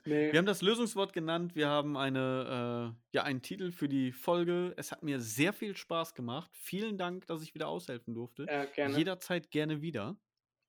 nee. 0.05 0.33
Wir 0.33 0.39
haben 0.39 0.47
das 0.47 0.61
Lösungswort 0.61 1.13
genannt, 1.13 1.55
wir 1.55 1.69
haben 1.69 1.97
eine, 1.97 2.93
äh, 2.93 3.15
ja, 3.15 3.23
einen 3.23 3.43
Titel 3.43 3.71
für 3.71 3.89
die 3.89 4.11
Folge. 4.11 4.75
Es 4.77 4.91
hat 4.91 5.05
mir 5.05 5.21
sehr 5.21 5.53
viel 5.53 5.77
Spaß 5.77 6.15
gemacht. 6.15 6.51
Vielen 6.53 6.99
Dank, 6.99 7.29
dass 7.29 7.43
ich 7.43 7.55
wieder 7.55 7.69
aushelfen 7.69 8.13
durfte. 8.13 8.47
Ja, 8.51 8.65
gerne. 8.65 8.97
Jederzeit 8.97 9.53
gerne 9.53 9.83
wieder. 9.83 10.17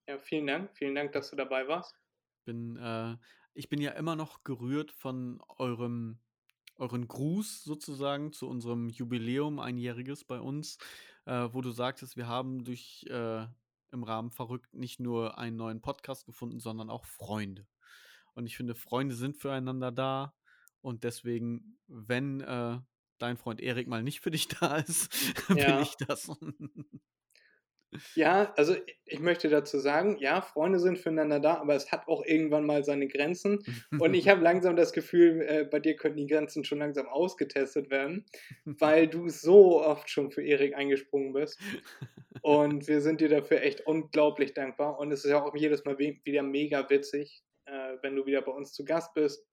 Ja, 0.07 0.19
vielen 0.19 0.45
Dank. 0.45 0.77
Vielen 0.77 0.93
Dank, 0.93 1.13
dass 1.13 1.31
du 1.31 1.35
dabei 1.35 1.67
warst. 1.67 1.95
Bin, 2.43 2.77
äh, 2.77 3.15
ich 3.55 3.67
bin 3.69 3.81
ja 3.81 3.91
immer 3.91 4.15
noch 4.15 4.43
gerührt 4.43 4.91
von 4.91 5.41
eurem, 5.57 6.19
euren 6.77 7.07
Gruß 7.07 7.63
sozusagen 7.63 8.31
zu 8.33 8.47
unserem 8.47 8.89
Jubiläum, 8.89 9.59
einjähriges 9.59 10.23
bei 10.23 10.39
uns, 10.39 10.77
äh, 11.25 11.49
wo 11.51 11.61
du 11.61 11.71
sagtest, 11.71 12.17
wir 12.17 12.27
haben 12.27 12.63
durch 12.63 13.05
äh, 13.09 13.45
im 13.91 14.03
Rahmen 14.03 14.31
verrückt 14.31 14.73
nicht 14.73 14.99
nur 14.99 15.37
einen 15.37 15.55
neuen 15.55 15.81
Podcast 15.81 16.25
gefunden, 16.25 16.59
sondern 16.59 16.89
auch 16.89 17.05
Freunde. 17.05 17.65
Und 18.33 18.45
ich 18.45 18.57
finde, 18.57 18.75
Freunde 18.75 19.15
sind 19.15 19.37
füreinander 19.37 19.91
da. 19.91 20.33
Und 20.81 21.03
deswegen, 21.03 21.79
wenn 21.87 22.41
äh, 22.41 22.79
dein 23.17 23.37
Freund 23.37 23.61
Erik 23.61 23.87
mal 23.87 24.03
nicht 24.03 24.19
für 24.19 24.31
dich 24.31 24.47
da 24.59 24.77
ist, 24.77 25.09
Ja. 25.49 25.75
bin 25.75 25.83
ich 25.83 25.95
das. 25.95 26.29
Ja, 28.15 28.53
also 28.57 28.75
ich 29.05 29.19
möchte 29.19 29.49
dazu 29.49 29.79
sagen, 29.79 30.17
ja, 30.19 30.41
Freunde 30.41 30.79
sind 30.79 30.97
füreinander 30.97 31.39
da, 31.39 31.55
aber 31.55 31.75
es 31.75 31.91
hat 31.91 32.07
auch 32.07 32.23
irgendwann 32.25 32.65
mal 32.65 32.83
seine 32.83 33.07
Grenzen. 33.07 33.59
Und 33.99 34.13
ich 34.13 34.27
habe 34.29 34.41
langsam 34.41 34.75
das 34.75 34.93
Gefühl, 34.93 35.41
äh, 35.41 35.63
bei 35.65 35.79
dir 35.79 35.95
könnten 35.95 36.17
die 36.17 36.27
Grenzen 36.27 36.63
schon 36.63 36.79
langsam 36.79 37.07
ausgetestet 37.07 37.89
werden, 37.89 38.25
weil 38.65 39.07
du 39.07 39.29
so 39.29 39.83
oft 39.83 40.09
schon 40.09 40.31
für 40.31 40.43
Erik 40.43 40.75
eingesprungen 40.75 41.33
bist. 41.33 41.59
Und 42.41 42.87
wir 42.87 43.01
sind 43.01 43.21
dir 43.21 43.29
dafür 43.29 43.61
echt 43.61 43.81
unglaublich 43.87 44.53
dankbar. 44.53 44.99
Und 44.99 45.11
es 45.11 45.25
ist 45.25 45.31
ja 45.31 45.43
auch 45.43 45.55
jedes 45.55 45.85
Mal 45.85 45.97
wieder 45.97 46.43
mega 46.43 46.89
witzig, 46.89 47.43
äh, 47.65 47.97
wenn 48.01 48.15
du 48.15 48.25
wieder 48.25 48.41
bei 48.41 48.51
uns 48.51 48.73
zu 48.73 48.85
Gast 48.85 49.13
bist. 49.13 49.45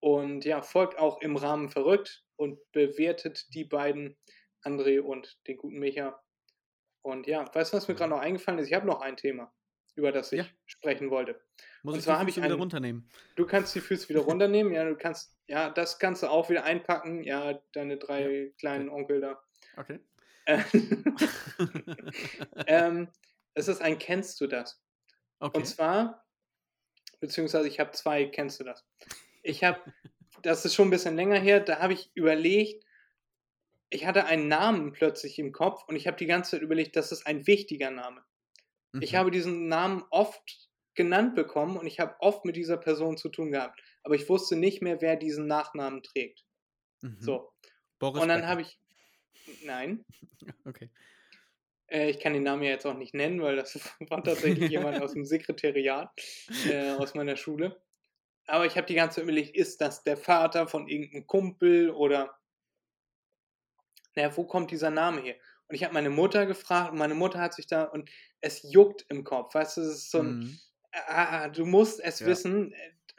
Und 0.00 0.44
ja, 0.44 0.62
folgt 0.62 0.98
auch 0.98 1.20
im 1.20 1.36
Rahmen 1.36 1.70
verrückt 1.70 2.22
und 2.36 2.58
bewertet 2.72 3.46
die 3.54 3.64
beiden, 3.64 4.16
André 4.64 5.00
und 5.00 5.38
den 5.46 5.56
guten 5.56 5.78
Micha. 5.78 6.20
Und 7.02 7.26
ja, 7.26 7.44
weißt 7.54 7.72
du, 7.72 7.76
was 7.76 7.88
mir 7.88 7.94
gerade 7.94 8.10
noch 8.10 8.20
eingefallen 8.20 8.58
ist? 8.58 8.68
Ich 8.68 8.74
habe 8.74 8.86
noch 8.86 9.00
ein 9.00 9.16
Thema, 9.16 9.52
über 9.94 10.12
das 10.12 10.32
ich 10.32 10.38
ja. 10.38 10.46
sprechen 10.66 11.10
wollte. 11.10 11.40
Muss 11.82 11.94
und 11.94 11.98
ich 12.00 12.04
zwar 12.04 12.18
die 12.20 12.26
Füße 12.26 12.38
wieder 12.38 12.52
einen, 12.52 12.60
runternehmen? 12.60 13.10
Du 13.36 13.46
kannst 13.46 13.74
die 13.74 13.80
Füße 13.80 14.08
wieder 14.08 14.20
runternehmen, 14.26 14.72
ja, 14.72 14.84
du 14.84 14.96
kannst, 14.96 15.36
ja, 15.46 15.70
das 15.70 15.98
kannst 15.98 16.22
du 16.22 16.28
auch 16.28 16.50
wieder 16.50 16.64
einpacken, 16.64 17.22
ja, 17.22 17.60
deine 17.72 17.96
drei 17.96 18.30
ja. 18.30 18.50
kleinen. 18.58 18.88
Onkel 18.88 19.20
da. 19.20 19.42
Okay. 19.76 20.00
ähm, 22.66 23.08
es 23.54 23.68
ist 23.68 23.82
ein 23.82 23.98
Kennst 23.98 24.40
du 24.40 24.46
das? 24.46 24.82
Okay. 25.40 25.58
Und 25.58 25.66
zwar, 25.66 26.24
beziehungsweise 27.20 27.68
ich 27.68 27.78
habe 27.78 27.92
zwei 27.92 28.24
Kennst 28.26 28.60
du 28.60 28.64
das? 28.64 28.86
Ich 29.42 29.62
habe, 29.62 29.80
das 30.42 30.64
ist 30.64 30.74
schon 30.74 30.88
ein 30.88 30.90
bisschen 30.92 31.16
länger 31.16 31.38
her, 31.38 31.60
da 31.60 31.80
habe 31.80 31.92
ich 31.92 32.10
überlegt, 32.14 32.84
ich 33.90 34.06
hatte 34.06 34.26
einen 34.26 34.48
Namen 34.48 34.92
plötzlich 34.92 35.38
im 35.38 35.52
Kopf 35.52 35.84
und 35.88 35.96
ich 35.96 36.06
habe 36.06 36.16
die 36.16 36.26
ganze 36.26 36.52
Zeit 36.52 36.62
überlegt, 36.62 36.96
das 36.96 37.12
ist 37.12 37.26
ein 37.26 37.46
wichtiger 37.46 37.90
Name. 37.90 38.22
Mhm. 38.92 39.02
Ich 39.02 39.14
habe 39.14 39.30
diesen 39.30 39.68
Namen 39.68 40.04
oft 40.10 40.68
genannt 40.94 41.34
bekommen 41.34 41.76
und 41.76 41.86
ich 41.86 42.00
habe 42.00 42.16
oft 42.20 42.44
mit 42.44 42.56
dieser 42.56 42.76
Person 42.76 43.16
zu 43.16 43.28
tun 43.28 43.52
gehabt, 43.52 43.80
aber 44.02 44.14
ich 44.14 44.28
wusste 44.28 44.56
nicht 44.56 44.82
mehr, 44.82 45.00
wer 45.00 45.16
diesen 45.16 45.46
Nachnamen 45.46 46.02
trägt. 46.02 46.44
Mhm. 47.02 47.16
So. 47.20 47.52
Boris 47.98 48.22
und 48.22 48.28
dann 48.28 48.46
habe 48.46 48.62
ich, 48.62 48.78
nein. 49.64 50.04
Okay. 50.64 50.90
Äh, 51.88 52.10
ich 52.10 52.20
kann 52.20 52.34
den 52.34 52.42
Namen 52.42 52.62
ja 52.62 52.70
jetzt 52.70 52.86
auch 52.86 52.94
nicht 52.94 53.14
nennen, 53.14 53.40
weil 53.42 53.56
das 53.56 53.74
war 54.10 54.22
tatsächlich 54.22 54.70
jemand 54.70 55.00
aus 55.00 55.14
dem 55.14 55.24
Sekretariat 55.24 56.10
äh, 56.70 56.90
aus 56.92 57.14
meiner 57.14 57.36
Schule. 57.36 57.80
Aber 58.46 58.66
ich 58.66 58.76
habe 58.76 58.86
die 58.86 58.94
ganze 58.94 59.16
Zeit 59.16 59.24
überlegt, 59.24 59.56
ist 59.56 59.80
das 59.80 60.04
der 60.04 60.16
Vater 60.16 60.68
von 60.68 60.88
irgendeinem 60.88 61.26
Kumpel 61.26 61.90
oder 61.90 62.37
naja, 64.18 64.36
wo 64.36 64.44
kommt 64.44 64.72
dieser 64.72 64.90
Name 64.90 65.20
her? 65.20 65.36
Und 65.68 65.76
ich 65.76 65.84
habe 65.84 65.94
meine 65.94 66.10
Mutter 66.10 66.44
gefragt 66.46 66.92
und 66.92 66.98
meine 66.98 67.14
Mutter 67.14 67.38
hat 67.38 67.54
sich 67.54 67.68
da, 67.68 67.84
und 67.84 68.10
es 68.40 68.62
juckt 68.64 69.06
im 69.08 69.22
Kopf, 69.22 69.54
weißt 69.54 69.76
du, 69.76 69.82
es 69.82 69.88
ist 69.88 70.10
so 70.10 70.18
ein, 70.20 70.38
mhm. 70.38 70.58
ah, 71.06 71.48
du 71.48 71.64
musst 71.64 72.00
es 72.00 72.18
ja. 72.18 72.26
wissen, 72.26 72.74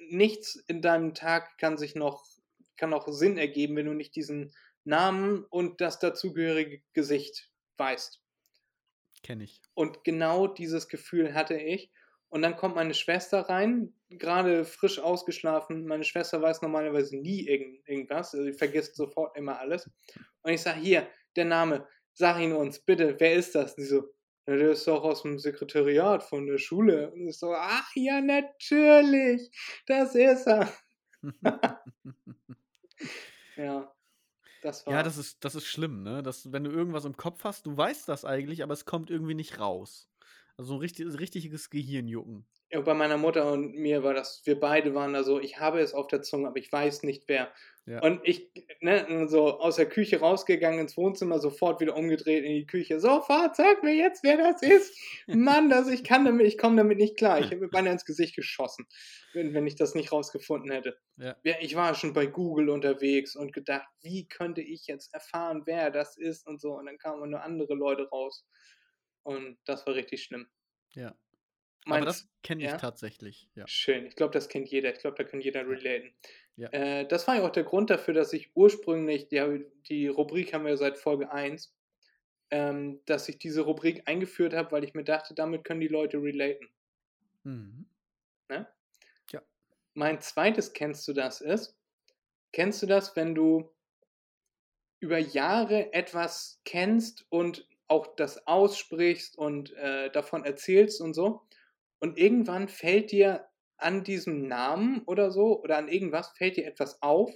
nichts 0.09 0.55
in 0.67 0.81
deinem 0.81 1.13
Tag 1.13 1.57
kann 1.57 1.77
sich 1.77 1.95
noch, 1.95 2.26
kann 2.76 2.89
noch 2.89 3.07
Sinn 3.07 3.38
ergeben, 3.38 3.77
wenn 3.77 3.85
du 3.85 3.93
nicht 3.93 4.15
diesen 4.15 4.53
Namen 4.84 5.45
und 5.45 5.80
das 5.80 5.99
dazugehörige 5.99 6.81
Gesicht 6.91 7.49
weißt. 7.77 8.19
Kenne 9.23 9.45
ich. 9.45 9.61
Und 9.73 10.03
genau 10.03 10.47
dieses 10.47 10.89
Gefühl 10.89 11.34
hatte 11.34 11.57
ich. 11.57 11.91
Und 12.30 12.43
dann 12.43 12.56
kommt 12.56 12.76
meine 12.76 12.93
Schwester 12.93 13.41
rein, 13.41 13.93
gerade 14.10 14.64
frisch 14.64 14.99
ausgeschlafen. 14.99 15.85
Meine 15.85 16.03
Schwester 16.03 16.41
weiß 16.41 16.61
normalerweise 16.61 17.18
nie 17.18 17.47
irgend, 17.47 17.88
irgendwas. 17.88 18.34
Also 18.34 18.45
sie 18.45 18.53
vergisst 18.53 18.95
sofort 18.95 19.35
immer 19.35 19.60
alles. 19.60 19.89
Und 20.43 20.53
ich 20.53 20.61
sage, 20.61 20.80
hier, 20.80 21.07
der 21.35 21.45
Name, 21.45 21.88
sag 22.14 22.39
ihn 22.39 22.53
uns, 22.53 22.80
bitte, 22.80 23.15
wer 23.19 23.34
ist 23.34 23.56
das? 23.56 23.73
Und 23.73 23.84
sie 23.84 23.89
so, 23.89 24.03
ja, 24.47 24.56
der 24.56 24.72
ist 24.72 24.88
doch 24.88 25.03
aus 25.03 25.23
dem 25.23 25.39
Sekretariat 25.39 26.23
von 26.23 26.45
der 26.45 26.60
Schule. 26.60 27.11
Und 27.11 27.27
ich 27.27 27.38
so, 27.38 27.53
ach 27.53 27.89
ja, 27.95 28.22
natürlich, 28.22 29.49
das 29.88 30.15
ist 30.15 30.47
er. 30.47 30.72
ja. 33.57 33.91
Das 34.61 34.85
war 34.85 34.93
ja, 34.93 35.03
das 35.03 35.18
ist, 35.18 35.43
das 35.45 35.56
ist 35.56 35.65
schlimm, 35.65 36.03
ne? 36.03 36.22
Dass, 36.22 36.51
wenn 36.51 36.65
du 36.65 36.72
irgendwas 36.72 37.06
im 37.06 37.15
Kopf 37.15 37.43
hast, 37.43 37.65
du 37.65 37.77
weißt 37.77 38.10
das 38.10 38.26
eigentlich, 38.26 38.61
aber 38.61 38.73
es 38.73 38.85
kommt 38.85 39.10
irgendwie 39.10 39.35
nicht 39.35 39.60
raus. 39.60 40.09
Also 40.60 40.73
ein 40.73 40.80
richtig, 40.81 41.07
richtiges 41.18 41.69
Gehirnjucken. 41.69 42.45
Ja, 42.69 42.81
bei 42.81 42.94
meiner 42.94 43.15
Mutter 43.15 43.49
und 43.49 43.76
mir 43.76 44.03
war 44.03 44.14
das, 44.14 44.41
wir 44.44 44.60
beide 44.60 44.94
waren 44.94 45.14
da 45.14 45.23
so, 45.23 45.40
ich 45.40 45.57
habe 45.57 45.80
es 45.80 45.94
auf 45.94 46.07
der 46.07 46.22
Zunge, 46.22 46.49
aber 46.49 46.57
ich 46.57 46.69
weiß 46.69 47.03
nicht 47.03 47.23
wer. 47.27 47.53
Ja. 47.86 48.02
Und 48.02 48.19
ich, 48.26 48.52
ne, 48.81 49.27
so 49.30 49.57
aus 49.61 49.77
der 49.77 49.88
Küche 49.88 50.19
rausgegangen 50.19 50.81
ins 50.81 50.98
Wohnzimmer, 50.98 51.40
sofort 51.40 51.80
wieder 51.80 51.95
umgedreht 51.95 52.44
in 52.44 52.56
die 52.56 52.65
Küche. 52.65 52.99
Sofort, 52.99 53.56
sag 53.56 53.84
mir 53.84 53.95
jetzt, 53.95 54.22
wer 54.26 54.36
das 54.36 54.61
ist. 54.61 54.99
Mann, 55.27 55.69
das, 55.69 55.88
ich 55.88 56.03
kann 56.03 56.26
damit, 56.26 56.45
ich 56.45 56.57
komme 56.57 56.76
damit 56.76 56.98
nicht 56.98 57.15
klar. 57.15 57.40
Ich 57.40 57.45
habe 57.45 57.61
mir 57.61 57.69
beinahe 57.72 57.94
ins 57.94 58.03
Gesicht 58.03 58.36
geschossen, 58.36 58.86
wenn, 59.31 59.53
wenn 59.53 59.65
ich 59.65 59.77
das 59.77 59.95
nicht 59.95 60.11
rausgefunden 60.11 60.72
hätte. 60.72 60.98
Ja. 61.15 61.38
ja. 61.41 61.56
Ich 61.61 61.77
war 61.77 61.95
schon 61.95 62.11
bei 62.11 62.26
Google 62.26 62.69
unterwegs 62.69 63.38
und 63.38 63.53
gedacht, 63.53 63.88
wie 64.02 64.27
könnte 64.27 64.60
ich 64.60 64.88
jetzt 64.88 65.14
erfahren, 65.14 65.61
wer 65.64 65.90
das 65.90 66.18
ist 66.18 66.45
und 66.45 66.60
so. 66.60 66.73
Und 66.73 66.88
dann 66.88 66.98
kamen 66.98 67.30
nur 67.30 67.41
andere 67.41 67.76
Leute 67.76 68.10
raus. 68.10 68.45
Und 69.23 69.57
das 69.65 69.85
war 69.85 69.95
richtig 69.95 70.23
schlimm. 70.23 70.47
Ja. 70.93 71.15
Meinst, 71.85 72.01
Aber 72.01 72.05
das 72.05 72.29
kenne 72.43 72.63
ich 72.63 72.69
ja? 72.69 72.77
tatsächlich, 72.77 73.49
ja. 73.55 73.67
Schön. 73.67 74.05
Ich 74.05 74.15
glaube, 74.15 74.33
das 74.33 74.49
kennt 74.49 74.69
jeder. 74.69 74.93
Ich 74.93 74.99
glaube, 74.99 75.17
da 75.17 75.23
kann 75.23 75.41
jeder 75.41 75.67
relaten. 75.67 76.13
Ja. 76.55 76.69
Äh, 76.69 77.07
das 77.07 77.27
war 77.27 77.37
ja 77.37 77.47
auch 77.47 77.51
der 77.51 77.63
Grund 77.63 77.89
dafür, 77.89 78.13
dass 78.13 78.33
ich 78.33 78.55
ursprünglich, 78.55 79.29
die, 79.29 79.65
die 79.87 80.07
Rubrik 80.07 80.53
haben 80.53 80.65
wir 80.65 80.75
seit 80.77 80.97
Folge 80.97 81.31
1, 81.31 81.73
ähm, 82.51 82.99
dass 83.05 83.29
ich 83.29 83.37
diese 83.37 83.61
Rubrik 83.61 84.03
eingeführt 84.07 84.53
habe, 84.53 84.71
weil 84.71 84.83
ich 84.83 84.93
mir 84.93 85.03
dachte, 85.05 85.33
damit 85.33 85.63
können 85.63 85.79
die 85.79 85.87
Leute 85.87 86.17
relaten. 86.17 86.67
Mhm. 87.43 87.85
Ne? 88.49 88.67
Ja. 89.31 89.41
Mein 89.93 90.19
zweites 90.19 90.73
Kennst 90.73 91.07
du 91.07 91.13
das 91.13 91.39
ist, 91.41 91.77
kennst 92.51 92.81
du 92.81 92.87
das, 92.87 93.15
wenn 93.15 93.35
du 93.35 93.71
über 94.99 95.17
Jahre 95.17 95.93
etwas 95.93 96.59
kennst 96.65 97.25
und 97.29 97.68
auch 97.89 98.15
das 98.15 98.47
aussprichst 98.47 99.37
und 99.37 99.73
äh, 99.73 100.11
davon 100.11 100.45
erzählst 100.45 101.01
und 101.01 101.13
so. 101.13 101.41
Und 101.99 102.17
irgendwann 102.17 102.69
fällt 102.69 103.11
dir 103.11 103.47
an 103.77 104.03
diesem 104.03 104.47
Namen 104.47 105.03
oder 105.05 105.31
so 105.31 105.61
oder 105.61 105.77
an 105.77 105.87
irgendwas, 105.87 106.29
fällt 106.37 106.57
dir 106.57 106.65
etwas 106.65 107.01
auf, 107.01 107.31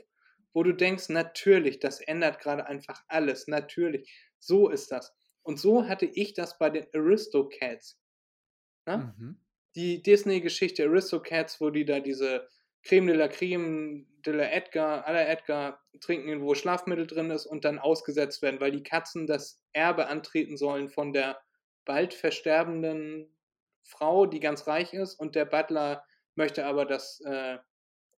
wo 0.53 0.63
du 0.63 0.73
denkst, 0.73 1.09
natürlich, 1.09 1.79
das 1.79 1.99
ändert 1.99 2.39
gerade 2.39 2.67
einfach 2.67 3.03
alles. 3.07 3.47
Natürlich, 3.47 4.11
so 4.39 4.69
ist 4.69 4.91
das. 4.91 5.15
Und 5.41 5.59
so 5.59 5.87
hatte 5.87 6.05
ich 6.05 6.33
das 6.33 6.57
bei 6.57 6.69
den 6.69 6.85
Aristocats. 6.93 7.99
Ne? 8.85 9.13
Mhm. 9.17 9.39
Die 9.75 10.03
Disney-Geschichte 10.03 10.85
Aristocats, 10.85 11.59
wo 11.59 11.71
die 11.71 11.85
da 11.85 11.99
diese 11.99 12.47
Creme 12.83 13.07
de 13.07 13.15
la 13.15 13.27
Creme 13.27 14.05
de 14.25 14.31
la 14.31 14.51
Edgar, 14.51 15.03
la 15.07 15.27
Edgar 15.27 15.79
trinken, 15.99 16.41
wo 16.41 16.55
Schlafmittel 16.55 17.07
drin 17.07 17.31
ist 17.31 17.45
und 17.45 17.65
dann 17.65 17.79
ausgesetzt 17.79 18.41
werden, 18.41 18.59
weil 18.59 18.71
die 18.71 18.83
Katzen 18.83 19.27
das 19.27 19.63
Erbe 19.73 20.07
antreten 20.07 20.57
sollen 20.57 20.89
von 20.89 21.13
der 21.13 21.41
bald 21.85 22.13
versterbenden 22.13 23.33
Frau, 23.83 24.25
die 24.25 24.39
ganz 24.39 24.67
reich 24.67 24.93
ist 24.93 25.15
und 25.15 25.35
der 25.35 25.45
Butler 25.45 26.03
möchte 26.35 26.65
aber 26.65 26.85
das, 26.85 27.21
äh, 27.21 27.57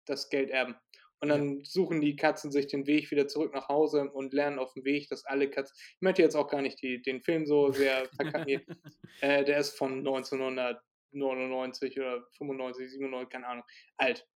das 0.05 0.29
Geld 0.29 0.49
erben. 0.49 0.75
Und 1.19 1.29
dann 1.29 1.59
ja. 1.59 1.63
suchen 1.63 2.01
die 2.01 2.17
Katzen 2.17 2.51
sich 2.51 2.67
den 2.67 2.85
Weg 2.85 3.09
wieder 3.09 3.29
zurück 3.29 3.53
nach 3.53 3.69
Hause 3.69 4.11
und 4.11 4.33
lernen 4.33 4.59
auf 4.59 4.73
dem 4.73 4.83
Weg, 4.83 5.07
dass 5.07 5.23
alle 5.23 5.49
Katzen. 5.49 5.73
Ich 5.95 6.01
möchte 6.01 6.21
jetzt 6.21 6.35
auch 6.35 6.49
gar 6.49 6.61
nicht 6.61 6.81
die, 6.81 7.01
den 7.01 7.21
Film 7.21 7.45
so 7.45 7.71
sehr 7.71 8.09
verkacken. 8.17 8.47
äh, 9.21 9.45
der 9.45 9.57
ist 9.57 9.77
von 9.77 9.99
1999 9.99 11.97
oder 11.97 12.27
95, 12.37 12.91
97, 12.91 13.29
keine 13.29 13.47
Ahnung. 13.47 13.63
Alt. 13.95 14.27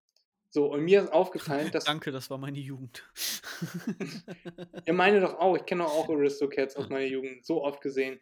So, 0.49 0.71
und 0.71 0.83
mir 0.83 1.03
ist 1.03 1.11
aufgefallen, 1.11 1.71
dass. 1.73 1.85
Danke, 1.85 2.11
das 2.11 2.29
war 2.29 2.37
meine 2.37 2.59
Jugend. 2.59 3.03
Ihr 4.85 4.93
meine 4.93 5.19
doch 5.19 5.37
auch, 5.39 5.55
ich 5.55 5.65
kenne 5.65 5.83
doch 5.83 5.91
auch 5.91 6.09
Aristocats 6.09 6.75
aus 6.75 6.89
meiner 6.89 7.05
Jugend, 7.05 7.45
so 7.45 7.63
oft 7.63 7.81
gesehen. 7.81 8.19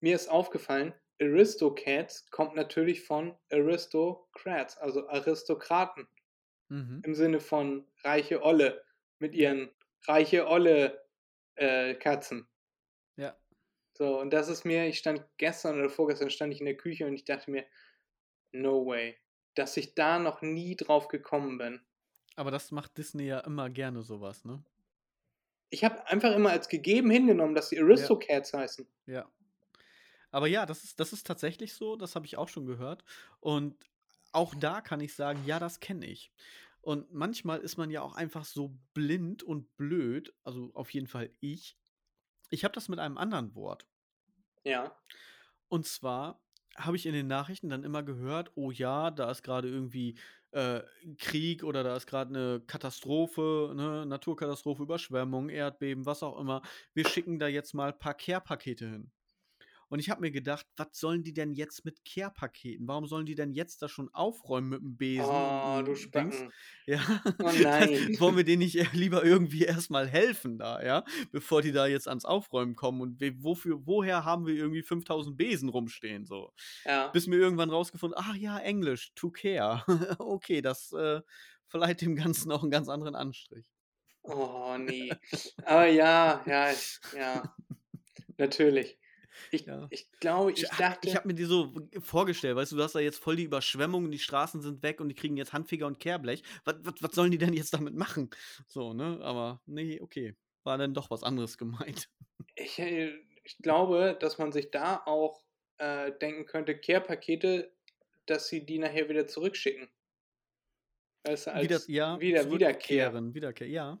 mir 0.00 0.14
ist 0.14 0.28
aufgefallen, 0.28 0.94
Aristocats 1.20 2.30
kommt 2.30 2.56
natürlich 2.56 3.04
von 3.04 3.36
Aristocrats, 3.50 4.76
also 4.78 5.08
Aristokraten. 5.08 6.08
Mhm. 6.68 7.02
Im 7.04 7.14
Sinne 7.14 7.40
von 7.40 7.86
reiche 8.02 8.42
Olle 8.42 8.82
mit 9.18 9.34
ihren 9.34 9.70
reiche 10.06 10.48
Olle 10.48 11.04
äh, 11.54 11.94
Katzen. 11.94 12.48
Ja. 13.16 13.36
So, 13.92 14.18
und 14.18 14.32
das 14.32 14.48
ist 14.48 14.64
mir, 14.64 14.86
ich 14.86 14.98
stand 14.98 15.22
gestern 15.36 15.78
oder 15.78 15.90
vorgestern 15.90 16.30
stand 16.30 16.52
ich 16.54 16.60
in 16.60 16.66
der 16.66 16.76
Küche 16.76 17.06
und 17.06 17.14
ich 17.14 17.24
dachte 17.24 17.50
mir, 17.50 17.66
no 18.52 18.86
way 18.86 19.21
dass 19.54 19.76
ich 19.76 19.94
da 19.94 20.18
noch 20.18 20.42
nie 20.42 20.76
drauf 20.76 21.08
gekommen 21.08 21.58
bin. 21.58 21.80
Aber 22.36 22.50
das 22.50 22.70
macht 22.70 22.96
Disney 22.96 23.24
ja 23.24 23.40
immer 23.40 23.70
gerne 23.70 24.02
sowas, 24.02 24.44
ne? 24.44 24.62
Ich 25.70 25.84
habe 25.84 26.06
einfach 26.06 26.34
immer 26.34 26.50
als 26.50 26.68
gegeben 26.68 27.10
hingenommen, 27.10 27.54
dass 27.54 27.70
die 27.70 27.80
Aristocats 27.80 28.52
ja. 28.52 28.58
heißen. 28.60 28.86
Ja. 29.06 29.28
Aber 30.30 30.46
ja, 30.46 30.66
das 30.66 30.84
ist, 30.84 31.00
das 31.00 31.12
ist 31.12 31.26
tatsächlich 31.26 31.74
so, 31.74 31.96
das 31.96 32.14
habe 32.14 32.26
ich 32.26 32.36
auch 32.36 32.48
schon 32.48 32.66
gehört. 32.66 33.04
Und 33.40 33.76
auch 34.32 34.54
da 34.54 34.80
kann 34.80 35.00
ich 35.00 35.14
sagen, 35.14 35.42
ja, 35.46 35.58
das 35.58 35.80
kenne 35.80 36.06
ich. 36.06 36.32
Und 36.80 37.12
manchmal 37.12 37.60
ist 37.60 37.76
man 37.76 37.90
ja 37.90 38.02
auch 38.02 38.14
einfach 38.14 38.44
so 38.44 38.76
blind 38.92 39.42
und 39.42 39.76
blöd, 39.76 40.34
also 40.42 40.70
auf 40.74 40.90
jeden 40.90 41.06
Fall 41.06 41.30
ich. 41.40 41.78
Ich 42.50 42.64
habe 42.64 42.74
das 42.74 42.88
mit 42.88 42.98
einem 42.98 43.18
anderen 43.18 43.54
Wort. 43.54 43.86
Ja. 44.64 44.94
Und 45.68 45.86
zwar 45.86 46.41
habe 46.76 46.96
ich 46.96 47.06
in 47.06 47.12
den 47.12 47.26
Nachrichten 47.26 47.68
dann 47.68 47.84
immer 47.84 48.02
gehört, 48.02 48.52
oh 48.54 48.70
ja, 48.70 49.10
da 49.10 49.30
ist 49.30 49.42
gerade 49.42 49.68
irgendwie 49.68 50.16
äh, 50.52 50.80
Krieg 51.18 51.64
oder 51.64 51.82
da 51.82 51.96
ist 51.96 52.06
gerade 52.06 52.30
eine 52.30 52.60
Katastrophe, 52.66 53.72
ne, 53.74 54.06
Naturkatastrophe, 54.06 54.82
Überschwemmung, 54.82 55.48
Erdbeben, 55.48 56.06
was 56.06 56.22
auch 56.22 56.38
immer. 56.38 56.62
Wir 56.94 57.06
schicken 57.06 57.38
da 57.38 57.48
jetzt 57.48 57.74
mal 57.74 57.92
ein 57.92 57.98
paar 57.98 58.14
Care-Pakete 58.14 58.88
hin. 58.88 59.10
Und 59.92 59.98
ich 59.98 60.08
habe 60.08 60.22
mir 60.22 60.30
gedacht, 60.30 60.64
was 60.76 60.88
sollen 60.92 61.22
die 61.22 61.34
denn 61.34 61.52
jetzt 61.52 61.84
mit 61.84 62.02
Care-Paketen? 62.06 62.88
Warum 62.88 63.04
sollen 63.04 63.26
die 63.26 63.34
denn 63.34 63.52
jetzt 63.52 63.82
da 63.82 63.90
schon 63.90 64.08
aufräumen 64.14 64.70
mit 64.70 64.80
dem 64.80 64.96
Besen? 64.96 65.26
Oh, 65.28 65.82
du? 65.84 65.94
Spacken. 65.94 66.50
Ja, 66.86 66.98
Oh 67.38 67.50
nein. 67.62 67.90
wollen 68.18 68.36
wir 68.38 68.44
denen 68.44 68.60
nicht 68.60 68.74
eher 68.74 68.88
lieber 68.94 69.22
irgendwie 69.22 69.64
erstmal 69.64 70.08
helfen 70.08 70.56
da, 70.58 70.82
ja, 70.82 71.04
bevor 71.30 71.60
die 71.60 71.72
da 71.72 71.86
jetzt 71.86 72.08
ans 72.08 72.24
Aufräumen 72.24 72.74
kommen? 72.74 73.02
Und 73.02 73.20
wofür, 73.44 73.86
woher 73.86 74.24
haben 74.24 74.46
wir 74.46 74.54
irgendwie 74.54 74.82
5000 74.82 75.36
Besen 75.36 75.68
rumstehen? 75.68 76.24
So, 76.24 76.54
Ja. 76.86 77.08
bis 77.08 77.26
mir 77.26 77.36
irgendwann 77.36 77.68
rausgefunden, 77.68 78.18
ach 78.18 78.34
ja, 78.34 78.58
Englisch, 78.60 79.12
to 79.14 79.30
care. 79.30 79.84
okay, 80.18 80.62
das 80.62 80.90
äh, 80.92 81.20
verleiht 81.66 82.00
dem 82.00 82.16
Ganzen 82.16 82.50
auch 82.50 82.62
einen 82.62 82.70
ganz 82.70 82.88
anderen 82.88 83.14
Anstrich. 83.14 83.66
Oh 84.22 84.74
nee. 84.78 85.12
Aber 85.66 85.86
ja, 85.86 86.42
ja, 86.46 86.70
ja. 87.14 87.54
Natürlich. 88.38 88.98
Ich, 89.50 89.66
Ja. 89.66 89.86
ich 89.90 90.10
glaube, 90.20 90.52
ich 90.52 90.62
Ich, 90.62 90.70
hab- 90.70 90.78
dachte. 90.78 91.08
ich 91.08 91.16
habe 91.16 91.28
mir 91.28 91.34
die 91.34 91.44
so 91.44 91.72
vorgestellt, 92.00 92.56
weißt 92.56 92.72
du, 92.72 92.76
du 92.76 92.82
hast 92.82 92.94
da 92.94 93.00
jetzt 93.00 93.18
voll 93.18 93.36
die 93.36 93.44
Überschwemmung, 93.44 94.10
die 94.10 94.18
Straßen 94.18 94.60
sind 94.62 94.82
weg 94.82 95.00
und 95.00 95.08
die 95.08 95.14
kriegen 95.14 95.36
jetzt 95.36 95.52
Handfeger 95.52 95.86
und 95.86 95.98
Kehrblech. 96.00 96.42
Was, 96.64 96.76
was, 96.82 96.94
was 97.00 97.14
sollen 97.14 97.30
die 97.30 97.38
denn 97.38 97.52
jetzt 97.54 97.74
damit 97.74 97.94
machen? 97.94 98.30
So, 98.66 98.92
ne? 98.94 99.20
Aber 99.22 99.60
nee, 99.66 100.00
okay. 100.00 100.34
War 100.64 100.78
dann 100.78 100.94
doch 100.94 101.10
was 101.10 101.22
anderes 101.24 101.58
gemeint. 101.58 102.08
Ich, 102.54 102.78
äh, 102.78 103.12
ich 103.44 103.58
glaube, 103.58 104.16
dass 104.20 104.38
man 104.38 104.52
sich 104.52 104.70
da 104.70 105.02
auch 105.06 105.42
äh, 105.78 106.12
denken 106.20 106.46
könnte, 106.46 106.78
Care-Pakete, 106.78 107.72
dass 108.26 108.46
sie 108.48 108.64
die 108.64 108.78
nachher 108.78 109.08
wieder 109.08 109.26
zurückschicken. 109.26 109.88
Weißt 111.24 111.46
du, 111.48 111.52
als 111.54 111.64
Wieder, 111.64 111.80
ja, 111.88 112.20
wieder, 112.20 112.44
Wiederkehr. 112.50 113.10
zurückkehren, 113.10 113.34
Wiederkehr, 113.34 113.68
ja. 113.68 113.98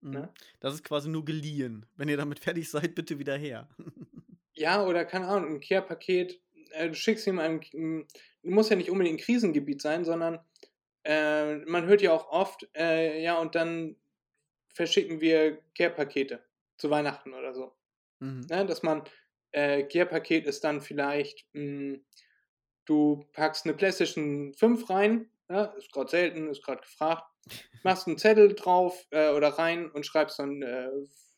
Mhm. 0.00 0.10
Ne? 0.10 0.34
Das 0.60 0.74
ist 0.74 0.84
quasi 0.84 1.08
nur 1.08 1.24
geliehen. 1.24 1.86
Wenn 1.96 2.08
ihr 2.08 2.16
damit 2.16 2.38
fertig 2.38 2.68
seid, 2.70 2.94
bitte 2.94 3.18
wieder 3.18 3.36
her. 3.36 3.68
Ja, 4.54 4.84
oder 4.84 5.04
keine 5.04 5.26
Ahnung, 5.28 5.54
ein 5.54 5.60
Care-Paket, 5.60 6.40
äh, 6.70 6.88
du 6.88 6.94
schickst 6.94 7.26
ihm 7.26 7.38
ein, 7.38 7.60
m, 7.72 8.06
muss 8.42 8.68
ja 8.68 8.76
nicht 8.76 8.90
unbedingt 8.90 9.18
ein 9.18 9.24
Krisengebiet 9.24 9.82
sein, 9.82 10.04
sondern 10.04 10.40
äh, 11.04 11.56
man 11.66 11.86
hört 11.86 12.02
ja 12.02 12.12
auch 12.12 12.28
oft, 12.28 12.68
äh, 12.76 13.22
ja, 13.22 13.38
und 13.38 13.54
dann 13.54 13.96
verschicken 14.72 15.20
wir 15.20 15.58
Care-Pakete 15.76 16.44
zu 16.76 16.90
Weihnachten 16.90 17.34
oder 17.34 17.54
so. 17.54 17.72
Mhm. 18.20 18.46
Ne? 18.48 18.66
Dass 18.66 18.82
man, 18.82 19.02
äh, 19.52 19.84
Care-Paket 19.84 20.46
ist 20.46 20.64
dann 20.64 20.80
vielleicht, 20.80 21.46
mh, 21.52 21.98
du 22.84 23.24
packst 23.32 23.64
eine 23.64 23.74
PlayStation 23.74 24.54
5 24.54 24.90
rein, 24.90 25.30
ja, 25.48 25.64
ist 25.64 25.92
gerade 25.92 26.10
selten, 26.10 26.48
ist 26.48 26.62
gerade 26.62 26.82
gefragt, 26.82 27.24
machst 27.84 28.06
einen 28.06 28.18
Zettel 28.18 28.54
drauf 28.54 29.06
äh, 29.10 29.30
oder 29.30 29.50
rein 29.50 29.90
und 29.90 30.06
schreibst 30.06 30.38
dann 30.38 30.62
äh, 30.62 30.90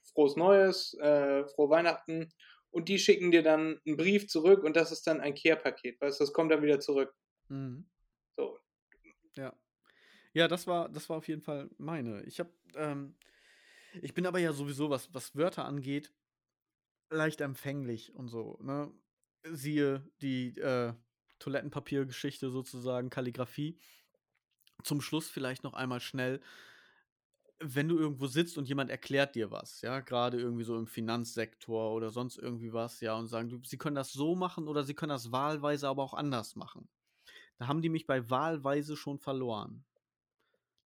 frohes 0.05 0.37
Neues, 0.37 0.95
äh, 0.95 1.45
frohe 1.49 1.71
Weihnachten 1.71 2.33
und 2.77 2.91
die 2.91 2.99
schicken 2.99 3.31
dir 3.31 3.43
dann 3.43 3.81
einen 3.87 3.97
Brief 3.97 4.29
zurück 4.29 4.63
und 4.63 4.77
das 4.77 4.93
ist 4.93 5.07
dann 5.07 5.23
ein 5.23 5.35
Care-Paket, 5.35 5.99
weißt 5.99 6.21
du, 6.21 6.25
das 6.25 6.35
kommt 6.35 6.53
dann 6.53 6.63
wieder 6.63 6.79
zurück. 6.79 7.15
Mhm. 7.49 7.87
So. 8.37 8.59
Ja. 9.35 9.57
Ja, 10.35 10.47
das 10.47 10.67
war, 10.67 10.91
das 10.91 11.09
war 11.09 11.17
auf 11.17 11.27
jeden 11.27 11.41
Fall 11.41 11.71
meine. 11.79 12.23
Ich 12.25 12.39
habe, 12.39 12.53
ähm, 12.75 13.17
ich 14.03 14.13
bin 14.13 14.27
aber 14.27 14.41
ja 14.41 14.53
sowieso, 14.53 14.91
was, 14.91 15.15
was 15.15 15.35
Wörter 15.35 15.65
angeht, 15.65 16.13
leicht 17.09 17.41
empfänglich 17.41 18.15
und 18.15 18.29
so, 18.29 18.59
ne? 18.61 18.93
Siehe 19.45 20.07
die 20.21 20.59
äh, 20.59 20.93
Toilettenpapiergeschichte 21.39 22.51
sozusagen, 22.51 23.09
Kalligrafie. 23.09 23.79
Zum 24.83 25.01
Schluss 25.01 25.31
vielleicht 25.31 25.65
noch 25.65 25.73
einmal 25.73 26.01
schnell, 26.01 26.43
wenn 27.61 27.89
du 27.89 27.99
irgendwo 27.99 28.27
sitzt 28.27 28.59
und 28.59 28.69
jemand 28.69 28.91
erklärt 28.91 29.35
dir 29.35 29.51
was, 29.51 29.81
ja, 29.83 30.01
gerade 30.01 30.39
irgendwie 30.39 30.65
so 30.65 30.77
im 30.79 30.87
Finanzsektor 30.87 31.93
oder 31.95 32.11
sonst 32.11 32.39
irgendwie 32.39 32.73
was, 32.73 33.01
ja, 33.01 33.17
und 33.17 33.29
sagen, 33.29 33.49
du, 33.49 33.61
sie 33.65 33.79
können 33.79 33.97
das 33.97 34.13
so 34.13 34.35
machen 34.37 34.69
oder 34.69 34.85
sie 34.85 34.95
können 34.95 35.11
das 35.11 35.33
wahlweise 35.33 35.89
aber 35.89 36.03
auch 36.03 36.15
anders 36.15 36.57
machen. 36.57 36.89
Da 37.59 37.69
haben 37.69 37.83
die 37.83 37.91
mich 37.91 38.07
bei 38.07 38.31
wahlweise 38.31 38.97
schon 38.97 39.19
verloren. 39.19 39.87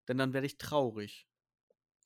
Denn 0.09 0.19
dann 0.19 0.35
werde 0.35 0.47
ich 0.47 0.59
traurig. 0.59 1.27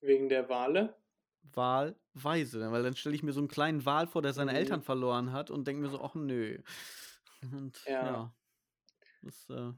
Wegen 0.00 0.28
der 0.28 0.48
Wale. 0.48 1.02
Wahlweise, 1.42 2.72
weil 2.72 2.82
dann 2.82 2.96
stelle 2.96 3.14
ich 3.14 3.22
mir 3.22 3.32
so 3.32 3.40
einen 3.40 3.48
kleinen 3.48 3.84
Wal 3.84 4.06
vor, 4.06 4.22
der 4.22 4.32
seine 4.32 4.52
Mhm. 4.52 4.54
Eltern 4.54 4.82
verloren 4.82 5.32
hat 5.32 5.50
und 5.50 5.66
denke 5.66 5.82
mir 5.82 5.90
so, 5.90 6.00
ach 6.02 6.14
nö. 6.14 6.62
Und 7.52 7.78
Ja. 7.86 8.00
ja, 8.00 8.34
das 9.22 9.48
äh, 9.50 9.72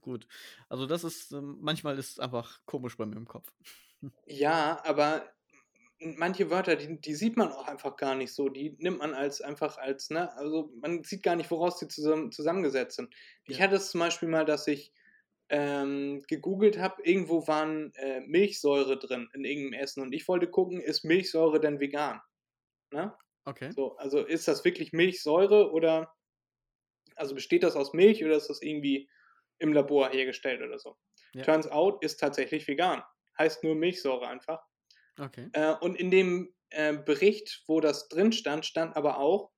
gut. 0.00 0.28
Also 0.68 0.86
das 0.86 1.04
ist, 1.04 1.32
ähm, 1.32 1.58
manchmal 1.60 1.98
ist 1.98 2.12
es 2.12 2.20
einfach 2.20 2.60
komisch 2.66 2.96
bei 2.98 3.06
mir 3.06 3.16
im 3.16 3.26
Kopf. 3.28 3.52
Ja, 4.26 4.80
aber 4.84 5.32
manche 6.00 6.50
Wörter, 6.50 6.76
die, 6.76 7.00
die 7.00 7.14
sieht 7.14 7.36
man 7.36 7.52
auch 7.52 7.68
einfach 7.68 7.96
gar 7.96 8.14
nicht 8.14 8.34
so. 8.34 8.48
Die 8.48 8.76
nimmt 8.78 8.98
man 8.98 9.14
als 9.14 9.40
einfach 9.40 9.78
als, 9.78 10.10
ne, 10.10 10.32
also 10.36 10.72
man 10.80 11.04
sieht 11.04 11.22
gar 11.22 11.36
nicht, 11.36 11.50
woraus 11.50 11.78
die 11.78 11.88
zusammen, 11.88 12.32
zusammengesetzt 12.32 12.96
sind. 12.96 13.14
Ich 13.46 13.60
Ja. 13.60 13.62
hatte 13.62 13.76
es 13.76 13.90
zum 13.90 14.00
Beispiel 14.00 14.28
mal, 14.28 14.44
dass 14.44 14.66
ich 14.66 14.92
ähm, 15.50 16.22
gegoogelt 16.28 16.78
habe, 16.78 17.02
irgendwo 17.04 17.46
waren 17.48 17.92
äh, 17.96 18.20
Milchsäure 18.22 18.98
drin 18.98 19.28
in 19.34 19.44
irgendeinem 19.44 19.82
Essen 19.82 20.02
und 20.02 20.12
ich 20.14 20.28
wollte 20.28 20.48
gucken, 20.50 20.80
ist 20.80 21.04
Milchsäure 21.04 21.60
denn 21.60 21.80
vegan? 21.80 22.20
Ne? 22.92 23.16
Okay. 23.46 23.74
So, 23.76 23.96
also 23.98 24.20
ist 24.26 24.48
das 24.48 24.64
wirklich 24.64 24.92
Milchsäure 24.92 25.72
oder 25.72 26.14
also 27.16 27.34
besteht 27.34 27.62
das 27.62 27.76
aus 27.76 27.92
Milch 27.92 28.24
oder 28.24 28.36
ist 28.36 28.48
das 28.48 28.62
irgendwie 28.62 29.10
im 29.58 29.72
Labor 29.72 30.10
hergestellt 30.10 30.62
oder 30.62 30.78
so? 30.78 30.96
Ja. 31.32 31.46
Turns 31.46 31.66
out 31.68 32.02
ist 32.04 32.18
tatsächlich 32.18 32.66
vegan. 32.68 33.02
Heißt 33.40 33.64
nur 33.64 33.74
Milchsäure 33.74 34.28
einfach. 34.28 34.62
Okay. 35.18 35.48
Äh, 35.54 35.72
und 35.80 35.96
in 35.96 36.10
dem 36.10 36.54
äh, 36.68 36.92
Bericht, 36.92 37.64
wo 37.66 37.80
das 37.80 38.08
drin 38.10 38.32
stand, 38.32 38.66
stand 38.66 38.96
aber 38.96 39.18
auch, 39.18 39.50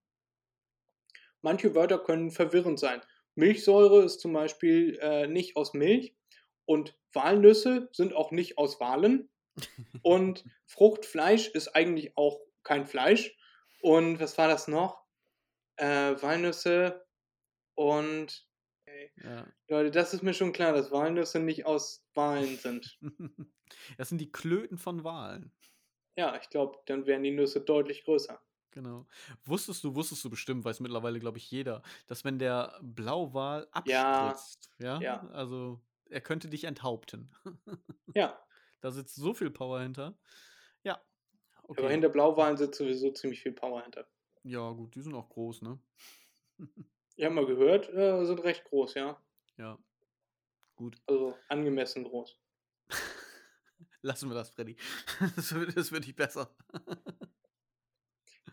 manche 1.41 1.75
Wörter 1.75 1.99
können 1.99 2.31
verwirrend 2.31 2.79
sein. 2.79 3.03
Milchsäure 3.35 4.05
ist 4.05 4.21
zum 4.21 4.33
Beispiel 4.33 4.99
äh, 5.01 5.27
nicht 5.27 5.57
aus 5.57 5.75
Milch 5.75 6.15
und 6.65 6.97
Walnüsse 7.13 7.89
sind 7.93 8.15
auch 8.15 8.31
nicht 8.31 8.57
aus 8.57 8.79
Walen 8.79 9.29
und 10.03 10.45
Fruchtfleisch 10.67 11.49
ist 11.49 11.75
eigentlich 11.75 12.17
auch 12.17 12.41
kein 12.63 12.87
Fleisch. 12.87 13.37
Und 13.81 14.21
was 14.21 14.39
war 14.39 14.47
das 14.47 14.69
noch? 14.69 15.03
Äh, 15.75 16.15
Walnüsse 16.23 17.05
und 17.75 18.47
Ja. 19.23 19.47
Leute, 19.69 19.91
das 19.91 20.15
ist 20.15 20.23
mir 20.23 20.35
schon 20.35 20.53
klar, 20.53 20.73
dass 20.73 20.91
Walnüsse 20.91 21.39
nicht 21.41 21.66
aus 21.66 22.07
Walen 22.15 22.57
sind. 22.59 22.99
Das 23.97 24.11
sind 24.11 24.19
die 24.20 24.31
Klöten 24.31 24.77
von 24.77 25.03
Walen. 25.03 25.51
Ja, 26.16 26.37
ich 26.41 26.49
glaube, 26.49 26.79
dann 26.87 27.05
wären 27.07 27.23
die 27.23 27.31
Nüsse 27.31 27.61
deutlich 27.61 28.05
größer. 28.05 28.41
Genau. 28.70 29.07
Wusstest 29.45 29.85
du, 29.85 29.95
wusstest 29.95 30.24
du 30.24 30.31
bestimmt, 30.31 30.65
weiß 30.65 30.81
mittlerweile, 30.81 31.20
glaube 31.20 31.39
ich, 31.39 31.51
jeder, 31.51 31.83
dass 32.07 32.24
wenn 32.24 32.39
der 32.39 32.79
Blauwal 32.83 33.69
Ja, 33.85 34.31
abspritzt, 34.31 34.70
ja, 34.79 35.01
ja. 35.01 35.29
also 35.29 35.81
er 36.09 36.20
könnte 36.23 36.49
dich 36.49 36.65
enthaupten. 36.65 37.31
Ja, 38.15 38.39
Da 38.81 38.91
sitzt 38.91 39.15
so 39.16 39.33
viel 39.35 39.51
Power 39.51 39.81
hinter. 39.81 40.19
Ja, 40.85 41.03
aber 41.69 41.69
okay. 41.69 41.91
hinter 41.91 42.09
Blauwalen 42.11 42.57
sitzt 42.57 42.79
sowieso 42.79 43.12
ziemlich 43.12 43.43
viel 43.43 43.53
Power 43.53 43.83
hinter. 43.83 44.09
Ja, 44.45 44.70
gut, 44.73 44.95
die 44.95 45.01
sind 45.01 45.15
auch 45.15 45.29
groß, 45.29 45.62
ne? 45.62 45.79
Ich 47.16 47.24
habe 47.24 47.34
mal 47.34 47.47
gehört, 47.47 47.93
äh, 47.93 48.24
sind 48.24 48.43
recht 48.43 48.64
groß, 48.64 48.94
ja. 48.94 49.20
Ja, 49.59 49.78
gut. 50.76 50.97
Also 51.06 51.36
angemessen 51.48 52.05
groß. 52.05 52.39
Lassen 54.02 54.28
wir 54.28 54.34
das, 54.34 54.51
Freddy. 54.51 54.76
Das 55.36 55.55
wird, 55.55 55.76
das 55.76 55.93
wird 55.93 56.06
nicht 56.06 56.16
besser. 56.16 56.55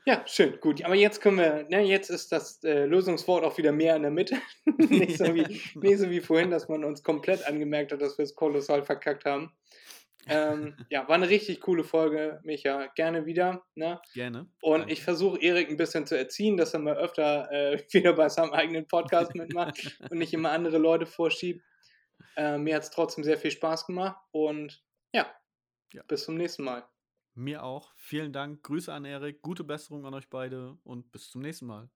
Ja, 0.06 0.23
schön, 0.26 0.60
gut. 0.60 0.84
Aber 0.84 0.95
jetzt 0.95 1.22
können 1.22 1.38
wir, 1.38 1.68
ne, 1.69 1.81
jetzt 1.81 2.10
ist 2.10 2.31
das 2.31 2.64
äh, 2.64 2.86
Lösungswort 2.86 3.44
auch 3.44 3.57
wieder 3.57 3.72
mehr 3.72 3.95
in 3.95 4.03
der 4.03 4.11
Mitte. 4.11 4.38
nicht, 4.77 5.18
so 5.18 5.36
wie, 5.36 5.61
nicht 5.76 5.99
so 5.99 6.10
wie 6.10 6.19
vorhin, 6.19 6.52
dass 6.52 6.69
man 6.69 6.84
uns 6.84 7.03
komplett 7.03 7.45
angemerkt 7.45 7.91
hat, 7.91 8.02
dass 8.02 8.18
wir 8.18 8.23
es 8.23 8.36
kolossal 8.36 8.84
verkackt 8.84 9.26
haben. 9.26 9.52
Ähm, 10.28 10.76
ja, 10.90 11.08
war 11.08 11.16
eine 11.16 11.30
richtig 11.30 11.62
coole 11.62 11.84
Folge, 11.84 12.40
Micha. 12.44 12.88
Gerne 12.96 13.26
wieder. 13.26 13.66
Ne? 13.76 14.00
Gerne. 14.14 14.48
Und 14.62 14.80
Danke. 14.82 14.94
ich 14.94 15.04
versuche 15.04 15.41
Erik 15.41 15.70
ein 15.70 15.78
bisschen 15.78 16.06
zu 16.06 16.18
erziehen, 16.18 16.58
dass 16.58 16.74
er 16.74 16.82
mal 16.82 16.98
öfter 16.98 17.50
äh, 17.52 17.84
wieder 17.94 18.14
bei 18.14 18.30
seinem 18.30 18.52
eigenen 18.52 18.88
Podcast 18.88 19.34
mitmacht 19.36 19.98
und 20.10 20.18
nicht 20.18 20.34
immer 20.34 20.52
andere 20.52 20.78
Leute 20.78 21.06
vorschiebt. 21.06 21.64
Äh, 22.36 22.58
mir 22.58 22.76
hat 22.76 22.84
es 22.84 22.91
trotzdem 22.91 23.24
sehr 23.24 23.38
viel 23.38 23.52
Spaß 23.52 23.86
gemacht 23.88 24.18
und 24.32 24.84
ja, 25.14 25.26
Ja. 25.94 26.04
bis 26.04 26.26
zum 26.26 26.36
nächsten 26.36 26.64
Mal. 26.64 26.88
Mir 27.34 27.64
auch. 27.64 27.94
Vielen 27.96 28.34
Dank. 28.34 28.62
Grüße 28.64 28.91
an 28.94 29.06
Erik. 29.06 29.41
Gute 29.41 29.64
Besserung 29.64 30.06
an 30.06 30.14
euch 30.14 30.30
beide 30.30 30.78
und 30.84 31.12
bis 31.12 31.32
zum 31.32 31.41
nächsten 31.41 31.66
Mal. 31.68 31.90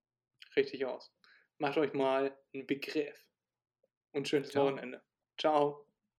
Richtig 0.56 0.86
aus. 0.86 1.14
Macht 1.58 1.76
euch 1.76 1.92
mal 1.92 2.34
einen 2.54 2.66
Begriff 2.66 3.26
und 4.12 4.26
schönes 4.26 4.50
Ciao. 4.50 4.64
Wochenende. 4.66 5.02
Ciao. 5.38 5.83